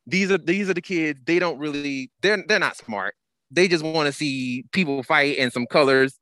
These 0.07 0.31
are 0.31 0.37
these 0.37 0.69
are 0.69 0.75
the 0.75 0.83
kids. 0.83 1.21
They 1.25 1.39
don't 1.39 1.59
really, 1.59 2.11
they're 2.21 2.45
they're 2.47 2.59
not 2.59 2.77
smart. 2.77 3.15
They 3.51 3.67
just 3.67 3.83
want 3.83 4.09
to 4.09 4.13
see 4.13 4.67
people 4.73 5.03
fight 5.03 5.39
in 5.39 5.51
some 5.51 5.67
colors, 5.67 6.19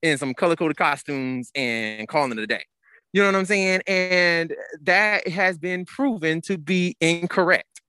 in 0.00 0.16
some 0.16 0.32
color-coded 0.32 0.78
costumes, 0.78 1.50
and 1.54 2.08
calling 2.08 2.32
it 2.32 2.38
a 2.38 2.46
day. 2.46 2.64
You 3.12 3.20
know 3.20 3.28
what 3.28 3.34
I'm 3.34 3.44
saying? 3.44 3.82
And 3.86 4.54
that 4.82 5.28
has 5.28 5.58
been 5.58 5.84
proven 5.84 6.40
to 6.42 6.56
be 6.56 6.96
incorrect. 7.02 7.82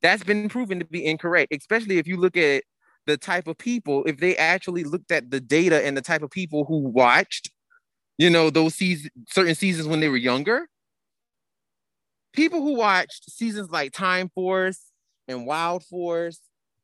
That's 0.00 0.24
been 0.24 0.48
proven 0.48 0.78
to 0.78 0.86
be 0.86 1.04
incorrect, 1.04 1.52
especially 1.54 1.98
if 1.98 2.06
you 2.06 2.16
look 2.16 2.38
at 2.38 2.62
the 3.08 3.16
type 3.16 3.48
of 3.48 3.56
people, 3.56 4.04
if 4.04 4.18
they 4.18 4.36
actually 4.36 4.84
looked 4.84 5.10
at 5.10 5.30
the 5.30 5.40
data 5.40 5.84
and 5.84 5.96
the 5.96 6.02
type 6.02 6.22
of 6.22 6.30
people 6.30 6.66
who 6.66 6.78
watched, 6.78 7.50
you 8.18 8.28
know, 8.28 8.50
those 8.50 8.74
seasons, 8.74 9.10
certain 9.26 9.54
seasons 9.54 9.88
when 9.88 10.00
they 10.00 10.10
were 10.10 10.16
younger, 10.18 10.68
people 12.34 12.60
who 12.60 12.74
watched 12.74 13.30
seasons 13.30 13.70
like 13.70 13.92
Time 13.92 14.28
Force 14.28 14.80
and 15.26 15.46
Wild 15.46 15.84
Force 15.84 16.38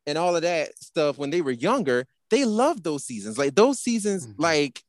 and 0.07 0.17
all 0.17 0.35
of 0.35 0.41
that 0.41 0.75
stuff 0.79 1.19
when 1.19 1.29
they 1.29 1.41
were 1.41 1.51
younger, 1.51 2.07
they 2.31 2.43
loved 2.43 2.83
those 2.83 3.05
seasons. 3.05 3.37
Like 3.37 3.53
those 3.53 3.79
seasons, 3.79 4.25
mm-hmm. 4.25 4.41
like, 4.41 4.81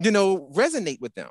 you 0.00 0.10
know, 0.10 0.50
resonate 0.54 1.00
with 1.00 1.14
them. 1.14 1.30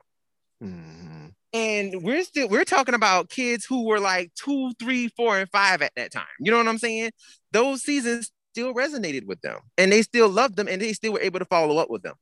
Mm-hmm. 0.64 1.26
And 1.54 2.04
we're 2.04 2.24
still 2.24 2.50
we're 2.50 2.66
talking 2.66 2.94
about 2.94 3.32
kids 3.32 3.66
who 3.66 3.86
were 3.86 4.00
like 4.00 4.32
two, 4.36 4.74
three, 4.80 5.08
four, 5.08 5.40
and 5.40 5.50
five 5.50 5.82
at 5.82 5.94
that 5.96 6.12
time. 6.12 6.26
You 6.40 6.52
know 6.52 6.58
what 6.58 6.68
I'm 6.68 6.78
saying? 6.78 7.12
Those 7.52 7.82
seasons 7.82 8.32
still 8.58 8.74
resonated 8.74 9.26
with 9.26 9.40
them 9.42 9.60
and 9.78 9.92
they 9.92 10.02
still 10.02 10.28
loved 10.28 10.56
them 10.56 10.68
and 10.68 10.82
they 10.82 10.92
still 10.92 11.14
were 11.14 11.22
able 11.22 11.38
to 11.38 11.46
follow 11.46 11.78
up 11.78 11.92
with 11.92 12.02
them. 12.02 12.16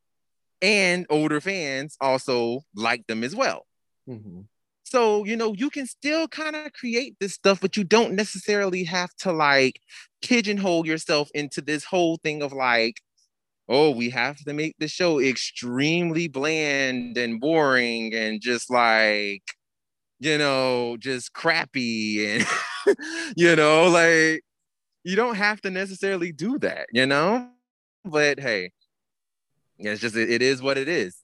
And 0.61 1.05
older 1.09 1.39
fans 1.39 1.95
also 2.01 2.59
liked 2.75 3.07
them 3.07 3.23
as 3.23 3.33
well. 3.33 3.65
Mm-hmm. 4.09 4.41
So, 4.83 5.23
you 5.23 5.37
know, 5.37 5.53
you 5.53 5.69
can 5.69 5.87
still 5.87 6.27
kind 6.27 6.57
of 6.57 6.73
create 6.73 7.15
this 7.21 7.33
stuff, 7.33 7.61
but 7.61 7.77
you 7.77 7.85
don't 7.85 8.15
necessarily 8.15 8.83
have 8.83 9.15
to 9.19 9.31
like 9.31 9.79
pigeonhole 10.21 10.85
yourself 10.85 11.29
into 11.33 11.61
this 11.61 11.85
whole 11.85 12.17
thing 12.17 12.41
of 12.41 12.51
like, 12.51 12.99
oh, 13.69 13.91
we 13.91 14.09
have 14.09 14.35
to 14.43 14.53
make 14.53 14.75
the 14.77 14.89
show 14.89 15.21
extremely 15.21 16.27
bland 16.27 17.17
and 17.17 17.39
boring 17.39 18.13
and 18.13 18.41
just 18.41 18.69
like, 18.69 19.43
you 20.19 20.37
know, 20.37 20.97
just 20.99 21.31
crappy 21.31 22.35
and, 22.35 22.45
you 23.37 23.55
know, 23.55 23.87
like 23.87 24.44
you 25.05 25.15
don't 25.15 25.35
have 25.35 25.61
to 25.61 25.69
necessarily 25.69 26.31
do 26.31 26.57
that, 26.59 26.87
you 26.91 27.05
know? 27.05 27.47
But 28.03 28.39
hey, 28.39 28.71
it's 29.77 30.01
just 30.01 30.15
it 30.15 30.41
is 30.41 30.61
what 30.61 30.77
it 30.77 30.89
is. 30.89 31.15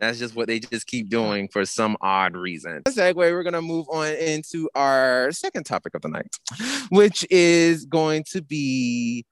That's 0.00 0.18
just 0.18 0.34
what 0.34 0.48
they 0.48 0.58
just 0.58 0.86
keep 0.86 1.08
doing 1.08 1.48
for 1.48 1.64
some 1.64 1.96
odd 2.00 2.34
reason. 2.34 2.82
Segue, 2.88 3.14
we're 3.14 3.42
gonna 3.44 3.62
move 3.62 3.86
on 3.88 4.12
into 4.14 4.68
our 4.74 5.30
second 5.30 5.64
topic 5.64 5.94
of 5.94 6.02
the 6.02 6.08
night, 6.08 6.34
which 6.90 7.24
is 7.30 7.86
going 7.86 8.24
to 8.32 8.42
be 8.42 9.24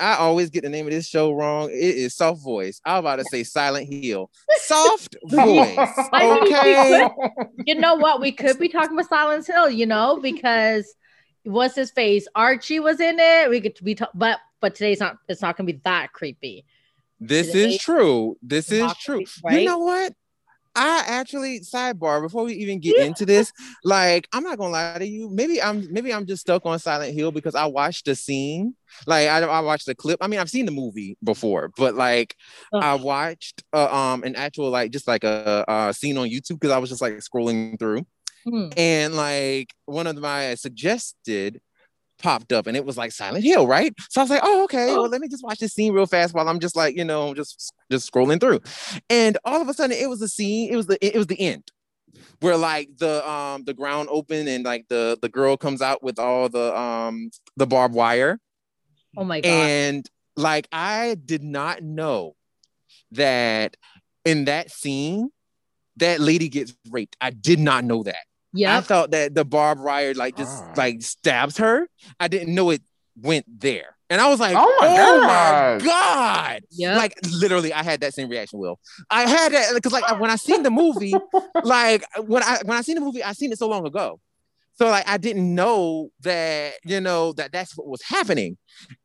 I 0.00 0.16
always 0.16 0.50
get 0.50 0.64
the 0.64 0.68
name 0.68 0.86
of 0.86 0.92
this 0.92 1.06
show 1.06 1.32
wrong. 1.32 1.70
It 1.70 1.76
is 1.76 2.16
Soft 2.16 2.42
Voice. 2.42 2.80
I 2.84 2.94
was 2.94 3.00
about 3.00 3.16
to 3.16 3.24
say 3.24 3.44
Silent 3.44 3.88
Hill. 3.88 4.28
Soft 4.56 5.14
Voice. 5.26 5.78
Okay. 6.12 7.08
you 7.64 7.76
know 7.76 7.94
what? 7.94 8.20
We 8.20 8.32
could 8.32 8.58
be 8.58 8.68
talking 8.68 8.96
about 8.96 9.08
Silent 9.08 9.46
Hill, 9.46 9.70
you 9.70 9.86
know, 9.86 10.18
because 10.20 10.92
what's 11.44 11.76
his 11.76 11.90
face? 11.90 12.26
Archie 12.34 12.80
was 12.80 13.00
in 13.00 13.18
it. 13.18 13.50
We 13.50 13.60
could 13.60 13.78
be, 13.82 13.94
t- 13.94 14.04
but 14.14 14.38
but 14.60 14.74
today's 14.74 15.00
not. 15.00 15.18
It's 15.28 15.42
not 15.42 15.56
gonna 15.56 15.66
be 15.66 15.80
that 15.84 16.12
creepy. 16.12 16.64
This 17.20 17.48
Today, 17.48 17.74
is 17.74 17.78
true. 17.78 18.36
This 18.42 18.70
is 18.72 18.92
true. 18.96 19.16
Creepy, 19.16 19.30
right? 19.44 19.60
You 19.60 19.68
know 19.68 19.78
what? 19.78 20.12
I 20.76 21.04
actually 21.06 21.60
sidebar 21.60 22.20
before 22.20 22.44
we 22.44 22.54
even 22.54 22.80
get 22.80 22.96
into 22.96 23.24
this. 23.24 23.52
Like, 23.84 24.26
I'm 24.32 24.42
not 24.42 24.58
gonna 24.58 24.72
lie 24.72 24.98
to 24.98 25.06
you. 25.06 25.30
Maybe 25.30 25.62
I'm 25.62 25.86
maybe 25.92 26.12
I'm 26.12 26.26
just 26.26 26.42
stuck 26.42 26.66
on 26.66 26.78
Silent 26.80 27.14
Hill 27.14 27.30
because 27.30 27.54
I 27.54 27.66
watched 27.66 28.06
the 28.06 28.16
scene. 28.16 28.74
Like, 29.06 29.28
I, 29.28 29.38
I 29.40 29.60
watched 29.60 29.86
the 29.86 29.94
clip. 29.94 30.18
I 30.20 30.26
mean, 30.26 30.40
I've 30.40 30.50
seen 30.50 30.66
the 30.66 30.72
movie 30.72 31.16
before, 31.22 31.70
but 31.76 31.94
like, 31.94 32.34
I 32.72 32.94
watched 32.94 33.62
uh, 33.72 33.86
um 33.94 34.24
an 34.24 34.34
actual 34.34 34.70
like 34.70 34.90
just 34.90 35.06
like 35.06 35.22
a, 35.22 35.64
a 35.68 35.94
scene 35.94 36.18
on 36.18 36.28
YouTube 36.28 36.60
because 36.60 36.72
I 36.72 36.78
was 36.78 36.90
just 36.90 37.02
like 37.02 37.14
scrolling 37.18 37.78
through, 37.78 38.04
Hmm. 38.44 38.68
And 38.76 39.14
like 39.14 39.72
one 39.86 40.06
of 40.06 40.16
my 40.18 40.54
suggested 40.54 41.60
popped 42.18 42.52
up 42.52 42.66
and 42.66 42.76
it 42.76 42.84
was 42.84 42.96
like 42.96 43.12
Silent 43.12 43.44
Hill, 43.44 43.66
right? 43.66 43.92
So 44.10 44.20
I 44.20 44.24
was 44.24 44.30
like, 44.30 44.42
oh, 44.42 44.64
okay, 44.64 44.86
well, 44.86 45.08
let 45.08 45.20
me 45.20 45.28
just 45.28 45.44
watch 45.44 45.58
this 45.58 45.72
scene 45.72 45.92
real 45.92 46.06
fast 46.06 46.34
while 46.34 46.48
I'm 46.48 46.60
just 46.60 46.76
like, 46.76 46.96
you 46.96 47.04
know, 47.04 47.34
just 47.34 47.72
just 47.90 48.10
scrolling 48.10 48.40
through. 48.40 48.60
And 49.10 49.38
all 49.44 49.60
of 49.60 49.68
a 49.68 49.74
sudden 49.74 49.96
it 49.96 50.08
was 50.08 50.22
a 50.22 50.28
scene, 50.28 50.72
it 50.72 50.76
was 50.76 50.86
the 50.86 51.04
it 51.04 51.16
was 51.16 51.26
the 51.26 51.40
end 51.40 51.70
where 52.40 52.56
like 52.56 52.90
the 52.98 53.28
um 53.28 53.64
the 53.64 53.74
ground 53.74 54.08
open 54.10 54.48
and 54.48 54.64
like 54.64 54.86
the 54.88 55.18
the 55.20 55.28
girl 55.28 55.56
comes 55.56 55.82
out 55.82 56.02
with 56.02 56.18
all 56.18 56.48
the 56.48 56.76
um 56.76 57.30
the 57.56 57.66
barbed 57.66 57.94
wire. 57.94 58.38
Oh 59.16 59.24
my 59.24 59.40
god. 59.40 59.48
And 59.48 60.10
like 60.36 60.68
I 60.72 61.16
did 61.24 61.42
not 61.42 61.82
know 61.82 62.34
that 63.12 63.76
in 64.24 64.46
that 64.46 64.70
scene 64.70 65.30
that 65.96 66.20
lady 66.20 66.48
gets 66.48 66.74
raped. 66.90 67.16
I 67.20 67.30
did 67.30 67.60
not 67.60 67.84
know 67.84 68.02
that. 68.02 68.24
Yeah. 68.54 68.78
I 68.78 68.80
thought 68.80 69.10
that 69.10 69.34
the 69.34 69.44
barbed 69.44 69.82
wire 69.82 70.14
like 70.14 70.36
just 70.36 70.62
ah. 70.64 70.72
like 70.76 71.02
stabs 71.02 71.58
her. 71.58 71.88
I 72.20 72.28
didn't 72.28 72.54
know 72.54 72.70
it 72.70 72.82
went 73.20 73.46
there. 73.60 73.96
And 74.10 74.20
I 74.20 74.28
was 74.28 74.38
like, 74.38 74.54
oh 74.56 74.76
my 74.80 74.86
oh 74.86 75.20
god, 75.20 75.80
my 75.82 75.86
god. 75.86 76.62
Yep. 76.70 76.96
Like 76.96 77.18
literally, 77.32 77.72
I 77.72 77.82
had 77.82 78.00
that 78.02 78.14
same 78.14 78.28
reaction, 78.28 78.60
Will. 78.60 78.78
I 79.10 79.22
had 79.22 79.52
that 79.52 79.72
because 79.74 79.92
like 79.92 80.20
when 80.20 80.30
I 80.30 80.36
seen 80.36 80.62
the 80.62 80.70
movie, 80.70 81.14
like 81.64 82.04
when 82.18 82.42
I 82.42 82.58
when 82.64 82.76
I 82.76 82.82
seen 82.82 82.94
the 82.94 83.00
movie, 83.00 83.24
I 83.24 83.32
seen 83.32 83.50
it 83.50 83.58
so 83.58 83.68
long 83.68 83.86
ago. 83.86 84.20
So 84.74 84.88
like 84.88 85.08
I 85.08 85.16
didn't 85.16 85.54
know 85.54 86.10
that, 86.20 86.74
you 86.84 87.00
know, 87.00 87.32
that 87.34 87.52
that's 87.52 87.76
what 87.76 87.86
was 87.86 88.02
happening. 88.02 88.56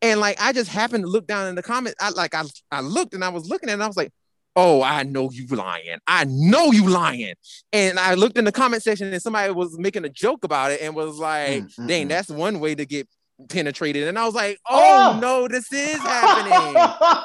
And 0.01 0.19
like 0.19 0.39
I 0.41 0.51
just 0.51 0.69
happened 0.69 1.05
to 1.05 1.09
look 1.09 1.27
down 1.27 1.47
in 1.47 1.55
the 1.55 1.63
comments. 1.63 1.97
I 2.01 2.09
like 2.09 2.35
I 2.35 2.43
I 2.71 2.81
looked 2.81 3.13
and 3.13 3.23
I 3.23 3.29
was 3.29 3.47
looking 3.47 3.69
and 3.69 3.81
I 3.81 3.87
was 3.87 3.97
like, 3.97 4.11
oh, 4.55 4.81
I 4.81 5.03
know 5.03 5.29
you 5.31 5.47
lying. 5.47 5.97
I 6.07 6.25
know 6.25 6.71
you 6.71 6.87
lying. 6.89 7.35
And 7.71 7.99
I 7.99 8.15
looked 8.15 8.37
in 8.37 8.45
the 8.45 8.51
comment 8.51 8.83
section 8.83 9.11
and 9.11 9.21
somebody 9.21 9.51
was 9.53 9.77
making 9.77 10.05
a 10.05 10.09
joke 10.09 10.43
about 10.43 10.71
it 10.71 10.81
and 10.81 10.95
was 10.95 11.17
like, 11.17 11.63
mm-hmm. 11.63 11.87
dang, 11.87 12.07
that's 12.07 12.29
one 12.29 12.59
way 12.59 12.75
to 12.75 12.85
get 12.85 13.07
penetrated. 13.47 14.07
And 14.07 14.19
I 14.19 14.25
was 14.25 14.35
like, 14.35 14.59
oh, 14.69 15.13
oh. 15.15 15.19
no, 15.19 15.47
this 15.47 15.71
is 15.71 15.97
happening. 15.97 16.73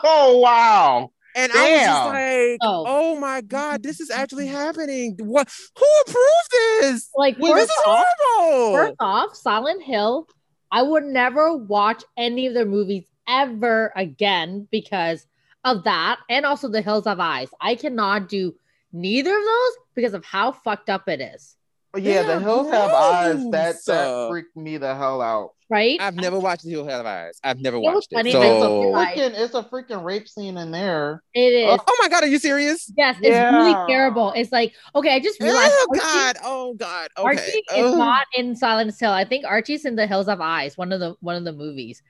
oh, 0.05 0.39
wow. 0.43 1.11
And 1.37 1.53
Damn. 1.53 1.59
I 1.59 1.72
was 1.72 1.87
just 1.87 2.07
like, 2.07 2.59
oh. 2.62 2.85
oh. 2.87 3.20
my 3.20 3.41
God, 3.41 3.83
this 3.83 4.01
is 4.01 4.11
actually 4.11 4.47
happening. 4.47 5.16
What 5.18 5.53
who 5.77 5.87
approved 6.03 6.51
this? 6.81 7.11
Like 7.16 7.37
well, 7.39 7.55
this 7.55 7.68
is 7.68 7.77
off, 7.87 8.07
horrible. 8.20 8.77
First 8.77 8.97
off, 9.01 9.35
Silent 9.35 9.83
Hill, 9.83 10.29
I 10.70 10.83
would 10.83 11.05
never 11.05 11.57
watch 11.57 12.05
any 12.16 12.47
of 12.47 12.55
their 12.55 12.66
movies 12.66 13.05
ever 13.29 13.93
again 13.97 14.68
because 14.70 15.27
of 15.65 15.85
that 15.85 16.19
and 16.29 16.45
also 16.47 16.69
the 16.69 16.83
Hills 16.83 17.05
Have 17.07 17.21
Eyes. 17.21 17.49
I 17.61 17.75
cannot 17.75 18.29
do 18.29 18.55
neither 18.93 19.37
of 19.37 19.43
those 19.45 19.73
because 19.95 20.15
of 20.15 20.25
how 20.25 20.53
fucked 20.53 20.91
up 20.91 21.09
it 21.09 21.21
is. 21.21 21.57
Oh, 21.97 21.99
yeah, 21.99 22.23
They're 22.25 22.41
the 22.41 22.45
hills 22.45 22.71
have 22.73 22.91
eyes. 22.91 23.37
That 23.51 23.73
gross. 23.75 23.85
that 23.85 24.29
freaked 24.29 24.57
me 24.57 24.79
the 24.79 24.97
hell 24.97 25.23
out. 25.23 25.53
right? 25.71 25.97
I've 26.01 26.17
never 26.17 26.41
watched 26.41 26.65
The 26.65 26.71
hills 26.71 26.89
Have 26.91 27.07
Eyes. 27.07 27.39
I've 27.45 27.61
never 27.61 27.79
was 27.79 27.95
watched 27.95 28.12
funny, 28.12 28.31
it. 28.31 28.35
but 28.35 28.43
it's 28.43 28.55
It's 28.57 28.65
a 28.65 28.67
So, 28.67 28.93
freaking, 28.93 29.45
it's 29.45 29.55
a 29.55 29.62
freaking 29.62 30.05
rape 30.05 30.29
scene 30.29 30.57
in 30.59 30.73
there. 30.73 31.23
It 31.35 31.53
is. 31.53 31.67
oh, 31.71 31.79
oh 31.87 31.99
my 32.03 32.09
god, 32.09 32.25
are 32.25 32.27
you 32.27 32.41
serious? 32.41 32.93
Yes, 32.97 33.17
it's 33.23 33.53
really 33.55 33.75
terrible. 33.89 34.33
It's 34.35 34.51
like, 34.51 34.75
okay, 34.97 35.15
I 35.15 35.21
just 35.21 35.41
realized 35.41 35.71
Oh 35.73 35.87
Archie, 35.91 36.01
god, 36.03 36.37
oh 36.45 36.75
god. 36.75 37.09
Okay. 37.17 37.27
Archie 37.29 37.59
is 37.77 37.93
Oh. 37.93 37.97
not 37.97 38.27
in 38.37 38.57
Silent 38.57 38.93
Hill. 38.99 39.12
I 39.12 39.25
think 39.25 39.45
Archie's 39.47 39.85
in 39.85 39.95
The 39.95 40.09
Hills 40.09 40.27
Have 40.27 40.41
Eyes, 40.41 40.77
one 40.77 40.91
of 40.91 40.99
the 40.99 41.15
one 41.21 41.37
of 41.37 41.45
the 41.45 41.53
movies. 41.53 42.03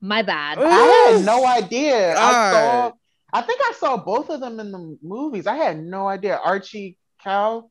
My 0.00 0.22
bad. 0.22 0.58
I 0.58 1.10
had 1.14 1.24
no 1.24 1.44
idea. 1.46 2.14
I 2.16 2.52
saw. 2.52 2.92
I 3.32 3.42
think 3.42 3.60
I 3.62 3.72
saw 3.78 3.96
both 3.96 4.30
of 4.30 4.40
them 4.40 4.58
in 4.60 4.72
the 4.72 4.98
movies. 5.02 5.46
I 5.46 5.56
had 5.56 5.78
no 5.78 6.08
idea. 6.08 6.40
Archie 6.42 6.96
Kao. 7.22 7.70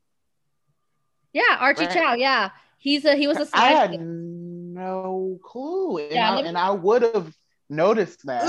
Yeah, 1.33 1.57
Archie 1.59 1.85
Right. 1.85 1.93
Kao. 1.95 2.13
Yeah, 2.15 2.49
he's 2.77 3.05
a 3.05 3.15
he 3.15 3.27
was 3.27 3.37
a 3.37 3.47
I 3.53 3.69
had 3.69 3.91
side. 3.91 3.99
no 4.01 5.39
clue, 5.43 5.97
and 5.99 6.11
Yeah, 6.11 6.31
I, 6.33 6.41
me- 6.41 6.47
and 6.47 6.57
I 6.57 6.71
would 6.71 7.01
have 7.03 7.33
noticed 7.69 8.25
that. 8.25 8.43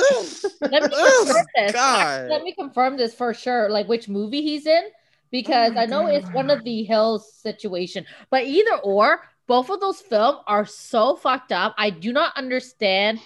Let 0.60 0.82
me 0.82 0.88
confirm 0.90 1.46
this. 1.56 1.72
God. 1.72 2.28
Let 2.30 2.42
me 2.42 2.52
confirm 2.52 2.96
this 2.96 3.14
for 3.14 3.32
sure. 3.34 3.70
Like 3.70 3.88
which 3.88 4.08
movie 4.08 4.42
he's 4.42 4.66
in, 4.66 4.84
because 5.30 5.72
Oh 5.76 5.80
I 5.80 5.86
know 5.86 6.06
it's 6.06 6.28
one 6.30 6.50
of 6.50 6.64
the 6.64 6.82
Hills 6.82 7.32
situation. 7.34 8.04
But 8.30 8.44
either 8.44 8.76
or, 8.82 9.22
both 9.46 9.70
of 9.70 9.80
those 9.80 10.00
films 10.00 10.38
are 10.46 10.66
so 10.66 11.16
fucked 11.16 11.52
up. 11.52 11.74
I 11.78 11.90
do 11.90 12.12
not 12.12 12.36
understand. 12.36 13.20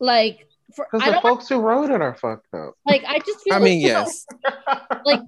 Like, 0.00 0.46
for 0.74 0.86
Because 0.90 1.02
I 1.02 1.06
the 1.06 1.12
don't 1.14 1.22
folks 1.22 1.48
who 1.48 1.60
wrote 1.60 1.90
it 1.90 2.00
are 2.00 2.14
fucked 2.14 2.52
up. 2.54 2.74
like. 2.86 3.02
I 3.06 3.18
just 3.20 3.40
feel. 3.42 3.54
I 3.54 3.56
like, 3.58 3.64
mean, 3.64 3.80
you 3.80 3.88
know, 3.92 4.00
yes. 4.06 4.26
like 5.04 5.20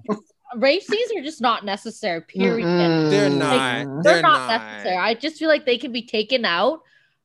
rape 0.55 0.83
scenes 0.83 1.11
are 1.17 1.21
just 1.23 1.41
not 1.41 1.65
necessary. 1.65 2.21
Period. 2.21 2.65
They're 2.67 3.29
Mm-mm. 3.29 3.37
not. 3.37 4.03
They're, 4.03 4.13
They're 4.13 4.21
not, 4.21 4.47
not. 4.47 4.61
necessary. 4.61 4.97
I 4.97 5.13
just 5.15 5.37
feel 5.37 5.49
like 5.49 5.65
they 5.65 5.77
can 5.77 5.91
be 5.91 6.03
taken 6.03 6.45
out. 6.45 6.81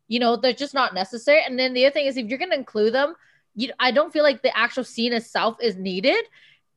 You 0.08 0.20
know, 0.20 0.36
they're 0.36 0.52
just 0.52 0.74
not 0.74 0.94
necessary. 0.94 1.42
And 1.44 1.58
then 1.58 1.74
the 1.74 1.84
other 1.86 1.92
thing 1.92 2.06
is, 2.06 2.16
if 2.16 2.26
you're 2.26 2.38
going 2.38 2.50
to 2.52 2.56
include 2.56 2.94
them, 2.94 3.14
you 3.54 3.70
I 3.78 3.90
don't 3.90 4.12
feel 4.12 4.22
like 4.22 4.42
the 4.42 4.56
actual 4.56 4.84
scene 4.84 5.12
itself 5.12 5.56
is 5.60 5.76
needed. 5.76 6.24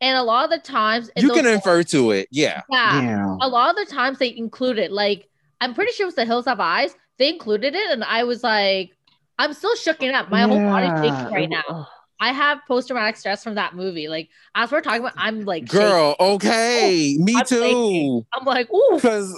And 0.01 0.17
a 0.17 0.23
lot 0.23 0.45
of 0.45 0.49
the 0.51 0.59
times, 0.59 1.11
You 1.17 1.31
can 1.33 1.45
infer 1.45 1.83
to 1.83 2.11
it. 2.11 2.27
Yeah. 2.31 2.61
yeah, 2.69 3.01
Yeah. 3.01 3.37
a 3.41 3.47
lot 3.47 3.69
of 3.69 3.75
the 3.85 3.93
times 3.93 4.17
they 4.17 4.35
include 4.35 4.77
it. 4.79 4.91
Like 4.91 5.27
I'm 5.61 5.73
pretty 5.73 5.91
sure 5.91 6.05
it 6.05 6.07
was 6.07 6.15
the 6.15 6.25
Hills 6.25 6.45
Have 6.45 6.59
Eyes. 6.59 6.95
They 7.17 7.29
included 7.29 7.75
it, 7.75 7.91
and 7.91 8.01
I 8.03 8.23
was 8.23 8.43
like, 8.43 8.95
I'm 9.39 9.53
still 9.53 9.73
shooking 9.75 10.13
up. 10.13 10.29
My 10.29 10.41
whole 10.41 10.59
body 10.59 10.87
Yeah. 10.87 11.11
shaking 11.11 11.31
right 11.33 11.49
now. 11.49 11.87
I 12.19 12.33
have 12.33 12.59
post 12.67 12.87
traumatic 12.89 13.15
stress 13.15 13.43
from 13.43 13.55
that 13.55 13.73
movie. 13.75 14.09
Like 14.09 14.29
as 14.53 14.71
we're 14.71 14.81
talking 14.81 14.99
about, 14.99 15.13
I'm 15.17 15.45
like, 15.45 15.63
shaking. 15.63 15.79
Girl, 15.79 16.15
okay. 16.19 17.15
Oh, 17.17 17.23
Me 17.23 17.35
I'm 17.37 17.45
too. 17.45 17.63
shaking. 17.63 18.25
I'm 18.33 18.45
like, 18.45 18.71
ooh, 18.73 18.91
Because 18.95 19.31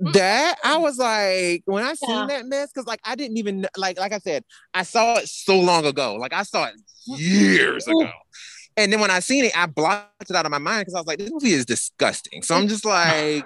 mm. 0.00 0.12
that 0.12 0.56
I 0.64 0.76
was 0.78 0.98
like, 0.98 1.62
when 1.66 1.82
I 1.82 1.94
seen 1.94 2.10
Yeah. 2.10 2.26
that 2.28 2.46
mess, 2.46 2.70
because 2.72 2.86
like 2.86 3.00
I 3.04 3.16
didn't 3.16 3.36
even 3.38 3.66
like, 3.76 3.98
like 3.98 4.12
I 4.12 4.18
said, 4.18 4.44
I 4.72 4.84
saw 4.84 5.16
it 5.16 5.28
so 5.28 5.58
long 5.58 5.84
ago. 5.84 6.14
Like 6.14 6.32
I 6.32 6.44
saw 6.44 6.66
it 6.66 6.74
years 7.06 7.88
Ooh. 7.88 8.00
ago. 8.00 8.10
And 8.76 8.92
then 8.92 9.00
when 9.00 9.10
I 9.10 9.18
seen 9.18 9.44
it, 9.44 9.58
I 9.58 9.66
blocked 9.66 10.30
it 10.30 10.36
out 10.36 10.46
of 10.46 10.52
my 10.52 10.58
mind 10.58 10.82
because 10.82 10.94
I 10.94 11.00
was 11.00 11.08
like, 11.08 11.18
this 11.18 11.32
movie 11.32 11.50
is 11.50 11.66
disgusting. 11.66 12.42
So 12.42 12.54
I'm 12.54 12.68
just 12.68 12.84
like, 12.84 13.44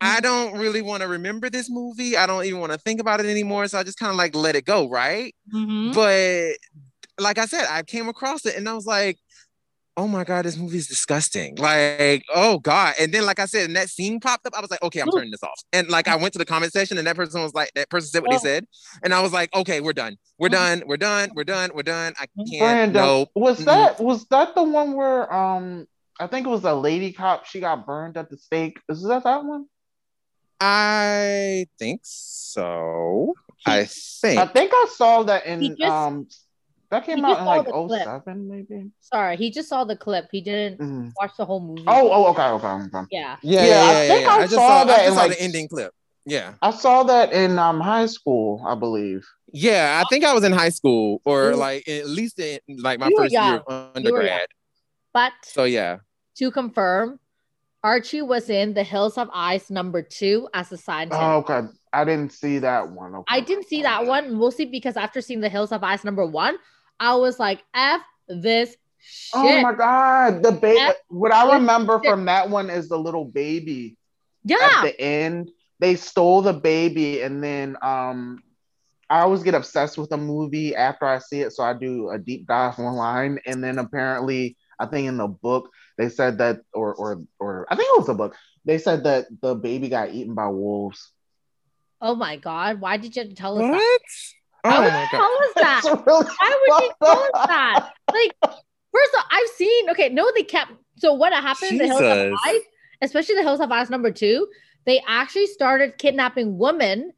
I 0.00 0.20
don't 0.20 0.58
really 0.58 0.82
want 0.82 1.02
to 1.02 1.08
remember 1.08 1.48
this 1.50 1.70
movie. 1.70 2.16
I 2.16 2.26
don't 2.26 2.44
even 2.44 2.60
want 2.60 2.72
to 2.72 2.78
think 2.78 3.00
about 3.00 3.20
it 3.20 3.26
anymore. 3.26 3.66
So 3.68 3.78
I 3.78 3.82
just 3.82 3.98
kind 3.98 4.10
of 4.10 4.16
like 4.16 4.34
let 4.34 4.54
it 4.56 4.64
go, 4.64 4.88
right? 4.88 5.34
Mhm. 5.54 5.94
But 5.94 6.58
like 7.22 7.38
I 7.38 7.46
said, 7.46 7.66
I 7.70 7.82
came 7.82 8.08
across 8.08 8.44
it 8.44 8.56
and 8.56 8.68
I 8.68 8.74
was 8.74 8.86
like, 8.86 9.18
oh 9.98 10.06
my 10.06 10.24
God, 10.24 10.44
this 10.44 10.58
movie 10.58 10.76
is 10.76 10.86
disgusting. 10.86 11.56
Like, 11.56 12.22
oh 12.34 12.58
God. 12.58 12.94
And 13.00 13.12
then, 13.14 13.24
like 13.24 13.38
I 13.38 13.46
said, 13.46 13.64
and 13.64 13.76
that 13.76 13.88
scene 13.88 14.20
popped 14.20 14.46
up, 14.46 14.52
I 14.54 14.60
was 14.60 14.70
like, 14.70 14.82
okay, 14.82 15.00
I'm 15.00 15.10
turning 15.10 15.30
this 15.30 15.42
off. 15.42 15.58
And 15.72 15.88
like 15.88 16.06
I 16.08 16.16
went 16.16 16.34
to 16.34 16.38
the 16.38 16.44
comment 16.44 16.72
section 16.74 16.98
and 16.98 17.06
that 17.06 17.16
person 17.16 17.40
was 17.40 17.54
like, 17.54 17.70
that 17.74 17.88
person 17.88 18.10
said 18.10 18.20
what 18.20 18.30
Oh. 18.30 18.34
they 18.34 18.38
said. 18.42 18.66
And 19.02 19.14
I 19.14 19.22
was 19.22 19.32
like, 19.32 19.54
okay, 19.56 19.80
we're 19.80 19.94
done. 19.94 20.18
We're 20.38 20.48
Mhm. 20.48 20.52
done. 20.52 20.82
We're 20.86 20.96
done. 20.98 21.30
We're 21.34 21.44
done. 21.44 21.70
We're 21.74 21.82
done. 21.82 22.12
I 22.20 22.26
Mhm. 22.38 22.50
can't. 22.50 22.58
Brandon, 22.60 23.02
Nope. 23.02 23.30
was 23.34 23.64
that 23.64 23.98
was 23.98 24.26
that 24.26 24.54
the 24.54 24.62
one 24.62 24.92
where 24.92 25.32
um 25.32 25.86
I 26.20 26.26
think 26.26 26.46
it 26.46 26.50
was 26.50 26.64
a 26.64 26.74
lady 26.74 27.12
cop. 27.12 27.46
She 27.46 27.60
got 27.60 27.86
burned 27.86 28.18
at 28.18 28.28
the 28.30 28.36
stake. 28.36 28.78
Is 28.90 29.02
that 29.04 29.24
that 29.24 29.44
one? 29.44 29.66
I 30.60 31.66
think 31.78 32.00
so. 32.04 33.34
I 33.66 33.84
think. 33.84 34.38
I 34.40 34.46
think 34.46 34.70
I 34.74 34.86
saw 34.94 35.22
that 35.24 35.46
in 35.46 35.76
just- 35.76 35.82
um 35.82 36.28
that 36.90 37.04
came 37.04 37.24
out 37.24 37.40
in 37.40 37.44
like 37.44 37.64
the 37.66 37.72
07 38.24 38.48
maybe. 38.48 38.90
Sorry, 39.00 39.36
he 39.36 39.50
just 39.50 39.68
saw 39.68 39.82
the 39.84 39.96
clip. 39.96 40.28
He 40.30 40.40
didn't 40.40 40.78
Mhm. 40.80 41.12
watch 41.20 41.32
the 41.36 41.44
whole 41.44 41.58
movie. 41.60 41.82
Oh, 41.86 42.10
oh, 42.12 42.26
okay, 42.30 42.44
okay, 42.46 42.66
okay. 42.68 43.06
yeah. 43.10 43.36
yeah, 43.42 43.62
yeah, 43.62 43.66
yeah, 43.66 43.82
I 43.82 43.92
yeah, 43.92 44.08
think 44.08 44.22
yeah. 44.22 44.30
I 44.30 44.36
I 44.36 44.40
just 44.42 44.54
saw 44.54 44.68
saw, 44.68 44.84
that 44.84 44.92
I 44.92 44.96
just 44.98 45.08
in, 45.08 45.14
saw 45.14 45.20
like, 45.22 45.30
the 45.32 45.42
ending 45.42 45.68
clip. 45.68 45.92
Yeah. 46.24 46.54
I 46.62 46.70
saw 46.70 47.02
that 47.04 47.32
in 47.32 47.58
um 47.58 47.80
high 47.80 48.06
school, 48.06 48.64
I 48.66 48.76
believe. 48.76 49.26
Yeah, 49.52 50.00
I 50.02 50.08
think 50.08 50.24
I 50.24 50.32
was 50.32 50.44
in 50.44 50.52
high 50.52 50.68
school 50.70 51.20
or 51.24 51.50
Ooh. 51.50 51.56
like 51.56 51.88
at 51.88 52.06
least 52.08 52.38
in 52.38 52.60
like 52.78 53.00
my 53.00 53.08
You 53.08 53.16
first 53.16 53.32
year 53.32 53.42
of 53.42 53.42
You 53.48 53.64
were 53.66 53.72
young. 53.74 53.90
undergrad. 53.96 54.48
But 55.12 55.32
So 55.42 55.64
yeah. 55.64 55.98
to 56.36 56.50
confirm, 56.52 57.18
Archie 57.84 58.22
was 58.22 58.50
in 58.50 58.74
The 58.74 58.82
Hills 58.82 59.16
of 59.16 59.28
Ice 59.32 59.70
number 59.70 60.02
two 60.02 60.48
as 60.54 60.72
a 60.72 60.76
scientist. 60.76 61.20
Oh, 61.22 61.36
okay. 61.38 61.62
I 61.92 62.04
didn't 62.04 62.32
see 62.32 62.58
that 62.58 62.90
one. 62.90 63.14
Okay. 63.14 63.24
I 63.28 63.40
didn't 63.40 63.66
see 63.68 63.82
that 63.82 64.06
one 64.06 64.34
mostly 64.34 64.66
because 64.66 64.96
after 64.96 65.20
seeing 65.20 65.40
The 65.40 65.48
Hills 65.48 65.72
of 65.72 65.82
Ice 65.84 66.04
number 66.04 66.26
one, 66.26 66.56
I 66.98 67.14
was 67.14 67.38
like, 67.38 67.62
F 67.74 68.00
this 68.28 68.70
shit. 68.98 69.34
Oh 69.34 69.60
my 69.62 69.72
god, 69.72 70.42
the 70.42 70.52
baby. 70.52 70.80
What 71.08 71.32
I 71.32 71.54
remember 71.54 72.00
shit. 72.02 72.10
from 72.10 72.24
that 72.24 72.50
one 72.50 72.70
is 72.70 72.88
the 72.88 72.98
little 72.98 73.24
baby 73.24 73.96
Yeah. 74.44 74.56
at 74.60 74.82
the 74.82 75.00
end. 75.00 75.50
They 75.78 75.94
stole 75.94 76.40
the 76.42 76.54
baby, 76.54 77.20
and 77.20 77.44
then 77.44 77.76
um, 77.82 78.42
I 79.10 79.20
always 79.20 79.42
get 79.42 79.54
obsessed 79.54 79.98
with 79.98 80.10
a 80.12 80.16
movie 80.16 80.74
after 80.74 81.04
I 81.06 81.18
see 81.18 81.42
it, 81.42 81.52
so 81.52 81.62
I 81.62 81.74
do 81.74 82.08
a 82.10 82.18
deep 82.18 82.46
dive 82.46 82.78
online. 82.78 83.38
And 83.46 83.62
then 83.62 83.78
apparently, 83.78 84.56
I 84.80 84.86
think 84.86 85.06
in 85.06 85.18
the 85.18 85.28
book 85.28 85.70
they 85.98 86.08
said 86.08 86.38
that, 86.38 86.60
or 86.72 86.94
or 86.94 87.22
or 87.38 87.66
I 87.70 87.76
think 87.76 87.88
it 87.94 87.98
was 88.00 88.08
a 88.08 88.14
book. 88.14 88.34
They 88.64 88.78
said 88.78 89.04
that 89.04 89.26
the 89.40 89.54
baby 89.54 89.88
got 89.88 90.10
eaten 90.14 90.34
by 90.34 90.48
wolves. 90.48 91.12
Oh 92.00 92.14
my 92.14 92.36
god. 92.36 92.80
Why 92.80 92.96
did 92.96 93.16
you 93.16 93.22
have 93.22 93.30
to 93.30 93.34
tell 93.36 93.56
us 93.58 93.62
What? 93.62 94.02
that? 94.62 94.64
Oh 94.64 94.82
would 94.82 94.92
my 94.92 95.02
you 95.02 95.08
god. 95.10 95.18
tell 95.18 95.32
us 95.32 95.52
that? 95.56 95.82
Really 96.06 96.26
Why 96.38 96.58
would 96.68 96.82
you 96.84 96.92
tell 97.02 97.22
us 97.34 97.46
that? 97.46 97.90
Like, 98.12 98.32
first 98.92 99.14
of 99.14 99.18
all, 99.18 99.24
I've 99.30 99.48
seen, 99.56 99.90
okay, 99.90 100.08
no, 100.08 100.30
they 100.34 100.42
kept, 100.42 100.72
so 100.96 101.14
what 101.14 101.32
happened 101.32 101.72
in 101.72 101.78
the 101.78 101.86
Hills 101.86 102.00
of 102.00 102.16
Jesus. 102.16 102.40
Ice, 102.46 102.60
especially 103.02 103.34
the 103.36 103.42
Hills 103.42 103.60
of 103.60 103.70
Ice 103.70 103.88
number 103.90 104.10
two, 104.10 104.48
they 104.84 105.00
actually 105.06 105.46
started 105.46 105.96
kidnapping 105.98 106.58
women 106.58 107.12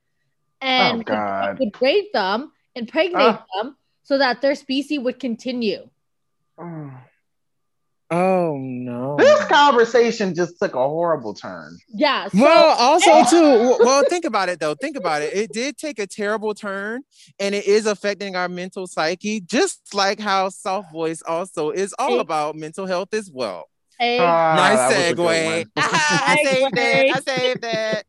and 0.61 0.95
Oh, 0.95 0.97
would- 0.99 1.07
God. 1.07 1.59
would 1.59 1.81
rape 1.83 2.13
them, 2.13 2.53
impregnate 2.75 3.17
Ah. 3.17 3.45
them 3.63 3.77
so 4.03 4.19
that 4.19 4.41
their 4.43 4.55
species 4.55 5.01
would 5.01 5.19
continue. 5.19 5.89
Oh. 6.61 6.91
Oh 8.11 8.57
no. 8.59 9.17
This 9.19 9.45
conversation 9.47 10.35
just 10.35 10.59
took 10.59 10.75
a 10.75 10.79
horrible 10.79 11.35
turn. 11.35 11.77
Yeah. 11.89 12.29
So, 12.29 12.39
Well, 12.39 12.77
also 12.79 13.25
too. 13.29 13.77
Well, 13.85 14.03
think 14.09 14.25
about 14.25 14.49
it 14.49 14.61
though. 14.61 14.75
Think 14.75 14.97
about 14.97 15.21
it. 15.23 15.35
It 15.35 15.53
did 15.53 15.77
take 15.77 15.99
a 15.99 16.07
terrible 16.07 16.55
turn, 16.55 17.03
and 17.39 17.55
it 17.55 17.67
is 17.67 17.85
affecting 17.87 18.35
our 18.35 18.49
mental 18.49 18.87
psyche, 18.87 19.41
just 19.43 19.95
like 19.95 20.19
how 20.21 20.49
soft 20.49 20.91
voice 20.91 21.21
also 21.27 21.71
is 21.71 21.95
all 21.99 22.09
Hey. 22.15 22.19
about 22.21 22.57
mental 22.57 22.87
health 22.87 23.13
as 23.13 23.31
well. 23.31 23.69
hey, 23.99 24.19
Ah, 24.21 24.55
nice 24.57 24.79
that 24.79 24.89
was 24.89 24.97
a 24.97 25.15
good 25.15 25.19
segue. 25.19 25.55
one. 25.59 25.73
I 25.77 26.43
saved 26.45 26.79
it. 26.79 27.17
I 27.17 27.21
saved 27.21 27.65
it. 27.65 28.07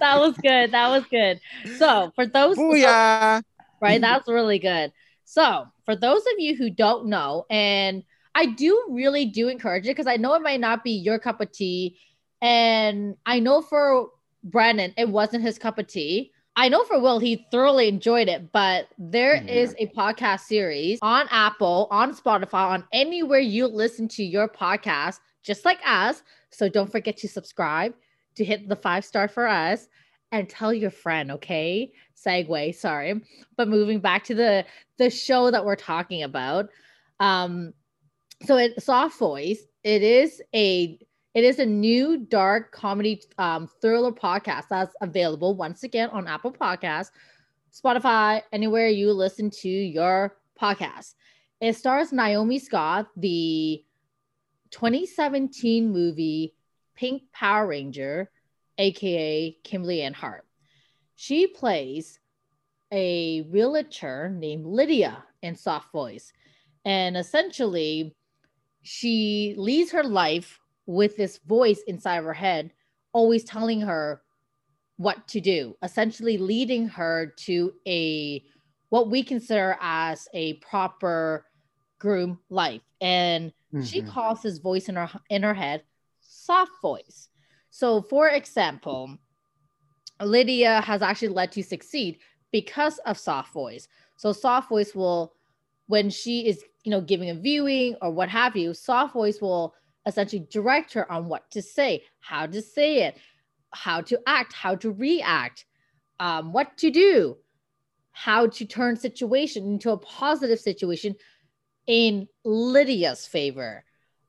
that 0.00 0.18
was 0.20 0.36
good. 0.36 0.70
That 0.70 0.88
was 0.90 1.04
good. 1.10 1.40
So, 1.78 2.12
for 2.14 2.24
those, 2.26 2.56
Booyah. 2.56 3.42
right? 3.80 4.00
That's 4.00 4.28
really 4.28 4.58
good. 4.60 4.92
So, 5.24 5.66
for 5.86 5.96
those 5.96 6.20
of 6.20 6.34
you 6.38 6.54
who 6.56 6.70
don't 6.70 7.06
know, 7.08 7.46
and 7.50 8.04
I 8.38 8.46
do 8.46 8.84
really 8.88 9.24
do 9.24 9.48
encourage 9.48 9.86
it 9.86 9.96
because 9.96 10.06
I 10.06 10.16
know 10.16 10.32
it 10.34 10.42
might 10.42 10.60
not 10.60 10.84
be 10.84 10.92
your 10.92 11.18
cup 11.18 11.40
of 11.40 11.50
tea. 11.50 11.98
And 12.40 13.16
I 13.26 13.40
know 13.40 13.60
for 13.62 14.10
Brandon, 14.44 14.94
it 14.96 15.08
wasn't 15.08 15.42
his 15.42 15.58
cup 15.58 15.76
of 15.76 15.88
tea. 15.88 16.30
I 16.54 16.68
know 16.68 16.84
for 16.84 17.00
Will, 17.00 17.18
he 17.18 17.44
thoroughly 17.50 17.88
enjoyed 17.88 18.28
it, 18.28 18.52
but 18.52 18.86
there 18.96 19.34
Yeah. 19.34 19.50
is 19.50 19.74
a 19.80 19.88
podcast 19.88 20.42
series 20.42 21.00
on 21.02 21.26
Apple, 21.32 21.88
on 21.90 22.14
Spotify, 22.14 22.70
on 22.70 22.84
anywhere 22.92 23.40
you 23.40 23.66
listen 23.66 24.06
to 24.10 24.22
your 24.22 24.48
podcast, 24.48 25.18
just 25.42 25.64
like 25.64 25.80
us. 25.84 26.22
So 26.50 26.68
don't 26.68 26.92
forget 26.92 27.16
to 27.16 27.28
subscribe, 27.28 27.92
to 28.36 28.44
hit 28.44 28.68
the 28.68 28.76
five 28.76 29.04
star 29.04 29.26
for 29.26 29.48
us, 29.48 29.88
and 30.30 30.48
tell 30.48 30.72
your 30.72 30.92
friend, 30.92 31.32
okay? 31.32 31.90
Segue, 32.14 32.74
sorry. 32.76 33.20
But 33.56 33.66
moving 33.66 33.98
back 33.98 34.22
to 34.24 34.36
the 34.36 34.64
the 34.96 35.10
show 35.10 35.50
that 35.50 35.64
we're 35.64 35.74
talking 35.74 36.22
about. 36.22 36.68
Um, 37.18 37.72
so 38.44 38.56
it 38.56 38.82
soft 38.82 39.18
voice, 39.18 39.62
it 39.82 40.02
is 40.02 40.42
a 40.54 40.98
it 41.34 41.44
is 41.44 41.58
a 41.58 41.66
new 41.66 42.18
dark 42.18 42.72
comedy 42.72 43.22
um, 43.38 43.68
thriller 43.80 44.12
podcast 44.12 44.64
that's 44.70 44.94
available 45.00 45.54
once 45.54 45.82
again 45.82 46.08
on 46.10 46.26
Apple 46.26 46.52
Podcasts, 46.52 47.10
Spotify, 47.72 48.42
anywhere 48.52 48.88
you 48.88 49.12
listen 49.12 49.50
to 49.50 49.68
your 49.68 50.36
podcast. 50.60 51.14
It 51.60 51.76
stars 51.76 52.12
Naomi 52.12 52.58
Scott, 52.58 53.08
the 53.16 53.84
2017 54.70 55.92
movie 55.92 56.54
Pink 56.96 57.22
Power 57.32 57.66
Ranger, 57.66 58.30
aka 58.78 59.56
Kimberly 59.64 60.02
Ann 60.02 60.14
Hart. 60.14 60.44
She 61.14 61.46
plays 61.46 62.18
a 62.92 63.42
realtor 63.42 64.30
named 64.30 64.64
Lydia 64.64 65.24
in 65.42 65.54
Soft 65.54 65.92
Voice. 65.92 66.32
And 66.84 67.16
essentially, 67.16 68.14
she 68.82 69.54
leads 69.56 69.90
her 69.92 70.04
life 70.04 70.58
with 70.86 71.16
this 71.16 71.38
voice 71.46 71.80
inside 71.86 72.18
of 72.18 72.24
her 72.24 72.32
head, 72.32 72.72
always 73.12 73.44
telling 73.44 73.80
her 73.82 74.22
what 74.96 75.28
to 75.28 75.40
do, 75.40 75.76
essentially 75.82 76.38
leading 76.38 76.88
her 76.88 77.34
to 77.38 77.72
a 77.86 78.44
what 78.90 79.10
we 79.10 79.22
consider 79.22 79.76
as 79.80 80.28
a 80.32 80.54
proper 80.54 81.44
groom 81.98 82.38
life. 82.48 82.80
And 83.00 83.52
mm-hmm. 83.72 83.82
she 83.82 84.02
calls 84.02 84.42
this 84.42 84.58
voice 84.58 84.88
in 84.88 84.96
her 84.96 85.10
in 85.28 85.42
her 85.42 85.54
head 85.54 85.82
soft 86.48 86.80
voice. 86.80 87.28
So, 87.70 88.02
for 88.02 88.28
example, 88.28 89.18
Lydia 90.20 90.80
has 90.80 91.02
actually 91.02 91.28
led 91.28 91.52
to 91.52 91.62
succeed 91.62 92.18
because 92.52 92.98
of 93.00 93.18
soft 93.18 93.52
voice. 93.52 93.86
So, 94.16 94.32
soft 94.32 94.68
voice 94.68 94.94
will, 94.94 95.34
when 95.86 96.10
she 96.10 96.48
is, 96.48 96.64
you 96.84 96.90
know, 96.90 97.00
giving 97.00 97.30
a 97.30 97.34
viewing 97.34 97.96
or 98.00 98.10
what 98.10 98.28
have 98.28 98.56
you, 98.56 98.74
soft 98.74 99.14
voice 99.14 99.40
will 99.40 99.74
essentially 100.06 100.46
direct 100.50 100.92
her 100.94 101.10
on 101.10 101.28
what 101.28 101.50
to 101.50 101.62
say, 101.62 102.04
how 102.20 102.46
to 102.46 102.62
say 102.62 103.02
it, 103.04 103.16
how 103.72 104.00
to 104.00 104.18
act, 104.26 104.52
how 104.52 104.74
to 104.76 104.90
react, 104.90 105.66
um, 106.20 106.52
what 106.52 106.76
to 106.78 106.90
do, 106.90 107.36
how 108.12 108.46
to 108.46 108.64
turn 108.64 108.96
situation 108.96 109.64
into 109.64 109.90
a 109.90 109.98
positive 109.98 110.58
situation 110.58 111.14
in 111.86 112.28
Lydia's 112.44 113.26
favor. 113.26 113.84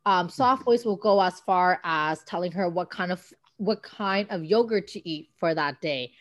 Um, 0.05 0.29
soft 0.29 0.63
voice 0.63 0.85
will 0.85 0.95
go 0.95 1.21
as 1.21 1.39
far 1.41 1.79
as 1.83 2.23
telling 2.23 2.51
her 2.53 2.69
what 2.69 2.89
kind 2.89 3.11
of 3.11 3.25
what 3.57 3.83
kind 3.83 4.27
of 4.29 4.45
yogurt 4.45 4.87
to 4.87 5.09
eat 5.09 5.29
for 5.37 5.53
that 5.53 5.81
day, 5.81 6.13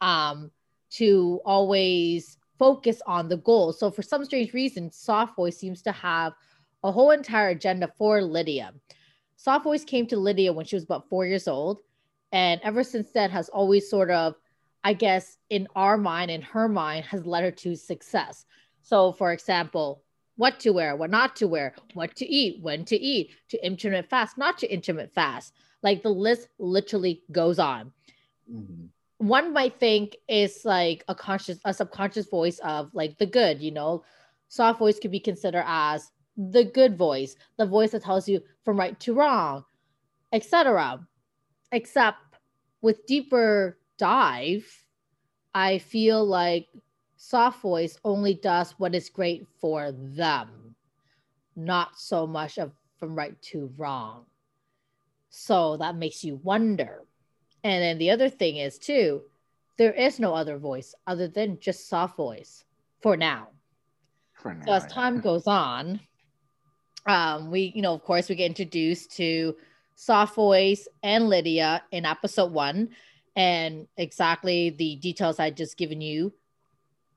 um, 0.00 0.50
to 0.90 1.40
always 1.44 2.38
focus 2.58 3.00
on 3.06 3.28
the 3.28 3.36
goal. 3.38 3.72
So 3.72 3.90
for 3.90 4.02
some 4.02 4.24
strange 4.24 4.52
reason, 4.52 4.90
soft 4.90 5.36
voice 5.36 5.56
seems 5.56 5.82
to 5.82 5.92
have 5.92 6.32
a 6.82 6.92
whole 6.92 7.10
entire 7.10 7.48
agenda 7.48 7.90
for 7.98 8.22
Lydia. 8.22 8.72
Soft 9.36 9.64
voice 9.64 9.84
came 9.84 10.06
to 10.06 10.16
Lydia 10.16 10.52
when 10.52 10.64
she 10.64 10.76
was 10.76 10.84
about 10.84 11.08
four 11.08 11.26
years 11.26 11.46
old, 11.46 11.80
and 12.32 12.60
ever 12.62 12.82
since 12.82 13.10
then 13.10 13.30
has 13.30 13.48
always 13.50 13.88
sort 13.88 14.10
of, 14.10 14.34
I 14.84 14.92
guess, 14.92 15.38
in 15.50 15.68
our 15.76 15.98
mind, 15.98 16.30
in 16.30 16.42
her 16.42 16.68
mind, 16.68 17.04
has 17.06 17.26
led 17.26 17.44
her 17.44 17.50
to 17.50 17.76
success. 17.76 18.46
So, 18.82 19.12
for 19.12 19.32
example, 19.32 20.02
what 20.36 20.60
to 20.60 20.70
wear, 20.70 20.96
what 20.96 21.10
not 21.10 21.36
to 21.36 21.48
wear, 21.48 21.74
what 21.94 22.14
to 22.16 22.26
eat, 22.26 22.62
when 22.62 22.84
to 22.86 22.96
eat, 22.96 23.30
to 23.48 23.66
intermittent 23.66 24.08
fast, 24.08 24.38
not 24.38 24.58
to 24.58 24.72
intermittent 24.72 25.14
fast. 25.14 25.54
Like 25.82 26.02
the 26.02 26.10
list 26.10 26.48
literally 26.58 27.22
goes 27.32 27.58
on. 27.58 27.92
Mm-hmm. 28.50 28.86
One 29.18 29.52
might 29.52 29.78
think 29.80 30.16
is 30.28 30.64
like 30.64 31.04
a 31.08 31.14
conscious, 31.14 31.58
a 31.64 31.72
subconscious 31.72 32.28
voice 32.28 32.58
of 32.58 32.90
like 32.92 33.18
the 33.18 33.26
good, 33.26 33.62
you 33.62 33.70
know. 33.70 34.04
Soft 34.48 34.78
voice 34.78 34.98
could 34.98 35.10
be 35.10 35.20
considered 35.20 35.64
as 35.66 36.12
the 36.36 36.64
good 36.64 36.96
voice, 36.96 37.36
the 37.56 37.66
voice 37.66 37.92
that 37.92 38.02
tells 38.02 38.28
you 38.28 38.40
from 38.64 38.78
right 38.78 38.98
to 39.00 39.14
wrong, 39.14 39.64
etc. 40.32 41.06
Except 41.72 42.18
with 42.82 43.06
deeper 43.06 43.78
dive, 43.98 44.66
I 45.54 45.78
feel 45.78 46.24
like 46.24 46.68
soft 47.16 47.62
voice 47.62 47.98
only 48.04 48.34
does 48.34 48.72
what 48.72 48.94
is 48.94 49.08
great 49.08 49.46
for 49.58 49.92
them, 49.92 50.74
not 51.56 51.98
so 51.98 52.26
much 52.26 52.58
of 52.58 52.72
from 52.98 53.14
right 53.14 53.40
to 53.42 53.72
wrong. 53.76 54.26
So 55.30 55.76
that 55.78 55.96
makes 55.96 56.22
you 56.22 56.36
wonder. 56.42 57.04
And 57.66 57.82
then 57.82 57.98
the 57.98 58.10
other 58.10 58.28
thing 58.28 58.58
is, 58.58 58.78
too, 58.78 59.22
there 59.76 59.92
is 59.92 60.20
no 60.20 60.34
other 60.34 60.56
voice 60.56 60.94
other 61.06 61.26
than 61.26 61.58
just 61.58 61.88
soft 61.88 62.16
voice 62.16 62.64
for 63.02 63.16
now. 63.16 63.48
For 64.34 64.54
now 64.54 64.64
so 64.64 64.72
as 64.72 64.86
time 64.86 65.20
goes 65.20 65.48
on, 65.48 65.98
um, 67.06 67.50
we, 67.50 67.72
you 67.74 67.82
know, 67.82 67.94
of 67.94 68.04
course, 68.04 68.28
we 68.28 68.36
get 68.36 68.46
introduced 68.46 69.16
to 69.16 69.56
soft 69.96 70.36
voice 70.36 70.86
and 71.02 71.28
Lydia 71.28 71.82
in 71.90 72.06
episode 72.06 72.52
one, 72.52 72.90
and 73.34 73.88
exactly 73.96 74.70
the 74.70 74.96
details 74.96 75.40
I 75.40 75.50
just 75.50 75.76
given 75.76 76.00
you 76.00 76.32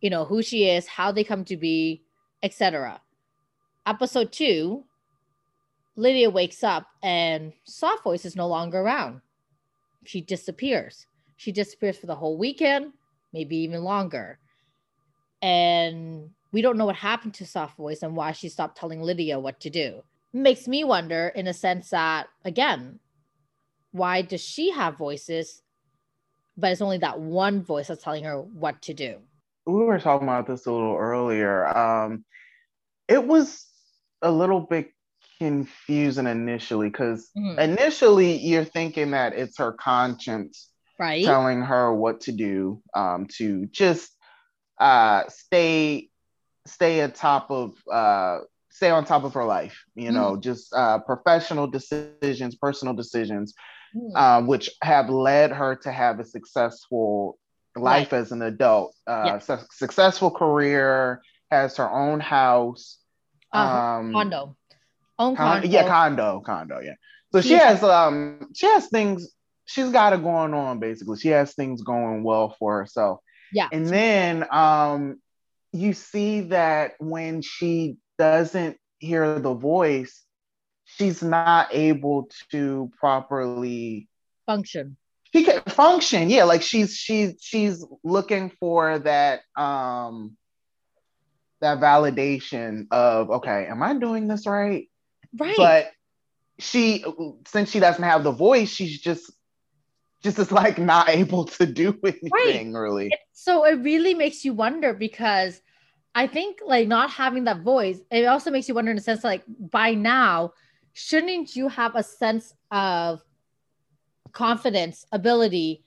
you 0.02 0.10
know, 0.10 0.26
who 0.26 0.42
she 0.42 0.70
is, 0.70 0.88
how 0.88 1.12
they 1.12 1.24
come 1.24 1.44
to 1.46 1.58
be, 1.58 2.04
etc. 2.42 3.02
Episode 3.86 4.32
two, 4.32 4.86
Lydia 5.96 6.30
wakes 6.30 6.64
up 6.64 6.88
and 7.04 7.54
Soft 7.66 8.04
Voice 8.04 8.26
is 8.26 8.36
no 8.36 8.48
longer 8.48 8.80
around. 8.80 9.22
She 10.06 10.22
disappears. 10.22 11.06
She 11.38 11.52
disappears 11.52 11.98
for 11.98 12.08
the 12.08 12.16
whole 12.16 12.38
weekend, 12.38 12.94
maybe 13.34 13.58
even 13.58 13.84
longer. 13.84 14.40
And 15.42 16.32
we 16.52 16.62
don't 16.62 16.78
know 16.78 16.86
what 16.86 16.96
happened 16.96 17.34
to 17.36 17.46
Soft 17.46 17.78
Voice 17.78 18.02
and 18.02 18.16
why 18.16 18.32
she 18.32 18.50
stopped 18.50 18.78
telling 18.78 19.02
Lydia 19.02 19.40
what 19.40 19.60
to 19.62 19.70
do. 19.70 20.04
Makes 20.34 20.68
me 20.68 20.84
wonder, 20.84 21.30
in 21.30 21.48
a 21.48 21.54
sense, 21.54 21.90
that 21.90 22.28
again, 22.44 23.00
why 23.92 24.22
does 24.22 24.42
she 24.42 24.72
have 24.72 24.98
voices, 24.98 25.62
but 26.58 26.72
it's 26.72 26.82
only 26.82 27.00
that 27.00 27.20
one 27.20 27.64
voice 27.64 27.88
that's 27.88 28.04
telling 28.04 28.26
her 28.26 28.42
what 28.42 28.82
to 28.84 28.94
do? 28.94 29.20
we 29.70 29.84
were 29.84 30.00
talking 30.00 30.28
about 30.28 30.48
this 30.48 30.66
a 30.66 30.72
little 30.72 30.96
earlier. 30.96 31.68
Um, 31.78 32.26
it 33.08 33.26
was 33.26 33.66
a 34.22 34.32
little 34.32 34.62
bit 34.62 34.92
confusing 35.40 36.28
initially 36.28 36.90
because 36.90 37.30
mm-hmm. 37.38 37.60
initially 37.60 38.38
you're 38.38 38.66
thinking 38.66 39.12
that 39.12 39.34
it's 39.34 39.58
her 39.58 39.72
conscience 39.72 40.70
right. 41.00 41.26
telling 41.26 41.62
her 41.62 41.94
what 41.94 42.22
to 42.22 42.32
do 42.32 42.82
um, 42.94 43.28
to 43.38 43.66
just 43.68 44.12
uh, 44.80 45.24
stay 45.30 46.10
stay 46.66 47.00
atop 47.00 47.50
of 47.50 47.74
uh, 47.92 48.40
stay 48.70 48.90
on 48.90 49.06
top 49.06 49.24
of 49.24 49.34
her 49.34 49.46
life. 49.46 49.84
You 49.96 50.12
know, 50.12 50.32
mm-hmm. 50.34 50.42
just 50.42 50.74
uh, 50.74 51.00
professional 51.00 51.68
decisions, 51.68 52.56
personal 52.56 52.94
decisions, 52.94 53.54
mm-hmm. 53.96 54.16
um, 54.16 54.48
which 54.48 54.70
have 54.82 55.10
led 55.10 55.52
her 55.52 55.76
to 55.84 55.92
have 55.92 56.20
a 56.20 56.26
successful 56.26 57.38
life 57.76 58.12
right. 58.12 58.20
as 58.20 58.32
an 58.32 58.42
adult, 58.42 58.96
uh, 59.08 59.40
su- 59.40 59.58
successful 59.72 60.32
career, 60.32 61.22
has 61.52 61.78
her 61.78 61.90
own 61.90 62.20
house, 62.20 62.98
uh, 63.54 63.98
um, 64.00 64.12
condo, 64.12 64.56
own 65.20 65.36
condo. 65.36 65.68
yeah, 65.68 65.88
condo, 65.88 66.42
condo, 66.42 66.80
yeah. 66.80 66.96
So 67.32 67.42
she, 67.42 67.54
has 67.54 67.84
um 67.84 68.50
she 68.56 68.66
has 68.66 68.88
things 68.88 69.30
she's 69.66 69.92
got 69.92 70.14
it 70.14 70.24
going 70.24 70.54
on 70.54 70.80
basically. 70.80 71.20
She 71.20 71.30
has 71.30 71.54
things 71.54 71.84
going 71.84 72.24
well 72.24 72.56
for 72.58 72.80
herself. 72.80 73.20
Yeah. 73.54 73.68
And 73.72 73.88
then 73.88 74.46
um 74.52 75.22
you 75.72 75.94
see 75.94 76.42
that 76.42 76.94
when 77.00 77.42
she 77.42 77.98
doesn't 78.18 78.78
hear 78.98 79.40
the 79.40 79.54
voice, 79.54 80.26
she's 80.86 81.22
not 81.22 81.70
able 81.72 82.30
to 82.52 82.92
properly 83.00 84.08
function 84.48 84.98
she 85.34 85.44
can 85.44 85.62
function 85.68 86.30
yeah 86.30 86.44
like 86.44 86.62
she's 86.62 86.96
she's 86.96 87.36
she's 87.40 87.86
looking 88.04 88.52
for 88.60 88.98
that 89.00 89.42
um 89.56 90.36
that 91.62 91.80
validation 91.80 92.88
of 92.92 93.30
okay 93.30 93.68
am 93.70 93.84
i 93.84 93.94
doing 93.94 94.28
this 94.28 94.48
right 94.48 94.89
right 95.38 95.56
but 95.58 95.92
she 96.60 97.04
since 97.48 97.72
she 97.72 97.80
doesn't 97.80 98.04
have 98.04 98.24
the 98.24 98.32
voice 98.32 98.70
she's 98.70 99.00
just 99.00 99.32
just 100.22 100.38
is 100.38 100.52
like 100.52 100.78
not 100.78 101.10
able 101.10 101.46
to 101.46 101.66
do 101.66 101.98
anything 102.04 102.74
right. 102.74 102.80
really 102.80 103.12
so 103.32 103.66
it 103.66 103.76
really 103.76 104.14
makes 104.14 104.44
you 104.44 104.54
wonder 104.54 104.94
because 104.94 105.62
i 106.16 106.28
think 106.28 106.60
like 106.66 106.88
not 106.88 107.10
having 107.10 107.46
that 107.46 107.62
voice 107.62 108.00
it 108.12 108.26
also 108.26 108.52
makes 108.52 108.68
you 108.68 108.76
wonder 108.76 108.92
in 108.92 108.98
a 108.98 109.02
sense 109.02 109.24
like 109.24 109.44
by 109.48 109.94
now 109.94 110.52
shouldn't 110.94 111.56
you 111.56 111.70
have 111.70 111.96
a 111.96 112.04
sense 112.04 112.54
of 112.72 113.22
confidence, 114.32 115.06
ability 115.12 115.84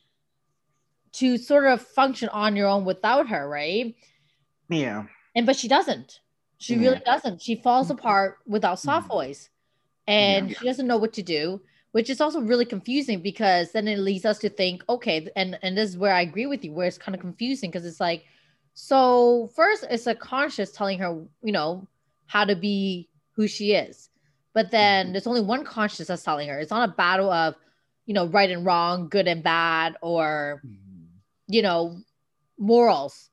to 1.13 1.37
sort 1.37 1.67
of 1.67 1.83
function 1.83 2.29
on 2.31 2.57
your 2.57 2.69
own 2.69 2.85
without 2.85 3.29
her, 3.29 3.49
right? 3.49 3.95
Yeah. 4.69 5.05
And 5.35 5.47
but 5.47 5.57
she 5.57 5.69
doesn't. 5.69 6.21
She 6.63 6.75
yeah. 6.75 6.81
really 6.81 7.03
doesn't. 7.05 7.43
She 7.43 7.57
falls 7.57 7.91
apart 7.91 8.39
without 8.47 8.79
soft 8.79 9.09
mm-hmm. 9.09 9.17
voice. 9.17 9.51
And 10.07 10.51
yeah. 10.51 10.59
she 10.59 10.65
doesn't 10.65 10.87
know 10.87 10.97
what 10.97 11.13
to 11.15 11.23
do, 11.23 11.61
which 11.93 12.11
is 12.11 12.21
also 12.21 12.41
really 12.41 12.65
confusing 12.65 13.21
because 13.21 13.73
then 13.73 13.89
it 13.89 13.99
leads 13.99 14.25
us 14.25 14.39
to 14.41 14.49
think, 14.49 14.83
okay, 14.89 15.29
and 15.37 15.59
and 15.63 15.77
this 15.77 15.91
is 15.91 15.99
where 15.99 16.15
I 16.15 16.23
agree 16.23 16.47
with 16.47 16.65
you, 16.65 16.73
where 16.73 16.87
it's 16.87 16.99
kind 16.99 17.15
of 17.15 17.21
confusing 17.21 17.71
because 17.71 17.87
it's 17.87 18.01
like, 18.01 18.25
so 18.75 19.51
first 19.55 19.85
it's 19.91 20.07
a 20.07 20.15
conscious 20.15 20.73
telling 20.73 20.99
her, 20.99 21.25
you 21.43 21.53
know, 21.53 21.87
how 22.27 22.45
to 22.45 22.57
be 22.57 23.09
who 23.33 23.47
she 23.49 23.73
is. 23.73 24.09
But 24.55 24.71
then 24.71 25.07
mm-hmm. 25.07 25.13
there's 25.13 25.27
only 25.27 25.41
one 25.41 25.65
conscious 25.65 26.09
that's 26.09 26.23
telling 26.23 26.49
her. 26.49 26.59
It's 26.59 26.71
not 26.71 26.89
a 26.89 26.93
battle 26.93 27.31
of 27.31 27.55
you 28.07 28.15
know, 28.15 28.27
right 28.27 28.51
and 28.51 28.67
wrong, 28.67 29.09
good 29.09 29.29
and 29.29 29.43
bad, 29.43 29.97
or 30.01 30.61
mm-hmm. 30.65 31.07
you 31.49 31.63
know, 31.63 31.99
morals. 32.59 33.31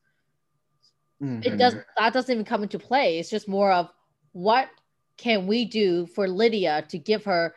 Mm-hmm. 1.21 1.43
It 1.43 1.57
does 1.57 1.75
that 1.97 2.13
doesn't 2.13 2.31
even 2.31 2.45
come 2.45 2.63
into 2.63 2.79
play. 2.79 3.19
It's 3.19 3.29
just 3.29 3.47
more 3.47 3.71
of 3.71 3.89
what 4.31 4.69
can 5.17 5.47
we 5.47 5.65
do 5.65 6.05
for 6.07 6.27
Lydia 6.27 6.85
to 6.89 6.97
give 6.97 7.25
her 7.25 7.55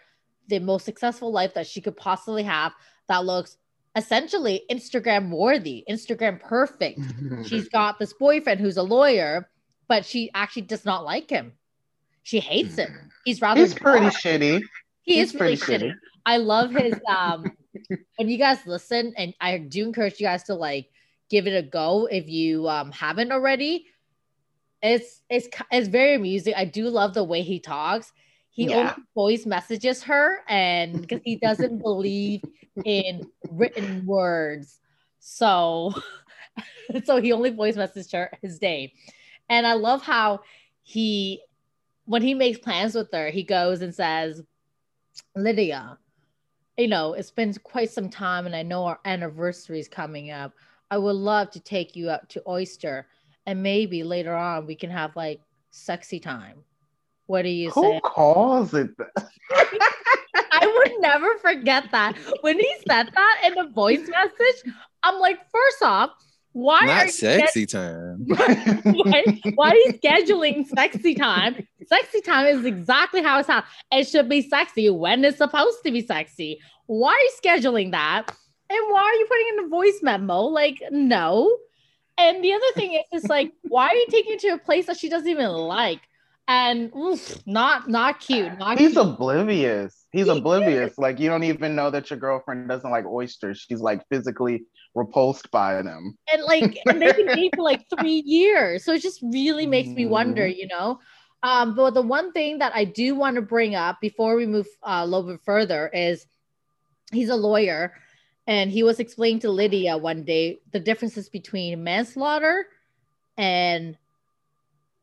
the 0.48 0.58
most 0.58 0.84
successful 0.84 1.30
life 1.30 1.54
that 1.54 1.66
she 1.66 1.80
could 1.80 1.96
possibly 1.96 2.42
have 2.42 2.72
that 3.08 3.24
looks 3.24 3.56
essentially 3.94 4.62
Instagram 4.70 5.30
worthy, 5.30 5.84
Instagram 5.88 6.40
perfect. 6.40 7.00
She's 7.46 7.68
got 7.68 7.98
this 7.98 8.12
boyfriend 8.14 8.60
who's 8.60 8.76
a 8.78 8.82
lawyer, 8.82 9.48
but 9.86 10.04
she 10.04 10.30
actually 10.34 10.62
does 10.62 10.84
not 10.84 11.04
like 11.04 11.30
him. 11.30 11.52
She 12.24 12.40
hates 12.40 12.76
him. 12.76 13.10
He's 13.24 13.40
rather 13.40 13.60
He's 13.60 13.74
pretty 13.74 14.00
dark. 14.06 14.14
shitty. 14.14 14.62
He 15.02 15.16
He's 15.16 15.28
is 15.28 15.40
really 15.40 15.56
pretty 15.56 15.86
shitty. 15.86 15.94
I 16.26 16.36
love 16.38 16.72
his 16.72 16.94
um 17.08 17.44
when 18.16 18.28
you 18.28 18.38
guys 18.38 18.58
listen, 18.66 19.12
and 19.16 19.34
I 19.40 19.58
do 19.58 19.84
encourage 19.86 20.20
you 20.20 20.26
guys 20.26 20.42
to 20.44 20.54
like 20.54 20.88
give 21.32 21.46
it 21.46 21.56
a 21.56 21.62
go 21.66 22.06
if 22.06 22.28
you 22.28 22.68
um 22.68 22.92
haven't 22.92 23.32
already. 23.32 23.86
It's 24.82 25.22
it's 25.30 25.48
it's 25.72 25.88
very 25.88 26.14
amusing. 26.14 26.54
I 26.54 26.66
do 26.66 26.88
love 26.88 27.14
the 27.14 27.24
way 27.24 27.42
he 27.42 27.58
talks. 27.58 28.12
He 28.50 28.68
Yeah. 28.68 28.76
only 28.78 28.92
voice 29.14 29.46
messages 29.46 30.02
her, 30.04 30.44
and 30.48 31.00
because 31.00 31.20
he 31.24 31.36
doesn't 31.36 31.82
believe 31.82 32.42
in 32.84 33.26
written 33.48 34.04
words, 34.04 34.80
so 35.20 35.94
so 37.04 37.20
he 37.20 37.32
only 37.32 37.50
voice 37.50 37.76
messaged 37.76 38.12
her 38.12 38.30
his 38.42 38.60
name. 38.60 38.90
And 39.48 39.66
I 39.66 39.72
love 39.72 40.02
how 40.02 40.40
he 40.82 41.40
when 42.04 42.20
he 42.22 42.34
makes 42.34 42.58
plans 42.58 42.94
with 42.94 43.10
her, 43.12 43.30
he 43.30 43.42
goes 43.44 43.80
and 43.80 43.94
says, 43.94 44.42
Lydia, 45.34 45.98
you 46.76 46.88
know, 46.88 47.14
it's 47.14 47.30
been 47.30 47.54
quite 47.62 47.90
some 47.90 48.10
time 48.10 48.44
and 48.44 48.56
I 48.56 48.62
know 48.62 48.84
our 48.84 49.00
anniversary 49.06 49.78
is 49.78 49.88
coming 49.88 50.30
up. 50.30 50.52
I 50.92 50.98
would 50.98 51.16
love 51.16 51.50
to 51.52 51.60
take 51.60 51.96
you 51.96 52.10
out 52.10 52.28
to 52.28 52.42
Oyster 52.46 53.06
and 53.46 53.62
maybe 53.62 54.02
later 54.02 54.34
on 54.36 54.66
we 54.66 54.74
can 54.74 54.90
have 54.90 55.16
like 55.16 55.40
sexy 55.70 56.20
time. 56.20 56.64
What 57.24 57.42
do 57.42 57.48
you 57.48 57.70
Who 57.70 57.80
say? 57.80 58.00
calls 58.04 58.74
it 58.74 58.90
that? 58.98 59.26
I 60.52 60.66
would 60.66 61.00
never 61.00 61.38
forget 61.38 61.84
that. 61.92 62.18
When 62.42 62.58
he 62.58 62.70
said 62.86 63.08
that 63.14 63.42
in 63.46 63.56
a 63.56 63.70
voice 63.70 64.06
message, 64.06 64.74
I'm 65.02 65.18
like, 65.18 65.38
first 65.50 65.82
off, 65.82 66.10
why 66.52 66.80
Not 66.84 67.06
you 67.06 67.10
sexy 67.12 67.64
time. 67.64 68.24
why, 68.26 69.24
why 69.54 69.70
are 69.70 69.74
you 69.74 69.94
scheduling 69.94 70.68
sexy 70.68 71.14
time? 71.14 71.66
Sexy 71.86 72.20
time 72.20 72.44
is 72.44 72.66
exactly 72.66 73.22
how 73.22 73.38
it's 73.38 73.48
how 73.48 73.64
it 73.90 74.06
should 74.06 74.28
be 74.28 74.42
sexy 74.46 74.90
when 74.90 75.24
it's 75.24 75.38
supposed 75.38 75.78
to 75.86 75.90
be 75.90 76.06
sexy. 76.06 76.60
Why 76.84 77.12
are 77.12 77.18
you 77.18 77.32
scheduling 77.42 77.92
that? 77.92 78.26
And 78.72 78.92
why 78.92 79.02
are 79.02 79.14
you 79.14 79.26
putting 79.26 79.48
in 79.58 79.64
a 79.64 79.68
voice 79.68 80.00
memo? 80.02 80.42
Like, 80.42 80.82
no. 80.90 81.56
And 82.18 82.42
the 82.44 82.52
other 82.52 82.72
thing 82.74 82.94
is, 82.94 83.02
it's 83.12 83.28
like, 83.28 83.52
why 83.62 83.88
are 83.88 83.94
you 83.94 84.06
taking 84.10 84.32
her 84.32 84.38
to 84.38 84.48
a 84.54 84.58
place 84.58 84.86
that 84.86 84.96
she 84.98 85.08
doesn't 85.08 85.28
even 85.28 85.50
like? 85.50 86.00
And 86.48 86.92
oof, 86.96 87.38
not 87.46 87.88
not 87.88 88.20
cute. 88.20 88.58
Not 88.58 88.78
He's 88.78 88.92
cute. 88.92 89.06
oblivious. 89.06 90.06
He's 90.12 90.24
He 90.26 90.30
oblivious. 90.30 90.98
Like 90.98 91.20
you 91.20 91.28
don't 91.28 91.44
even 91.44 91.76
know 91.76 91.90
that 91.90 92.10
your 92.10 92.18
girlfriend 92.18 92.68
doesn't 92.68 92.90
like 92.90 93.06
oysters. 93.06 93.64
She's 93.68 93.80
like 93.80 94.02
physically 94.08 94.64
repulsed 94.94 95.50
by 95.50 95.80
them. 95.82 96.18
and 96.32 96.42
like 96.42 96.78
and 96.86 97.00
they've 97.00 97.16
been 97.16 97.26
dating 97.28 97.52
for 97.54 97.62
like 97.62 97.88
three 97.88 98.22
years 98.26 98.84
so 98.84 98.92
it 98.92 99.00
just 99.02 99.22
really 99.22 99.66
makes 99.66 99.88
me 99.90 100.04
wonder 100.04 100.42
Mhm. 100.46 100.56
you 100.56 100.66
know 100.66 101.00
um 101.42 101.74
but 101.74 101.94
the 101.94 102.02
one 102.02 102.30
thing 102.32 102.58
that 102.58 102.72
i 102.74 102.84
do 102.84 103.14
want 103.14 103.36
to 103.36 103.42
bring 103.42 103.74
up 103.74 104.00
before 104.02 104.36
we 104.36 104.44
move 104.46 104.66
uh, 104.82 105.00
a 105.02 105.06
little 105.06 105.28
bit 105.30 105.40
further 105.44 105.88
is 105.88 106.26
he's 107.12 107.30
a 107.30 107.36
lawyer 107.36 107.94
and 108.46 108.70
he 108.70 108.82
was 108.82 109.00
explaining 109.00 109.40
to 109.40 109.50
lydia 109.50 109.96
one 109.96 110.24
day 110.24 110.60
the 110.72 110.80
differences 110.80 111.28
between 111.28 111.84
manslaughter 111.84 112.66
and 113.36 113.96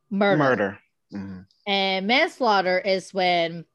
murder, 0.09 0.37
Murder. 0.37 0.79
Mhm. 1.13 1.45
and 1.65 2.07
manslaughter 2.07 2.79
is 2.79 3.13
when 3.13 3.65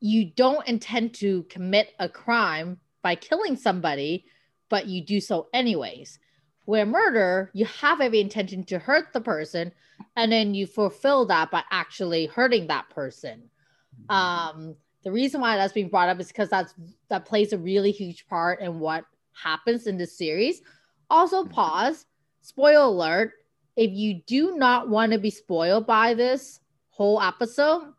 you 0.00 0.26
don't 0.26 0.66
intend 0.68 1.14
to 1.14 1.44
commit 1.44 1.94
a 1.98 2.08
crime 2.08 2.78
by 3.02 3.14
killing 3.14 3.56
somebody, 3.56 4.26
but 4.68 4.86
you 4.86 5.02
do 5.02 5.20
so 5.20 5.48
anyways. 5.54 6.18
Where 6.66 6.86
murder, 6.86 7.50
you 7.54 7.64
have 7.66 8.00
every 8.00 8.20
intention 8.20 8.64
to 8.64 8.78
hurt 8.78 9.12
the 9.12 9.20
person, 9.20 9.72
and 10.16 10.30
then 10.32 10.54
you 10.54 10.66
fulfill 10.66 11.26
that 11.26 11.50
by 11.50 11.62
actually 11.70 12.26
hurting 12.26 12.66
that 12.66 12.90
person. 12.90 13.50
Um, 14.08 14.76
the 15.04 15.12
reason 15.12 15.40
why 15.40 15.56
that's 15.56 15.72
being 15.72 15.88
brought 15.88 16.08
up 16.08 16.18
is 16.18 16.28
because 16.28 16.48
that's 16.48 16.74
that 17.08 17.26
plays 17.26 17.52
a 17.52 17.58
really 17.58 17.92
huge 17.92 18.26
part 18.26 18.60
in 18.60 18.80
what 18.80 19.04
happens 19.32 19.86
in 19.86 19.98
this 19.98 20.16
series. 20.16 20.62
Also, 21.10 21.42
mm-hmm. 21.42 21.52
pause. 21.52 22.06
Spoiler 22.40 22.84
alert: 22.84 23.32
if 23.76 23.90
you 23.90 24.22
do 24.26 24.56
not 24.56 24.88
want 24.88 25.12
to 25.12 25.18
be 25.18 25.30
spoiled 25.30 25.86
by 25.86 26.14
this 26.14 26.60
whole 26.88 27.20
episode, 27.20 27.92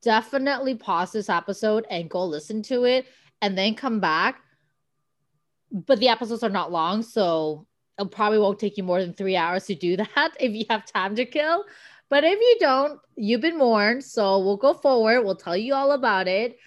definitely 0.00 0.76
pause 0.76 1.12
this 1.12 1.28
episode 1.28 1.86
and 1.90 2.08
go 2.08 2.24
listen 2.24 2.62
to 2.62 2.84
it, 2.84 3.06
and 3.42 3.58
then 3.58 3.74
come 3.74 4.00
back. 4.00 4.40
But 5.72 5.98
the 5.98 6.08
episodes 6.08 6.44
are 6.44 6.48
not 6.48 6.70
long, 6.70 7.02
so 7.02 7.66
it 7.98 8.10
probably 8.10 8.38
won't 8.38 8.60
take 8.60 8.76
you 8.76 8.84
more 8.84 9.00
than 9.00 9.12
three 9.12 9.36
hours 9.36 9.66
to 9.66 9.74
do 9.74 9.96
that 10.14 10.36
if 10.38 10.52
you 10.52 10.66
have 10.70 10.86
time 10.86 11.16
to 11.16 11.24
kill. 11.24 11.64
But 12.08 12.24
if 12.24 12.38
you 12.38 12.56
don't, 12.60 13.00
you've 13.16 13.40
been 13.40 13.58
warned. 13.58 14.04
So 14.04 14.38
we'll 14.38 14.56
go 14.56 14.74
forward. 14.74 15.22
We'll 15.22 15.36
tell 15.36 15.56
you 15.56 15.74
all 15.74 15.92
about 15.92 16.28
it. 16.28 16.58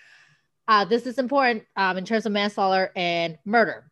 Uh, 0.68 0.86
this 0.86 1.08
is 1.08 1.18
important 1.18 1.64
um, 1.76 1.98
in 1.98 2.06
terms 2.06 2.26
of 2.26 2.32
manslaughter 2.32 2.92
and 2.96 3.38
murder. 3.46 3.90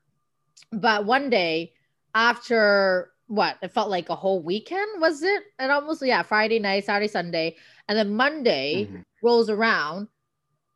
But 0.71 1.05
one 1.05 1.29
day, 1.29 1.73
after 2.13 3.11
what 3.27 3.57
it 3.61 3.71
felt 3.71 3.89
like 3.89 4.09
a 4.09 4.15
whole 4.15 4.41
weekend, 4.41 5.01
was 5.01 5.23
it? 5.23 5.43
And 5.59 5.71
almost 5.71 6.05
yeah, 6.05 6.21
Friday 6.21 6.59
night, 6.59 6.85
Saturday, 6.85 7.07
Sunday, 7.07 7.55
and 7.87 7.97
then 7.97 8.15
Monday 8.15 8.85
Mhm. 8.85 9.03
rolls 9.21 9.49
around. 9.49 10.07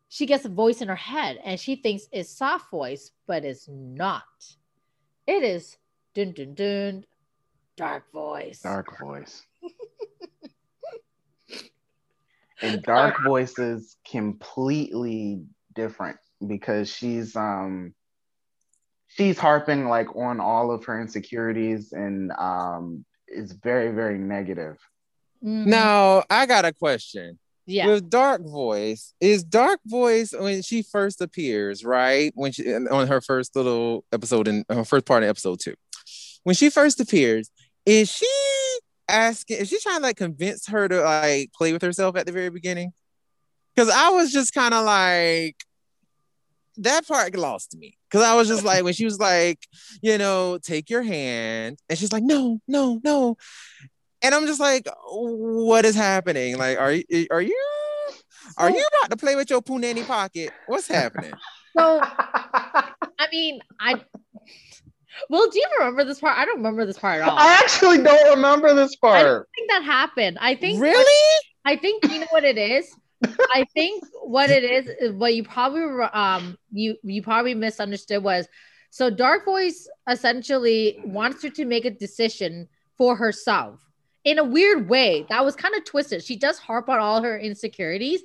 She 0.09 0.25
gets 0.25 0.43
a 0.43 0.49
voice 0.49 0.81
in 0.81 0.89
her 0.89 0.95
head, 0.95 1.39
and 1.43 1.57
she 1.59 1.77
thinks 1.77 2.07
it's 2.11 2.29
soft 2.29 2.69
voice, 2.69 3.11
but 3.27 3.45
it's 3.45 3.67
not. 3.69 4.23
It 5.25 5.43
is 5.43 5.77
dun 6.13 6.33
dun 6.33 6.53
dun, 6.53 7.05
dark 7.77 8.11
voice. 8.11 8.61
Dark 8.61 8.99
voice. 8.99 9.45
And 12.61 12.81
dark 12.95 13.21
voice 13.23 13.57
is 13.59 13.95
completely 14.09 15.43
different 15.73 16.17
because 16.45 16.89
she's 16.89 17.35
um 17.35 17.93
she's 19.07 19.37
harping 19.37 19.87
like 19.87 20.15
on 20.15 20.39
all 20.39 20.71
of 20.71 20.83
her 20.85 20.99
insecurities 20.99 21.91
and 21.93 22.31
um 22.33 23.05
is 23.27 23.51
very 23.53 23.91
very 23.91 24.17
negative 24.17 24.77
Mhm. 25.43 25.65
Now, 25.65 26.23
I 26.29 26.45
got 26.45 26.65
a 26.65 26.71
question. 26.71 27.39
yeah, 27.65 27.87
With 27.87 28.11
Dark 28.11 28.43
Voice, 28.45 29.15
is 29.19 29.43
Dark 29.43 29.79
Voice 29.85 30.33
when 30.37 30.61
she 30.61 30.83
first 30.83 31.19
appears, 31.19 31.83
right? 31.83 32.31
When 32.35 32.51
she 32.51 32.71
on 32.75 33.07
her 33.07 33.21
first 33.21 33.55
little 33.55 34.03
episode 34.11 34.47
in 34.47 34.65
her 34.69 34.85
first 34.85 35.05
part 35.07 35.23
of 35.23 35.29
episode 35.29 35.59
two, 35.59 35.73
when 36.43 36.53
she 36.53 36.69
first 36.69 36.99
appears, 36.99 37.49
is 37.87 38.07
she 38.07 38.27
asking? 39.11 39.57
Is 39.57 39.69
she 39.69 39.79
trying 39.79 39.97
to 39.97 40.03
like 40.03 40.17
convince 40.17 40.67
her 40.67 40.87
to 40.87 41.01
like 41.01 41.51
play 41.53 41.73
with 41.73 41.81
herself 41.81 42.15
at 42.15 42.25
the 42.25 42.31
very 42.31 42.49
beginning? 42.49 42.93
Because 43.75 43.89
I 43.89 44.09
was 44.09 44.31
just 44.31 44.53
kind 44.53 44.73
of 44.73 44.85
like 44.85 45.55
that 46.77 47.07
part 47.07 47.35
lost 47.35 47.77
me. 47.77 47.97
Because 48.09 48.25
I 48.25 48.35
was 48.35 48.47
just 48.47 48.63
like 48.63 48.83
when 48.83 48.93
she 48.93 49.05
was 49.05 49.19
like, 49.19 49.59
you 50.01 50.17
know, 50.17 50.57
take 50.61 50.89
your 50.89 51.03
hand, 51.03 51.79
and 51.89 51.97
she's 51.97 52.11
like, 52.11 52.23
no, 52.23 52.59
no, 52.67 52.99
no, 53.03 53.37
and 54.21 54.35
I'm 54.35 54.45
just 54.45 54.59
like, 54.59 54.87
what 55.07 55.85
is 55.85 55.95
happening? 55.95 56.57
Like, 56.57 56.79
are 56.79 56.91
you 56.91 57.27
are 57.31 57.41
you 57.41 57.57
are 58.57 58.69
you 58.69 58.85
about 58.99 59.11
to 59.11 59.17
play 59.17 59.35
with 59.35 59.49
your 59.49 59.61
punani 59.61 60.05
pocket? 60.05 60.51
What's 60.67 60.87
happening? 60.87 61.33
So 61.73 62.01
I 62.03 63.27
mean, 63.31 63.61
I. 63.79 64.03
Well, 65.29 65.49
do 65.49 65.59
you 65.59 65.67
remember 65.79 66.03
this 66.03 66.19
part? 66.19 66.37
I 66.37 66.45
don't 66.45 66.57
remember 66.57 66.85
this 66.85 66.97
part 66.97 67.21
at 67.21 67.27
all. 67.27 67.37
i 67.37 67.53
actually 67.61 68.01
don't 68.03 68.35
remember 68.35 68.73
this 68.73 68.95
part. 68.95 69.17
I 69.17 69.23
don't 69.23 69.47
think 69.55 69.69
that 69.69 69.83
happened. 69.83 70.37
I 70.39 70.55
think 70.55 70.81
really? 70.81 71.41
I 71.65 71.75
think 71.75 72.03
you 72.09 72.19
know 72.19 72.27
what 72.31 72.43
it 72.43 72.57
is. 72.57 72.89
I 73.53 73.65
think 73.75 74.03
what 74.23 74.49
it 74.49 74.63
is, 74.63 74.87
is 74.99 75.11
what 75.13 75.35
you 75.35 75.43
probably 75.43 75.83
um 76.13 76.57
you 76.71 76.95
you 77.03 77.21
probably 77.21 77.53
misunderstood 77.53 78.23
was 78.23 78.47
so 78.89 79.09
Dark 79.09 79.45
Voice 79.45 79.87
essentially 80.09 80.99
wants 81.05 81.43
her 81.43 81.49
to 81.49 81.65
make 81.65 81.85
a 81.85 81.91
decision 81.91 82.67
for 82.97 83.15
herself 83.15 83.85
in 84.23 84.37
a 84.37 84.43
weird 84.43 84.89
way. 84.89 85.25
That 85.29 85.45
was 85.45 85.55
kind 85.55 85.75
of 85.75 85.85
twisted. 85.85 86.23
She 86.23 86.35
does 86.35 86.59
harp 86.59 86.89
on 86.89 86.99
all 86.99 87.21
her 87.21 87.37
insecurities, 87.37 88.21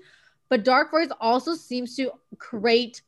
but 0.49 0.65
Dark 0.65 0.91
Voice 0.91 1.09
also 1.21 1.55
seems 1.55 1.95
to 1.97 2.11
create 2.39 3.03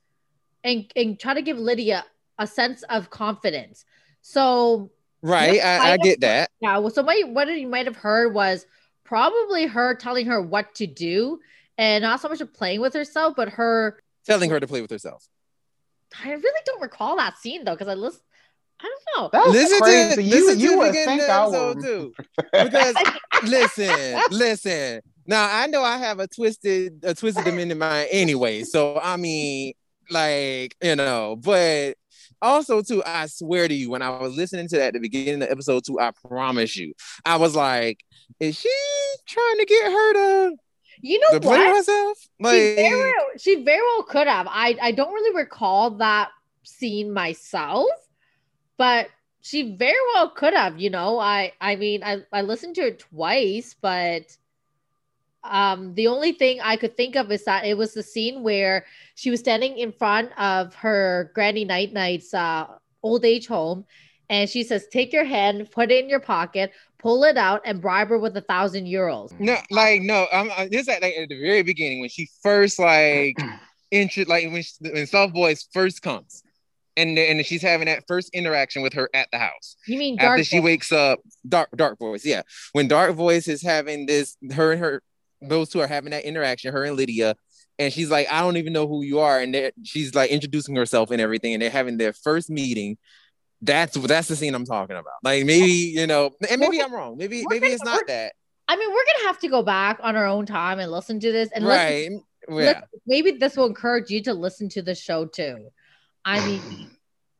and 0.62 0.91
and 0.95 1.18
try 1.18 1.35
to 1.35 1.43
give 1.43 1.59
Lydia 1.59 2.05
a 2.39 2.47
sense 2.47 2.82
of 2.84 3.11
confidence. 3.11 3.84
So 4.22 4.91
Right. 5.22 5.57
Yeah, 5.57 5.80
I, 5.82 5.91
I 5.91 5.93
I 5.95 5.97
get 5.97 6.20
that. 6.20 6.51
yeah, 6.61 6.78
well, 6.78 6.91
so 6.91 7.03
what, 7.03 7.28
what 7.30 7.49
you 7.49 7.66
might 7.66 7.86
have 7.86 7.97
heard 7.97 8.32
was 8.32 8.66
probably 9.05 9.66
her 9.66 9.95
telling 9.95 10.26
her 10.26 10.41
what 10.41 10.74
to 10.76 10.86
do 10.86 11.41
and 11.76 12.03
not 12.03 12.20
so 12.20 12.28
much 12.28 12.41
of 12.41 12.53
playing 12.53 12.80
with 12.80 12.95
herself, 12.95 13.34
but 13.36 13.49
her. 13.51 14.01
Telling 14.26 14.51
her 14.51 14.61
to 14.61 14.66
play 14.66 14.80
with 14.80 14.91
herself. 14.91 15.26
I 16.22 16.30
really 16.30 16.61
don't 16.64 16.80
recall 16.80 17.16
that 17.16 17.39
scene 17.39 17.64
though, 17.64 17.74
because 17.74 17.89
I 17.89 17.95
listen. 17.95 18.20
I 18.80 18.84
don't 18.84 19.22
know. 19.22 19.30
that's 19.32 19.49
Listen 19.51 19.78
to 19.78 19.82
crazy 19.82 20.22
you 20.22 20.30
listen 20.30 20.55
to 20.55 20.62
you 20.62 20.70
the 20.70 20.76
would 20.76 20.86
beginning 20.93 21.18
think 21.18 21.22
of 21.22 21.30
i 21.30 21.43
episode 21.43 21.76
would 21.76 21.84
two. 21.84 22.12
Because 22.53 22.95
listen, 23.43 24.20
listen. 24.30 25.01
Now 25.26 25.49
I 25.51 25.66
know 25.66 25.82
I 25.82 25.97
have 25.99 26.20
a 26.20 26.28
twisted, 26.28 27.01
a 27.03 27.12
twisted 27.12 27.45
demeanor 27.45 27.74
mind 27.74 28.09
anyway. 28.12 28.62
So 28.62 29.01
I 29.03 29.16
mean, 29.16 29.72
like 30.11 30.76
you 30.80 30.95
know, 30.95 31.34
but 31.36 31.97
also 32.43 32.82
too, 32.82 33.03
I 33.05 33.26
swear 33.26 33.68
to 33.68 33.74
you, 33.74 33.91
when 33.91 34.03
I 34.03 34.11
was 34.11 34.36
listening 34.36 34.68
to 34.68 34.76
that 34.76 34.89
at 34.89 34.93
the 34.95 35.01
beginning 35.01 35.43
of 35.43 35.51
episode 35.51 35.84
two, 35.86 35.99
I 36.01 36.12
promise 36.28 36.76
you, 36.76 36.95
I 37.24 37.36
was 37.36 37.55
like, 37.57 38.01
is 38.41 38.59
she 38.59 38.70
trying 39.26 39.59
to 39.59 39.64
get 39.66 39.91
her 39.93 40.12
to 40.14 40.57
You 41.01 41.20
know 41.20 41.39
to 41.39 41.47
what? 41.47 41.76
herself? 41.76 42.18
she, 42.20 42.74
very, 42.76 42.95
well- 42.95 43.39
she 43.39 43.62
very 43.64 43.80
well 43.82 44.03
could 44.05 44.26
have. 44.26 44.47
I, 44.51 44.76
I 44.80 44.93
don't 44.93 45.12
really 45.12 45.36
recall 45.36 45.91
that 45.99 46.30
scene 46.64 47.12
myself, 47.12 47.89
but 48.76 49.09
she 49.41 49.76
very 49.76 49.97
well 50.14 50.30
could 50.30 50.55
have. 50.55 50.80
You 50.80 50.91
know, 50.91 51.18
I 51.18 51.53
I 51.61 51.76
mean, 51.76 52.03
I, 52.05 52.18
I 52.32 52.43
listened 52.43 52.74
to 52.76 52.82
it 52.82 52.99
twice, 52.99 53.74
but 53.80 54.36
um, 55.45 55.95
the 55.95 56.07
only 56.09 56.32
thing 56.32 56.61
I 56.61 56.76
could 56.76 56.97
think 56.97 57.16
of 57.16 57.30
is 57.30 57.45
that 57.45 57.64
it 57.64 57.76
was 57.76 57.95
the 57.95 58.03
scene 58.03 58.43
where 58.43 58.86
she 59.14 59.30
was 59.30 59.41
standing 59.41 59.78
in 59.78 59.93
front 59.93 60.30
of 60.39 60.74
her 60.76 61.30
Granny 61.34 61.64
Night 61.64 61.93
Night's 61.93 62.34
uh, 62.34 62.66
old 63.03 63.24
age 63.24 63.47
home, 63.47 63.84
and 64.28 64.49
she 64.49 64.64
says, 64.64 64.86
"Take 64.89 65.12
your 65.12 65.24
hand, 65.24 65.70
put 65.70 65.91
it 65.91 66.03
in 66.03 66.11
your 66.11 66.20
pocket, 66.20 66.72
pull 66.99 67.24
it 67.24 67.36
out, 67.36 67.62
and 67.64 67.80
bribe 67.80 68.09
her 68.09 68.18
with 68.18 68.36
a 68.36 68.41
thousand 68.41 68.86
euros." 68.86 69.39
no, 69.39 69.57
like 69.70 70.03
no, 70.03 70.26
I'm 70.32 70.51
uh, 70.51 70.66
this 70.70 70.89
at 70.89 71.03
like 71.03 71.14
at 71.14 71.28
the 71.28 71.41
very 71.41 71.62
beginning 71.62 72.01
when 72.01 72.11
she 72.11 72.28
first 72.43 72.78
like 72.78 73.36
intro, 73.91 74.24
like 74.26 74.51
when 74.51 74.62
she, 74.62 74.72
when 74.80 75.07
Soft 75.07 75.34
Voice 75.34 75.68
first 75.72 76.03
comes. 76.03 76.43
And, 76.97 77.16
and 77.16 77.47
she's 77.47 77.62
having 77.62 77.86
that 77.86 78.03
first 78.09 78.28
interaction 78.30 78.82
with 78.82 78.93
her 78.95 79.09
at 79.14 79.28
the 79.30 79.39
house. 79.39 79.76
You 79.86 79.99
mean 79.99 80.16
dark? 80.16 80.41
after 80.41 80.43
she 80.43 80.59
Voice. 80.59 80.64
wakes 80.64 80.91
up 80.91 81.20
dark 81.49 81.68
dark 81.76 81.97
voice 81.97 82.24
yeah 82.24 82.43
when 82.72 82.89
dark 82.89 83.14
voice 83.14 83.47
is 83.47 83.62
having 83.62 84.07
this 84.07 84.36
her 84.53 84.72
and 84.72 84.80
her 84.80 85.01
those 85.41 85.68
two 85.68 85.80
are 85.80 85.86
having 85.86 86.11
that 86.11 86.24
interaction 86.24 86.72
her 86.72 86.84
and 86.84 86.97
lydia 86.97 87.34
and 87.78 87.93
she's 87.93 88.11
like 88.11 88.30
i 88.30 88.41
don't 88.41 88.57
even 88.57 88.72
know 88.72 88.89
who 88.89 89.03
you 89.03 89.20
are 89.20 89.41
and 89.41 89.72
she's 89.84 90.14
like 90.14 90.30
introducing 90.30 90.74
herself 90.74 91.11
and 91.11 91.20
everything 91.20 91.53
and 91.53 91.62
they're 91.62 91.70
having 91.70 91.97
their 91.97 92.12
first 92.12 92.51
meeting. 92.51 92.97
That's 93.61 93.97
that's 93.97 94.28
the 94.28 94.36
scene 94.36 94.55
i'm 94.55 94.64
talking 94.64 94.97
about. 94.97 95.14
Like 95.24 95.45
maybe 95.45 95.66
you 95.66 96.07
know 96.07 96.30
and 96.49 96.61
maybe 96.61 96.80
i'm 96.80 96.95
wrong. 96.95 97.16
Maybe 97.16 97.45
maybe 97.49 97.66
it's 97.66 97.84
not 97.84 98.07
that. 98.07 98.32
I 98.68 98.76
mean, 98.76 98.91
we're 98.91 99.05
gonna 99.05 99.26
have 99.28 99.39
to 99.41 99.49
go 99.49 99.62
back 99.62 99.99
on 100.03 100.14
our 100.14 100.26
own 100.26 100.45
time 100.45 100.78
and 100.78 100.93
listen 100.93 101.18
to 101.20 101.32
this, 101.32 101.49
and 101.55 101.64
listen, 101.64 101.78
right. 101.78 102.11
Yeah. 102.49 102.55
listen- 102.55 102.82
maybe 103.07 103.30
this 103.32 103.57
will 103.57 103.66
encourage 103.66 104.11
you 104.11 104.22
to 104.24 104.34
listen 104.34 104.68
to 104.70 104.82
the 104.82 104.95
show 104.95 105.24
too. 105.24 105.70
I 106.24 106.45
mean, 106.47 106.91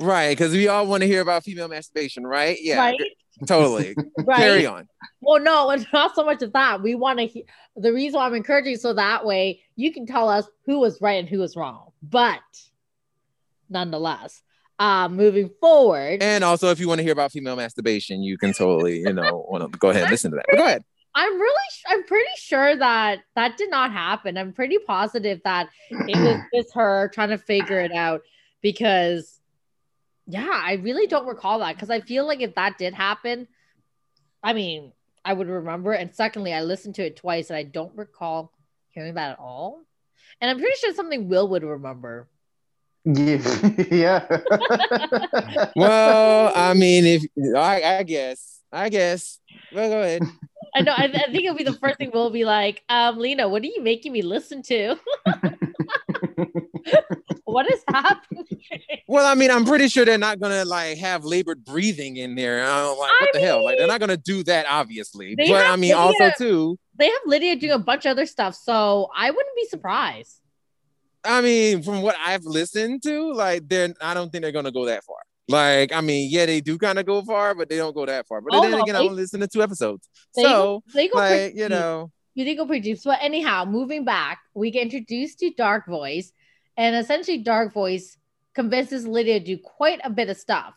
right 0.01 0.30
because 0.30 0.53
we 0.53 0.68
all 0.68 0.86
want 0.86 1.03
to 1.03 1.07
hear 1.07 1.20
about 1.20 1.44
female 1.44 1.68
masturbation 1.68 2.26
right? 2.26 2.57
Yeah. 2.61 2.78
Right, 2.78 3.01
totally 3.47 3.95
right. 4.24 4.36
carry 4.39 4.66
on 4.66 4.89
Well, 5.20 5.41
no, 5.43 5.70
it's 5.70 5.86
not 5.93 6.14
so 6.14 6.24
much 6.24 6.43
of 6.43 6.53
that. 6.53 6.82
We 6.82 6.95
want 6.95 7.18
to. 7.18 7.26
He- 7.26 7.45
the 7.76 7.93
reason 7.93 8.18
why 8.18 8.26
I'm 8.26 8.34
encouraging 8.34 8.76
so 8.76 8.93
that 8.95 9.24
way 9.24 9.62
you 9.76 9.93
can 9.93 10.07
tell 10.07 10.28
us 10.28 10.47
who 10.66 10.80
was 10.80 11.01
right 11.01 11.18
and 11.18 11.28
who 11.28 11.39
was 11.39 11.55
wrong. 11.57 11.91
But 12.03 12.41
nonetheless, 13.70 14.43
uh, 14.78 15.09
moving 15.09 15.51
forward, 15.61 16.22
and 16.22 16.43
also 16.43 16.70
if 16.70 16.80
you 16.80 16.89
want 16.89 16.99
to 16.99 17.03
hear 17.03 17.12
about 17.12 17.32
female 17.32 17.57
masturbation 17.57 18.22
you 18.22 18.39
can 18.39 18.53
totally 18.53 19.01
you 19.01 19.12
know 19.12 19.47
want 19.49 19.72
to 19.72 19.78
go 19.78 19.91
ahead 19.91 20.03
and 20.03 20.11
listen 20.11 20.30
to 20.30 20.36
that 20.36 20.47
but 20.51 20.57
go 20.57 20.64
ahead 20.64 20.84
I'm 21.14 21.41
really, 21.41 21.55
I'm 21.89 22.05
pretty 22.05 22.30
sure 22.36 22.76
that 22.76 23.20
that 23.34 23.57
did 23.57 23.70
not 23.70 23.91
happen. 23.93 24.39
I'm 24.39 24.53
pretty 24.53 24.78
positive 24.78 25.41
that 25.43 25.68
it 25.91 26.16
was 26.16 26.41
just 26.55 26.74
her 26.74 27.11
trying 27.12 27.30
to 27.30 27.39
figure 27.39 27.80
it 27.80 27.93
out 27.93 28.20
because, 28.62 29.38
yeah, 30.28 30.46
I 30.52 30.74
really 30.74 31.06
don't 31.06 31.26
recall 31.26 31.60
that 31.60 31.74
because 31.74 31.88
I 31.88 32.00
feel 32.02 32.26
like 32.26 32.42
if 32.42 32.54
that 32.54 32.76
did 32.76 32.92
happen, 32.92 33.48
I 34.42 34.52
mean, 34.52 34.92
I 35.24 35.32
would 35.32 35.48
remember. 35.48 35.92
And 35.92 36.14
secondly, 36.14 36.52
I 36.52 36.62
listened 36.62 36.96
to 36.96 37.06
it 37.06 37.16
twice 37.16 37.48
and 37.48 37.56
I 37.56 37.62
don't 37.62 37.96
recall 37.96 38.52
hearing 38.90 39.14
that 39.14 39.32
at 39.32 39.38
all. 39.38 39.80
And 40.40 40.50
I'm 40.50 40.58
pretty 40.58 40.76
sure 40.78 40.92
something 40.92 41.28
Will 41.28 41.48
would 41.48 41.64
remember. 41.64 42.28
Yeah. 43.06 43.40
yeah. 43.90 44.26
Well, 45.76 46.52
I 46.54 46.74
mean, 46.74 47.06
if 47.06 47.24
I, 47.56 47.82
I 47.82 48.02
guess, 48.02 48.60
I 48.70 48.90
guess. 48.90 49.38
Well, 49.72 49.88
go 49.88 50.00
ahead. 50.02 50.22
I 50.74 50.82
know. 50.82 50.92
I, 50.92 51.04
I 51.04 51.32
think 51.32 51.44
it'll 51.44 51.56
be 51.56 51.64
the 51.64 51.72
first 51.72 51.96
thing 51.96 52.10
we'll 52.12 52.28
be 52.28 52.44
like, 52.44 52.82
um, 52.90 53.18
Lena, 53.18 53.48
what 53.48 53.62
are 53.62 53.66
you 53.66 53.82
making 53.82 54.12
me 54.12 54.20
listen 54.20 54.62
to? 54.64 54.96
What 57.53 57.70
is 57.72 57.82
happening? 57.88 58.44
Well, 59.07 59.26
I 59.26 59.34
mean, 59.34 59.51
I'm 59.51 59.64
pretty 59.64 59.88
sure 59.88 60.05
they're 60.05 60.18
not 60.18 60.38
gonna 60.40 60.64
like 60.64 60.99
have 60.99 61.24
labored 61.24 61.64
breathing 61.64 62.16
in 62.16 62.34
there. 62.34 62.62
I 62.62 62.80
don't 62.82 62.99
like 62.99 63.11
what 63.20 63.28
I 63.28 63.30
the 63.32 63.40
hell. 63.40 63.64
Like 63.64 63.78
they're 63.78 63.86
not 63.86 64.01
gonna 64.01 64.16
do 64.16 64.42
that, 64.44 64.66
obviously. 64.68 65.34
But 65.34 65.51
I 65.66 65.76
mean, 65.76 65.94
also 65.94 66.12
Lydia- 66.24 66.34
too. 66.38 66.78
they 66.96 67.07
have 67.07 67.20
Lydia 67.26 67.57
doing 67.57 67.72
a 67.72 67.78
bunch 67.78 68.05
of 68.07 68.11
other 68.11 68.26
stuff, 68.26 68.55
so 68.55 69.09
I 69.16 69.30
wouldn't 69.30 69.57
be 69.57 69.64
surprised. 69.66 70.40
I 71.24 71.40
mean, 71.40 71.82
from 71.82 72.03
what 72.03 72.16
I've 72.24 72.44
listened 72.44 73.03
to, 73.05 73.32
like 73.32 73.68
they're. 73.68 73.92
I 74.01 74.14
don't 74.14 74.30
think 74.30 74.42
they're 74.42 74.53
gonna 74.53 74.72
go 74.72 74.86
that 74.86 75.05
far. 75.05 75.16
Like, 75.51 75.92
I 75.94 76.03
mean, 76.03 76.28
yeah, 76.30 76.44
they 76.44 76.61
do 76.61 76.76
kind 76.76 76.99
of 76.99 77.07
go 77.07 77.22
far, 77.22 77.55
but 77.55 77.70
they 77.70 77.76
don't 77.78 77.94
go 77.94 78.05
that 78.05 78.26
far. 78.28 78.42
But 78.42 78.55
Oh, 78.55 78.61
then 78.61 78.72
no, 78.72 78.82
again, 78.82 78.96
I 78.96 78.99
they- 78.99 79.05
only 79.07 79.22
listened 79.22 79.42
to 79.42 79.49
two 79.49 79.62
episodes, 79.62 80.07
They 80.36 80.42
so 80.42 80.82
they 80.94 81.09
go 81.09 81.16
like 81.18 81.30
pretty 81.30 81.57
you 81.57 81.62
deep. 81.64 81.70
know, 81.70 82.11
You 82.34 82.44
did 82.44 82.57
go 82.57 82.66
pretty 82.66 82.82
deep. 82.82 82.99
So 82.99 83.11
anyhow, 83.12 83.64
moving 83.64 84.05
back, 84.05 84.38
we 84.55 84.70
get 84.70 84.82
introduced 84.82 85.38
to 85.40 85.51
Dark 85.57 85.86
Voice, 85.86 86.32
and 86.78 86.96
essentially 86.96 87.38
Dark 87.38 87.74
Voice 87.74 88.16
convinces 88.54 89.06
Lydia 89.06 89.40
to 89.40 89.44
do 89.44 89.58
quite 89.58 90.00
a 90.04 90.10
bit 90.10 90.30
of 90.30 90.36
stuff. 90.38 90.74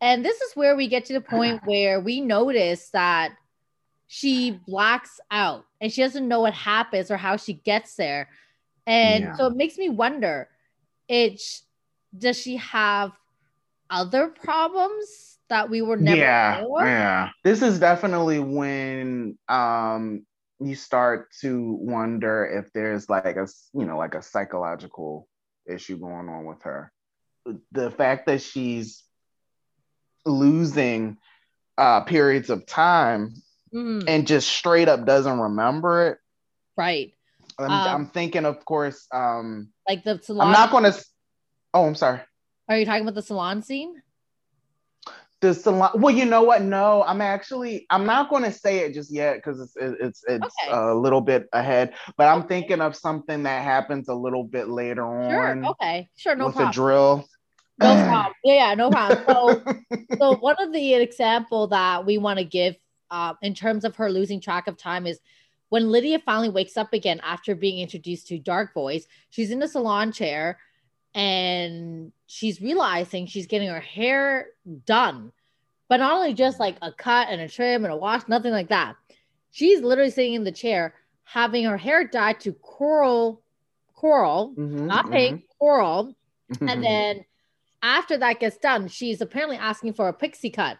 And 0.00 0.24
this 0.24 0.40
is 0.40 0.54
where 0.54 0.76
we 0.76 0.88
get 0.88 1.06
to 1.06 1.14
the 1.14 1.20
point 1.20 1.62
where 1.64 2.00
we 2.00 2.20
notice 2.20 2.90
that 2.90 3.32
she 4.08 4.60
blacks 4.66 5.20
out 5.30 5.64
and 5.80 5.92
she 5.92 6.02
doesn't 6.02 6.28
know 6.28 6.40
what 6.40 6.54
happens 6.54 7.10
or 7.10 7.16
how 7.16 7.36
she 7.36 7.54
gets 7.54 7.94
there. 7.94 8.28
And 8.86 9.24
Yeah. 9.24 9.36
so 9.36 9.46
it 9.46 9.56
makes 9.56 9.78
me 9.78 9.88
wonder, 9.88 10.48
it 11.08 11.40
does 12.16 12.36
she 12.40 12.56
have 12.56 13.12
other 13.90 14.28
problems 14.28 15.38
that 15.48 15.70
we 15.70 15.82
were 15.82 15.96
never 15.96 16.24
yeah, 16.24 16.58
aware 16.58 16.86
yeah. 16.86 17.30
This 17.44 17.62
is 17.62 17.78
definitely 17.78 18.38
when 18.38 19.38
um 19.48 20.26
you 20.60 20.74
start 20.74 21.28
to 21.40 21.72
wonder 21.80 22.44
if 22.44 22.72
there's 22.72 23.08
like 23.08 23.36
a 23.36 23.46
you 23.74 23.84
know 23.84 23.96
like 23.96 24.14
a 24.14 24.22
psychological 24.22 25.28
issue 25.66 25.98
going 25.98 26.28
on 26.28 26.44
with 26.44 26.62
her. 26.62 26.92
The 27.72 27.90
fact 27.90 28.26
that 28.26 28.42
she's 28.42 29.04
losing 30.26 31.16
uh 31.76 32.02
periods 32.02 32.50
of 32.50 32.66
time 32.66 33.34
Mhm, 33.72 34.04
and 34.08 34.26
just 34.26 34.48
straight 34.48 34.88
up 34.88 35.04
doesn't 35.04 35.38
remember 35.38 36.08
it. 36.08 36.18
right. 36.76 37.12
I'm, 37.58 37.70
Um, 37.70 37.82
I'm 37.88 38.06
thinking, 38.06 38.44
of 38.46 38.64
course, 38.64 39.06
um, 39.12 39.72
Like 39.86 40.04
the 40.04 40.20
salon. 40.22 40.46
I'm 40.46 40.52
not 40.52 40.70
going 40.70 40.84
to. 40.84 41.04
Oh, 41.74 41.84
I'm 41.86 41.94
sorry. 41.94 42.20
Are 42.68 42.78
you 42.78 42.86
talking 42.86 43.02
about 43.02 43.14
the 43.14 43.22
salon 43.22 43.62
scene? 43.62 44.00
The 45.40 45.54
salon. 45.54 45.90
Well, 45.94 46.12
you 46.14 46.24
know 46.24 46.42
what? 46.42 46.62
No, 46.62 47.04
I'm 47.04 47.20
actually. 47.20 47.86
I'm 47.90 48.04
not 48.04 48.28
going 48.28 48.42
to 48.42 48.50
say 48.50 48.78
it 48.80 48.92
just 48.92 49.12
yet 49.12 49.36
because 49.36 49.60
it's 49.60 49.76
it- 49.76 49.96
it's 50.00 50.24
it's 50.26 50.54
Okay. 50.64 50.72
a 50.72 50.94
little 50.94 51.20
bit 51.20 51.46
ahead. 51.52 51.94
But 52.16 52.26
I'm 52.26 52.40
Okay. 52.40 52.48
thinking 52.48 52.80
of 52.80 52.96
something 52.96 53.44
that 53.44 53.62
happens 53.62 54.08
a 54.08 54.14
little 54.14 54.42
bit 54.42 54.68
later 54.68 55.04
on. 55.06 55.30
Sure. 55.30 55.50
on 55.50 55.64
Okay. 55.66 56.08
Sure. 56.16 56.34
No 56.34 56.46
with 56.46 56.54
problem. 56.56 56.70
a 56.70 56.72
drill. 56.72 57.28
No 57.78 57.94
problem. 58.04 58.32
Yeah, 58.42 58.54
yeah, 58.70 58.74
no 58.74 58.90
problem. 58.90 59.22
So, 59.28 59.62
so 60.20 60.36
one 60.38 60.56
of 60.58 60.72
the 60.72 60.94
example 60.94 61.68
that 61.68 62.04
we 62.04 62.18
want 62.18 62.40
to 62.40 62.44
give 62.44 62.74
uh, 63.12 63.34
in 63.40 63.54
terms 63.54 63.84
of 63.84 63.94
her 63.94 64.10
losing 64.10 64.40
track 64.40 64.66
of 64.66 64.76
time 64.76 65.06
is 65.06 65.20
when 65.68 65.88
Lydia 65.88 66.18
finally 66.18 66.48
wakes 66.48 66.76
up 66.76 66.92
again 66.92 67.20
after 67.22 67.54
being 67.54 67.78
introduced 67.78 68.26
to 68.28 68.38
Dark 68.40 68.74
Voice. 68.74 69.06
She's 69.30 69.52
in 69.52 69.60
the 69.60 69.68
salon 69.68 70.10
chair 70.10 70.58
and 71.14 72.12
she's 72.26 72.60
realizing 72.60 73.26
she's 73.26 73.46
getting 73.46 73.68
her 73.68 73.80
hair 73.80 74.48
done, 74.86 75.32
but 75.88 75.98
not 75.98 76.12
only 76.12 76.34
just 76.34 76.60
like 76.60 76.76
a 76.82 76.92
cut 76.92 77.28
and 77.30 77.40
a 77.40 77.48
trim 77.48 77.84
and 77.84 77.92
a 77.92 77.96
wash, 77.96 78.22
nothing 78.28 78.52
like 78.52 78.68
that. 78.68 78.96
She's 79.50 79.80
literally 79.80 80.10
sitting 80.10 80.34
in 80.34 80.44
the 80.44 80.52
chair 80.52 80.94
having 81.24 81.64
her 81.64 81.76
hair 81.76 82.06
dyed 82.06 82.40
to 82.40 82.52
coral, 82.54 83.42
coral, 83.94 84.54
Mhm, 84.56 84.86
not 84.86 85.10
pink, 85.10 85.44
coral. 85.58 86.14
mhm. 86.50 86.70
And 86.70 86.82
then 86.84 87.24
after 87.82 88.16
that 88.18 88.40
gets 88.40 88.56
done, 88.58 88.88
she's 88.88 89.20
apparently 89.20 89.56
asking 89.56 89.92
for 89.94 90.08
a 90.08 90.12
pixie 90.12 90.50
cut, 90.50 90.78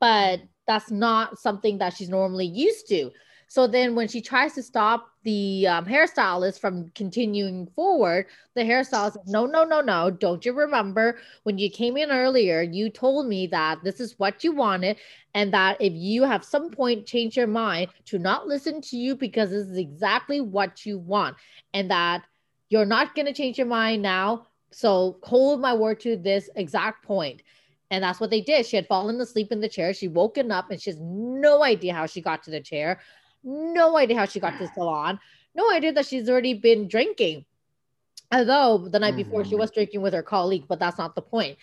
but 0.00 0.40
that's 0.66 0.90
not 0.90 1.38
something 1.38 1.78
that 1.78 1.94
she's 1.94 2.08
normally 2.08 2.46
used 2.46 2.88
to. 2.88 3.10
So 3.48 3.66
then 3.66 3.94
when 3.94 4.08
she 4.08 4.20
tries 4.20 4.54
to 4.54 4.62
stop 4.62 5.08
the 5.24 5.66
um, 5.66 5.84
hairstylist 5.86 6.60
from 6.60 6.88
continuing 6.90 7.66
forward, 7.74 8.26
the 8.54 8.62
hairstylist 8.62 9.16
no, 9.26 9.46
no, 9.46 9.64
no, 9.64 9.80
no. 9.80 10.10
Don't 10.10 10.44
you 10.44 10.52
remember 10.52 11.18
when 11.42 11.58
you 11.58 11.70
came 11.70 11.96
in 11.96 12.10
earlier, 12.10 12.62
you 12.62 12.88
told 12.90 13.26
me 13.26 13.46
that 13.48 13.82
this 13.82 14.00
is 14.00 14.18
what 14.18 14.44
you 14.44 14.52
wanted 14.52 14.96
and 15.34 15.52
that 15.52 15.76
if 15.80 15.92
you 15.92 16.22
have 16.22 16.44
some 16.44 16.70
point 16.70 17.06
change 17.06 17.36
your 17.36 17.46
mind 17.46 17.88
to 18.06 18.18
not 18.18 18.46
listen 18.46 18.80
to 18.82 18.96
you 18.96 19.16
because 19.16 19.50
this 19.50 19.66
is 19.66 19.78
exactly 19.78 20.40
what 20.40 20.86
you 20.86 20.98
want 20.98 21.36
and 21.72 21.90
that 21.90 22.24
you're 22.68 22.86
not 22.86 23.14
going 23.14 23.26
to 23.26 23.32
change 23.32 23.58
your 23.58 23.66
mind 23.66 24.02
now 24.02 24.46
so 24.74 25.18
hold 25.22 25.60
my 25.60 25.72
word 25.72 26.00
to 26.00 26.16
this 26.16 26.50
exact 26.56 27.04
point. 27.04 27.42
And 27.90 28.02
that's 28.02 28.18
what 28.18 28.30
they 28.30 28.40
did. 28.40 28.66
She 28.66 28.74
had 28.74 28.88
fallen 28.88 29.20
asleep 29.20 29.52
in 29.52 29.60
the 29.60 29.68
chair. 29.68 29.94
She 29.94 30.08
woken 30.08 30.50
up 30.50 30.70
and 30.70 30.80
she 30.82 30.90
has 30.90 30.98
no 31.00 31.62
idea 31.62 31.94
how 31.94 32.06
she 32.06 32.20
got 32.20 32.42
to 32.42 32.50
the 32.50 32.60
chair, 32.60 32.98
no 33.44 33.96
idea 33.96 34.18
how 34.18 34.26
she 34.26 34.40
got 34.40 34.56
to 34.58 34.64
the 34.66 34.72
salon, 34.72 35.20
no 35.54 35.70
idea 35.72 35.92
that 35.92 36.06
she's 36.06 36.28
already 36.28 36.54
been 36.54 36.88
drinking. 36.88 37.44
Although 38.32 38.88
the 38.88 38.98
night 38.98 39.16
before 39.16 39.44
she 39.44 39.54
Mhm. 39.54 39.58
was 39.58 39.70
drinking 39.70 40.02
with 40.02 40.14
her 40.14 40.22
colleague, 40.22 40.66
but 40.68 40.78
that's 40.78 40.98
not 40.98 41.14
the 41.14 41.22
point. 41.22 41.58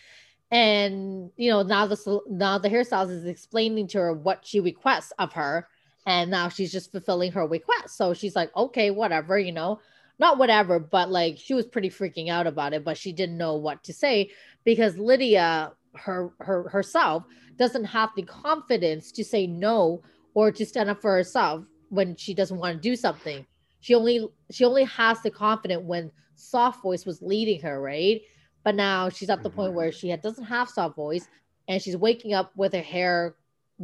And 0.51 1.31
you 1.37 1.49
know, 1.49 1.63
now 1.63 1.87
the 1.87 2.21
now 2.29 2.57
the 2.57 2.69
hairstylist 2.69 3.11
is 3.11 3.25
explaining 3.25 3.87
to 3.89 3.99
her 3.99 4.13
what 4.13 4.45
she 4.45 4.59
requests 4.59 5.11
of 5.19 5.33
her, 5.33 5.67
and 6.05 6.29
now 6.31 6.49
she's 6.49 6.71
just 6.71 6.91
fulfilling 6.91 7.31
her 7.33 7.47
request. 7.47 7.97
So 7.97 8.13
she's 8.13 8.35
like, 8.35 8.55
okay, 8.55 8.91
whatever, 8.91 9.39
you 9.39 9.51
know, 9.51 9.79
not 10.19 10.37
whatever, 10.37 10.79
but 10.79 11.09
like 11.09 11.37
she 11.37 11.53
was 11.53 11.65
pretty 11.65 11.89
freaking 11.89 12.29
out 12.29 12.47
about 12.47 12.73
it, 12.73 12.83
but 12.83 12.97
she 12.97 13.11
didn't 13.13 13.37
know 13.37 13.55
what 13.55 13.83
to 13.85 13.93
say 13.93 14.31
because 14.65 14.97
Lydia, 14.97 15.73
her 15.95 16.33
her 16.39 16.69
herself, 16.69 17.23
doesn't 17.57 17.85
have 17.85 18.09
the 18.15 18.23
confidence 18.23 19.11
to 19.13 19.23
say 19.23 19.47
no 19.47 20.01
or 20.33 20.51
to 20.51 20.65
stand 20.65 20.89
up 20.89 21.01
for 21.01 21.11
herself 21.15 21.65
when 21.91 22.15
she 22.15 22.33
doesn't 22.33 22.57
want 22.57 22.75
to 22.75 22.81
do 22.81 22.95
something. 22.95 23.45
She 23.81 23.93
only 23.93 24.27
she 24.49 24.63
only 24.63 24.85
has 24.85 25.21
the 25.21 25.29
confidence 25.29 25.83
when 25.83 26.11
soft 26.35 26.81
voice 26.81 27.05
was 27.05 27.21
leading 27.21 27.61
her, 27.61 27.79
right? 27.81 28.21
But 28.63 28.75
now 28.75 29.09
she's 29.09 29.29
at 29.29 29.43
the 29.43 29.49
point 29.49 29.69
mm-hmm. 29.69 29.77
where 29.77 29.91
she 29.91 30.09
had, 30.09 30.21
doesn't 30.21 30.45
have 30.45 30.69
soft 30.69 30.95
voice 30.95 31.27
and 31.67 31.81
she's 31.81 31.97
waking 31.97 32.33
up 32.33 32.51
with 32.55 32.73
her 32.73 32.81
hair 32.81 33.35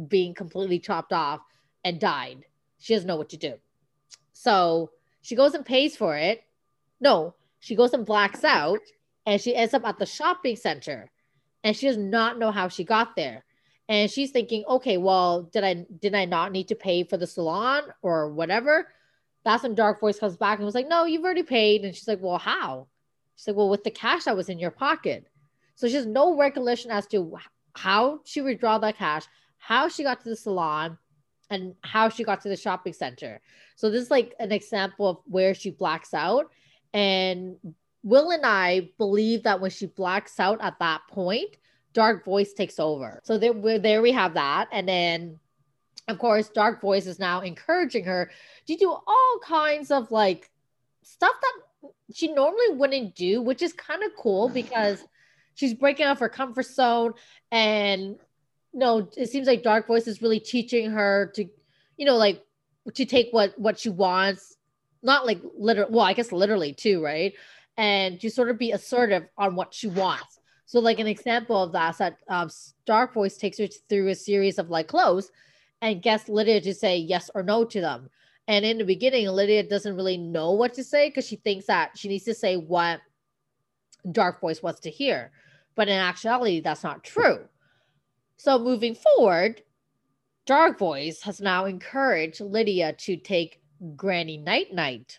being 0.08 0.34
completely 0.34 0.78
chopped 0.78 1.12
off 1.12 1.40
and 1.84 2.00
died. 2.00 2.44
She 2.78 2.94
doesn't 2.94 3.06
know 3.06 3.16
what 3.16 3.28
to 3.30 3.36
do. 3.36 3.54
So 4.32 4.90
she 5.20 5.36
goes 5.36 5.54
and 5.54 5.66
pays 5.66 5.96
for 5.96 6.16
it. 6.16 6.44
No, 7.00 7.34
she 7.58 7.74
goes 7.74 7.92
and 7.92 8.06
blacks 8.06 8.42
out 8.42 8.80
and 9.26 9.40
she 9.40 9.54
ends 9.54 9.74
up 9.74 9.84
at 9.84 9.98
the 9.98 10.06
shopping 10.06 10.56
center 10.56 11.10
and 11.62 11.76
she 11.76 11.86
does 11.86 11.98
not 11.98 12.38
know 12.38 12.52
how 12.52 12.68
she 12.68 12.84
got 12.84 13.16
there. 13.16 13.44
And 13.88 14.10
she's 14.10 14.30
thinking, 14.30 14.64
okay, 14.68 14.98
well, 14.98 15.44
did 15.44 15.64
I 15.64 15.86
did 16.00 16.14
I 16.14 16.26
not 16.26 16.52
need 16.52 16.68
to 16.68 16.74
pay 16.74 17.04
for 17.04 17.16
the 17.16 17.26
salon 17.26 17.84
or 18.02 18.30
whatever? 18.30 18.88
That's 19.44 19.62
when 19.62 19.74
Dark 19.74 20.00
Voice 20.00 20.18
comes 20.18 20.36
back 20.36 20.58
and 20.58 20.66
was 20.66 20.74
like, 20.74 20.88
no, 20.88 21.04
you've 21.04 21.24
already 21.24 21.42
paid. 21.42 21.84
And 21.84 21.94
she's 21.94 22.08
like, 22.08 22.20
well, 22.20 22.38
how? 22.38 22.88
She's 23.36 23.48
like, 23.48 23.56
well, 23.56 23.70
with 23.70 23.84
the 23.84 23.90
cash 23.90 24.24
that 24.24 24.36
was 24.36 24.48
in 24.48 24.58
your 24.58 24.70
pocket. 24.70 25.26
So 25.74 25.88
she 25.88 25.94
has 25.94 26.06
no 26.06 26.36
recollection 26.36 26.90
as 26.90 27.06
to 27.08 27.36
how 27.74 28.20
she 28.24 28.42
withdraw 28.42 28.78
that 28.78 28.98
cash, 28.98 29.24
how 29.58 29.88
she 29.88 30.02
got 30.02 30.20
to 30.22 30.28
the 30.28 30.36
salon, 30.36 30.98
and 31.48 31.74
how 31.82 32.08
she 32.08 32.24
got 32.24 32.42
to 32.42 32.48
the 32.48 32.56
shopping 32.56 32.92
center. 32.92 33.40
So 33.76 33.90
this 33.90 34.02
is 34.02 34.10
like 34.10 34.34
an 34.38 34.52
example 34.52 35.08
of 35.08 35.18
where 35.24 35.54
she 35.54 35.70
blacks 35.70 36.12
out. 36.12 36.50
And 36.92 37.56
Will 38.02 38.30
and 38.30 38.44
I 38.44 38.90
believe 38.98 39.44
that 39.44 39.60
when 39.60 39.70
she 39.70 39.86
blacks 39.86 40.40
out 40.40 40.58
at 40.60 40.78
that 40.80 41.02
point, 41.08 41.56
Dark 41.98 42.24
Voice 42.24 42.52
takes 42.52 42.78
over. 42.78 43.20
So 43.24 43.38
there, 43.38 43.80
there 43.80 44.00
we 44.00 44.12
have 44.12 44.34
that. 44.34 44.68
And 44.70 44.88
then, 44.88 45.40
of 46.06 46.20
course, 46.20 46.48
Dark 46.48 46.80
Voice 46.80 47.08
is 47.08 47.18
now 47.18 47.40
encouraging 47.40 48.04
her 48.04 48.30
to 48.68 48.76
do 48.76 48.88
all 48.88 49.40
kinds 49.42 49.90
of 49.90 50.12
like 50.12 50.48
stuff 51.02 51.32
that 51.42 51.90
she 52.14 52.32
normally 52.32 52.76
wouldn't 52.76 53.16
do, 53.16 53.42
which 53.42 53.62
is 53.62 53.72
kind 53.72 54.04
of 54.04 54.12
cool 54.16 54.48
because 54.60 55.04
she's 55.56 55.74
breaking 55.74 56.06
out 56.06 56.12
of 56.12 56.20
her 56.20 56.28
comfort 56.28 56.66
zone. 56.66 57.14
And 57.50 58.14
no, 58.72 59.10
it 59.16 59.28
seems 59.28 59.48
like 59.48 59.64
Dark 59.64 59.88
Voice 59.88 60.06
is 60.06 60.22
really 60.22 60.38
teaching 60.38 60.92
her 60.92 61.32
to, 61.34 61.46
you 61.96 62.06
know, 62.06 62.16
like 62.16 62.44
to 62.94 63.06
take 63.06 63.30
what 63.32 63.58
what 63.58 63.80
she 63.80 63.88
wants, 63.88 64.56
not 65.02 65.26
like 65.26 65.40
literal. 65.58 65.90
Well, 65.90 66.04
I 66.04 66.12
guess 66.12 66.30
literally 66.30 66.74
too, 66.74 67.02
right? 67.02 67.34
And 67.76 68.20
to 68.20 68.30
sort 68.30 68.50
of 68.50 68.56
be 68.56 68.70
assertive 68.70 69.26
on 69.36 69.56
what 69.56 69.74
she 69.74 69.88
wants. 69.88 70.37
So, 70.68 70.80
like 70.80 70.98
an 70.98 71.06
example 71.06 71.62
of 71.62 71.72
that, 71.72 71.96
that 71.96 72.18
um, 72.28 72.50
Dark 72.84 73.14
Voice 73.14 73.38
takes 73.38 73.56
her 73.56 73.66
through 73.88 74.08
a 74.08 74.14
series 74.14 74.58
of 74.58 74.68
like 74.68 74.86
clothes, 74.86 75.32
and 75.80 76.02
gets 76.02 76.28
Lydia 76.28 76.60
to 76.60 76.74
say 76.74 76.98
yes 76.98 77.30
or 77.34 77.42
no 77.42 77.64
to 77.64 77.80
them. 77.80 78.10
And 78.48 78.66
in 78.66 78.76
the 78.76 78.84
beginning, 78.84 79.26
Lydia 79.28 79.62
doesn't 79.62 79.96
really 79.96 80.18
know 80.18 80.52
what 80.52 80.74
to 80.74 80.84
say 80.84 81.08
because 81.08 81.26
she 81.26 81.36
thinks 81.36 81.64
that 81.68 81.96
she 81.96 82.08
needs 82.08 82.24
to 82.24 82.34
say 82.34 82.58
what 82.58 83.00
Dark 84.12 84.42
Voice 84.42 84.62
wants 84.62 84.80
to 84.80 84.90
hear. 84.90 85.32
But 85.74 85.88
in 85.88 85.94
actuality, 85.94 86.60
that's 86.60 86.84
not 86.84 87.02
true. 87.02 87.46
So 88.36 88.58
moving 88.58 88.94
forward, 88.94 89.62
Dark 90.44 90.78
Voice 90.78 91.22
has 91.22 91.40
now 91.40 91.64
encouraged 91.64 92.42
Lydia 92.42 92.92
to 92.92 93.16
take 93.16 93.62
Granny 93.96 94.36
Night 94.36 94.74
Night 94.74 95.18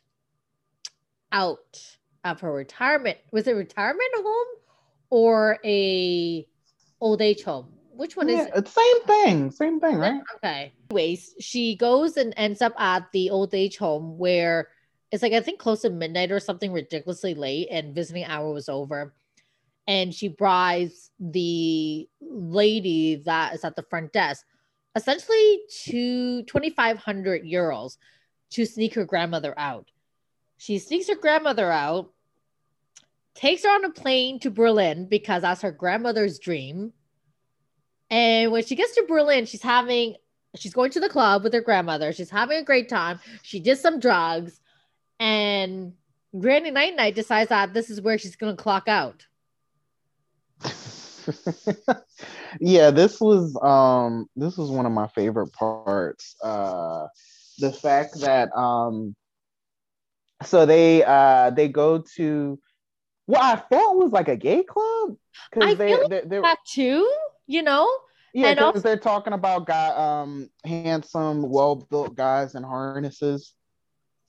out 1.32 1.98
of 2.24 2.40
her 2.42 2.54
retirement. 2.54 3.18
Was 3.32 3.48
it 3.48 3.54
retirement 3.54 4.12
home 4.16 4.59
or 5.10 5.58
a 5.64 6.48
old 7.02 7.22
age 7.22 7.44
home? 7.44 7.68
Which 7.92 8.16
one 8.16 8.30
yeah, 8.30 8.42
is 8.42 8.48
it? 8.48 8.54
it's 8.56 8.72
same 8.72 9.04
thing, 9.04 9.52
same 9.52 9.80
thing, 9.80 9.98
right? 9.98 10.22
Okay. 10.36 10.72
Anyways, 10.90 11.36
she 11.40 11.76
goes 11.76 12.18
and 12.18 12.34
ends 12.38 12.62
up 12.62 12.74
at 12.80 13.12
the 13.12 13.30
old 13.30 13.54
age 13.54 13.78
home 13.78 14.18
where 14.18 14.70
it's 15.12 15.24
like 15.24 15.34
I 15.34 15.42
think 15.42 15.60
close 15.60 15.82
to 15.82 15.90
midnight 15.90 16.32
or 16.32 16.40
something 16.40 16.72
ridiculously 16.72 17.34
late, 17.34 17.68
and 17.72 17.96
visiting 17.96 18.26
hour 18.26 18.54
was 18.54 18.70
over. 18.70 19.14
And 19.88 20.14
she 20.14 20.28
bribes 20.28 21.10
the 21.20 22.08
lady 22.22 23.16
that 23.26 23.56
is 23.56 23.64
at 23.64 23.76
the 23.76 23.82
front 23.84 24.14
desk, 24.14 24.46
essentially 24.96 25.62
to 25.86 26.44
2,500 26.44 27.44
euros 27.44 27.98
to 28.52 28.66
sneak 28.66 28.94
her 28.94 29.06
grandmother 29.06 29.54
out. 29.58 29.90
She 30.58 30.78
sneaks 30.78 31.08
her 31.08 31.16
grandmother 31.16 31.72
out, 31.72 32.14
takes 33.36 33.64
her 33.64 33.70
on 33.70 33.86
a 33.86 33.90
plane 33.90 34.40
to 34.40 34.52
Berlin 34.52 35.08
because 35.10 35.42
that's 35.44 35.62
her 35.62 35.72
grandmother's 35.72 36.40
dream. 36.40 36.94
And 38.10 38.52
when 38.52 38.64
she 38.64 38.76
gets 38.76 38.96
to 38.96 39.06
Berlin, 39.08 39.46
she's 39.46 39.62
having 39.62 40.16
she's 40.56 40.74
going 40.74 40.92
to 40.92 41.00
the 41.00 41.10
club 41.10 41.44
with 41.44 41.54
her 41.54 41.62
grandmother. 41.62 42.12
She's 42.12 42.30
having 42.30 42.58
a 42.58 42.64
great 42.64 42.90
time. 42.90 43.20
She 43.44 43.60
did 43.60 43.78
some 43.78 44.00
drugs, 44.00 44.60
and 45.20 45.94
Granny 46.38 46.72
Night 46.72 46.96
Night 46.96 47.16
decides 47.16 47.50
that 47.50 47.74
this 47.74 47.90
is 47.90 48.02
where 48.02 48.18
she's 48.18 48.36
gonna 48.36 48.56
clock 48.56 48.88
out. 48.88 49.26
yeah, 52.60 52.90
this 52.92 53.22
was 53.22 53.56
um 53.62 54.28
this 54.36 54.58
was 54.58 54.72
one 54.72 54.86
of 54.86 54.92
my 54.92 55.08
favorite 55.08 55.54
parts. 55.54 56.36
Uh 56.44 57.08
the 57.60 57.72
fact 57.72 58.20
that 58.22 58.52
um 58.58 59.16
so 60.44 60.66
they 60.66 61.04
uh 61.04 61.52
they 61.52 61.68
go 61.68 62.04
to 62.16 62.60
what 63.30 63.42
I 63.44 63.56
thought 63.58 63.96
was 63.96 64.12
like 64.12 64.28
a 64.28 64.36
gay 64.36 64.64
club 64.64 65.16
because 65.52 65.78
they 65.78 65.96
like 65.96 66.10
they 66.10 66.22
they're, 66.26 66.42
That 66.42 66.58
too, 66.66 67.08
you 67.46 67.62
know? 67.62 67.88
yeah 68.34 68.54
because 68.54 68.64
also- 68.66 68.80
they're 68.80 68.98
talking 68.98 69.34
about 69.34 69.66
guy 69.68 69.90
um 69.90 70.50
handsome 70.66 71.44
well 71.50 71.76
built 71.76 72.16
guys 72.16 72.56
in 72.56 72.64
harnesses. 72.64 73.54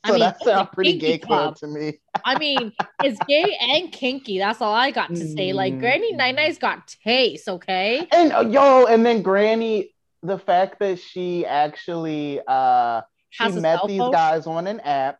I 0.04 0.08
So 0.08 0.14
mean, 0.14 0.20
that 0.20 0.42
sounds 0.42 0.68
pretty 0.74 0.98
gay 0.98 1.18
club 1.18 1.56
club. 1.56 1.56
to 1.58 1.66
me. 1.66 2.00
I 2.24 2.38
mean, 2.38 2.72
it's 3.02 3.18
gay 3.28 3.56
and 3.60 3.92
kinky. 3.92 4.38
That's 4.38 4.60
all 4.62 4.72
I 4.74 4.90
got 4.90 5.08
to 5.10 5.26
say. 5.36 5.52
Like 5.52 5.74
Mm. 5.74 5.80
Granny 5.80 6.12
Night 6.12 6.34
Night's 6.36 6.56
got 6.58 6.94
taste, 7.04 7.46
okay? 7.48 8.06
And 8.12 8.32
uh, 8.32 8.40
yo, 8.48 8.86
and 8.86 9.04
then 9.04 9.20
Granny, 9.22 9.94
the 10.22 10.38
fact 10.38 10.78
that 10.80 10.98
she 10.98 11.44
actually 11.46 12.40
uh 12.46 13.00
she 13.30 13.44
Has 13.44 13.56
met 13.56 13.80
these 13.86 14.00
guys 14.10 14.46
on 14.46 14.66
an 14.66 14.80
app. 14.80 15.19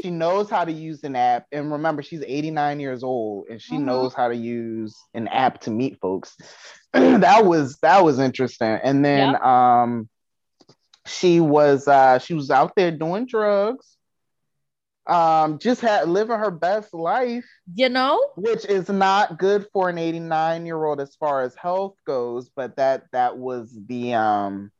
She 0.00 0.10
knows 0.10 0.50
how 0.50 0.64
to 0.64 0.72
use 0.72 1.02
an 1.04 1.16
app. 1.16 1.46
And 1.52 1.72
remember, 1.72 2.02
she's 2.02 2.22
89 2.26 2.80
years 2.80 3.02
old 3.02 3.46
and 3.50 3.60
she 3.60 3.78
Mhm. 3.78 3.84
knows 3.86 4.14
how 4.14 4.28
to 4.28 4.36
use 4.36 4.96
an 5.14 5.28
app 5.28 5.60
to 5.62 5.70
meet 5.70 5.98
folks. 6.00 6.36
that 6.92 7.44
was 7.44 7.78
that 7.82 8.04
was 8.04 8.18
interesting. 8.18 8.78
And 8.82 9.04
then 9.04 9.36
um 9.42 10.08
she 11.06 11.40
was 11.40 11.86
uh 11.88 12.18
she 12.18 12.34
was 12.34 12.50
out 12.50 12.72
there 12.76 12.90
doing 12.90 13.26
drugs. 13.26 13.96
Um, 15.06 15.58
just 15.58 15.80
had 15.80 16.08
living 16.08 16.38
her 16.38 16.50
best 16.50 16.94
life 16.94 17.46
You 17.74 17.88
know? 17.88 18.20
which 18.36 18.64
is 18.64 18.88
not 18.88 19.38
good 19.38 19.66
for 19.72 19.88
an 19.88 19.98
89 19.98 20.66
year 20.66 20.84
old 20.84 21.00
as 21.00 21.16
far 21.16 21.42
as 21.42 21.54
health 21.56 21.96
goes 22.06 22.50
but 22.54 22.76
that 22.76 23.04
that 23.12 23.36
was 23.36 23.76
the 23.88 24.14
um 24.14 24.70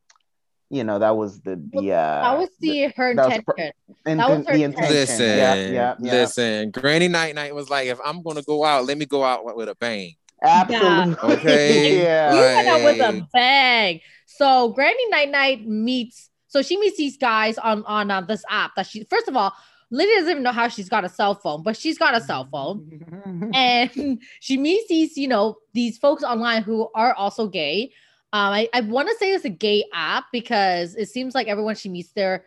you 0.71 0.85
know 0.85 0.99
that 0.99 1.17
was 1.17 1.41
the 1.41 1.57
the 1.73 1.93
uh 1.93 2.23
That 2.23 2.39
was 2.39 2.49
the 2.61 2.93
her 2.97 3.15
that 3.15 3.27
was 3.27 3.37
intention. 3.39 3.73
the, 4.05 4.11
in- 4.11 4.19
that 4.19 4.31
was 4.31 4.47
her 4.47 4.57
the 4.57 4.63
intention. 4.63 4.97
intention 4.97 4.97
Listen, 4.97 5.39
yeah 5.39 5.55
yeah 5.55 5.95
yeah 6.01 6.13
listen. 6.13 6.71
Granny 6.71 7.09
Night 7.09 7.35
Night 7.35 7.55
was 7.55 7.69
like, 7.69 7.89
if 7.89 7.99
I'm 8.05 8.23
gonna 8.23 8.43
go 8.43 8.65
out, 8.65 8.85
let 8.87 8.97
me 8.97 9.07
go 9.07 9.25
out 9.25 9.45
with 9.45 9.69
a 9.69 9.75
bang. 9.75 10.15
absolutely 10.43 11.35
Okay. 11.37 11.97
yeah 12.03 12.35
You 12.35 12.41
went 12.41 12.69
out 12.69 12.85
with 12.85 13.01
a 13.01 13.29
bang. 13.33 14.01
So 14.27 14.71
Granny 14.71 15.09
Night 15.09 15.31
Night 15.31 15.67
meets. 15.67 16.31
So 16.49 16.63
she 16.63 16.77
meets 16.79 16.97
these 16.97 17.17
guys 17.17 17.59
on 17.59 17.85
on 17.85 18.11
uh, 18.11 18.21
this 18.23 18.43
app 18.49 18.73
that 18.77 18.87
she. 18.87 19.05
First 19.05 19.29
of 19.29 19.37
all, 19.37 19.53
Lydia 19.91 20.17
doesn't 20.17 20.31
even 20.31 20.43
know 20.43 20.53
how 20.53 20.67
she's 20.69 20.89
got 20.89 21.05
a 21.05 21.09
cell 21.09 21.35
phone, 21.35 21.63
but 21.63 21.77
she's 21.77 21.99
got 21.99 22.15
a 22.17 22.21
cell 22.21 22.49
phone, 22.51 23.51
and 23.55 24.19
she 24.41 24.57
meets 24.57 24.89
these 24.89 25.17
you 25.17 25.29
know 25.29 25.57
these 25.75 25.99
folks 25.99 26.23
online 26.25 26.63
who 26.63 26.89
are 26.95 27.15
also 27.15 27.47
gay. 27.49 27.93
Um, 28.33 28.53
I, 28.53 28.69
I 28.73 28.81
want 28.83 29.09
to 29.09 29.17
say 29.17 29.33
it's 29.33 29.45
a 29.45 29.51
gay 29.51 29.85
app 29.93 30.27
because 30.33 30.95
it 30.95 31.09
seems 31.09 31.35
like 31.35 31.49
everyone 31.49 31.75
she 31.75 31.89
meets 31.89 32.13
there 32.13 32.45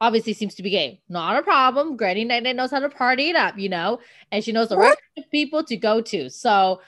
obviously 0.00 0.32
seems 0.32 0.56
to 0.56 0.62
be 0.62 0.70
gay. 0.70 1.00
Not 1.08 1.38
a 1.38 1.42
problem. 1.42 1.96
Granny 1.96 2.24
Night 2.24 2.42
Night 2.42 2.56
knows 2.56 2.70
how 2.70 2.80
to 2.80 2.88
party 2.88 3.30
it 3.30 3.36
up, 3.36 3.56
you 3.56 3.68
know, 3.68 4.00
and 4.30 4.44
she 4.44 4.52
knows 4.52 4.68
the 4.68 4.76
right 4.76 4.96
people 5.30 5.62
to 5.64 5.76
go 5.76 6.00
to. 6.02 6.28
So 6.28 6.80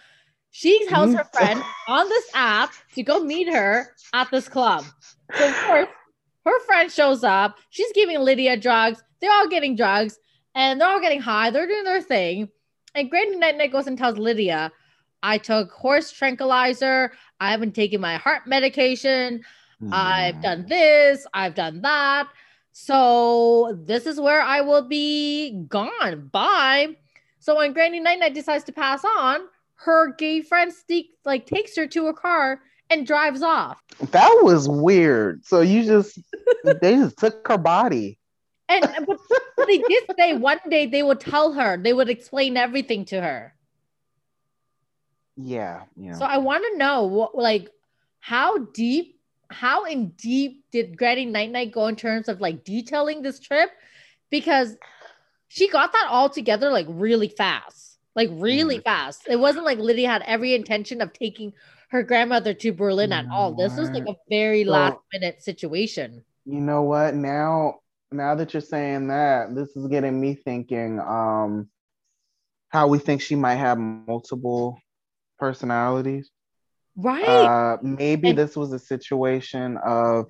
she 0.50 0.86
tells 0.88 1.14
her 1.14 1.24
friend 1.32 1.62
on 1.88 2.08
this 2.08 2.28
app 2.34 2.72
to 2.94 3.02
go 3.02 3.20
meet 3.20 3.52
her 3.52 3.94
at 4.12 4.30
this 4.30 4.48
club. 4.48 4.84
So 5.36 5.48
of 5.48 5.54
course, 5.66 5.88
her 6.44 6.60
friend 6.66 6.90
shows 6.90 7.24
up. 7.24 7.58
She's 7.70 7.92
giving 7.92 8.18
Lydia 8.18 8.56
drugs. 8.56 9.02
They're 9.20 9.32
all 9.32 9.48
getting 9.48 9.76
drugs 9.76 10.18
and 10.54 10.80
they're 10.80 10.88
all 10.88 11.00
getting 11.00 11.20
high. 11.20 11.50
They're 11.50 11.66
doing 11.66 11.84
their 11.84 12.02
thing. 12.02 12.48
And 12.94 13.10
Granny 13.10 13.36
Night 13.36 13.56
Night 13.56 13.72
goes 13.72 13.86
and 13.86 13.96
tells 13.96 14.18
Lydia, 14.18 14.70
I 15.22 15.38
took 15.38 15.72
horse 15.72 16.12
tranquilizer. 16.12 17.12
I 17.44 17.50
haven't 17.50 17.74
taken 17.74 18.00
my 18.00 18.16
heart 18.16 18.46
medication. 18.46 19.44
I've 19.92 20.40
done 20.40 20.64
mm. 20.64 20.68
this. 20.68 21.26
I've 21.34 21.54
done 21.54 21.82
that. 21.82 22.28
So 22.72 23.78
this 23.84 24.06
is 24.06 24.18
where 24.18 24.40
I 24.40 24.62
will 24.62 24.88
be 24.88 25.64
gone. 25.68 26.28
Bye. 26.32 26.96
So 27.40 27.56
when 27.56 27.74
Granny 27.74 28.00
Night 28.00 28.18
Night 28.18 28.32
decides 28.32 28.64
to 28.64 28.72
pass 28.72 29.04
on, 29.04 29.40
her 29.74 30.14
gay 30.14 30.40
friend 30.40 30.72
like 31.26 31.44
takes 31.44 31.76
her 31.76 31.86
to 31.88 32.06
a 32.06 32.14
car 32.14 32.62
and 32.88 33.06
drives 33.06 33.42
off. 33.42 33.82
That 34.12 34.40
was 34.42 34.66
weird. 34.66 35.44
So 35.44 35.60
you 35.60 35.84
just 35.84 36.18
they 36.64 36.96
just 36.96 37.18
took 37.18 37.46
her 37.46 37.58
body. 37.58 38.18
And 38.70 38.88
but 39.06 39.66
they 39.66 39.78
did 39.78 40.04
say 40.18 40.34
one 40.34 40.60
day 40.70 40.86
they 40.86 41.02
would 41.02 41.20
tell 41.20 41.52
her, 41.52 41.76
they 41.76 41.92
would 41.92 42.08
explain 42.08 42.56
everything 42.56 43.04
to 43.06 43.20
her. 43.20 43.54
Yeah, 45.36 45.82
yeah. 45.96 46.14
So 46.14 46.24
I 46.24 46.38
want 46.38 46.64
to 46.70 46.78
know 46.78 47.04
what 47.04 47.34
like 47.36 47.70
how 48.20 48.58
deep, 48.58 49.18
how 49.50 49.84
in 49.84 50.08
deep 50.10 50.64
did 50.70 50.96
Granny 50.96 51.24
Night 51.26 51.50
Night 51.50 51.72
go 51.72 51.86
in 51.88 51.96
terms 51.96 52.28
of 52.28 52.40
like 52.40 52.64
detailing 52.64 53.22
this 53.22 53.40
trip? 53.40 53.70
Because 54.30 54.76
she 55.48 55.68
got 55.68 55.92
that 55.92 56.06
all 56.08 56.28
together 56.28 56.70
like 56.70 56.86
really 56.88 57.28
fast. 57.28 57.98
Like 58.16 58.28
really 58.32 58.78
Mhm. 58.78 58.84
fast. 58.84 59.22
It 59.28 59.36
wasn't 59.40 59.64
like 59.64 59.78
Lydia 59.78 60.08
had 60.08 60.22
every 60.22 60.54
intention 60.54 61.00
of 61.00 61.12
taking 61.12 61.52
her 61.90 62.02
grandmother 62.02 62.54
to 62.54 62.72
Berlin 62.72 63.12
at 63.12 63.26
all. 63.30 63.54
This 63.54 63.76
was 63.76 63.90
like 63.90 64.06
a 64.08 64.16
very 64.28 64.64
So- 64.64 64.70
last 64.70 64.98
minute 65.12 65.42
situation. 65.42 66.24
You 66.44 66.60
know 66.60 66.82
what? 66.82 67.14
Now, 67.14 67.80
now 68.12 68.34
that 68.36 68.52
you're 68.54 68.60
saying 68.60 69.08
that, 69.08 69.54
this 69.54 69.74
is 69.76 69.86
getting 69.88 70.20
me 70.20 70.34
thinking. 70.34 71.00
Um, 71.00 71.68
how 72.68 72.88
we 72.88 72.98
think 72.98 73.20
she 73.20 73.36
might 73.36 73.54
have 73.56 73.78
multiple 73.78 74.78
personalities. 75.38 76.30
Right. 76.96 77.24
Uh, 77.24 77.78
maybe 77.82 78.30
And- 78.30 78.38
this 78.38 78.56
was 78.56 78.72
a 78.72 78.78
situation 78.78 79.76
of 79.84 80.26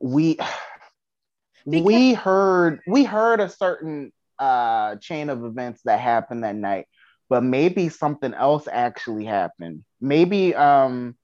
we 0.00 0.38
Because- 1.68 1.84
we 1.84 2.14
heard 2.14 2.80
we 2.86 3.04
heard 3.04 3.40
a 3.40 3.48
certain 3.48 4.12
uh 4.38 4.96
chain 4.96 5.30
of 5.30 5.44
events 5.44 5.80
that 5.84 5.98
happened 5.98 6.44
that 6.44 6.54
night, 6.54 6.86
but 7.28 7.42
maybe 7.42 7.88
something 7.88 8.34
else 8.34 8.68
actually 8.70 9.24
happened. 9.24 9.84
Maybe 10.00 10.54
um, 10.54 11.16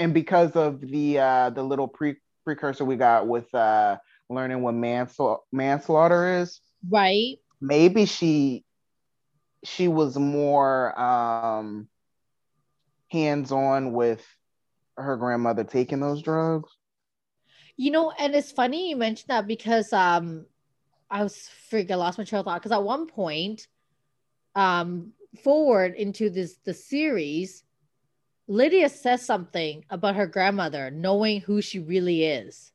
and 0.00 0.12
because 0.14 0.52
of 0.56 0.80
the 0.80 1.18
uh 1.18 1.50
the 1.50 1.62
little 1.62 1.86
pre 1.88 2.16
precursor 2.44 2.84
we 2.84 2.96
got 2.96 3.28
with 3.28 3.52
uh 3.54 3.98
learning 4.28 4.62
what 4.62 4.74
mansla- 4.74 5.38
manslaughter 5.52 6.40
is, 6.40 6.60
right. 6.88 7.36
maybe 7.60 8.06
she 8.06 8.64
she 9.62 9.86
was 9.86 10.16
more 10.18 10.98
um 10.98 11.86
hands-on 13.12 13.92
with 13.92 14.26
her 14.96 15.16
grandmother 15.16 15.64
taking 15.64 16.00
those 16.00 16.22
drugs 16.22 16.70
You 17.76 17.90
know, 17.90 18.10
and 18.12 18.34
it's 18.34 18.52
funny 18.52 18.90
you 18.90 18.96
mentioned 18.96 19.28
that 19.28 19.46
because 19.46 19.92
um 19.92 20.46
I 21.10 21.22
was 21.22 21.50
freaking 21.70 21.98
lost 21.98 22.18
my 22.18 22.24
trail 22.24 22.42
thought 22.42 22.60
because 22.60 22.72
at 22.72 22.82
one 22.82 23.06
point, 23.06 23.68
um, 24.54 25.12
forward 25.44 25.94
into 25.94 26.30
this 26.30 26.56
the 26.64 26.74
series, 26.74 27.64
Lydia 28.48 28.88
says 28.88 29.24
something 29.24 29.84
about 29.90 30.16
her 30.16 30.26
grandmother 30.26 30.90
knowing 30.90 31.40
who 31.40 31.60
she 31.62 31.78
really 31.80 32.24
is. 32.24 32.72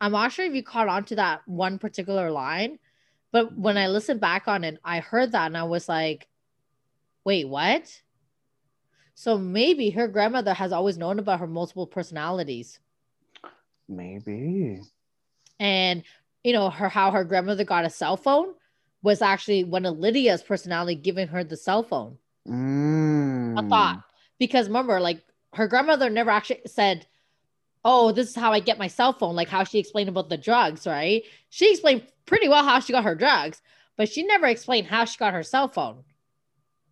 I'm 0.00 0.12
not 0.12 0.32
sure 0.32 0.46
if 0.46 0.54
you 0.54 0.62
caught 0.62 0.88
on 0.88 1.04
to 1.06 1.16
that 1.16 1.42
one 1.46 1.78
particular 1.78 2.30
line, 2.30 2.78
but 3.32 3.56
when 3.56 3.76
I 3.76 3.88
listened 3.88 4.20
back 4.20 4.48
on 4.48 4.64
it, 4.64 4.78
I 4.84 5.00
heard 5.00 5.32
that 5.32 5.46
and 5.46 5.56
I 5.56 5.64
was 5.64 5.88
like, 5.88 6.28
wait, 7.24 7.48
what? 7.48 8.02
So 9.20 9.36
maybe 9.36 9.90
her 9.90 10.08
grandmother 10.08 10.54
has 10.54 10.72
always 10.72 10.96
known 10.96 11.18
about 11.18 11.40
her 11.40 11.46
multiple 11.46 11.86
personalities 11.86 12.80
maybe 13.86 14.80
and 15.58 16.04
you 16.42 16.54
know 16.54 16.70
her 16.70 16.88
how 16.88 17.10
her 17.10 17.22
grandmother 17.22 17.64
got 17.64 17.84
a 17.84 17.90
cell 17.90 18.16
phone 18.16 18.54
was 19.02 19.20
actually 19.20 19.62
one 19.64 19.84
of 19.84 19.98
Lydia's 19.98 20.42
personality 20.42 20.94
giving 20.94 21.28
her 21.28 21.44
the 21.44 21.58
cell 21.58 21.82
phone. 21.82 22.16
mm. 22.48 23.58
A 23.58 23.68
thought 23.68 24.02
because 24.38 24.68
remember, 24.68 24.98
like 24.98 25.22
her 25.52 25.68
grandmother 25.68 26.08
never 26.08 26.30
actually 26.30 26.62
said, 26.64 27.06
"Oh, 27.84 28.12
this 28.12 28.30
is 28.30 28.36
how 28.36 28.54
I 28.54 28.60
get 28.60 28.78
my 28.78 28.88
cell 28.88 29.12
phone," 29.12 29.36
like 29.36 29.48
how 29.50 29.64
she 29.64 29.78
explained 29.78 30.08
about 30.08 30.30
the 30.30 30.38
drugs, 30.38 30.86
right? 30.86 31.24
She 31.50 31.72
explained 31.72 32.06
pretty 32.24 32.48
well 32.48 32.64
how 32.64 32.80
she 32.80 32.94
got 32.94 33.04
her 33.04 33.14
drugs, 33.14 33.60
but 33.98 34.08
she 34.08 34.22
never 34.22 34.46
explained 34.46 34.86
how 34.86 35.04
she 35.04 35.18
got 35.18 35.34
her 35.34 35.42
cell 35.42 35.68
phone. 35.68 36.04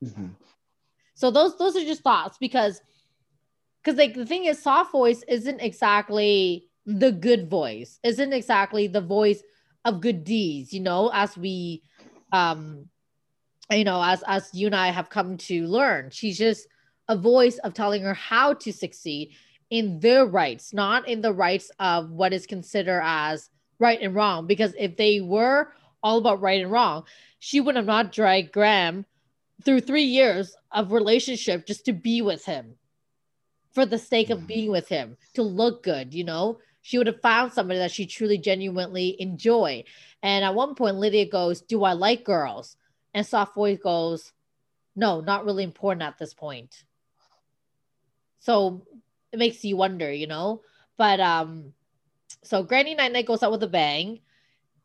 Mhm. 0.04 0.34
So 1.18 1.32
those 1.32 1.58
those 1.58 1.74
are 1.74 1.84
just 1.84 2.02
thoughts 2.02 2.38
because 2.38 2.80
because 3.82 3.98
like 3.98 4.14
the 4.14 4.24
thing 4.24 4.44
is, 4.44 4.62
soft 4.62 4.92
voice 4.92 5.24
isn't 5.26 5.58
exactly 5.60 6.68
the 6.86 7.10
good 7.10 7.50
voice, 7.50 7.98
isn't 8.04 8.32
exactly 8.32 8.86
the 8.86 9.00
voice 9.00 9.42
of 9.84 10.00
good 10.00 10.22
deeds, 10.22 10.72
you 10.72 10.78
know, 10.78 11.10
as 11.12 11.36
we 11.36 11.82
um 12.30 12.86
you 13.68 13.82
know, 13.82 14.00
as 14.00 14.22
as 14.28 14.48
you 14.54 14.66
and 14.66 14.76
I 14.76 14.90
have 14.90 15.10
come 15.10 15.36
to 15.38 15.66
learn. 15.66 16.10
She's 16.10 16.38
just 16.38 16.68
a 17.08 17.16
voice 17.16 17.58
of 17.58 17.74
telling 17.74 18.02
her 18.02 18.14
how 18.14 18.54
to 18.54 18.72
succeed 18.72 19.32
in 19.70 19.98
their 19.98 20.24
rights, 20.24 20.72
not 20.72 21.08
in 21.08 21.20
the 21.20 21.32
rights 21.32 21.72
of 21.80 22.12
what 22.12 22.32
is 22.32 22.46
considered 22.46 23.02
as 23.02 23.50
right 23.80 23.98
and 24.00 24.14
wrong. 24.14 24.46
Because 24.46 24.72
if 24.78 24.96
they 24.96 25.20
were 25.20 25.72
all 26.00 26.18
about 26.18 26.40
right 26.40 26.62
and 26.62 26.70
wrong, 26.70 27.06
she 27.40 27.60
would 27.60 27.74
have 27.74 27.86
not 27.86 28.12
dragged 28.12 28.52
Graham 28.52 29.04
through 29.64 29.80
three 29.80 30.04
years 30.04 30.54
of 30.72 30.92
relationship 30.92 31.66
just 31.66 31.84
to 31.86 31.92
be 31.92 32.22
with 32.22 32.44
him 32.44 32.76
for 33.72 33.84
the 33.86 33.98
sake 33.98 34.30
of 34.30 34.40
Mhm. 34.40 34.46
being 34.46 34.70
with 34.70 34.88
him 34.88 35.16
to 35.34 35.42
look 35.42 35.82
good 35.82 36.14
you 36.14 36.24
know? 36.24 36.58
She 36.82 36.96
would 36.98 37.06
have 37.08 37.20
found 37.20 37.52
somebody 37.52 37.78
that 37.80 37.90
she 37.92 38.06
truly 38.06 38.38
genuinely 38.38 39.20
enjoyed. 39.20 39.84
And 40.22 40.44
at 40.44 40.54
one 40.54 40.74
point 40.74 40.96
lydia 40.96 41.26
goes 41.26 41.60
do 41.62 41.84
i 41.84 41.92
like 41.92 42.24
girls? 42.24 42.76
And 43.14 43.26
soft 43.26 43.54
voice 43.54 43.78
goes 43.78 44.32
no 44.96 45.20
not 45.20 45.44
really 45.44 45.64
important 45.64 46.02
at 46.02 46.18
this 46.18 46.34
point. 46.34 46.84
So 48.40 48.82
it 49.32 49.38
makes 49.38 49.64
you 49.64 49.76
wonder 49.76 50.12
you 50.12 50.26
know? 50.26 50.62
But 50.96 51.20
um 51.20 51.72
so 52.44 52.62
granny 52.62 52.94
night 52.94 53.12
night 53.12 53.26
goes 53.26 53.42
out 53.42 53.52
with 53.52 53.62
a 53.62 53.68
bang 53.68 54.20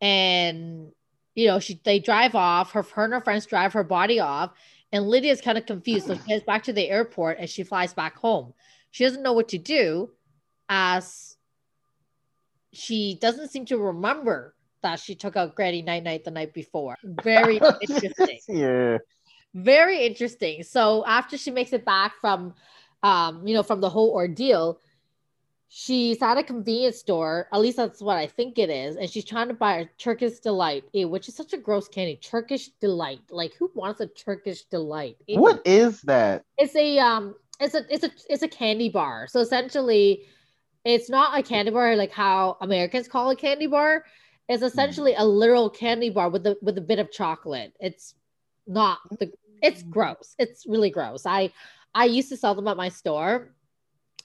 and 0.00 0.92
you 1.34 1.46
know 1.46 1.58
she 1.58 1.80
they 1.84 1.98
drive 1.98 2.34
off 2.34 2.72
her, 2.72 2.82
her 2.82 3.04
and 3.04 3.12
her 3.12 3.20
friends 3.20 3.46
drive 3.46 3.72
her 3.72 3.84
body 3.84 4.20
off 4.20 4.52
and 4.94 5.08
lydia's 5.08 5.40
kind 5.40 5.58
of 5.58 5.66
confused 5.66 6.06
so 6.06 6.14
she 6.14 6.30
heads 6.30 6.44
back 6.44 6.62
to 6.62 6.72
the 6.72 6.88
airport 6.88 7.38
and 7.40 7.50
she 7.50 7.64
flies 7.64 7.92
back 7.92 8.16
home. 8.16 8.54
She 8.92 9.02
doesn't 9.02 9.24
know 9.24 9.32
what 9.32 9.48
to 9.48 9.58
do 9.58 10.12
as 10.68 11.36
she 12.72 13.18
doesn't 13.20 13.50
seem 13.50 13.66
to 13.66 13.76
remember 13.76 14.54
that 14.84 15.00
she 15.00 15.16
took 15.16 15.36
out 15.36 15.56
granny 15.56 15.82
night 15.82 16.04
night 16.04 16.22
the 16.22 16.30
night 16.30 16.54
before. 16.54 16.96
Very 17.24 17.56
interesting. 17.80 18.38
Yeah. 18.46 18.98
Very 19.52 20.06
interesting. 20.06 20.62
So 20.62 21.04
after 21.06 21.36
she 21.36 21.50
makes 21.50 21.72
it 21.72 21.84
back 21.84 22.12
from 22.20 22.54
um 23.02 23.44
you 23.44 23.54
know 23.54 23.64
from 23.64 23.80
the 23.80 23.90
whole 23.90 24.10
ordeal 24.10 24.78
she's 25.76 26.22
at 26.22 26.38
a 26.38 26.42
convenience 26.44 26.98
store 26.98 27.48
at 27.52 27.60
least 27.60 27.76
that's 27.76 28.00
what 28.00 28.16
i 28.16 28.28
think 28.28 28.58
it 28.58 28.70
is 28.70 28.94
and 28.94 29.10
she's 29.10 29.24
trying 29.24 29.48
to 29.48 29.54
buy 29.54 29.78
a 29.78 29.86
turkish 29.98 30.38
delight 30.38 30.84
ew, 30.92 31.08
which 31.08 31.28
is 31.28 31.34
such 31.34 31.52
a 31.52 31.56
gross 31.56 31.88
candy 31.88 32.16
turkish 32.16 32.68
delight. 32.80 33.20
Like 33.30 33.54
who 33.54 33.70
wants 33.74 34.00
a 34.00 34.06
turkish 34.06 34.62
delight? 34.64 35.16
Ew. 35.26 35.40
what 35.40 35.60
is 35.64 36.00
that? 36.02 36.44
It's 36.58 36.74
a 36.76 36.98
um 36.98 37.34
it's 37.60 37.74
a 37.74 37.84
it's 37.92 38.04
a 38.04 38.10
it's 38.28 38.42
a 38.42 38.48
candy 38.48 38.88
bar. 38.88 39.26
So 39.28 39.40
essentially 39.40 40.22
it's 40.84 41.10
not 41.10 41.38
a 41.38 41.42
candy 41.42 41.70
bar 41.70 41.96
like 41.96 42.12
how 42.12 42.56
americans 42.60 43.08
call 43.08 43.30
a 43.30 43.36
candy 43.36 43.66
bar. 43.66 44.04
It's 44.48 44.62
essentially 44.62 45.14
a 45.14 45.24
literal 45.24 45.70
candy 45.70 46.10
bar 46.10 46.28
with 46.28 46.46
a 46.46 46.56
with 46.62 46.78
a 46.78 46.82
bit 46.82 46.98
of 46.98 47.10
chocolate. 47.10 47.74
It's 47.80 48.14
not 48.66 48.98
the 49.18 49.32
it's 49.62 49.82
gross. 49.82 50.34
It's 50.38 50.66
really 50.66 50.90
gross. 50.90 51.26
I 51.26 51.52
i 51.94 52.04
used 52.04 52.28
to 52.28 52.36
sell 52.36 52.54
them 52.54 52.68
at 52.68 52.76
my 52.76 52.88
store 52.88 53.54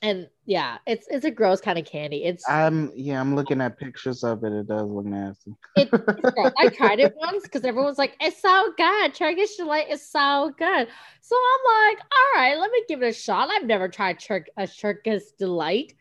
and 0.02 0.30
yeah 0.46 0.78
it's 0.88 1.08
it's 1.10 1.26
a 1.26 1.32
gross 1.32 1.60
kind 1.60 1.78
of 1.78 1.86
candy 1.86 2.24
it's 2.24 2.48
i'm 2.50 2.92
yeah 2.96 3.20
i'm 3.20 3.36
looking 3.36 3.60
at 3.60 3.78
pictures 3.78 4.24
of 4.24 4.44
it 4.44 4.54
it 4.54 4.68
does 4.68 4.90
look 4.90 5.06
nasty 5.06 5.52
it, 5.76 5.90
it's 5.92 5.92
gross. 6.34 6.54
I 6.58 6.70
tried 6.70 7.00
it 7.00 7.16
once 7.16 7.44
because 7.44 7.64
everyone's 7.64 7.98
like, 7.98 8.16
it's 8.20 8.42
so 8.42 8.74
good. 8.78 9.14
Turkish 9.14 9.56
delight 9.56 9.90
is 9.90 10.08
so 10.08 10.54
good. 10.58 10.88
So 11.22 11.36
I'm 11.36 11.90
like, 11.90 12.00
all 12.00 12.42
right, 12.42 12.58
let 12.58 12.72
me 12.72 12.84
give 12.88 13.02
it 13.02 13.08
a 13.08 13.14
shot. 13.14 13.50
I've 13.50 13.66
never 13.66 13.88
tried 13.88 14.24
a 14.58 14.68
Turkish 14.68 15.24
delight. 15.38 15.94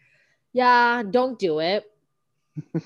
Yeah, 0.53 1.03
don't 1.09 1.39
do 1.39 1.61
it. 1.61 1.85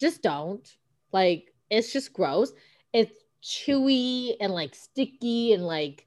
just 0.00 0.22
don't. 0.22 0.68
Like, 1.12 1.52
it's 1.70 1.92
just 1.92 2.12
gross. 2.12 2.52
It's 2.92 3.12
chewy 3.42 4.34
and 4.40 4.52
like 4.52 4.74
sticky 4.74 5.54
and 5.54 5.66
like 5.66 6.06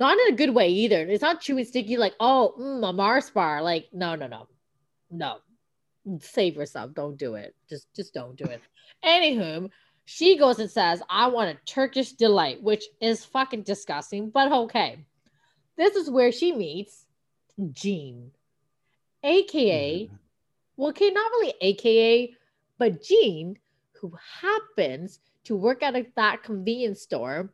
not 0.00 0.18
in 0.18 0.34
a 0.34 0.36
good 0.36 0.50
way 0.54 0.68
either. 0.70 1.06
It's 1.06 1.22
not 1.22 1.42
chewy, 1.42 1.66
sticky, 1.66 1.96
like, 1.96 2.14
oh, 2.20 2.54
mm, 2.58 2.88
a 2.88 2.92
Mars 2.92 3.30
bar. 3.30 3.62
Like, 3.62 3.88
no, 3.92 4.14
no, 4.14 4.26
no. 4.26 4.48
No. 5.10 5.36
Save 6.20 6.56
yourself. 6.56 6.94
Don't 6.94 7.18
do 7.18 7.34
it. 7.34 7.54
Just 7.68 7.86
just 7.94 8.14
don't 8.14 8.36
do 8.36 8.44
it. 8.44 8.60
Anywho, 9.04 9.70
she 10.06 10.36
goes 10.38 10.58
and 10.58 10.70
says, 10.70 11.02
I 11.08 11.28
want 11.28 11.50
a 11.56 11.60
Turkish 11.66 12.12
delight, 12.12 12.62
which 12.62 12.84
is 13.00 13.24
fucking 13.24 13.62
disgusting, 13.62 14.30
but 14.30 14.50
okay. 14.50 15.04
this 15.76 15.94
is 15.94 16.10
where 16.10 16.32
she 16.32 16.52
meets 16.52 17.06
Jean, 17.72 18.30
aka, 19.22 20.08
Mhm. 20.08 20.18
well, 20.76 20.88
okay, 20.90 21.10
not 21.10 21.30
really 21.32 21.54
aka, 21.60 22.34
but 22.78 23.02
Jean, 23.02 23.58
who 24.00 24.12
happens 24.40 25.20
to 25.44 25.54
work 25.56 25.82
at 25.82 25.94
a, 25.94 26.06
that 26.16 26.42
convenience 26.42 27.02
store, 27.02 27.52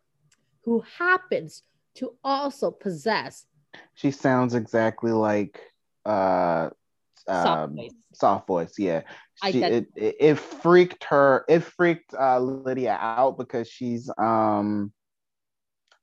who 0.63 0.81
happens 0.81 1.63
to 1.97 2.15
also 2.23 2.71
possess 2.71 3.47
She 3.95 4.11
sounds 4.11 4.55
exactly 4.55 5.13
like 5.13 5.61
uh 6.05 6.71
soft 7.29 7.65
um, 7.65 7.77
voice. 7.77 7.91
soft 8.13 8.47
voice 8.47 8.75
yeah 8.79 9.03
she, 9.45 9.63
it, 9.63 9.89
it, 9.97 10.17
it 10.21 10.39
freaked 10.39 11.05
her 11.05 11.45
it 11.49 11.61
freaked 11.61 12.15
uh 12.15 12.39
lydia 12.39 12.97
out 13.01 13.37
because 13.37 13.69
she's 13.69 14.09
um 14.17 14.93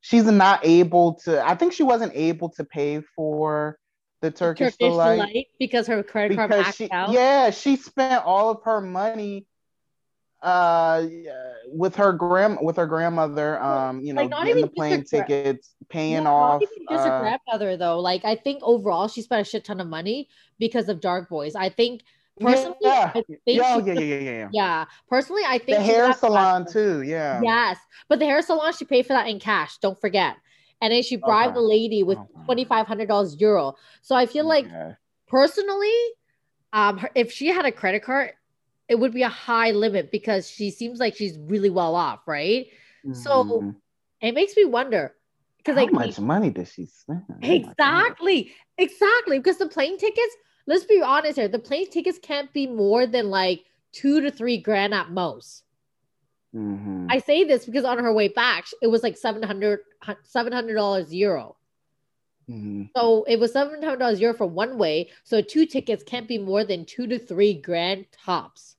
she's 0.01 0.25
not 0.25 0.59
able 0.65 1.13
to 1.13 1.41
i 1.47 1.55
think 1.55 1.71
she 1.73 1.83
wasn't 1.83 2.11
able 2.13 2.49
to 2.49 2.63
pay 2.65 3.01
for 3.15 3.77
the 4.21 4.29
turkish, 4.31 4.71
Turkish 4.73 4.77
delight 4.77 5.15
delight 5.15 5.47
because 5.59 5.87
her 5.87 6.03
credit 6.03 6.35
card 6.35 6.51
maxed 6.51 6.75
she 6.75 6.91
out. 6.91 7.11
yeah 7.11 7.49
she 7.49 7.75
spent 7.77 8.23
all 8.25 8.49
of 8.49 8.61
her 8.63 8.81
money 8.81 9.45
uh 10.43 11.05
with 11.67 11.95
her 11.95 12.13
grand 12.13 12.57
with 12.61 12.75
her 12.77 12.85
grandmother 12.85 13.61
um 13.61 14.01
you 14.03 14.13
know 14.13 14.27
Like, 14.27 14.45
getting 14.45 14.61
the 14.61 14.67
plane 14.67 15.03
tickets 15.03 15.75
paying 15.89 16.17
No, 16.17 16.27
off 16.27 16.61
just 16.89 17.05
uh, 17.05 17.09
her 17.11 17.17
grandmother 17.17 17.77
though. 17.77 17.99
Like 17.99 18.25
I 18.25 18.35
think 18.35 18.61
overall 18.63 19.07
she 19.07 19.21
spent 19.21 19.41
a 19.47 19.49
shit 19.49 19.63
ton 19.65 19.79
of 19.79 19.87
money 19.87 20.29
because 20.59 20.89
of 20.89 20.99
Dark 21.01 21.29
Voice. 21.29 21.55
I 21.55 21.69
think 21.69 22.01
personally, 22.39 22.75
yeah 22.81 23.11
I 23.15 23.23
think 23.45 23.65
yeah, 23.65 23.75
she 23.75 23.81
yeah, 23.85 23.93
yeah, 23.93 24.03
yeah, 24.03 24.19
yeah, 24.19 24.31
yeah. 24.31 24.49
yeah. 24.51 24.85
Personally, 25.09 25.43
I 25.45 25.57
think 25.59 25.77
The 25.77 25.83
hair 25.83 26.13
salon 26.13 26.65
too, 26.65 27.01
yeah. 27.01 27.41
Yes, 27.43 27.77
but 28.09 28.19
the 28.19 28.25
hair 28.25 28.41
salon 28.41 28.73
she 28.73 28.85
paid 28.85 29.05
for 29.07 29.13
that 29.13 29.27
in 29.27 29.39
cash. 29.39 29.77
Don't 29.79 29.99
forget. 29.99 30.37
And 30.81 30.91
then 30.93 31.03
she 31.03 31.15
bribed 31.15 31.51
Okay. 31.51 31.55
the 31.55 31.61
lady 31.61 32.03
with 32.03 32.19
Okay. 32.19 32.45
twenty 32.45 32.65
five 32.65 32.87
hundred 32.87 33.07
dollars 33.07 33.39
euro. 33.39 33.75
So 34.01 34.15
I 34.15 34.25
feel 34.25 34.47
like 34.47 34.65
Okay. 34.65 34.95
personally, 35.27 35.97
um, 36.73 36.97
her, 36.99 37.09
if 37.15 37.31
she 37.31 37.47
had 37.47 37.65
a 37.65 37.71
credit 37.71 38.03
card, 38.03 38.33
it 38.93 38.99
would 38.99 39.11
be 39.11 39.23
a 39.23 39.29
high 39.29 39.71
limit 39.71 40.11
because 40.11 40.47
she 40.47 40.69
seems 40.69 40.99
like 40.99 41.15
she's 41.15 41.39
really 41.39 41.71
well 41.71 41.95
off, 41.95 42.27
right? 42.27 42.67
So 43.11 43.43
Mhm. 43.43 43.75
it 44.21 44.35
makes 44.35 44.55
me 44.55 44.65
wonder 44.65 45.15
because 45.57 45.75
how 45.75 45.81
like 45.85 45.91
much 45.91 46.19
money 46.19 46.51
does 46.51 46.71
she 46.71 46.85
spend? 46.85 47.23
Oh. 47.27 47.35
Exactly. 47.41 48.53
Exactly. 48.77 49.39
Because 49.39 49.57
the 49.57 49.67
plane 49.67 49.97
tickets, 49.97 50.35
let's 50.67 50.85
be 50.85 51.01
honest 51.01 51.39
here, 51.39 51.47
the 51.47 51.57
plane 51.57 51.89
tickets 51.89 52.19
can't 52.21 52.53
be 52.53 52.67
more 52.67 53.07
than 53.07 53.31
like 53.31 53.65
two 53.93 54.21
to 54.21 54.29
three 54.29 54.59
grand 54.59 54.93
at 54.93 55.09
most. 55.09 55.63
Mhm. 56.53 57.07
I 57.09 57.17
say 57.17 57.43
this 57.43 57.65
because 57.65 57.85
on 57.85 57.97
her 57.97 58.13
way 58.13 58.27
back, 58.27 58.67
it 58.79 58.87
was 58.87 59.01
like 59.01 59.17
700 59.17 59.79
$700 60.23 61.11
euro. 61.11 61.57
Mhm. 62.47 62.91
So 62.95 63.23
it 63.23 63.39
was 63.39 63.51
$700 63.51 64.19
euro 64.21 64.35
for 64.35 64.45
one 64.45 64.77
way. 64.77 65.09
So 65.23 65.41
two 65.41 65.65
tickets 65.65 66.03
can't 66.03 66.27
be 66.27 66.37
more 66.37 66.63
than 66.63 66.85
two 66.85 67.07
to 67.07 67.17
three 67.17 67.55
grand 67.55 68.05
tops. 68.11 68.75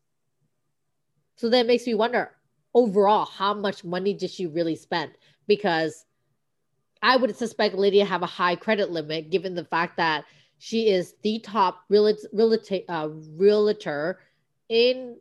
So 1.44 1.50
that 1.50 1.66
makes 1.66 1.86
me 1.86 1.92
wonder 1.92 2.30
overall, 2.72 3.26
how 3.26 3.52
much 3.52 3.84
money 3.84 4.14
did 4.14 4.30
she 4.30 4.46
really 4.46 4.76
spend? 4.76 5.12
Because 5.46 6.06
I 7.02 7.18
would 7.18 7.36
suspect 7.36 7.74
Lydia 7.74 8.06
have 8.06 8.22
a 8.22 8.26
high 8.26 8.56
credit 8.56 8.90
limit 8.90 9.28
given 9.28 9.54
the 9.54 9.66
fact 9.66 9.98
that 9.98 10.24
she 10.56 10.88
is 10.88 11.16
the 11.20 11.40
top 11.40 11.84
realtor, 11.90 12.26
realtor, 12.32 12.80
uh, 12.88 13.08
realtor 13.36 14.20
in, 14.70 15.18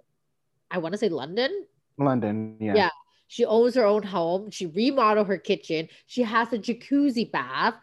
I 0.71 0.77
want 0.77 0.93
to 0.93 0.97
say 0.97 1.09
London. 1.09 1.65
London, 1.97 2.55
yeah. 2.57 2.73
Yeah. 2.73 2.89
She 3.27 3.43
owns 3.43 3.75
her 3.75 3.85
own 3.85 4.03
home. 4.03 4.49
She 4.49 4.67
remodeled 4.67 5.27
her 5.27 5.37
kitchen. 5.37 5.89
She 6.05 6.21
has 6.21 6.53
a 6.53 6.57
jacuzzi 6.57 7.29
bath 7.29 7.75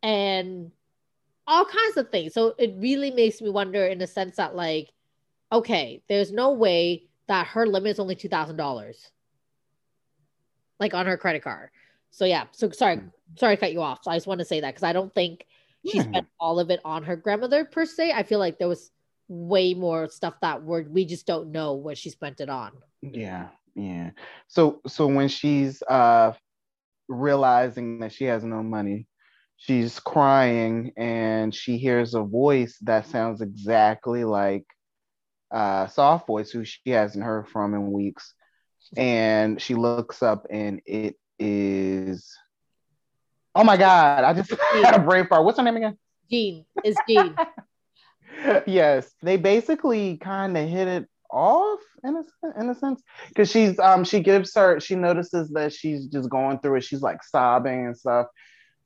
and 0.00 0.70
all 1.48 1.64
kinds 1.64 1.96
of 1.96 2.10
things. 2.10 2.34
So 2.34 2.54
it 2.56 2.72
really 2.76 3.10
makes 3.10 3.42
me 3.42 3.50
wonder 3.50 3.84
in 3.84 3.98
the 3.98 4.06
sense 4.06 4.36
that, 4.36 4.54
like, 4.54 4.92
okay, 5.50 6.04
there's 6.08 6.30
no 6.30 6.52
way 6.52 7.08
that 7.30 7.46
her 7.46 7.64
limit 7.64 7.92
is 7.92 8.00
only 8.00 8.16
$2,000, 8.16 9.10
like 10.80 10.94
on 10.94 11.06
her 11.06 11.16
credit 11.16 11.44
card. 11.44 11.70
So, 12.10 12.24
yeah. 12.24 12.46
So, 12.50 12.70
sorry, 12.70 13.00
sorry 13.36 13.54
to 13.54 13.60
cut 13.60 13.72
you 13.72 13.80
off. 13.82 14.00
So 14.02 14.10
I 14.10 14.16
just 14.16 14.26
want 14.26 14.40
to 14.40 14.44
say 14.44 14.60
that 14.60 14.70
because 14.74 14.82
I 14.82 14.92
don't 14.92 15.14
think 15.14 15.46
she 15.86 15.98
Yeah. 15.98 16.02
spent 16.02 16.26
all 16.40 16.58
of 16.58 16.70
it 16.70 16.80
on 16.84 17.04
her 17.04 17.14
grandmother 17.14 17.64
per 17.64 17.86
se. 17.86 18.10
I 18.10 18.24
feel 18.24 18.40
like 18.40 18.58
there 18.58 18.66
was 18.66 18.90
way 19.28 19.74
more 19.74 20.08
stuff 20.08 20.34
that 20.42 20.64
we're, 20.64 20.82
we 20.82 21.04
just 21.04 21.24
don't 21.24 21.52
know 21.52 21.74
what 21.74 21.96
she 21.96 22.10
spent 22.10 22.40
it 22.40 22.48
on. 22.48 22.72
Yeah, 23.00 23.50
yeah. 23.76 24.10
So 24.48 24.80
so 24.88 25.06
when 25.06 25.28
she's 25.28 25.82
uh 25.88 26.32
realizing 27.08 28.00
that 28.00 28.12
she 28.12 28.24
has 28.24 28.42
no 28.42 28.62
money, 28.64 29.06
she's 29.56 30.00
crying 30.00 30.92
and 30.96 31.54
she 31.54 31.78
hears 31.78 32.14
a 32.14 32.22
voice 32.22 32.76
that 32.82 33.06
sounds 33.06 33.40
exactly 33.40 34.24
like 34.24 34.64
uh 35.50 35.86
soft 35.86 36.26
voice 36.26 36.50
who 36.50 36.64
she 36.64 36.90
hasn't 36.90 37.24
heard 37.24 37.48
from 37.48 37.74
in 37.74 37.92
weeks. 37.92 38.34
And 38.96 39.60
she 39.60 39.74
looks 39.74 40.22
up 40.22 40.46
and 40.50 40.80
it 40.86 41.16
is 41.38 42.36
Oh 43.54 43.64
my 43.64 43.76
god, 43.76 44.24
I 44.24 44.32
just 44.32 44.50
had 44.72 44.94
a 44.94 45.00
brain 45.00 45.26
fart. 45.26 45.44
What's 45.44 45.58
her 45.58 45.64
name 45.64 45.76
again? 45.76 45.98
Jean 46.30 46.64
is 46.84 46.96
Jean. 47.08 47.36
yes, 48.66 49.10
they 49.22 49.36
basically 49.36 50.16
kind 50.18 50.56
of 50.56 50.68
hit 50.68 50.86
it 50.86 51.08
off 51.32 51.80
in 52.04 52.16
a 52.16 52.60
in 52.60 52.70
a 52.70 52.74
sense 52.74 53.02
because 53.28 53.50
she's 53.50 53.78
um 53.78 54.04
she 54.04 54.20
gives 54.20 54.54
her 54.54 54.80
she 54.80 54.96
notices 54.96 55.48
that 55.50 55.72
she's 55.72 56.06
just 56.06 56.30
going 56.30 56.58
through 56.60 56.76
it. 56.76 56.84
She's 56.84 57.02
like 57.02 57.22
sobbing 57.22 57.86
and 57.86 57.96
stuff. 57.96 58.26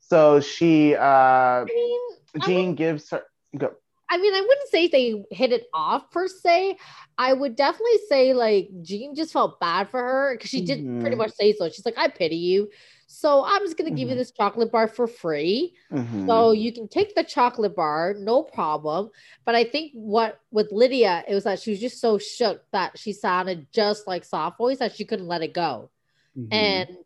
So 0.00 0.40
she 0.40 0.94
uh 0.94 1.00
I 1.02 1.64
mean, 1.64 2.00
I 2.40 2.46
Jean 2.46 2.74
gives 2.74 3.10
her 3.10 3.22
go. 3.56 3.74
I 4.10 4.18
mean, 4.18 4.34
I 4.34 4.40
wouldn't 4.40 4.68
say 4.68 4.86
they 4.88 5.24
hit 5.30 5.52
it 5.52 5.66
off 5.72 6.10
per 6.10 6.28
se. 6.28 6.76
I 7.16 7.32
would 7.32 7.56
definitely 7.56 7.98
say 8.08 8.34
like 8.34 8.68
Jean 8.82 9.14
just 9.14 9.32
felt 9.32 9.58
bad 9.60 9.88
for 9.88 10.00
her 10.00 10.34
because 10.34 10.50
she 10.50 10.60
did 10.60 11.00
pretty 11.00 11.16
Mhm. 11.16 11.18
much 11.18 11.32
say 11.32 11.52
so. 11.52 11.68
She's 11.68 11.84
like, 11.86 11.96
I 11.98 12.08
pity 12.08 12.36
you. 12.36 12.70
So 13.06 13.44
I'm 13.44 13.62
just 13.62 13.76
gonna 13.76 13.90
give 13.90 14.08
you 14.08 14.14
Mhm. 14.14 14.18
this 14.18 14.30
chocolate 14.32 14.70
bar 14.72 14.88
for 14.88 15.06
free. 15.06 15.74
Mhm. 15.92 16.26
So 16.26 16.52
you 16.52 16.72
can 16.72 16.88
take 16.88 17.14
the 17.14 17.24
chocolate 17.24 17.74
bar, 17.76 18.14
no 18.18 18.42
problem. 18.42 19.10
But 19.44 19.54
I 19.54 19.64
think 19.64 19.92
what 19.94 20.40
with 20.50 20.70
Lydia, 20.72 21.24
it 21.28 21.34
was 21.34 21.44
that 21.44 21.60
she 21.60 21.70
was 21.70 21.80
just 21.80 22.00
so 22.00 22.18
shook 22.18 22.62
that 22.72 22.98
she 22.98 23.12
sounded 23.12 23.68
just 23.72 24.06
like 24.06 24.24
soft 24.24 24.58
voice 24.58 24.78
that 24.78 24.94
she 24.94 25.04
couldn't 25.04 25.28
let 25.28 25.42
it 25.42 25.54
go. 25.54 25.90
Mhm. 26.36 26.48
And 26.52 26.96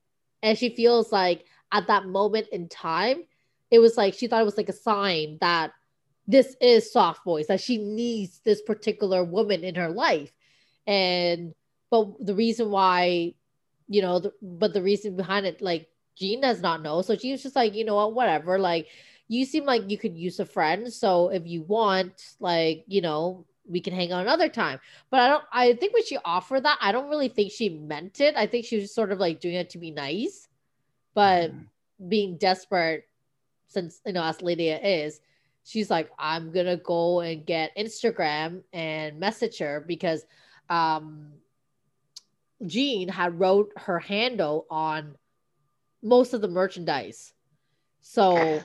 and 0.42 0.56
she 0.58 0.74
feels 0.74 1.12
like 1.12 1.44
at 1.72 1.86
that 1.88 2.06
moment 2.06 2.48
in 2.52 2.68
time, 2.68 3.24
it 3.70 3.78
was 3.80 3.96
like 3.96 4.14
she 4.14 4.26
thought 4.26 4.40
it 4.40 4.44
was 4.46 4.56
like 4.56 4.68
a 4.68 4.72
sign 4.72 5.38
that 5.40 5.72
this 6.28 6.56
is 6.60 6.92
soft 6.92 7.24
voice, 7.24 7.48
that 7.48 7.60
she 7.62 7.78
needs 7.78 8.40
this 8.44 8.62
particular 8.62 9.24
woman 9.24 9.64
in 9.64 9.76
her 9.76 9.90
life. 9.90 10.32
And 10.86 11.54
but 11.90 12.24
the 12.24 12.34
reason 12.34 12.70
why, 12.70 13.34
you 13.88 14.02
know, 14.02 14.20
the, 14.20 14.32
but 14.42 14.74
the 14.74 14.82
reason 14.82 15.16
behind 15.16 15.46
it, 15.46 15.62
like 15.62 15.88
Jean 16.16 16.42
does 16.42 16.62
not 16.62 16.82
know. 16.82 17.02
So 17.02 17.16
she 17.16 17.32
was 17.32 17.42
just 17.42 17.56
like, 17.56 17.74
you 17.74 17.84
know 17.84 17.96
what, 17.96 18.14
whatever. 18.14 18.58
Like 18.58 18.88
you 19.28 19.44
seem 19.46 19.64
like 19.64 19.90
you 19.90 19.98
could 19.98 20.16
use 20.16 20.40
a 20.40 20.46
friend. 20.46 20.92
So 20.92 21.30
if 21.30 21.46
you 21.46 21.62
want, 21.62 22.34
like, 22.40 22.84
you 22.88 23.00
know, 23.00 23.46
we 23.66 23.80
can 23.80 23.94
hang 23.94 24.12
out 24.12 24.22
another 24.22 24.50
time. 24.50 24.80
But 25.10 25.20
I 25.20 25.28
don't 25.28 25.44
I 25.52 25.74
think 25.74 25.94
when 25.94 26.04
she 26.04 26.18
offered 26.24 26.64
that, 26.64 26.78
I 26.80 26.92
don't 26.92 27.10
really 27.10 27.28
think 27.28 27.52
she 27.52 27.70
meant 27.70 28.20
it. 28.20 28.36
I 28.36 28.46
think 28.46 28.66
she 28.66 28.78
was 28.78 28.94
sort 28.94 29.12
of 29.12 29.18
like 29.18 29.40
doing 29.40 29.54
it 29.56 29.70
to 29.70 29.78
be 29.78 29.90
nice. 29.90 30.48
But 31.14 31.52
Mhm. 31.52 31.68
being 32.08 32.36
desperate, 32.38 33.08
since 33.68 34.00
you 34.06 34.12
know, 34.12 34.24
as 34.24 34.42
Lydia 34.42 34.78
is, 34.80 35.20
she's 35.68 35.90
like, 35.90 36.10
I'm 36.18 36.50
gonna 36.50 36.78
go 36.78 37.20
and 37.20 37.44
get 37.44 37.76
Instagram 37.76 38.62
and 38.72 39.20
message 39.20 39.58
her 39.58 39.84
because 39.86 40.24
um 40.70 41.32
Jean 42.66 43.08
had 43.08 43.38
wrote 43.38 43.72
her 43.76 43.98
handle 43.98 44.66
on 44.70 45.14
most 46.02 46.32
of 46.34 46.40
the 46.40 46.48
merchandise. 46.48 47.32
So 48.00 48.62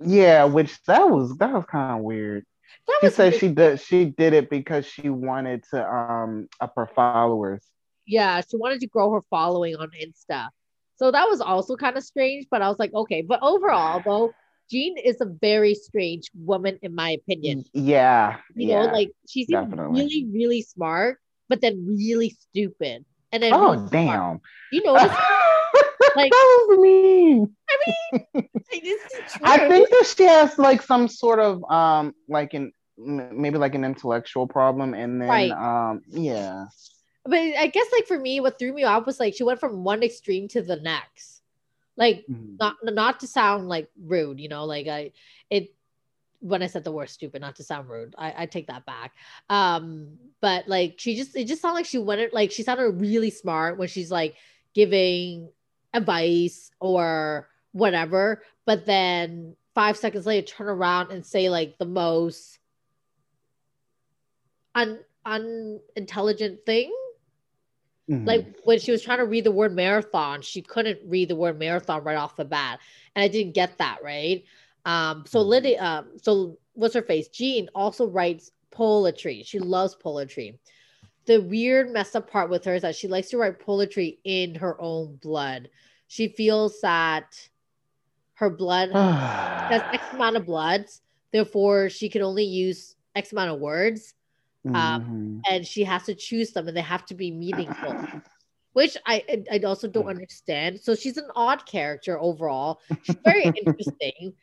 yeah, 0.00 0.44
which 0.44 0.82
that 0.84 1.08
was 1.10 1.36
that 1.38 1.52
was 1.52 1.64
kind 1.64 1.98
of 1.98 2.04
weird. 2.04 2.44
that 2.86 2.98
She 3.00 3.08
said 3.08 3.34
she 3.34 3.48
did 3.48 3.80
she 3.80 4.04
did 4.04 4.34
it 4.34 4.50
because 4.50 4.86
she 4.86 5.08
wanted 5.08 5.64
to 5.70 5.88
um 5.88 6.48
up 6.60 6.74
her 6.76 6.86
followers. 6.86 7.64
yeah, 8.06 8.40
she 8.42 8.56
wanted 8.56 8.80
to 8.80 8.86
grow 8.86 9.12
her 9.12 9.22
following 9.30 9.76
on 9.76 9.90
Insta. 9.90 10.48
So 10.96 11.10
that 11.10 11.28
was 11.28 11.40
also 11.40 11.76
kind 11.76 11.96
of 11.96 12.04
strange, 12.04 12.46
but 12.50 12.62
I 12.62 12.68
was 12.68 12.78
like, 12.78 12.92
okay. 12.94 13.22
But 13.22 13.40
overall, 13.42 14.00
though, 14.04 14.32
Jean 14.70 14.96
is 14.96 15.20
a 15.20 15.26
very 15.26 15.74
strange 15.74 16.30
woman, 16.34 16.78
in 16.82 16.94
my 16.94 17.10
opinion. 17.10 17.64
Yeah, 17.72 18.38
You 18.54 18.68
yeah. 18.68 18.86
know, 18.86 18.92
like 18.92 19.10
she 19.28 19.44
seems 19.44 19.64
definitely. 19.70 20.00
really, 20.02 20.26
really 20.32 20.62
smart, 20.62 21.18
but 21.48 21.60
then 21.60 21.84
really 21.86 22.30
stupid. 22.30 23.04
And 23.32 23.42
then 23.42 23.52
oh 23.52 23.72
really 23.72 23.76
smart. 23.88 23.92
damn. 23.92 24.40
You 24.72 24.82
know, 24.84 24.92
Like- 26.16 26.30
that 26.30 26.66
was 26.68 26.78
mean. 26.78 27.56
like, 28.34 28.82
this 28.82 29.00
is 29.02 29.32
true. 29.32 29.40
I 29.42 29.68
think 29.68 29.90
that 29.90 30.06
she 30.16 30.24
has 30.24 30.58
like 30.58 30.80
some 30.82 31.08
sort 31.08 31.40
of 31.40 31.64
um 31.70 32.14
like 32.28 32.54
an 32.54 32.72
maybe 32.96 33.58
like 33.58 33.74
an 33.74 33.84
intellectual 33.84 34.46
problem 34.46 34.94
and 34.94 35.20
then 35.20 35.28
Right. 35.28 35.50
um 35.50 36.02
yeah 36.08 36.66
but 37.26 37.38
I 37.40 37.66
guess 37.68 37.86
like 37.92 38.06
for 38.06 38.18
me, 38.18 38.38
what 38.40 38.58
threw 38.58 38.72
me 38.72 38.84
off 38.84 39.06
was 39.06 39.18
like 39.18 39.34
she 39.34 39.42
went 39.44 39.58
from 39.58 39.82
one 39.82 40.02
extreme 40.02 40.46
to 40.48 40.60
the 40.62 40.76
next. 40.76 41.40
Like 41.96 42.24
Mhm. 42.28 42.56
not 42.58 42.76
not 42.82 43.20
to 43.20 43.26
sound 43.26 43.68
like 43.68 43.90
rude, 44.00 44.40
you 44.40 44.48
know, 44.48 44.64
like 44.64 44.86
I 44.88 45.12
it 45.50 45.74
when 46.40 46.62
I 46.62 46.66
said 46.66 46.84
the 46.84 46.92
word 46.92 47.08
stupid, 47.08 47.40
not 47.40 47.56
to 47.56 47.64
sound 47.64 47.88
rude, 47.88 48.14
I, 48.18 48.42
I 48.42 48.46
take 48.46 48.66
that 48.66 48.84
back. 48.84 49.12
Um, 49.48 50.18
but 50.40 50.68
like 50.68 50.96
she 50.98 51.16
just 51.16 51.34
it 51.36 51.46
just 51.46 51.62
sounded 51.62 51.76
like 51.76 51.86
she 51.86 51.98
went 51.98 52.34
like 52.34 52.50
she 52.50 52.62
sounded 52.62 52.90
really 53.00 53.30
smart 53.30 53.78
when 53.78 53.88
she's 53.88 54.10
like 54.10 54.36
giving 54.74 55.48
advice 55.94 56.70
or 56.80 57.48
whatever, 57.72 58.42
but 58.66 58.84
then 58.86 59.56
five 59.74 59.96
seconds 59.96 60.26
later 60.26 60.46
turn 60.46 60.68
around 60.68 61.10
and 61.10 61.24
say 61.24 61.48
like 61.48 61.78
the 61.78 61.86
most 61.86 62.58
un 64.74 64.98
unintelligent 65.24 66.64
thing 66.66 66.92
Mhm. 68.10 68.26
like 68.26 68.46
when 68.64 68.78
she 68.78 68.90
was 68.92 69.02
trying 69.02 69.18
to 69.18 69.24
read 69.24 69.44
the 69.44 69.50
word 69.50 69.74
marathon 69.74 70.42
she 70.42 70.60
couldn't 70.60 71.00
read 71.06 71.28
the 71.28 71.36
word 71.36 71.58
marathon 71.58 72.04
right 72.04 72.16
off 72.18 72.36
the 72.36 72.44
bat 72.44 72.78
and 73.14 73.22
i 73.22 73.28
didn't 73.28 73.54
get 73.54 73.78
that 73.78 73.98
right? 74.02 74.44
Um 74.84 75.24
so 75.26 75.42
Mhm. 75.42 75.48
lydia 75.48 75.82
um 75.82 76.18
so 76.20 76.58
what's 76.74 76.94
her 76.94 77.02
face? 77.02 77.28
Jean 77.28 77.68
also 77.74 78.06
writes 78.08 78.50
poetry. 78.70 79.42
She 79.44 79.58
loves 79.60 79.94
poetry. 79.94 80.58
The 81.26 81.40
weird 81.40 81.90
messed 81.90 82.16
up 82.16 82.28
part 82.30 82.50
with 82.50 82.64
her 82.64 82.74
is 82.74 82.82
that 82.82 82.96
she 82.96 83.08
likes 83.08 83.30
to 83.30 83.38
write 83.38 83.60
poetry 83.60 84.18
in 84.24 84.56
her 84.56 84.78
own 84.80 85.16
blood. 85.22 85.70
She 86.08 86.28
feels 86.28 86.80
that 86.82 87.48
her 88.34 88.50
blood 88.50 88.90
has 89.70 89.82
x 89.92 90.12
amount 90.12 90.36
of 90.36 90.46
bloods 90.46 91.00
therefore 91.32 91.88
she 91.88 92.08
can 92.08 92.22
only 92.22 92.44
use 92.44 92.96
x 93.14 93.32
amount 93.32 93.50
of 93.50 93.60
words 93.60 94.14
Mhm. 94.66 95.40
and 95.50 95.66
she 95.66 95.84
has 95.84 96.04
to 96.04 96.14
choose 96.14 96.52
them 96.52 96.68
and 96.68 96.76
they 96.76 96.80
have 96.82 97.04
to 97.06 97.14
be 97.14 97.30
meaningful 97.30 97.94
which 98.74 98.96
I 99.06 99.44
I 99.50 99.58
also 99.60 99.88
don't 99.88 100.08
understand. 100.08 100.80
So 100.80 100.94
she's 100.94 101.16
an 101.16 101.28
odd 101.34 101.64
character 101.64 102.18
overall. 102.20 102.80
She's 103.02 103.16
very 103.24 103.44
interesting. 103.56 104.34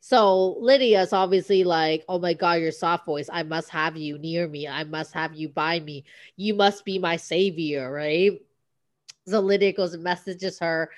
So 0.00 0.56
Lydia's 0.60 1.12
obviously 1.12 1.64
like, 1.64 2.04
oh 2.08 2.18
my 2.18 2.34
god, 2.34 2.60
you're 2.60 2.70
soft 2.70 3.06
voice. 3.06 3.28
I 3.32 3.42
must 3.42 3.70
have 3.70 3.96
you 3.96 4.18
near 4.18 4.46
me. 4.46 4.68
I 4.68 4.84
must 4.84 5.12
have 5.14 5.34
you 5.34 5.48
by 5.48 5.80
me. 5.80 6.04
You 6.36 6.54
must 6.54 6.84
be 6.84 6.98
my 6.98 7.16
savior, 7.16 7.90
right? 7.90 8.40
So 9.26 9.40
Lydia 9.40 9.72
goes 9.72 9.94
and 9.94 10.02
messages 10.02 10.58
her, 10.60 10.90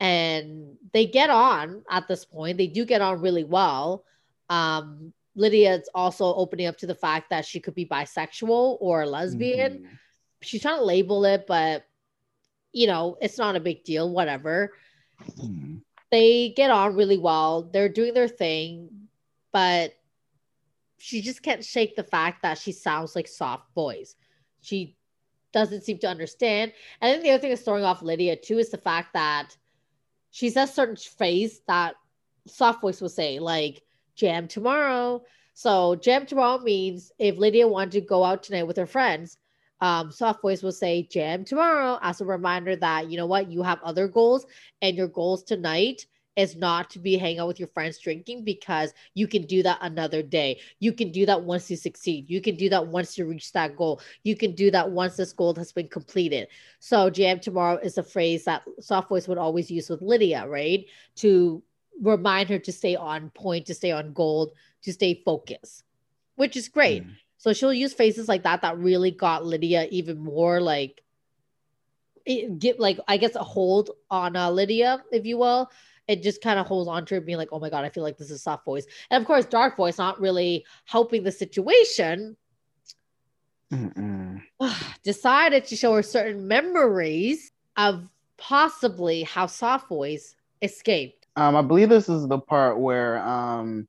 and 0.00 0.76
they 0.92 1.06
get 1.06 1.30
on 1.30 1.82
at 1.90 2.08
this 2.08 2.24
point. 2.24 2.58
They 2.58 2.66
do 2.66 2.84
get 2.84 3.00
on 3.00 3.20
really 3.20 3.44
well. 3.44 4.04
Um, 4.50 5.12
Lydia's 5.34 5.88
also 5.94 6.34
opening 6.34 6.66
up 6.66 6.76
to 6.78 6.86
the 6.86 6.94
fact 6.94 7.30
that 7.30 7.46
she 7.46 7.60
could 7.60 7.74
be 7.74 7.86
bisexual 7.86 8.76
or 8.80 9.06
lesbian 9.06 9.80
Mhm. 9.80 9.98
she's 10.40 10.60
trying 10.62 10.78
to 10.78 10.84
label 10.84 11.24
it, 11.24 11.46
but 11.46 11.84
you 12.72 12.86
know, 12.86 13.16
it's 13.20 13.38
not 13.38 13.54
a 13.54 13.60
big 13.60 13.84
deal, 13.84 14.10
whatever. 14.10 14.74
Mhm. 15.36 15.82
They 16.10 16.50
get 16.50 16.70
on 16.70 16.94
really 16.96 17.18
well. 17.18 17.62
They're 17.62 17.88
doing 17.88 18.14
their 18.14 18.28
thing, 18.28 19.08
but 19.52 19.94
she 20.98 21.20
just 21.20 21.42
can't 21.42 21.64
shake 21.64 21.96
the 21.96 22.02
fact 22.04 22.42
that 22.42 22.58
she 22.58 22.72
sounds 22.72 23.14
like 23.14 23.28
soft 23.28 23.72
voice. 23.74 24.16
She 24.62 24.96
doesn't 25.52 25.82
seem 25.82 25.98
to 25.98 26.08
understand. 26.08 26.72
And 27.00 27.12
then 27.14 27.22
the 27.22 27.30
other 27.30 27.40
thing 27.40 27.50
that's 27.50 27.62
throwing 27.62 27.84
off 27.84 28.02
Lydia 28.02 28.36
too 28.36 28.58
is 28.58 28.70
the 28.70 28.78
fact 28.78 29.12
that 29.12 29.56
she 30.30 30.48
says 30.48 30.72
certain 30.72 30.96
phrase 30.96 31.60
that 31.68 31.96
soft 32.46 32.80
voice 32.80 33.00
will 33.00 33.08
say, 33.08 33.38
like 33.38 33.82
jam 34.14 34.48
tomorrow. 34.48 35.22
So 35.54 35.96
jam 35.96 36.26
tomorrow 36.26 36.58
means 36.58 37.12
if 37.18 37.36
Lydia 37.36 37.68
wanted 37.68 37.92
to 37.92 38.00
go 38.00 38.24
out 38.24 38.42
tonight 38.42 38.64
with 38.64 38.76
her 38.76 38.86
friends, 38.86 39.38
um, 39.80 40.12
soft 40.12 40.42
voice 40.42 40.62
will 40.62 40.72
say 40.72 41.08
jam 41.10 41.44
tomorrow 41.44 41.98
as 42.02 42.20
a 42.20 42.24
reminder 42.24 42.76
that 42.76 43.10
you 43.10 43.16
know 43.16 43.26
what 43.26 43.50
you 43.50 43.62
have 43.62 43.82
other 43.82 44.06
goals 44.06 44.46
and 44.80 44.96
your 44.96 45.08
goals 45.08 45.42
tonight 45.42 46.06
is 46.36 46.56
not 46.56 46.88
to 46.90 46.98
be 46.98 47.16
hanging 47.16 47.40
out 47.40 47.48
with 47.48 47.58
your 47.58 47.68
friends 47.68 47.98
drinking 47.98 48.44
because 48.44 48.94
you 49.14 49.26
can 49.26 49.42
do 49.42 49.62
that 49.62 49.78
another 49.82 50.22
day. 50.22 50.60
You 50.80 50.92
can 50.92 51.12
do 51.12 51.26
that 51.26 51.42
once 51.42 51.70
you 51.70 51.76
succeed. 51.76 52.30
You 52.30 52.40
can 52.40 52.56
do 52.56 52.68
that 52.70 52.86
once 52.86 53.18
you 53.18 53.26
reach 53.26 53.52
that 53.52 53.76
goal. 53.76 54.00
You 54.22 54.36
can 54.36 54.54
do 54.54 54.70
that 54.70 54.90
once 54.90 55.16
this 55.16 55.32
goal 55.32 55.54
has 55.56 55.72
been 55.72 55.88
completed. 55.88 56.48
So 56.78 57.10
jam 57.10 57.40
tomorrow 57.40 57.78
is 57.82 57.98
a 57.98 58.02
phrase 58.02 58.44
that 58.44 58.62
soft 58.80 59.08
voice 59.08 59.28
would 59.28 59.38
always 59.38 59.70
use 59.70 59.90
with 59.90 60.00
Lydia, 60.00 60.46
right? 60.46 60.86
To 61.16 61.62
remind 62.00 62.48
her 62.48 62.58
to 62.58 62.72
stay 62.72 62.96
on 62.96 63.30
point, 63.30 63.66
to 63.66 63.74
stay 63.74 63.92
on 63.92 64.12
gold, 64.12 64.52
to 64.82 64.92
stay 64.92 65.22
focused, 65.24 65.84
which 66.36 66.56
is 66.56 66.68
great. 66.68 67.04
Mhm. 67.04 67.16
So 67.38 67.52
she'll 67.52 67.72
use 67.72 67.92
phrases 67.92 68.28
like 68.28 68.44
that 68.44 68.62
that 68.62 68.78
really 68.78 69.10
got 69.10 69.44
Lydia 69.44 69.88
even 69.90 70.18
more 70.18 70.60
like 70.60 71.02
it 72.24 72.58
get 72.58 72.78
like 72.78 72.98
I 73.08 73.16
guess 73.16 73.34
a 73.34 73.42
hold 73.42 73.90
on 74.10 74.36
uh, 74.36 74.50
Lydia, 74.50 75.02
if 75.10 75.26
you 75.26 75.38
will. 75.38 75.70
It 76.08 76.22
just 76.22 76.42
kind 76.42 76.58
of 76.58 76.66
holds 76.66 76.88
on 76.88 77.06
to 77.06 77.14
her 77.14 77.20
being 77.20 77.38
like, 77.38 77.50
oh 77.52 77.60
my 77.60 77.70
god, 77.70 77.84
I 77.84 77.88
feel 77.88 78.02
like 78.02 78.18
this 78.18 78.30
is 78.30 78.42
soft 78.42 78.64
voice. 78.64 78.86
And 79.10 79.20
of 79.20 79.26
course, 79.26 79.44
dark 79.44 79.76
voice 79.76 79.98
not 79.98 80.20
really 80.20 80.64
helping 80.84 81.22
the 81.22 81.32
situation. 81.32 82.36
Decided 85.02 85.64
to 85.66 85.76
show 85.76 85.94
her 85.94 86.02
certain 86.02 86.46
memories 86.46 87.52
of 87.76 88.08
possibly 88.36 89.22
how 89.22 89.46
soft 89.46 89.88
voice 89.88 90.36
escaped. 90.60 91.21
Um, 91.36 91.56
I 91.56 91.62
believe 91.62 91.88
this 91.88 92.08
is 92.08 92.26
the 92.28 92.38
part 92.38 92.78
where 92.78 93.18
um 93.18 93.88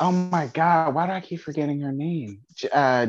oh 0.00 0.12
my 0.12 0.46
god, 0.46 0.94
why 0.94 1.06
do 1.06 1.12
I 1.12 1.20
keep 1.20 1.40
forgetting 1.40 1.80
her 1.80 1.92
name? 1.92 2.40
Uh, 2.72 3.06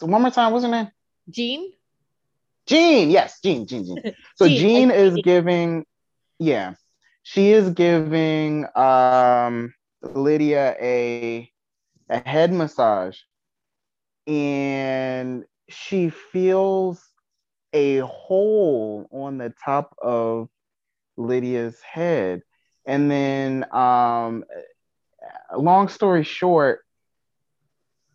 one 0.00 0.22
more 0.22 0.30
time, 0.30 0.52
what's 0.52 0.64
her 0.64 0.70
name? 0.70 0.88
Jean, 1.28 1.72
Jean, 2.66 3.10
yes, 3.10 3.40
Jean, 3.42 3.66
Jean, 3.66 3.84
Jean. 3.84 4.00
So 4.36 4.48
Jean, 4.48 4.58
Jean 4.58 4.90
is 4.90 5.18
giving, 5.18 5.84
yeah, 6.38 6.74
she 7.22 7.52
is 7.52 7.70
giving 7.70 8.66
um 8.76 9.72
Lydia 10.02 10.76
a 10.80 11.50
a 12.08 12.18
head 12.18 12.52
massage, 12.52 13.18
and 14.26 15.44
she 15.68 16.10
feels 16.10 17.12
a 17.72 17.98
hole 17.98 19.06
on 19.12 19.38
the 19.38 19.52
top 19.64 19.94
of 20.02 20.48
Lydia's 21.16 21.80
head, 21.80 22.42
and 22.86 23.10
then 23.10 23.64
um, 23.72 24.44
long 25.56 25.88
story 25.88 26.24
short. 26.24 26.80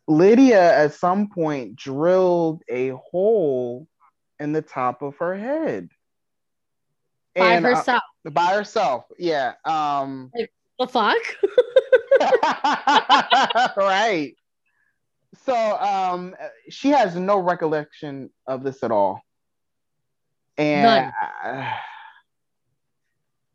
Lydia 0.08 0.78
at 0.78 0.94
some 0.94 1.30
point 1.30 1.76
drilled 1.76 2.64
a 2.68 2.90
hole 2.90 3.88
in 4.40 4.52
the 4.52 4.62
top 4.62 5.02
of 5.02 5.16
her 5.18 5.38
head. 5.38 5.90
by 7.36 7.54
And, 7.54 7.66
uh, 7.66 7.76
herself. 7.76 8.04
by 8.32 8.54
herself, 8.54 9.06
yeah. 9.18 9.54
Um, 9.64 10.32
the 10.80 10.88
fuck? 10.88 11.18
right. 13.78 14.36
So 15.46 15.56
um, 15.56 16.36
she 16.70 16.90
has 16.90 17.16
no 17.16 17.40
recollection 17.40 18.32
of 18.48 18.64
this 18.64 18.84
at 18.84 18.92
all. 18.92 19.22
And 20.58 20.84
None. 20.84 21.14
uh, 21.44 21.72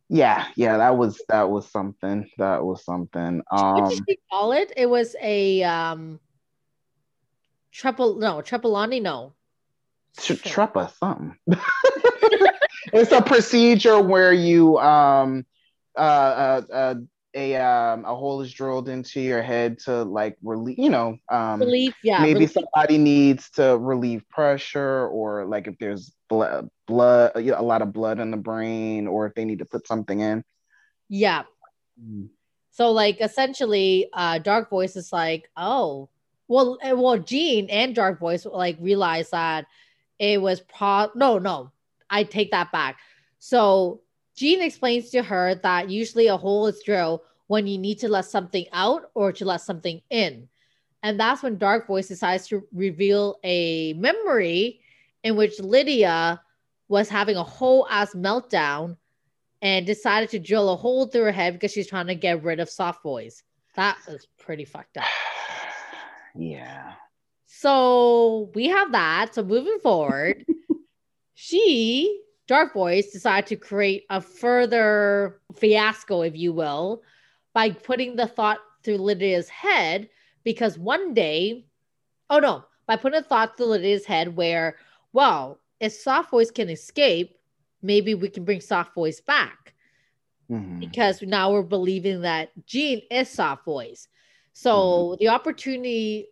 yeah, 0.08 0.46
yeah, 0.56 0.76
that 0.78 0.96
was 0.96 1.20
that 1.28 1.50
was 1.50 1.70
something. 1.70 2.28
That 2.38 2.64
was 2.64 2.84
something. 2.84 3.42
what 3.48 3.74
Um, 3.76 3.90
did 3.90 4.04
she 4.08 4.18
call 4.30 4.52
it? 4.52 4.72
It 4.76 4.86
was 4.86 5.16
a 5.20 5.62
um 5.64 6.20
triple 7.72 8.16
no 8.16 8.36
tripolani 8.36 9.02
no. 9.02 9.32
tr- 10.18 10.34
trepa 10.34 10.90
something. 10.98 11.36
it's 12.92 13.12
a 13.12 13.20
procedure 13.20 14.00
where 14.00 14.32
you 14.32 14.78
um 14.78 15.44
uh, 15.96 16.00
uh, 16.00 16.62
uh 16.72 16.94
a 17.36 17.54
um 17.56 18.04
a 18.04 18.14
hole 18.14 18.40
is 18.40 18.52
drilled 18.52 18.88
into 18.88 19.20
your 19.20 19.42
head 19.42 19.78
to 19.78 20.02
like 20.02 20.36
relieve 20.42 20.78
you 20.78 20.90
know 20.90 21.16
um 21.30 21.62
yeah. 22.02 22.20
maybe 22.20 22.34
relief. 22.34 22.52
somebody 22.52 22.98
needs 22.98 23.50
to 23.50 23.76
relieve 23.78 24.28
pressure 24.28 25.06
or 25.08 25.44
like 25.44 25.68
if 25.68 25.78
there's 25.78 26.12
blood 26.28 26.68
blood 26.86 27.32
you 27.36 27.52
know, 27.52 27.60
a 27.60 27.62
lot 27.62 27.82
of 27.82 27.92
blood 27.92 28.18
in 28.18 28.30
the 28.30 28.36
brain 28.36 29.06
or 29.06 29.26
if 29.26 29.34
they 29.34 29.44
need 29.44 29.58
to 29.58 29.64
put 29.64 29.86
something 29.86 30.20
in 30.20 30.42
Yeah. 31.08 31.44
So 32.76 32.90
like 32.92 33.22
essentially, 33.22 34.10
uh, 34.12 34.38
Dark 34.38 34.68
Voice 34.68 34.96
is 34.96 35.10
like, 35.10 35.48
oh, 35.56 36.10
well, 36.46 36.76
eh, 36.82 36.92
well, 36.92 37.16
Jean 37.18 37.70
and 37.70 37.94
Dark 37.94 38.20
Voice 38.20 38.44
like 38.44 38.76
realized 38.78 39.30
that 39.30 39.66
it 40.18 40.42
was 40.42 40.60
pro. 40.60 41.08
No, 41.14 41.38
no, 41.38 41.72
I 42.10 42.24
take 42.24 42.50
that 42.50 42.70
back. 42.72 42.98
So 43.38 44.02
Jean 44.36 44.62
explains 44.62 45.10
to 45.10 45.22
her 45.22 45.54
that 45.56 45.90
usually 45.90 46.26
a 46.26 46.36
hole 46.36 46.66
is 46.66 46.82
drilled 46.84 47.20
when 47.46 47.66
you 47.66 47.78
need 47.78 47.98
to 47.98 48.08
let 48.08 48.26
something 48.26 48.66
out 48.72 49.10
or 49.14 49.32
to 49.32 49.44
let 49.44 49.60
something 49.60 50.00
in, 50.10 50.48
and 51.02 51.18
that's 51.18 51.42
when 51.42 51.58
Dark 51.58 51.86
Voice 51.86 52.08
decides 52.08 52.48
to 52.48 52.66
reveal 52.72 53.38
a 53.44 53.92
memory 53.94 54.80
in 55.22 55.36
which 55.36 55.60
Lydia 55.60 56.40
was 56.88 57.08
having 57.08 57.36
a 57.36 57.42
whole 57.42 57.86
ass 57.90 58.14
meltdown 58.14 58.96
and 59.62 59.86
decided 59.86 60.30
to 60.30 60.38
drill 60.38 60.70
a 60.70 60.76
hole 60.76 61.06
through 61.06 61.24
her 61.24 61.32
head 61.32 61.54
because 61.54 61.72
she's 61.72 61.88
trying 61.88 62.06
to 62.06 62.14
get 62.14 62.42
rid 62.42 62.60
of 62.60 62.68
soft 62.68 63.02
voice. 63.02 63.42
was 63.76 64.28
pretty 64.38 64.64
fucked 64.64 64.96
up. 64.96 65.04
yeah 66.36 66.92
So 67.46 68.50
we 68.54 68.66
have 68.68 68.92
that. 68.92 69.34
So 69.34 69.42
moving 69.42 69.78
forward, 69.82 70.44
she 71.34 72.22
Dark 72.46 72.74
Voice 72.74 73.10
decided 73.10 73.46
to 73.48 73.56
create 73.56 74.04
a 74.10 74.20
further 74.20 75.40
fiasco, 75.54 76.22
if 76.22 76.36
you 76.36 76.52
will, 76.52 77.02
by 77.52 77.70
putting 77.70 78.16
the 78.16 78.26
thought 78.26 78.58
through 78.82 78.98
Lydia's 78.98 79.48
head. 79.48 80.08
Because 80.44 80.78
one 80.78 81.12
day, 81.12 81.66
oh 82.30 82.38
no, 82.38 82.64
by 82.86 82.96
putting 82.96 83.18
a 83.18 83.22
thought 83.22 83.56
through 83.56 83.66
Lydia's 83.66 84.04
head 84.04 84.36
where, 84.36 84.76
well, 85.12 85.58
if 85.80 85.92
Soft 85.92 86.30
Voice 86.30 86.50
can 86.50 86.68
escape, 86.68 87.36
maybe 87.82 88.14
we 88.14 88.28
can 88.28 88.44
bring 88.44 88.60
Soft 88.60 88.94
Voice 88.94 89.20
back. 89.20 89.74
Mhm. 90.48 90.78
Because 90.78 91.22
now 91.22 91.50
we're 91.50 91.62
believing 91.62 92.20
that 92.20 92.50
Jean 92.66 93.02
is 93.10 93.28
Soft 93.28 93.64
Voice. 93.64 94.06
So 94.52 95.16
the 95.18 95.28
opportunity 95.28 96.28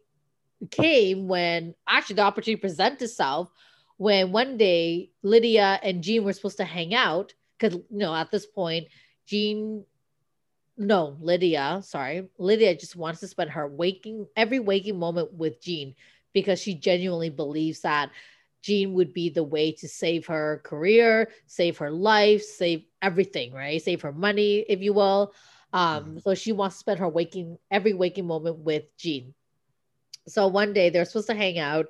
came 0.70 1.26
when 1.26 1.74
actually 1.88 2.16
the 2.16 2.22
opportunity 2.22 2.60
presented 2.60 3.02
itself 3.02 3.50
when 3.96 4.32
one 4.32 4.56
day 4.56 5.10
Lydia 5.22 5.78
and 5.82 6.02
Jean 6.02 6.24
were 6.24 6.32
supposed 6.32 6.58
to 6.58 6.64
hang 6.64 6.94
out 6.94 7.34
because 7.58 7.74
you 7.74 7.84
know 7.90 8.14
at 8.14 8.30
this 8.30 8.46
point 8.46 8.88
Jean 9.26 9.84
no 10.76 11.16
Lydia 11.20 11.80
sorry 11.84 12.28
Lydia 12.38 12.74
just 12.74 12.96
wants 12.96 13.20
to 13.20 13.28
spend 13.28 13.50
her 13.50 13.68
waking 13.68 14.26
every 14.36 14.58
waking 14.58 14.98
moment 14.98 15.32
with 15.32 15.60
Jean 15.60 15.94
because 16.32 16.60
she 16.60 16.74
genuinely 16.74 17.30
believes 17.30 17.80
that 17.80 18.10
Jean 18.64 18.94
would 18.94 19.12
be 19.12 19.28
the 19.28 19.44
way 19.44 19.72
to 19.72 19.86
save 19.86 20.26
her 20.26 20.62
career, 20.64 21.30
save 21.46 21.76
her 21.78 21.90
life, 21.90 22.42
save 22.42 22.84
everything, 23.02 23.52
right? 23.52 23.80
Save 23.80 24.00
her 24.00 24.12
money, 24.12 24.64
if 24.66 24.80
you 24.80 24.94
will. 24.94 25.34
Um, 25.74 26.18
so 26.20 26.34
she 26.34 26.52
wants 26.52 26.76
to 26.76 26.80
spend 26.80 26.98
her 27.00 27.08
waking 27.08 27.58
every 27.70 27.92
waking 27.92 28.26
moment 28.26 28.58
with 28.58 28.84
Jean. 28.96 29.34
So 30.26 30.46
one 30.46 30.72
day 30.72 30.88
they're 30.88 31.04
supposed 31.04 31.26
to 31.26 31.34
hang 31.34 31.58
out, 31.58 31.86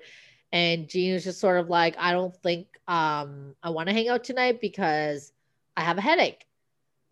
and 0.55 0.89
Jean 0.89 1.14
was 1.14 1.24
just 1.24 1.40
sort 1.40 1.59
of 1.59 1.68
like, 1.68 1.97
I 1.98 2.12
don't 2.12 2.35
think 2.43 2.68
um 2.89 3.55
I 3.62 3.70
want 3.70 3.89
to 3.89 3.94
hang 3.94 4.09
out 4.09 4.24
tonight 4.24 4.60
because 4.60 5.32
I 5.76 5.82
have 5.82 5.98
a 5.98 6.02
headache. 6.02 6.47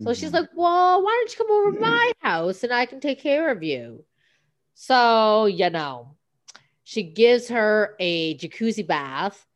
So 0.03 0.15
she's 0.15 0.31
Mhm. 0.31 0.35
like, 0.35 0.51
Well, 0.55 1.03
why 1.03 1.11
don't 1.11 1.33
you 1.33 1.45
come 1.45 1.51
over 1.53 1.73
to 1.77 1.81
my 1.81 2.13
house 2.23 2.65
and 2.65 2.73
I 2.73 2.87
can 2.87 3.01
take 3.01 3.21
care 3.21 3.51
of 3.51 3.63
you? 3.63 4.05
So, 4.75 5.47
you 5.47 5.71
know, 5.71 6.17
she 6.85 7.03
gives 7.03 7.49
her 7.49 7.97
a 8.01 8.37
jacuzzi 8.39 8.87
bath 8.87 9.47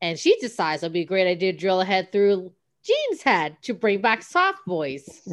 and 0.00 0.18
she 0.18 0.38
decides 0.40 0.82
it'll 0.82 0.92
be 0.92 1.02
a 1.02 1.04
great 1.04 1.28
idea 1.28 1.52
to 1.52 1.58
drill 1.58 1.80
a 1.80 1.84
head 1.84 2.12
through 2.12 2.52
Jean's 2.84 3.22
head 3.22 3.56
to 3.62 3.74
bring 3.74 4.00
back 4.00 4.22
soft 4.22 4.66
voice. 4.66 5.28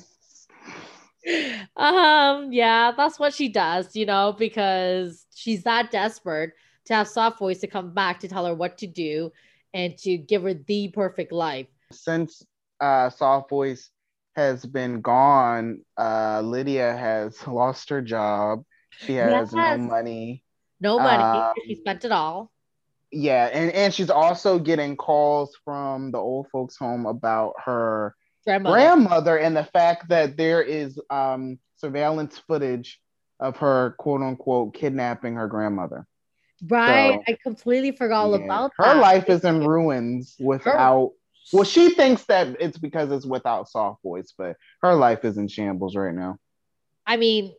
um, 1.78 2.52
yeah, 2.54 2.92
that's 2.96 3.20
what 3.20 3.34
she 3.34 3.50
does, 3.50 3.96
you 3.96 4.06
know, 4.06 4.34
because 4.38 5.26
she's 5.36 5.64
that 5.64 5.92
desperate 5.92 6.54
to 6.86 6.94
have 6.94 7.08
soft 7.08 7.40
voice 7.40 7.60
to 7.60 7.68
come 7.68 7.94
back 7.94 8.20
to 8.22 8.28
tell 8.28 8.46
her 8.46 8.54
what 8.54 8.78
to 8.80 8.88
do 8.88 9.32
and 9.74 9.98
to 10.00 10.18
give 10.18 10.44
her 10.44 10.54
the 10.54 10.90
perfect 10.90 11.32
life. 11.32 11.68
since 11.92 12.44
uh, 12.82 13.10
Soft 13.10 13.50
Voice 13.50 13.90
has 14.36 14.66
been 14.66 15.02
gone, 15.02 15.82
uh, 15.98 16.42
Lydia 16.44 16.96
has 16.96 17.46
lost 17.48 17.90
her 17.90 18.02
job. 18.02 18.64
She 18.90 19.14
has 19.16 19.54
no 19.54 19.78
money. 19.78 20.44
No 20.80 20.98
money, 21.00 21.24
Um, 21.24 21.54
she 21.68 21.76
spent 21.76 22.06
it 22.06 22.12
all. 22.12 22.52
Yeah, 23.12 23.46
and, 23.52 23.72
and 23.72 23.94
she's 23.94 24.10
also 24.10 24.60
getting 24.60 24.96
calls 24.96 25.58
from 25.66 26.12
the 26.12 26.20
old 26.20 26.48
folks' 26.52 26.78
home 26.78 27.06
about 27.06 27.54
her 27.66 28.16
Grandmother. 28.46 28.76
grandmother 28.76 29.38
and 29.38 29.58
the 29.58 29.66
fact 29.66 30.10
that 30.10 30.38
there 30.38 30.62
is 30.62 31.00
um, 31.10 31.60
surveillance 31.78 32.38
footage 32.48 33.00
of 33.40 33.58
her 33.58 33.96
quote 34.00 34.22
unquote 34.22 34.74
kidnapping 34.74 35.36
her 35.36 35.48
grandmother. 35.48 36.06
Right. 36.68 37.20
so- 37.26 37.34
I 37.34 37.38
completely 37.42 37.92
forgot 37.92 38.24
all 38.24 38.38
Yeah. 38.38 38.46
about 38.46 38.72
her 38.78 38.86
that. 38.86 38.98
life 39.02 39.30
is 39.30 39.44
in 39.44 39.66
ruins 39.66 40.36
without 40.40 41.12
well 41.54 41.64
she 41.64 41.90
thinks 41.96 42.26
that 42.26 42.58
it's 42.60 42.78
because 42.78 43.12
it's 43.12 43.26
without 43.26 43.68
soft 43.70 44.04
voice 44.04 44.34
but 44.38 44.56
her 44.82 44.94
life 44.94 45.24
is 45.26 45.38
in 45.38 45.48
shambles 45.48 45.96
right 45.96 46.14
now 46.14 46.38
I 47.08 47.18
mean, 47.18 47.56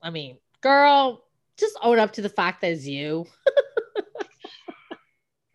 I 0.00 0.08
mean, 0.08 0.38
girl, 0.62 1.22
just 1.58 1.76
own 1.82 1.98
up 1.98 2.12
to 2.14 2.22
the 2.22 2.30
fact 2.30 2.62
that 2.62 2.72
it's 2.72 2.86
you. 2.86 3.26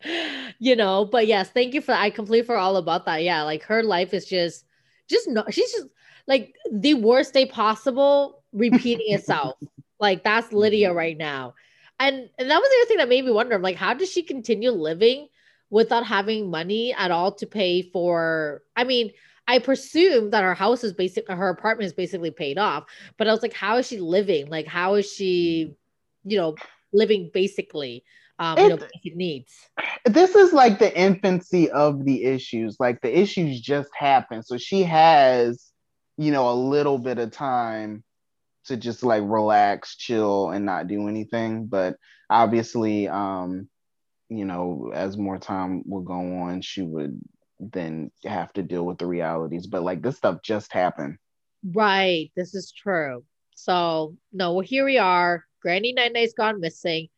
you 0.60 0.76
know, 0.76 1.04
but 1.04 1.26
yes, 1.26 1.50
thank 1.50 1.74
you 1.74 1.80
for 1.80 1.92
I 1.92 2.10
completely 2.10 2.46
forgot 2.46 2.62
all 2.62 2.76
about 2.76 3.06
that. 3.06 3.24
Yeah, 3.24 3.42
like 3.42 3.64
her 3.64 3.82
life 3.82 4.14
is 4.14 4.26
just 4.26 4.64
just 5.08 5.28
no 5.28 5.44
she's 5.50 5.72
just 5.72 5.86
like 6.28 6.54
the 6.70 6.94
worst 6.94 7.34
day 7.34 7.46
possible 7.46 8.44
repeating 8.52 9.12
itself. 9.12 9.56
like 9.98 10.22
that's 10.22 10.52
Lydia 10.52 10.92
right 10.92 11.16
now. 11.18 11.54
And 12.00 12.30
and 12.38 12.50
that 12.50 12.60
was 12.60 12.68
the 12.68 12.76
other 12.80 12.88
thing 12.88 12.96
that 12.96 13.08
made 13.08 13.24
me 13.24 13.30
wonder, 13.30 13.54
I'm 13.54 13.62
like, 13.62 13.76
how 13.76 13.94
does 13.94 14.10
she 14.10 14.22
continue 14.22 14.70
living 14.70 15.28
without 15.68 16.04
having 16.04 16.50
money 16.50 16.92
at 16.94 17.10
all 17.12 17.32
to 17.32 17.46
pay 17.46 17.82
for 17.82 18.62
I 18.74 18.84
mean, 18.84 19.12
I 19.46 19.58
presume 19.58 20.30
that 20.30 20.42
her 20.42 20.54
house 20.54 20.82
is 20.82 20.92
basic 20.92 21.28
her 21.28 21.48
apartment 21.50 21.86
is 21.86 21.92
basically 21.92 22.30
paid 22.30 22.58
off, 22.58 22.84
but 23.18 23.28
I 23.28 23.32
was 23.32 23.42
like, 23.42 23.52
how 23.52 23.76
is 23.76 23.86
she 23.86 24.00
living? 24.00 24.48
Like, 24.48 24.66
how 24.66 24.94
is 24.94 25.12
she, 25.12 25.74
you 26.24 26.38
know, 26.38 26.56
living 26.92 27.30
basically 27.32 28.02
um, 28.40 28.58
you 28.58 28.68
know, 28.70 28.76
basic 28.78 29.16
needs. 29.16 29.52
this 30.06 30.34
is 30.34 30.52
like 30.54 30.78
the 30.78 30.98
infancy 30.98 31.70
of 31.70 32.04
the 32.06 32.24
issues 32.24 32.78
like 32.80 33.00
the 33.02 33.18
issues 33.18 33.60
just 33.60 33.90
happened 33.94 34.44
so 34.46 34.56
she 34.56 34.82
has 34.82 35.70
you 36.16 36.32
know 36.32 36.50
a 36.50 36.54
little 36.56 36.98
bit 36.98 37.18
of 37.18 37.30
time 37.30 38.02
to 38.66 38.76
just 38.76 39.02
like 39.02 39.22
relax 39.24 39.96
chill 39.96 40.50
and 40.50 40.64
not 40.64 40.88
do 40.88 41.08
anything 41.08 41.66
but 41.66 41.96
obviously 42.28 43.08
um 43.08 43.68
you 44.28 44.44
know 44.44 44.90
as 44.94 45.16
more 45.16 45.38
time 45.38 45.82
will 45.86 46.02
go 46.02 46.38
on 46.38 46.60
she 46.60 46.82
would 46.82 47.18
then 47.58 48.10
have 48.24 48.52
to 48.52 48.62
deal 48.62 48.84
with 48.84 48.98
the 48.98 49.06
realities 49.06 49.66
but 49.66 49.82
like 49.82 50.02
this 50.02 50.16
stuff 50.16 50.38
just 50.42 50.72
happened 50.72 51.16
Right. 51.64 52.30
This 52.36 52.54
is 52.54 52.72
true. 52.72 53.24
So, 53.54 54.16
no, 54.32 54.54
well, 54.54 54.60
here 54.66 54.84
we 54.84 54.98
are. 54.98 55.44
Granny 55.60 55.92
Night 55.92 56.12
Night's 56.12 56.32
gone 56.32 56.60
missing. 56.60 57.08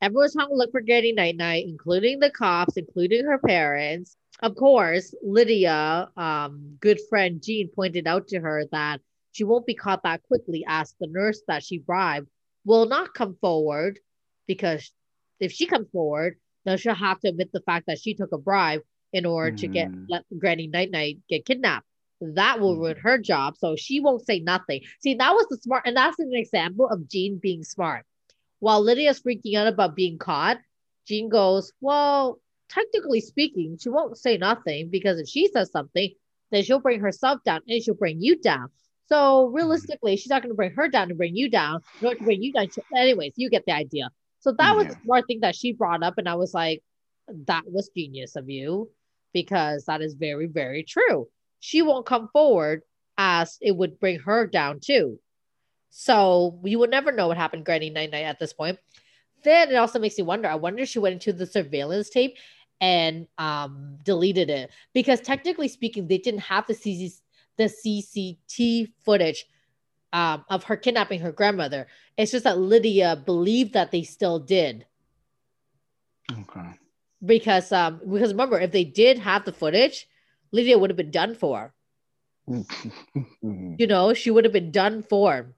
Everyone's 0.00 0.34
trying 0.34 0.48
to 0.48 0.54
look 0.54 0.72
for 0.72 0.80
Granny 0.80 1.12
Night 1.12 1.36
Night, 1.36 1.64
including 1.68 2.18
the 2.18 2.30
cops, 2.30 2.76
including 2.76 3.24
her 3.24 3.38
parents. 3.38 4.16
Of 4.40 4.56
course, 4.56 5.14
Lydia, 5.22 6.10
um, 6.16 6.76
good 6.80 6.98
friend 7.08 7.40
Jean, 7.40 7.68
pointed 7.68 8.08
out 8.08 8.26
to 8.28 8.40
her 8.40 8.64
that 8.72 9.00
she 9.32 9.44
won't 9.44 9.66
be 9.66 9.74
caught 9.74 10.02
that 10.04 10.22
quickly 10.22 10.64
as 10.68 10.94
the 11.00 11.06
nurse 11.08 11.42
that 11.48 11.64
she 11.64 11.78
bribed 11.78 12.28
will 12.64 12.86
not 12.86 13.14
come 13.14 13.36
forward 13.40 13.98
because 14.46 14.92
if 15.40 15.50
she 15.52 15.66
comes 15.66 15.88
forward, 15.90 16.38
then 16.64 16.78
she'll 16.78 16.94
have 16.94 17.18
to 17.20 17.28
admit 17.28 17.50
the 17.52 17.60
fact 17.62 17.86
that 17.86 17.98
she 17.98 18.14
took 18.14 18.32
a 18.32 18.38
bribe 18.38 18.82
in 19.12 19.26
order 19.26 19.56
to 19.56 19.66
get 19.66 19.90
Mhm. 19.90 20.06
let 20.08 20.24
Granny 20.38 20.68
Night 20.68 20.90
Night 20.90 21.18
get 21.28 21.44
kidnapped 21.44 21.86
that 22.20 22.60
will 22.60 22.76
ruin 22.76 22.96
Mhm. 22.96 23.00
her 23.00 23.18
job. 23.18 23.56
So 23.56 23.74
she 23.74 23.98
won't 23.98 24.24
say 24.24 24.38
nothing. 24.38 24.82
See, 25.00 25.14
that 25.14 25.34
was 25.34 25.46
the 25.48 25.56
smart, 25.56 25.82
and 25.86 25.96
that's 25.96 26.20
an 26.20 26.32
example 26.32 26.88
of 26.88 27.08
Jean 27.08 27.38
being 27.38 27.64
smart. 27.64 28.06
While 28.60 28.80
Lydia's 28.80 29.20
freaking 29.20 29.56
out 29.56 29.66
about 29.66 29.96
being 29.96 30.18
caught, 30.18 30.60
Jean 31.04 31.28
goes, 31.28 31.72
Well, 31.80 32.40
technically 32.68 33.20
speaking, 33.20 33.76
she 33.76 33.88
won't 33.88 34.16
say 34.16 34.36
nothing 34.38 34.88
because 34.88 35.18
if 35.18 35.28
she 35.28 35.48
says 35.48 35.72
something, 35.72 36.14
then 36.50 36.62
she'll 36.62 36.78
bring 36.78 37.00
herself 37.00 37.42
down 37.44 37.62
and 37.66 37.82
she'll 37.82 37.94
bring 37.94 38.20
you 38.22 38.36
down. 38.40 38.70
So 39.12 39.48
realistically, 39.48 40.16
she's 40.16 40.30
not 40.30 40.42
going 40.42 40.52
to 40.52 40.56
bring 40.56 40.72
her 40.72 40.88
down 40.88 41.08
to 41.08 41.14
bring 41.14 41.36
you 41.36 41.50
down, 41.50 41.82
nor 42.00 42.14
to 42.14 42.24
bring 42.24 42.42
you 42.42 42.52
down. 42.52 42.68
Anyways, 42.96 43.34
you 43.36 43.50
get 43.50 43.66
the 43.66 43.72
idea. 43.72 44.08
So 44.40 44.52
that 44.52 44.74
was 44.74 44.86
Yeah. 44.86 44.94
the 44.94 44.96
smart 45.04 45.26
thing 45.26 45.40
that 45.40 45.54
she 45.54 45.72
brought 45.74 46.02
up, 46.02 46.14
and 46.16 46.28
I 46.28 46.34
was 46.36 46.54
like, 46.54 46.82
that 47.46 47.64
was 47.66 47.90
genius 47.94 48.36
of 48.36 48.48
you 48.48 48.90
because 49.34 49.84
that 49.84 50.00
is 50.00 50.14
very, 50.14 50.46
very 50.46 50.82
true. 50.82 51.28
She 51.60 51.82
won't 51.82 52.06
come 52.06 52.28
forward 52.32 52.82
as 53.18 53.58
it 53.60 53.76
would 53.76 54.00
bring 54.00 54.20
her 54.20 54.46
down 54.46 54.80
too. 54.80 55.20
So 55.90 56.58
you 56.64 56.78
would 56.78 56.90
never 56.90 57.12
know 57.12 57.28
what 57.28 57.36
happened 57.36 57.66
Granny 57.66 57.90
Night 57.90 58.10
Night 58.12 58.24
at 58.24 58.38
this 58.38 58.52
point. 58.54 58.78
Then 59.44 59.70
it 59.70 59.76
also 59.76 59.98
makes 59.98 60.16
me 60.18 60.24
wonder. 60.24 60.48
I 60.48 60.54
wonder 60.54 60.82
if 60.82 60.88
she 60.88 60.98
went 61.00 61.14
into 61.14 61.32
the 61.32 61.46
surveillance 61.46 62.08
tape 62.10 62.38
and 62.80 63.28
um 63.38 63.98
deleted 64.04 64.50
it 64.50 64.70
because 64.94 65.20
technically 65.20 65.68
speaking, 65.68 66.08
they 66.08 66.18
didn't 66.18 66.40
have 66.40 66.66
the 66.66 66.74
CC 66.74 67.12
the 67.56 67.64
CCT 67.64 68.92
footage 69.04 69.46
um, 70.12 70.44
of 70.48 70.64
her 70.64 70.76
kidnapping 70.76 71.20
her 71.20 71.32
grandmother. 71.32 71.86
It's 72.16 72.32
just 72.32 72.44
that 72.44 72.58
Lydia 72.58 73.16
believed 73.16 73.72
that 73.74 73.90
they 73.90 74.02
still 74.02 74.38
did 74.38 74.86
okay 76.30 76.78
because 77.24 77.72
um 77.72 78.00
because 78.10 78.32
remember 78.32 78.58
if 78.58 78.72
they 78.72 78.84
did 78.84 79.18
have 79.18 79.44
the 79.44 79.52
footage, 79.52 80.08
Lydia 80.50 80.78
would 80.78 80.90
have 80.90 80.96
been 80.96 81.10
done 81.10 81.34
for. 81.34 81.74
You 83.78 83.86
know, 83.86 84.14
she 84.14 84.30
would 84.30 84.44
have 84.44 84.52
been 84.52 84.70
done 84.70 85.02
for. 85.02 85.54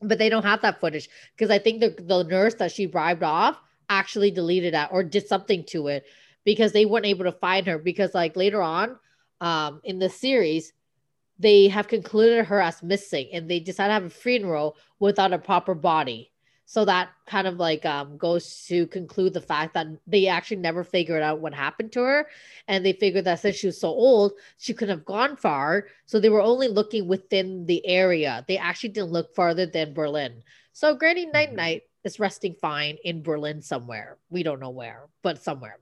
But 0.00 0.18
they 0.18 0.28
don't 0.28 0.44
have 0.44 0.62
that 0.62 0.80
footage 0.80 1.08
because 1.34 1.50
I 1.50 1.58
think 1.58 1.80
the, 1.80 1.94
the 1.98 2.24
nurse 2.24 2.54
that 2.56 2.72
she 2.72 2.86
bribed 2.86 3.22
off 3.22 3.58
actually 3.88 4.30
deleted 4.30 4.74
that 4.74 4.90
or 4.92 5.02
did 5.02 5.26
something 5.26 5.64
to 5.68 5.88
it 5.88 6.04
because 6.44 6.72
they 6.72 6.84
weren't 6.84 7.06
able 7.06 7.24
to 7.24 7.32
find 7.32 7.66
her. 7.66 7.78
Because, 7.78 8.12
like, 8.12 8.36
later 8.36 8.60
on 8.60 8.98
um, 9.40 9.80
in 9.84 9.98
the 9.98 10.10
series, 10.10 10.72
they 11.38 11.68
have 11.68 11.88
concluded 11.88 12.46
her 12.46 12.60
as 12.60 12.82
missing 12.82 13.28
and 13.32 13.50
they 13.50 13.60
decided 13.60 13.88
to 13.88 13.94
have 13.94 14.04
a 14.04 14.10
funeral 14.10 14.76
without 14.98 15.32
a 15.32 15.38
proper 15.38 15.74
body. 15.74 16.30
So 16.66 16.86
that 16.86 17.10
kind 17.26 17.46
of 17.46 17.56
like 17.56 17.84
um, 17.84 18.16
goes 18.16 18.64
to 18.68 18.86
conclude 18.86 19.34
the 19.34 19.40
fact 19.40 19.74
that 19.74 19.86
they 20.06 20.28
actually 20.28 20.56
never 20.58 20.82
figured 20.82 21.22
out 21.22 21.40
what 21.40 21.52
happened 21.52 21.92
to 21.92 22.00
her. 22.00 22.28
And 22.68 22.84
they 22.84 22.94
figured 22.94 23.26
that 23.26 23.40
since 23.40 23.56
she 23.56 23.66
was 23.66 23.78
so 23.78 23.88
old, 23.88 24.32
she 24.56 24.72
couldn't 24.72 24.96
have 24.96 25.04
gone 25.04 25.36
far. 25.36 25.88
So 26.06 26.18
they 26.18 26.30
were 26.30 26.40
only 26.40 26.68
looking 26.68 27.06
within 27.06 27.66
the 27.66 27.86
area. 27.86 28.44
They 28.48 28.56
actually 28.56 28.90
didn't 28.90 29.12
look 29.12 29.34
farther 29.34 29.66
than 29.66 29.92
Berlin. 29.92 30.42
So 30.72 30.94
Granny 30.94 31.26
Night 31.26 31.50
Mhm. 31.50 31.56
Night 31.56 31.82
is 32.02 32.18
resting 32.18 32.54
fine 32.54 32.96
in 33.04 33.22
Berlin 33.22 33.60
somewhere. 33.60 34.18
We 34.30 34.42
don't 34.42 34.60
know 34.60 34.70
where, 34.70 35.08
but 35.22 35.42
somewhere. 35.42 35.78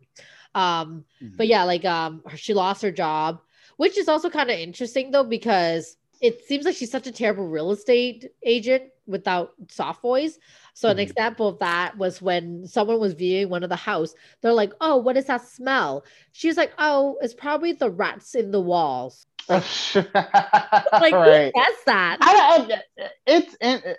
Um, 0.54 1.04
but 1.36 1.46
yeah, 1.46 1.64
like 1.64 1.84
um, 1.84 2.22
she 2.36 2.54
lost 2.54 2.82
her 2.82 2.90
job, 2.90 3.40
which 3.76 3.98
is 3.98 4.08
also 4.08 4.30
kind 4.30 4.50
of 4.50 4.58
interesting 4.58 5.10
though 5.10 5.24
because 5.24 5.96
it 6.20 6.44
seems 6.44 6.64
like 6.64 6.76
she's 6.76 6.90
such 6.90 7.06
a 7.08 7.12
terrible 7.12 7.48
real 7.48 7.72
estate 7.72 8.30
agent 8.44 8.84
without 9.06 9.54
soft 9.68 10.00
voice. 10.02 10.38
So 10.74 10.88
an 10.88 10.96
Mhm. 10.96 11.00
example 11.00 11.48
of 11.48 11.58
that 11.58 11.98
was 11.98 12.22
when 12.22 12.66
someone 12.66 13.00
was 13.00 13.14
viewing 13.14 13.48
one 13.48 13.64
of 13.64 13.68
the 13.68 13.76
house. 13.76 14.14
They're 14.40 14.52
like, 14.52 14.72
"Oh, 14.80 14.96
what 14.96 15.16
is 15.16 15.26
that 15.26 15.42
smell?" 15.42 16.04
She's 16.30 16.56
like, 16.56 16.72
"Oh, 16.78 17.18
it's 17.20 17.34
probably 17.34 17.72
the 17.72 17.90
rats 17.90 18.34
in 18.36 18.52
the 18.52 18.60
walls." 18.60 19.26
Like, 19.48 19.64
right. 19.94 21.52
who 21.54 21.60
gets 21.60 21.84
that? 21.86 22.18
I, 22.20 22.68
I, 22.70 23.08
it's 23.26 23.56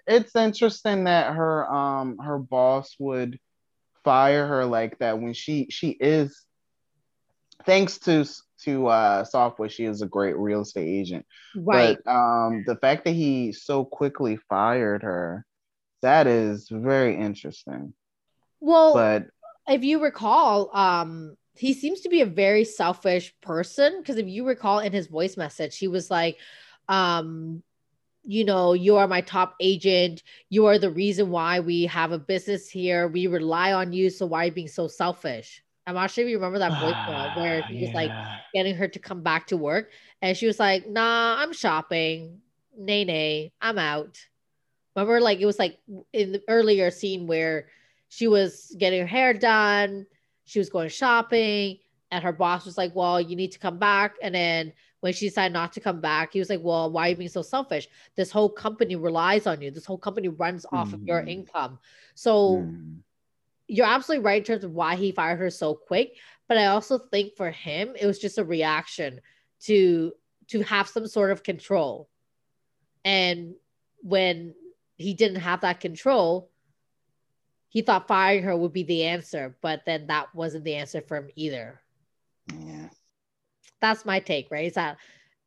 it's 0.07 0.35
interesting 0.35 1.03
that 1.03 1.33
her 1.33 1.69
um 1.71 2.17
her 2.19 2.39
boss 2.39 2.95
would 2.99 3.37
fire 4.03 4.47
her 4.47 4.65
like 4.65 4.97
that 4.99 5.19
when 5.19 5.33
she 5.33 5.67
she 5.69 5.89
is 5.89 6.45
thanks 7.65 7.97
to 7.99 8.25
to 8.63 8.87
uh 8.87 9.23
soft 9.23 9.57
voice 9.57 9.71
she 9.71 9.85
is 9.85 10.01
a 10.01 10.07
great 10.07 10.37
real 10.37 10.61
estate 10.61 10.87
agent 10.87 11.25
Right. 11.55 11.97
but 12.05 12.11
um 12.11 12.63
the 12.65 12.75
fact 12.75 13.05
that 13.05 13.11
he 13.11 13.51
so 13.51 13.85
quickly 13.85 14.37
fired 14.49 15.03
her 15.03 15.45
that 16.01 16.27
is 16.27 16.67
very 16.69 17.15
interesting 17.15 17.93
well, 18.59 18.93
but 18.93 19.25
if 19.67 19.83
you 19.83 20.01
recall, 20.01 20.75
um, 20.75 21.35
he 21.55 21.73
seems 21.73 22.01
to 22.01 22.09
be 22.09 22.21
a 22.21 22.25
very 22.25 22.63
selfish 22.63 23.33
person 23.41 23.99
because 23.99 24.17
if 24.17 24.27
you 24.27 24.47
recall 24.47 24.79
in 24.79 24.93
his 24.93 25.07
voice 25.07 25.37
message, 25.37 25.77
he 25.77 25.87
was 25.87 26.09
like, 26.09 26.37
um, 26.87 27.61
you 28.23 28.45
know, 28.45 28.73
you 28.73 28.97
are 28.97 29.07
my 29.07 29.21
top 29.21 29.55
agent. 29.59 30.23
You 30.49 30.67
are 30.67 30.79
the 30.79 30.89
reason 30.89 31.29
why 31.29 31.59
we 31.59 31.85
have 31.87 32.11
a 32.11 32.19
business 32.19 32.69
here. 32.69 33.07
We 33.07 33.27
rely 33.27 33.73
on 33.73 33.91
you. 33.91 34.09
So 34.09 34.25
why 34.25 34.43
are 34.43 34.45
you 34.45 34.51
being 34.51 34.67
so 34.67 34.87
selfish? 34.87 35.62
I'm 35.87 35.95
not 35.95 36.11
sure 36.11 36.23
if 36.23 36.29
you 36.29 36.37
remember 36.37 36.59
that 36.59 36.77
voice 36.77 36.95
note 37.07 37.33
where 37.33 37.63
he 37.69 37.81
was 37.81 37.93
like 37.93 38.13
getting 38.53 38.75
her 38.75 38.87
to 38.87 38.99
come 38.99 39.21
back 39.21 39.47
to 39.47 39.57
work. 39.57 39.91
And 40.21 40.37
she 40.37 40.47
was 40.47 40.59
like, 40.59 40.87
nah, 40.87 41.35
I'm 41.39 41.53
shopping. 41.53 42.41
Nay, 42.77 43.03
nay, 43.03 43.53
I'm 43.61 43.77
out. 43.77 44.17
Remember, 44.95 45.19
like 45.21 45.39
it 45.39 45.45
was 45.45 45.59
like 45.59 45.79
in 46.13 46.31
the 46.33 46.41
earlier 46.47 46.91
scene 46.91 47.27
where 47.27 47.67
she 48.09 48.27
was 48.27 48.75
getting 48.77 49.01
her 49.01 49.07
hair 49.07 49.33
done, 49.33 50.05
she 50.45 50.59
was 50.59 50.69
going 50.69 50.89
shopping, 50.89 51.79
and 52.11 52.23
her 52.23 52.31
boss 52.33 52.65
was 52.65 52.77
like, 52.77 52.93
Well, 52.95 53.19
you 53.19 53.35
need 53.35 53.51
to 53.53 53.59
come 53.59 53.79
back. 53.79 54.15
And 54.21 54.35
then 54.35 54.73
when 55.01 55.13
she 55.13 55.27
decided 55.27 55.53
not 55.53 55.73
to 55.73 55.79
come 55.81 55.99
back, 55.99 56.33
he 56.33 56.39
was 56.39 56.49
like, 56.49 56.61
Well, 56.61 56.91
why 56.91 57.07
are 57.07 57.09
you 57.09 57.15
being 57.15 57.29
so 57.29 57.41
selfish? 57.41 57.87
This 58.15 58.31
whole 58.31 58.49
company 58.49 58.95
relies 58.95 59.47
on 59.47 59.61
you. 59.61 59.71
This 59.71 59.85
whole 59.85 59.97
company 59.97 60.27
runs 60.27 60.65
off 60.71 60.93
of 60.93 61.01
your 61.05 61.23
Mhm. 61.23 61.27
income. 61.29 61.79
So 62.15 62.73
Mm. 62.73 63.03
You're 63.73 63.87
absolutely 63.87 64.23
right 64.23 64.37
in 64.37 64.43
terms 64.45 64.63
of 64.63 64.71
why 64.71 64.95
he 64.95 65.11
fired 65.11 65.39
her 65.39 65.49
so 65.49 65.73
quick. 65.73 66.15
But 66.47 66.57
I 66.59 66.67
also 66.67 66.99
think 66.99 67.35
for 67.35 67.49
him, 67.49 67.95
it 67.99 68.05
was 68.05 68.19
just 68.19 68.37
a 68.37 68.43
reaction 68.45 69.19
to 69.61 70.13
to 70.49 70.61
have 70.61 70.87
some 70.87 71.07
sort 71.07 71.31
of 71.31 71.41
control. 71.41 72.09
And 73.03 73.55
when 74.01 74.53
he 74.97 75.13
didn't 75.15 75.41
have 75.41 75.61
that 75.61 75.79
control, 75.79 76.51
he 77.69 77.81
thought 77.81 78.07
firing 78.07 78.43
her 78.43 78.55
would 78.55 78.73
be 78.73 78.83
the 78.83 79.05
answer, 79.05 79.57
but 79.61 79.83
then 79.85 80.07
that 80.07 80.35
wasn't 80.35 80.65
the 80.65 80.75
answer 80.75 81.01
for 81.01 81.17
him 81.17 81.29
either. 81.35 81.81
yeah 82.59 82.89
That's 83.81 84.05
my 84.05 84.19
take, 84.19 84.51
right? 84.51 84.67
Is 84.67 84.75
that 84.75 84.97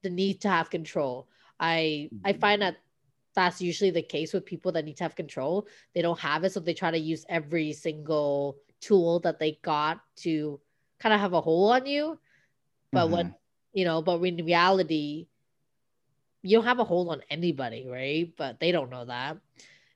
the 0.02 0.10
need 0.10 0.40
to 0.40 0.48
have 0.48 0.68
control. 0.70 1.28
I 1.60 2.10
I 2.24 2.32
Mhm. 2.32 2.40
find 2.40 2.62
that 2.62 2.78
that's 3.36 3.60
usually 3.60 3.90
the 3.92 4.02
case 4.02 4.32
with 4.32 4.46
people 4.46 4.72
that 4.72 4.84
need 4.84 4.96
to 4.96 5.04
have 5.04 5.14
control. 5.14 5.68
They 5.94 6.02
don't 6.02 6.18
have 6.18 6.42
it, 6.42 6.52
so 6.52 6.60
they 6.60 6.74
try 6.74 6.90
to 6.90 6.98
use 6.98 7.24
every 7.28 7.72
single 7.72 8.56
tool 8.80 9.20
that 9.20 9.38
they 9.38 9.60
got 9.62 10.00
to 10.16 10.58
kind 10.98 11.14
of 11.14 11.20
have 11.20 11.34
a 11.34 11.40
hold 11.40 11.72
on 11.72 11.86
you. 11.86 12.18
But 12.92 13.10
when 13.10 13.34
you 13.72 13.84
know, 13.84 14.02
but 14.02 14.22
in 14.22 14.44
reality, 14.44 15.28
you 16.42 16.56
don't 16.56 16.64
have 16.64 16.80
a 16.80 16.84
hold 16.84 17.10
on 17.10 17.22
anybody, 17.30 17.86
right? 17.86 18.32
But 18.36 18.58
they 18.58 18.72
don't 18.72 18.90
know 18.90 19.04
that. 19.04 19.38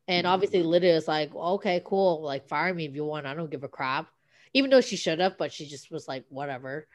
And 0.06 0.26
Mhm. 0.26 0.30
obviously, 0.30 0.62
Lydia 0.62 0.96
is 0.96 1.08
like, 1.08 1.34
okay, 1.34 1.80
cool. 1.84 2.22
Like, 2.22 2.46
fire 2.46 2.74
me 2.74 2.84
if 2.84 2.94
you 2.94 3.04
want. 3.04 3.26
I 3.26 3.34
don't 3.34 3.50
give 3.50 3.64
a 3.64 3.68
crap. 3.68 4.08
Even 4.52 4.70
though 4.70 4.80
she 4.80 4.96
should 4.96 5.20
have, 5.20 5.38
but 5.38 5.52
she 5.52 5.66
just 5.66 5.90
was 5.90 6.08
like, 6.08 6.24
whatever. 6.28 6.88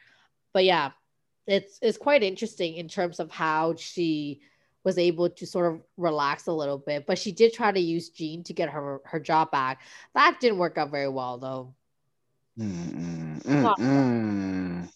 But 0.54 0.66
yeah, 0.66 0.92
it's 1.48 1.80
it's 1.82 1.98
quite 1.98 2.24
interesting 2.24 2.76
in 2.76 2.88
terms 2.88 3.20
of 3.20 3.32
how 3.32 3.76
she 3.76 4.42
was 4.86 4.98
able 4.98 5.30
to 5.30 5.46
sort 5.46 5.74
of 5.74 5.82
relax 5.98 6.48
a 6.48 6.54
little 6.54 6.78
bit. 6.78 7.06
But 7.06 7.18
she 7.18 7.32
did 7.34 7.54
try 7.54 7.72
to 7.72 7.80
use 7.80 8.10
Jean 8.10 8.44
to 8.44 8.54
get 8.54 8.70
her 8.70 9.02
her 9.04 9.20
job 9.20 9.52
back. 9.52 9.82
That 10.14 10.40
didn't 10.40 10.60
work 10.60 10.78
out 10.78 10.92
very 10.92 11.10
well, 11.10 11.38
though. 11.38 11.74
Mm-mm, 12.58 13.42
mm-mm. 13.42 14.90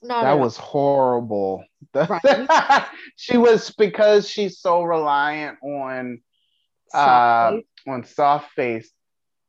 Not 0.00 0.22
that 0.22 0.38
was 0.38 0.56
horrible. 0.56 1.64
Right. 1.92 2.86
she 3.16 3.36
was 3.36 3.70
because 3.76 4.28
she's 4.28 4.60
so 4.60 4.82
reliant 4.84 5.58
on 5.62 6.20
Soft 6.90 7.66
uh 7.86 7.90
on 7.90 8.04
soft 8.04 8.52
face, 8.52 8.90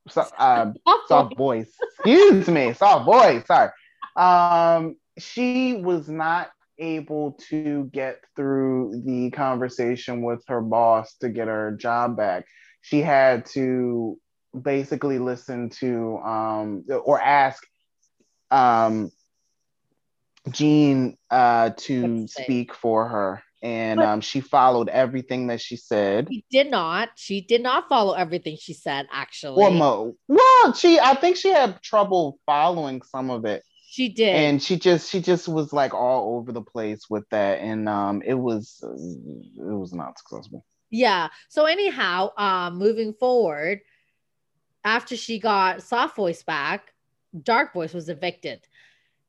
so, 0.09 0.21
uh, 0.37 0.71
soft 1.07 1.37
voice. 1.37 1.71
Excuse 1.99 2.47
me, 2.47 2.73
soft 2.73 3.05
voice. 3.05 3.45
Sorry. 3.45 3.69
Um, 4.15 4.95
she 5.17 5.75
was 5.75 6.09
not 6.09 6.49
able 6.79 7.33
to 7.49 7.85
get 7.85 8.21
through 8.35 9.01
the 9.05 9.31
conversation 9.31 10.21
with 10.21 10.43
her 10.47 10.61
boss 10.61 11.15
to 11.17 11.29
get 11.29 11.47
her 11.47 11.71
job 11.71 12.17
back. 12.17 12.45
She 12.81 13.01
had 13.01 13.45
to 13.47 14.17
basically 14.59 15.19
listen 15.19 15.69
to 15.69 16.17
um 16.25 16.83
or 17.05 17.21
ask 17.21 17.63
um 18.49 19.11
Jean 20.49 21.17
uh 21.29 21.71
to 21.77 22.27
speak 22.27 22.73
for 22.73 23.07
her 23.07 23.43
and 23.61 24.01
um 24.01 24.21
she 24.21 24.39
followed 24.41 24.89
everything 24.89 25.47
that 25.47 25.61
she 25.61 25.75
said. 25.75 26.27
She 26.31 26.45
did 26.49 26.71
not. 26.71 27.09
She 27.15 27.41
did 27.41 27.61
not 27.61 27.89
follow 27.89 28.13
everything 28.13 28.57
she 28.59 28.73
said. 28.73 29.07
Actually, 29.11 29.63
Well, 29.63 29.71
Mo, 29.71 30.15
well, 30.27 30.73
she 30.73 30.99
I 30.99 31.15
think 31.15 31.37
she 31.37 31.49
had 31.49 31.81
trouble 31.81 32.39
following 32.45 33.01
some 33.01 33.29
of 33.29 33.45
it. 33.45 33.63
She 33.89 34.09
did. 34.09 34.35
and 34.35 34.61
she 34.61 34.77
just 34.77 35.09
she 35.09 35.19
just 35.21 35.47
was 35.47 35.73
like 35.73 35.93
all 35.93 36.37
over 36.37 36.51
the 36.51 36.61
place 36.61 37.09
with 37.09 37.27
that 37.29 37.59
and 37.59 37.89
um 37.89 38.21
it 38.25 38.35
was 38.35 38.83
it 38.83 39.73
was 39.75 39.93
not 39.93 40.17
successful 40.17 40.63
yeah. 40.89 41.29
So 41.49 41.65
anyhow, 41.65 42.31
um, 42.37 42.77
moving 42.77 43.13
forward, 43.13 43.81
after 44.83 45.15
she 45.15 45.39
got 45.39 45.83
soft 45.83 46.15
voice 46.15 46.43
back, 46.43 46.93
dark 47.43 47.73
voice 47.73 47.93
was 47.93 48.09
evicted, 48.09 48.61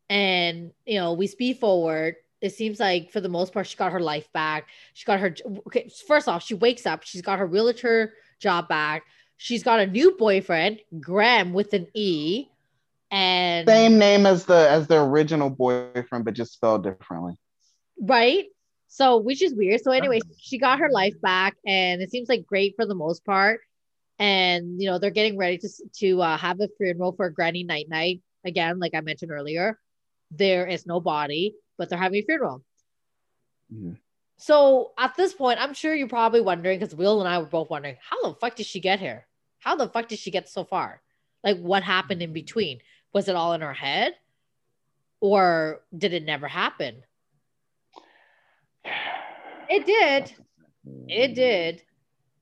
and 0.09 0.73
you 0.87 0.99
know 0.99 1.13
we 1.13 1.27
speed 1.27 1.59
forward. 1.59 2.17
It 2.41 2.55
seems 2.55 2.81
like 2.81 3.13
for 3.13 3.21
the 3.21 3.29
most 3.29 3.53
part 3.53 3.67
she 3.67 3.77
got 3.77 3.93
her 3.93 4.01
life 4.01 4.33
back. 4.33 4.69
She 4.95 5.05
got 5.05 5.21
her 5.21 5.35
okay. 5.67 5.91
First 6.07 6.29
off, 6.29 6.43
she 6.43 6.55
wakes 6.55 6.87
up. 6.87 7.03
She's 7.03 7.23
got 7.23 7.39
her 7.39 7.47
realtor 7.47 8.15
job 8.39 8.69
back. 8.69 9.05
She's 9.37 9.63
got 9.63 9.81
a 9.81 9.87
new 9.87 10.17
boyfriend, 10.19 10.81
Graham 11.01 11.53
with 11.53 11.73
an 11.73 11.87
E, 11.95 12.49
and 13.11 13.69
same 13.69 13.99
name 13.99 14.27
as 14.27 14.45
the 14.45 14.71
as 14.71 14.87
the 14.87 14.97
original 14.97 15.51
boyfriend 15.51 16.25
but 16.25 16.35
just 16.35 16.53
spelled 16.53 16.85
differently 16.85 17.35
Right. 18.01 18.47
So, 18.89 19.19
which 19.19 19.43
is 19.43 19.55
weird. 19.55 19.83
So, 19.83 19.93
anyway, 19.93 20.21
she 20.39 20.59
got 20.59 20.81
her 20.81 20.91
life 20.91 21.15
back, 21.21 21.57
and 21.65 22.03
it 22.03 22.11
seems 22.11 22.29
like 22.29 22.47
great 22.47 22.75
for 22.77 22.87
the 22.87 22.95
most 22.95 23.25
part. 23.25 23.61
And 24.19 24.81
you 24.81 24.91
know, 24.91 24.99
they're 24.99 25.11
getting 25.11 25.39
ready 25.39 25.59
to 25.59 25.69
to 25.99 26.23
uh, 26.23 26.37
have 26.37 26.61
a 26.61 26.69
funeral 26.77 27.13
for 27.13 27.31
Granny 27.31 27.63
Night 27.63 27.89
Night 27.89 28.21
again, 28.45 28.79
like 28.79 28.95
I 28.95 29.01
mentioned 29.01 29.31
earlier. 29.31 29.79
There 30.31 30.67
is 30.67 30.87
no 30.87 31.01
body, 31.01 31.55
but 31.79 31.89
they're 31.89 31.99
having 31.99 32.21
a 32.21 32.27
funeral. 32.27 32.65
Mhm. 33.73 33.97
So 34.39 34.93
at 34.99 35.15
this 35.17 35.35
point, 35.35 35.61
I'm 35.61 35.75
sure 35.75 35.95
you're 35.95 36.09
probably 36.09 36.41
wondering 36.41 36.79
because 36.79 36.95
Will 36.95 37.21
and 37.21 37.29
I 37.29 37.39
were 37.39 37.45
both 37.45 37.71
wondering, 37.71 37.97
how 38.01 38.23
the 38.23 38.35
fuck 38.35 38.57
did 38.57 38.67
she 38.67 38.81
get 38.81 38.99
here? 38.99 39.27
How 39.59 39.77
the 39.77 39.89
fuck 39.89 40.09
did 40.09 40.19
she 40.19 40.31
get 40.31 40.49
so 40.49 40.65
far? 40.65 41.03
Like, 41.45 41.59
what 41.59 41.83
happened 41.83 42.23
in 42.23 42.33
between? 42.33 42.81
Was 43.13 43.29
it 43.29 43.37
all 43.37 43.53
in 43.55 43.61
her 43.61 43.73
head, 43.73 44.15
or 45.21 45.83
did 45.97 46.13
it 46.13 46.25
never 46.25 46.49
happen? 46.49 47.03
It 49.69 49.87
did. 49.87 50.33
It 51.09 51.35
did. 51.35 51.83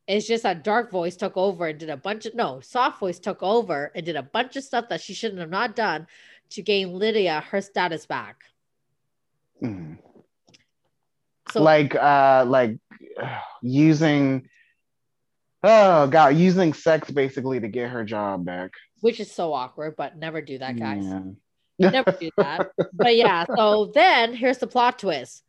It's 0.07 0.27
just 0.27 0.43
that 0.45 0.65
dark 0.65 0.91
voice 0.91 1.17
took 1.17 1.37
over 1.37 1.67
and 1.67 1.79
did 1.79 1.91
a 1.91 1.97
bunch 1.97 2.25
of 2.25 2.35
no, 2.35 2.61
soft 2.61 3.01
voice 3.01 3.19
took 3.19 3.43
over 3.43 3.93
and 3.95 4.07
did 4.07 4.17
a 4.17 4.23
bunch 4.23 4.57
of 4.57 4.65
stuff 4.65 4.89
that 4.89 5.03
she 5.03 5.13
shouldn't 5.13 5.41
have 5.41 5.51
not 5.51 5.77
done 5.77 6.07
to 6.51 6.63
gain 6.63 6.99
Lydia 6.99 7.45
her 7.51 7.61
status 7.61 8.07
back. 8.07 8.45
Mhm. 9.63 9.99
So 11.51 11.63
like 11.63 11.95
uh 11.95 12.45
like 12.47 12.79
using 13.63 14.49
Oh 15.63 16.07
god, 16.07 16.37
using 16.37 16.73
sex 16.73 17.11
basically 17.11 17.61
to 17.61 17.69
get 17.69 17.91
her 17.91 18.05
job 18.05 18.45
back. 18.45 18.71
Which 19.01 19.21
is 19.21 19.31
so 19.31 19.53
awkward, 19.53 19.97
but 19.97 20.17
never 20.17 20.41
do 20.41 20.59
that, 20.59 20.79
guys. 20.79 21.05
Yeah. 21.05 21.91
Never 21.91 22.13
do 22.13 22.31
that. 22.37 22.71
But 22.93 23.17
yeah, 23.17 23.45
so 23.57 23.93
then 23.95 24.35
here's 24.35 24.59
the 24.59 24.67
plot 24.67 24.99
twist. 24.99 25.45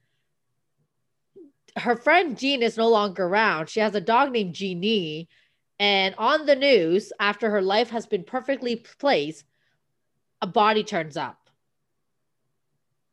Her 1.76 1.96
friend 1.96 2.38
Jean 2.38 2.62
is 2.62 2.78
no 2.78 2.90
longer 2.90 3.26
around. 3.26 3.70
She 3.70 3.80
has 3.80 3.96
a 3.96 4.02
dog 4.02 4.32
named 4.32 4.54
Jeannie. 4.54 5.30
And 5.80 6.14
on 6.18 6.46
the 6.46 6.56
news, 6.56 7.14
after 7.20 7.50
her 7.50 7.62
life 7.62 7.90
has 7.90 8.06
been 8.06 8.24
perfectly 8.24 8.76
placed, 8.76 9.46
a 10.42 10.48
body 10.48 10.84
turns 10.84 11.16
up 11.18 11.40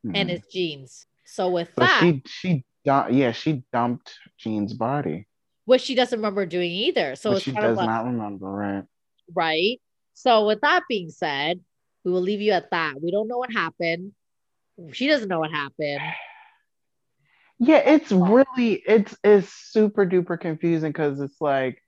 and 0.03 0.29
Mhm. 0.29 0.33
it's 0.33 0.47
Jean's. 0.47 1.05
So 1.25 1.49
with 1.49 1.69
But 1.75 1.85
that, 1.85 1.99
she 2.01 2.23
she 2.25 2.65
yeah 2.83 3.31
she 3.31 3.63
dumped 3.73 4.13
Jean's 4.37 4.73
body, 4.73 5.27
which 5.65 5.81
she 5.81 5.95
doesn't 5.95 6.17
remember 6.17 6.45
doing 6.45 6.71
either. 6.71 7.15
So 7.15 7.33
it's 7.33 7.43
she 7.43 7.51
kind 7.51 7.65
of 7.65 7.71
does 7.71 7.77
like, 7.77 7.87
not 7.87 8.05
remember. 8.05 8.47
Right? 8.47 8.83
right? 9.33 9.81
So 10.17 10.47
with 10.47 10.61
that 10.61 10.81
being 10.89 11.11
said, 11.11 11.59
we 12.03 12.11
will 12.11 12.21
leave 12.21 12.41
you 12.41 12.51
at 12.53 12.71
that. 12.71 12.95
We 12.99 13.11
don't 13.11 13.27
know 13.27 13.37
what 13.37 13.53
happened. 13.53 14.13
She 14.91 15.07
doesn't 15.07 15.29
know 15.29 15.41
what 15.41 15.51
happened. 15.51 16.01
Yeah, 17.59 17.77
it's 17.77 18.11
really 18.11 18.81
it's 18.87 19.15
it's 19.23 19.53
super 19.53 20.07
duper 20.07 20.39
confusing 20.39 20.91
because 20.91 21.19
it's 21.19 21.39
like 21.39 21.83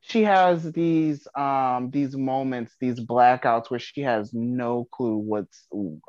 she 0.00 0.24
has 0.24 0.72
these 0.72 1.28
um 1.36 1.90
these 1.92 2.16
moments, 2.16 2.74
these 2.80 2.98
blackouts 2.98 3.70
where 3.70 3.78
she 3.78 4.00
has 4.00 4.34
no 4.34 4.88
clue 4.90 5.16
what's 5.16 5.68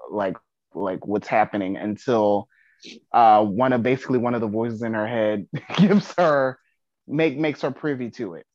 like 0.10 0.38
like 0.74 1.06
what's 1.06 1.28
happening 1.28 1.78
until 1.78 2.48
uh 3.12 3.46
one 3.46 3.72
of 3.72 3.84
basically 3.84 4.18
one 4.18 4.34
of 4.34 4.42
the 4.42 4.48
voices 4.48 4.82
in 4.82 4.96
her 4.96 5.08
head 5.08 5.46
gives 5.78 6.12
her 6.18 6.58
make 7.08 7.38
makes 7.38 7.62
her 7.62 7.70
privy 7.70 8.10
to 8.10 8.34
it. 8.34 8.48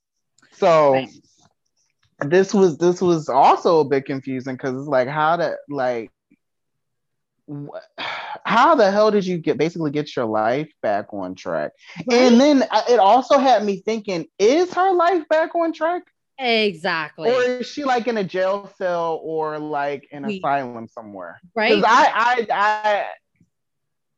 So 0.55 0.93
Right. 0.95 1.09
This 2.27 2.53
was 2.55 2.79
this 2.79 3.01
was 3.01 3.29
also 3.29 3.81
a 3.81 3.85
bit 3.85 4.05
confusing 4.07 4.55
because 4.55 4.75
it's 4.77 4.89
like 4.89 5.09
how 5.09 5.37
to 5.37 5.57
like 5.69 6.11
how 8.45 8.75
the 8.77 8.91
hell 8.91 9.11
did 9.11 9.27
you 9.27 9.37
get 9.39 9.59
basically 9.59 9.91
get 9.91 10.15
your 10.15 10.25
life 10.25 10.71
back 10.83 11.13
on 11.13 11.35
track 11.35 11.73
and 12.11 12.41
then 12.41 12.63
uh, 12.71 12.83
it 12.89 13.01
also 13.01 13.39
had 13.39 13.65
me 13.65 13.83
thinking 13.85 14.25
is 14.39 14.73
her 14.73 14.93
life 14.93 15.27
back 15.29 15.55
on 15.55 15.73
track 15.73 16.03
Exactly. 16.39 17.29
or 17.29 17.43
is 17.43 17.67
she 17.67 17.85
like 17.85 18.07
in 18.07 18.17
a 18.19 18.25
jail 18.25 18.73
cell 18.79 19.21
or 19.25 19.59
like 19.59 20.07
in 20.13 20.25
We- 20.25 20.39
asylum 20.39 20.87
somewhere 20.89 21.41
right? 21.57 21.83
I, 21.85 22.47
I 22.47 22.47
i 22.51 23.07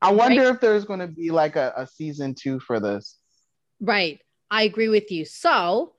i 0.02 0.12
wonder 0.12 0.42
Right. 0.42 0.54
if 0.54 0.60
there's 0.60 0.84
going 0.84 1.00
to 1.00 1.08
be 1.08 1.30
like 1.30 1.56
a, 1.56 1.72
a 1.76 1.86
season 1.86 2.34
two 2.34 2.60
for 2.60 2.80
this 2.80 3.16
Right. 3.80 4.20
I 4.48 4.62
agree 4.62 4.88
with 4.88 5.10
you. 5.10 5.24
So 5.24 5.94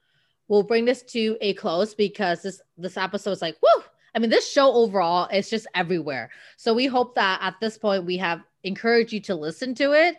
we'll 0.53 0.63
bring 0.63 0.85
this 0.85 1.01
to 1.01 1.35
a 1.41 1.53
close 1.55 1.95
because 1.95 2.43
this 2.43 2.61
this 2.77 2.97
episode 2.97 3.31
is 3.31 3.41
like, 3.41 3.57
whoo. 3.61 3.83
I 4.15 4.19
mean, 4.19 4.29
this 4.29 4.47
show 4.49 4.71
overall 4.71 5.27
is 5.33 5.49
just 5.49 5.65
everywhere. 5.73 6.29
So 6.57 6.75
we 6.75 6.85
hope 6.85 7.15
that 7.15 7.39
at 7.41 7.55
this 7.59 7.79
point 7.79 8.05
we 8.05 8.17
have 8.17 8.41
encouraged 8.63 9.11
you 9.11 9.19
to 9.21 9.33
listen 9.33 9.73
to 9.75 9.93
it, 9.93 10.17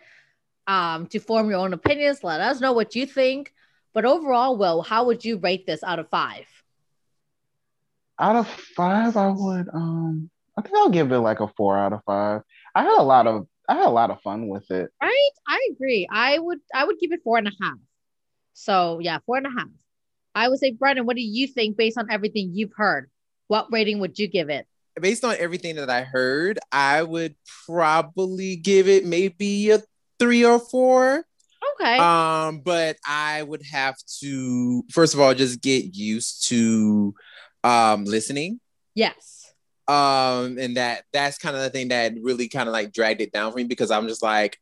um, 0.67 1.07
to 1.07 1.19
form 1.19 1.49
your 1.49 1.59
own 1.59 1.71
opinions. 1.71 2.21
Let 2.21 2.41
us 2.41 2.59
know 2.59 2.73
what 2.73 2.93
you 2.93 3.05
think. 3.05 3.53
But 3.93 4.03
overall, 4.03 4.57
Will, 4.57 4.81
how 4.81 5.05
would 5.05 5.23
you 5.23 5.37
rate 5.37 5.65
this 5.65 5.81
out 5.83 5.99
of 5.99 6.09
five? 6.09 6.45
out 8.17 8.37
of 8.37 8.47
five 8.47 9.17
i 9.17 9.27
would 9.27 9.67
um 9.73 10.29
i 10.57 10.61
think 10.61 10.73
i'll 10.77 10.89
give 10.89 11.11
it 11.11 11.19
like 11.19 11.41
a 11.41 11.49
four 11.57 11.77
out 11.77 11.91
of 11.91 11.99
five 12.05 12.41
i 12.73 12.81
had 12.81 12.97
a 12.97 13.03
lot 13.03 13.27
of 13.27 13.45
i 13.67 13.75
had 13.75 13.85
a 13.85 13.89
lot 13.89 14.09
of 14.09 14.21
fun 14.21 14.47
with 14.47 14.71
it 14.71 14.89
Right? 15.01 15.31
I 15.47 15.59
agree. 15.71 16.07
I 16.09 16.39
would 16.39 16.59
I 16.73 16.85
would 16.85 16.97
give 16.99 17.11
it 17.11 17.21
four 17.23 17.37
and 17.37 17.47
a 17.47 17.51
half. 17.61 17.77
So 18.53 18.99
yeah, 18.99 19.19
four 19.25 19.37
and 19.37 19.47
a 19.47 19.49
half. 19.49 19.67
I 20.35 20.49
would 20.49 20.59
say, 20.59 20.71
Brennan, 20.71 21.05
what 21.05 21.15
do 21.15 21.21
you 21.21 21.47
think 21.47 21.77
based 21.77 21.97
on 21.97 22.11
everything 22.11 22.51
you've 22.53 22.73
heard? 22.75 23.09
What 23.47 23.67
rating 23.71 23.99
would 23.99 24.19
you 24.19 24.27
give 24.27 24.49
it? 24.49 24.67
Based 24.99 25.23
on 25.23 25.35
everything 25.39 25.75
that 25.77 25.89
I 25.89 26.01
heard, 26.03 26.59
I 26.71 27.03
would 27.03 27.35
probably 27.65 28.55
give 28.57 28.87
it 28.87 29.05
maybe 29.05 29.71
a 29.71 29.81
three 30.19 30.43
or 30.45 30.59
four. 30.59 31.25
Okay. 31.81 31.97
Um, 31.97 32.59
but 32.59 32.97
I 33.05 33.43
would 33.43 33.63
have 33.71 33.95
to 34.21 34.83
first 34.91 35.13
of 35.13 35.19
all 35.19 35.33
just 35.33 35.61
get 35.61 35.95
used 35.95 36.47
to 36.49 37.13
um 37.63 38.05
listening. 38.05 38.59
yes. 38.93 39.41
Um, 39.87 40.57
and 40.57 40.77
that 40.77 41.03
that's 41.13 41.37
kind 41.37 41.55
of 41.55 41.61
the 41.61 41.69
thing 41.69 41.89
that 41.89 42.13
really 42.19 42.47
kind 42.47 42.67
of 42.67 42.73
like 42.73 42.91
dragged 42.91 43.21
it 43.21 43.31
down 43.31 43.51
for 43.51 43.57
me 43.57 43.65
because 43.65 43.91
I'm 43.91 44.07
just 44.07 44.23
like 44.23 44.57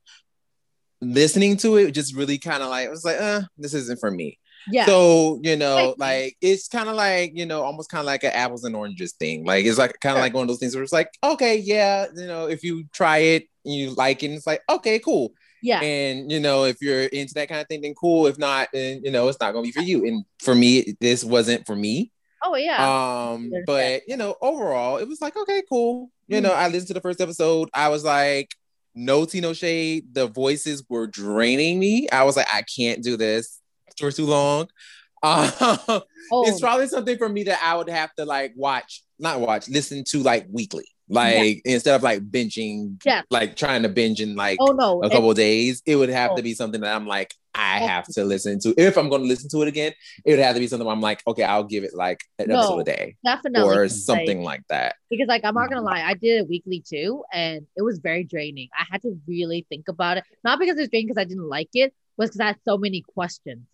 listening 1.02 1.56
to 1.58 1.78
it 1.78 1.92
just 1.92 2.16
really 2.16 2.38
kind 2.38 2.62
of 2.62 2.70
like 2.70 2.88
I 2.88 2.92
was 2.92 3.06
like, 3.06 3.22
uh, 3.22 3.42
this 3.58 3.74
isn't 3.74 4.00
for 4.00 4.12
me. 4.12 4.38
Yeah. 4.72 4.86
So, 4.86 5.40
you 5.44 5.56
know, 5.56 5.96
Like- 6.00 6.00
like 6.00 6.38
it's 6.42 6.68
kind 6.68 6.88
of 6.90 6.96
like, 6.96 7.32
you 7.36 7.46
know, 7.46 7.64
almost 7.64 7.90
kind 7.90 8.00
of 8.00 8.06
like 8.06 8.24
an 8.24 8.32
apples 8.34 8.64
and 8.64 8.76
oranges 8.76 9.14
thing. 9.14 9.46
Like 9.46 9.66
it's 9.66 9.78
like 9.78 10.00
kind 10.00 10.18
of 10.18 10.22
like 10.22 10.34
one 10.34 10.44
of 10.44 10.48
those 10.48 10.60
things 10.60 10.74
where 10.76 10.84
it's 10.84 10.94
like, 10.94 11.10
okay, 11.24 11.58
yeah, 11.58 12.06
you 12.16 12.28
know, 12.28 12.48
if 12.48 12.64
you 12.64 12.86
try 12.94 13.18
it 13.20 13.48
and 13.66 13.74
you 13.74 13.92
like 13.92 14.24
it, 14.24 14.32
it's 14.32 14.48
like, 14.48 14.62
okay, 14.70 15.00
cool. 15.00 15.34
yeah. 15.62 15.82
And 15.82 16.32
you 16.32 16.40
know, 16.40 16.64
if 16.66 16.82
you're 16.82 17.04
into 17.04 17.34
that 17.36 17.50
kind 17.50 17.62
of 17.62 17.68
thing, 17.68 17.82
then 17.82 17.94
cool. 17.94 18.28
If 18.28 18.38
not, 18.38 18.70
then 18.74 19.02
you 19.04 19.12
know, 19.12 19.28
it's 19.28 19.40
not 19.40 19.52
gonna 19.54 19.64
be 19.64 19.72
for 19.72 19.82
you. 19.82 20.06
And 20.06 20.24
for 20.40 20.54
me, 20.56 20.96
this 21.00 21.24
wasn't 21.24 21.66
for 21.66 21.76
me. 21.76 22.12
oh 22.46 22.56
yeah. 22.56 23.32
Um, 23.32 23.52
but 23.66 24.02
you 24.08 24.18
know, 24.18 24.36
overall, 24.42 24.98
it 24.98 25.08
was 25.08 25.22
like, 25.22 25.36
okay, 25.38 25.62
cool. 25.70 26.10
You 26.28 26.40
Mm. 26.40 26.44
know, 26.44 26.52
I 26.54 26.68
listened 26.68 26.88
to 26.88 26.94
the 26.94 27.02
first 27.02 27.22
episode. 27.22 27.70
I 27.74 27.88
was 27.90 28.04
like, 28.04 28.50
no 28.96 29.24
tea, 29.26 29.40
no 29.40 29.54
shade. 29.54 30.14
The 30.14 30.28
voices 30.28 30.84
were 30.90 31.08
draining 31.08 31.80
me. 31.80 32.10
I 32.10 32.24
was 32.24 32.36
like, 32.38 32.48
I 32.54 32.62
can't 32.64 33.02
do 33.02 33.16
this 33.18 33.60
for 33.98 34.12
too 34.12 34.26
long. 34.26 34.68
Um, 35.26 35.50
oh, 35.60 36.04
it's 36.50 36.60
probably 36.60 36.86
something 36.88 37.18
for 37.18 37.30
me 37.30 37.44
that 37.44 37.58
I 37.64 37.78
would 37.78 37.88
have 37.90 38.14
to 38.16 38.26
like 38.26 38.52
watch, 38.58 39.04
not 39.20 39.40
watch, 39.40 39.70
listen 39.70 40.04
to 40.10 40.20
like 40.22 40.48
weekly, 40.52 40.84
like 41.08 41.62
instead 41.64 41.96
of 41.96 42.04
like 42.04 42.30
binging, 42.30 43.02
Yes. 43.06 43.24
like 43.30 43.56
trying 43.56 43.84
to 43.84 43.90
binge 43.90 44.20
in 44.20 44.36
like 44.36 44.58
oh 44.60 44.74
no. 44.74 45.02
a 45.02 45.10
couple 45.10 45.32
of 45.32 45.38
days. 45.38 45.82
It 45.86 45.96
would 45.96 46.10
have 46.10 46.32
Oh. 46.32 46.36
to 46.36 46.42
be 46.44 46.54
something 46.54 46.82
that 46.82 46.94
I'm 46.94 47.08
like, 47.08 47.34
I 47.56 47.80
Oh. 47.82 47.88
have 47.88 48.06
to 48.16 48.26
listen 48.26 48.60
to. 48.64 48.74
If 48.78 48.98
I'm 48.98 49.08
going 49.08 49.22
to 49.22 49.28
listen 49.30 49.50
to 49.52 49.62
it 49.62 49.70
again, 49.70 49.94
it 50.26 50.32
would 50.32 50.40
have 50.40 50.56
to 50.56 50.60
be 50.60 50.68
something 50.68 50.86
where 50.86 50.94
I'm 50.94 51.00
like, 51.00 51.22
okay, 51.26 51.44
I'll 51.44 51.64
give 51.64 51.86
it 51.86 51.94
like 51.94 52.20
an 52.38 52.50
No, 52.50 52.58
episode 52.60 52.80
a 52.80 52.84
day 52.84 53.16
definitely 53.24 53.62
or 53.70 53.84
like- 53.84 53.92
something 53.92 54.44
like 54.44 54.64
that. 54.68 54.96
because 55.10 55.30
like 55.30 55.46
I'm 55.46 55.54
not 55.56 55.70
gonna 55.70 55.84
lie, 55.84 56.02
I 56.02 56.16
did 56.16 56.42
it 56.42 56.50
weekly 56.50 56.84
too, 56.86 57.24
and 57.32 57.66
it 57.78 57.82
was 57.82 58.00
very 58.00 58.26
draining. 58.26 58.68
I 58.78 58.84
had 58.92 59.02
to 59.04 59.18
really 59.26 59.66
think 59.70 59.88
about 59.88 60.18
it, 60.18 60.26
not 60.44 60.60
because 60.60 60.78
it's 60.78 60.90
draining 60.90 61.08
because 61.08 61.22
I 61.22 61.24
didn't 61.24 61.48
like 61.48 61.70
it, 61.76 61.94
was 62.18 62.30
because 62.32 62.42
I 62.42 62.48
had 62.48 62.58
so 62.66 62.78
many 62.78 63.04
questions. 63.14 63.68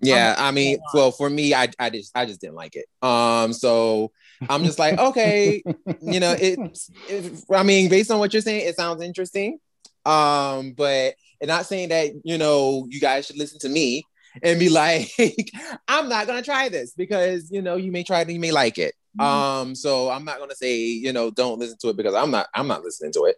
Yeah, 0.00 0.34
I 0.36 0.50
mean, 0.50 0.78
well, 0.92 1.12
for 1.12 1.30
me, 1.30 1.54
I, 1.54 1.68
I 1.78 1.90
just 1.90 2.16
I 2.16 2.26
just 2.26 2.40
didn't 2.40 2.56
like 2.56 2.76
it. 2.76 2.86
Um, 3.06 3.52
so 3.52 4.10
I'm 4.48 4.64
just 4.64 4.78
like, 4.78 4.98
okay, 4.98 5.62
you 6.00 6.20
know, 6.20 6.34
it's 6.38 6.90
it. 7.08 7.44
I 7.50 7.62
mean, 7.62 7.88
based 7.88 8.10
on 8.10 8.18
what 8.18 8.32
you're 8.32 8.42
saying, 8.42 8.66
it 8.66 8.76
sounds 8.76 9.02
interesting. 9.02 9.58
Um, 10.04 10.72
but 10.72 11.14
and 11.40 11.48
not 11.48 11.66
saying 11.66 11.90
that 11.90 12.12
you 12.24 12.38
know 12.38 12.86
you 12.90 13.00
guys 13.00 13.26
should 13.26 13.38
listen 13.38 13.58
to 13.60 13.68
me 13.68 14.04
and 14.42 14.58
be 14.58 14.68
like, 14.70 15.10
I'm 15.88 16.08
not 16.08 16.26
gonna 16.26 16.42
try 16.42 16.68
this 16.68 16.92
because 16.92 17.50
you 17.50 17.62
know 17.62 17.76
you 17.76 17.92
may 17.92 18.02
try 18.02 18.20
it 18.20 18.22
and 18.22 18.32
you 18.32 18.40
may 18.40 18.52
like 18.52 18.78
it. 18.78 18.94
Um, 19.18 19.76
so 19.76 20.10
I'm 20.10 20.24
not 20.24 20.38
gonna 20.38 20.56
say 20.56 20.76
you 20.76 21.12
know 21.12 21.30
don't 21.30 21.58
listen 21.58 21.78
to 21.82 21.90
it 21.90 21.96
because 21.96 22.14
I'm 22.14 22.30
not 22.30 22.48
I'm 22.54 22.66
not 22.66 22.82
listening 22.82 23.12
to 23.12 23.24
it. 23.24 23.36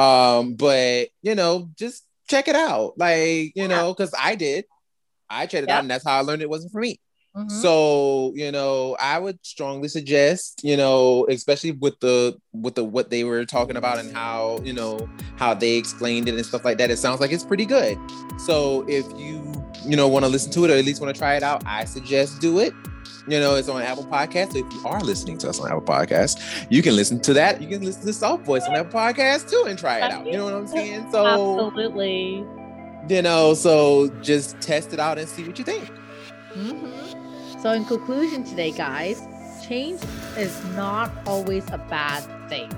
Um, 0.00 0.54
but 0.54 1.08
you 1.22 1.34
know 1.34 1.70
just 1.78 2.06
check 2.28 2.48
it 2.48 2.56
out, 2.56 2.94
like 2.96 3.52
you 3.54 3.68
know, 3.68 3.92
because 3.92 4.14
I 4.18 4.34
did. 4.34 4.64
I 5.30 5.46
checked 5.46 5.64
it 5.64 5.68
Yeah. 5.68 5.76
out, 5.76 5.80
and 5.82 5.90
that's 5.90 6.04
how 6.04 6.18
I 6.18 6.20
learned 6.22 6.42
it 6.42 6.50
wasn't 6.50 6.72
for 6.72 6.80
me. 6.80 6.98
Mhm. 7.36 7.48
So, 7.62 8.32
you 8.34 8.50
know, 8.50 8.96
I 8.98 9.18
would 9.20 9.38
strongly 9.42 9.86
suggest, 9.86 10.62
you 10.64 10.76
know, 10.76 11.26
especially 11.30 11.70
with 11.70 11.98
the 12.00 12.36
with 12.52 12.74
the 12.74 12.84
what 12.84 13.10
they 13.10 13.22
were 13.22 13.44
talking 13.44 13.76
about 13.76 13.98
and 13.98 14.12
how, 14.12 14.58
you 14.64 14.72
know, 14.72 15.08
how 15.36 15.54
they 15.54 15.76
explained 15.76 16.28
it 16.28 16.34
and 16.34 16.44
stuff 16.44 16.64
like 16.64 16.78
that. 16.78 16.90
It 16.90 16.96
sounds 16.96 17.20
like 17.20 17.30
it's 17.30 17.44
pretty 17.44 17.66
good. 17.66 17.96
So, 18.44 18.84
if 18.88 19.04
you, 19.16 19.40
you 19.86 19.96
know, 19.96 20.08
want 20.08 20.24
to 20.24 20.28
listen 20.28 20.50
to 20.52 20.64
it 20.64 20.72
or 20.72 20.74
at 20.74 20.84
least 20.84 21.00
want 21.00 21.14
to 21.14 21.18
try 21.18 21.36
it 21.36 21.44
out, 21.44 21.62
I 21.66 21.84
suggest 21.84 22.40
do 22.40 22.58
it. 22.58 22.74
You 23.28 23.38
know, 23.38 23.54
it's 23.54 23.68
on 23.68 23.80
Apple 23.80 24.06
Podcasts. 24.06 24.52
So 24.54 24.58
if 24.66 24.72
you 24.72 24.82
are 24.86 25.00
listening 25.00 25.38
to 25.38 25.48
us 25.50 25.60
on 25.60 25.68
Apple 25.68 25.82
Podcasts, 25.82 26.66
you 26.68 26.82
can 26.82 26.96
listen 26.96 27.20
to 27.20 27.32
that. 27.34 27.62
You 27.62 27.68
can 27.68 27.84
listen 27.84 28.00
to 28.00 28.06
the 28.08 28.12
Soft 28.12 28.44
Voice 28.44 28.64
on 28.64 28.74
Apple 28.74 28.98
Podcasts 28.98 29.48
too 29.48 29.66
and 29.68 29.78
try 29.78 29.98
it 29.98 30.10
out. 30.10 30.26
You 30.26 30.32
know 30.32 30.46
what 30.46 30.54
I'm 30.54 30.66
saying? 30.66 31.06
So, 31.12 31.26
Absolutely. 31.26 32.44
You 33.10 33.22
know, 33.22 33.54
so 33.54 34.08
just 34.22 34.60
test 34.60 34.92
it 34.92 35.00
out 35.00 35.18
and 35.18 35.28
see 35.28 35.44
what 35.44 35.58
you 35.58 35.64
think. 35.64 35.90
Mhm. 36.54 37.60
So, 37.60 37.72
in 37.72 37.84
conclusion, 37.84 38.44
today, 38.44 38.70
guys, 38.70 39.20
change 39.66 40.00
is 40.38 40.56
not 40.76 41.10
always 41.26 41.64
a 41.72 41.78
bad 41.78 42.22
thing. 42.48 42.70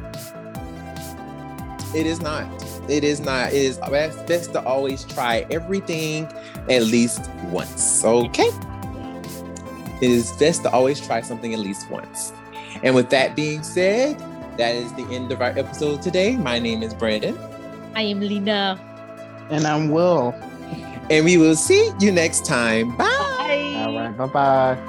It 1.94 2.06
is 2.06 2.20
not. 2.20 2.46
It 2.88 3.04
is 3.04 3.20
not. 3.20 3.52
It 3.52 3.62
is 3.62 3.78
best, 3.78 4.26
best 4.26 4.52
to 4.54 4.64
always 4.64 5.04
try 5.04 5.46
everything 5.50 6.26
at 6.68 6.82
least 6.82 7.28
once. 7.50 8.04
Okay? 8.04 8.50
It 10.00 10.10
is 10.10 10.32
best 10.32 10.62
to 10.64 10.70
always 10.72 11.00
try 11.00 11.20
something 11.20 11.52
at 11.54 11.60
least 11.60 11.88
once. 11.90 12.32
And 12.82 12.94
with 12.94 13.10
that 13.10 13.36
being 13.36 13.62
said, 13.62 14.18
that 14.56 14.74
is 14.74 14.92
the 14.94 15.04
end 15.14 15.30
of 15.30 15.40
our 15.40 15.56
episode 15.56 16.02
today. 16.02 16.36
My 16.36 16.58
name 16.58 16.82
is 16.82 16.92
Brandon. 16.92 17.38
I 17.94 18.02
am 18.02 18.20
Lena. 18.20 18.80
And 19.50 19.66
i'm 19.66 19.90
will 19.90 20.34
And 21.10 21.26
we 21.26 21.36
will 21.36 21.56
see 21.56 21.92
you 22.00 22.10
next 22.10 22.46
time. 22.46 22.96
Bye. 22.96 23.04
Bye. 23.04 23.82
All 23.84 23.94
right. 23.94 24.16
Bye 24.16 24.26
bye. 24.26 24.88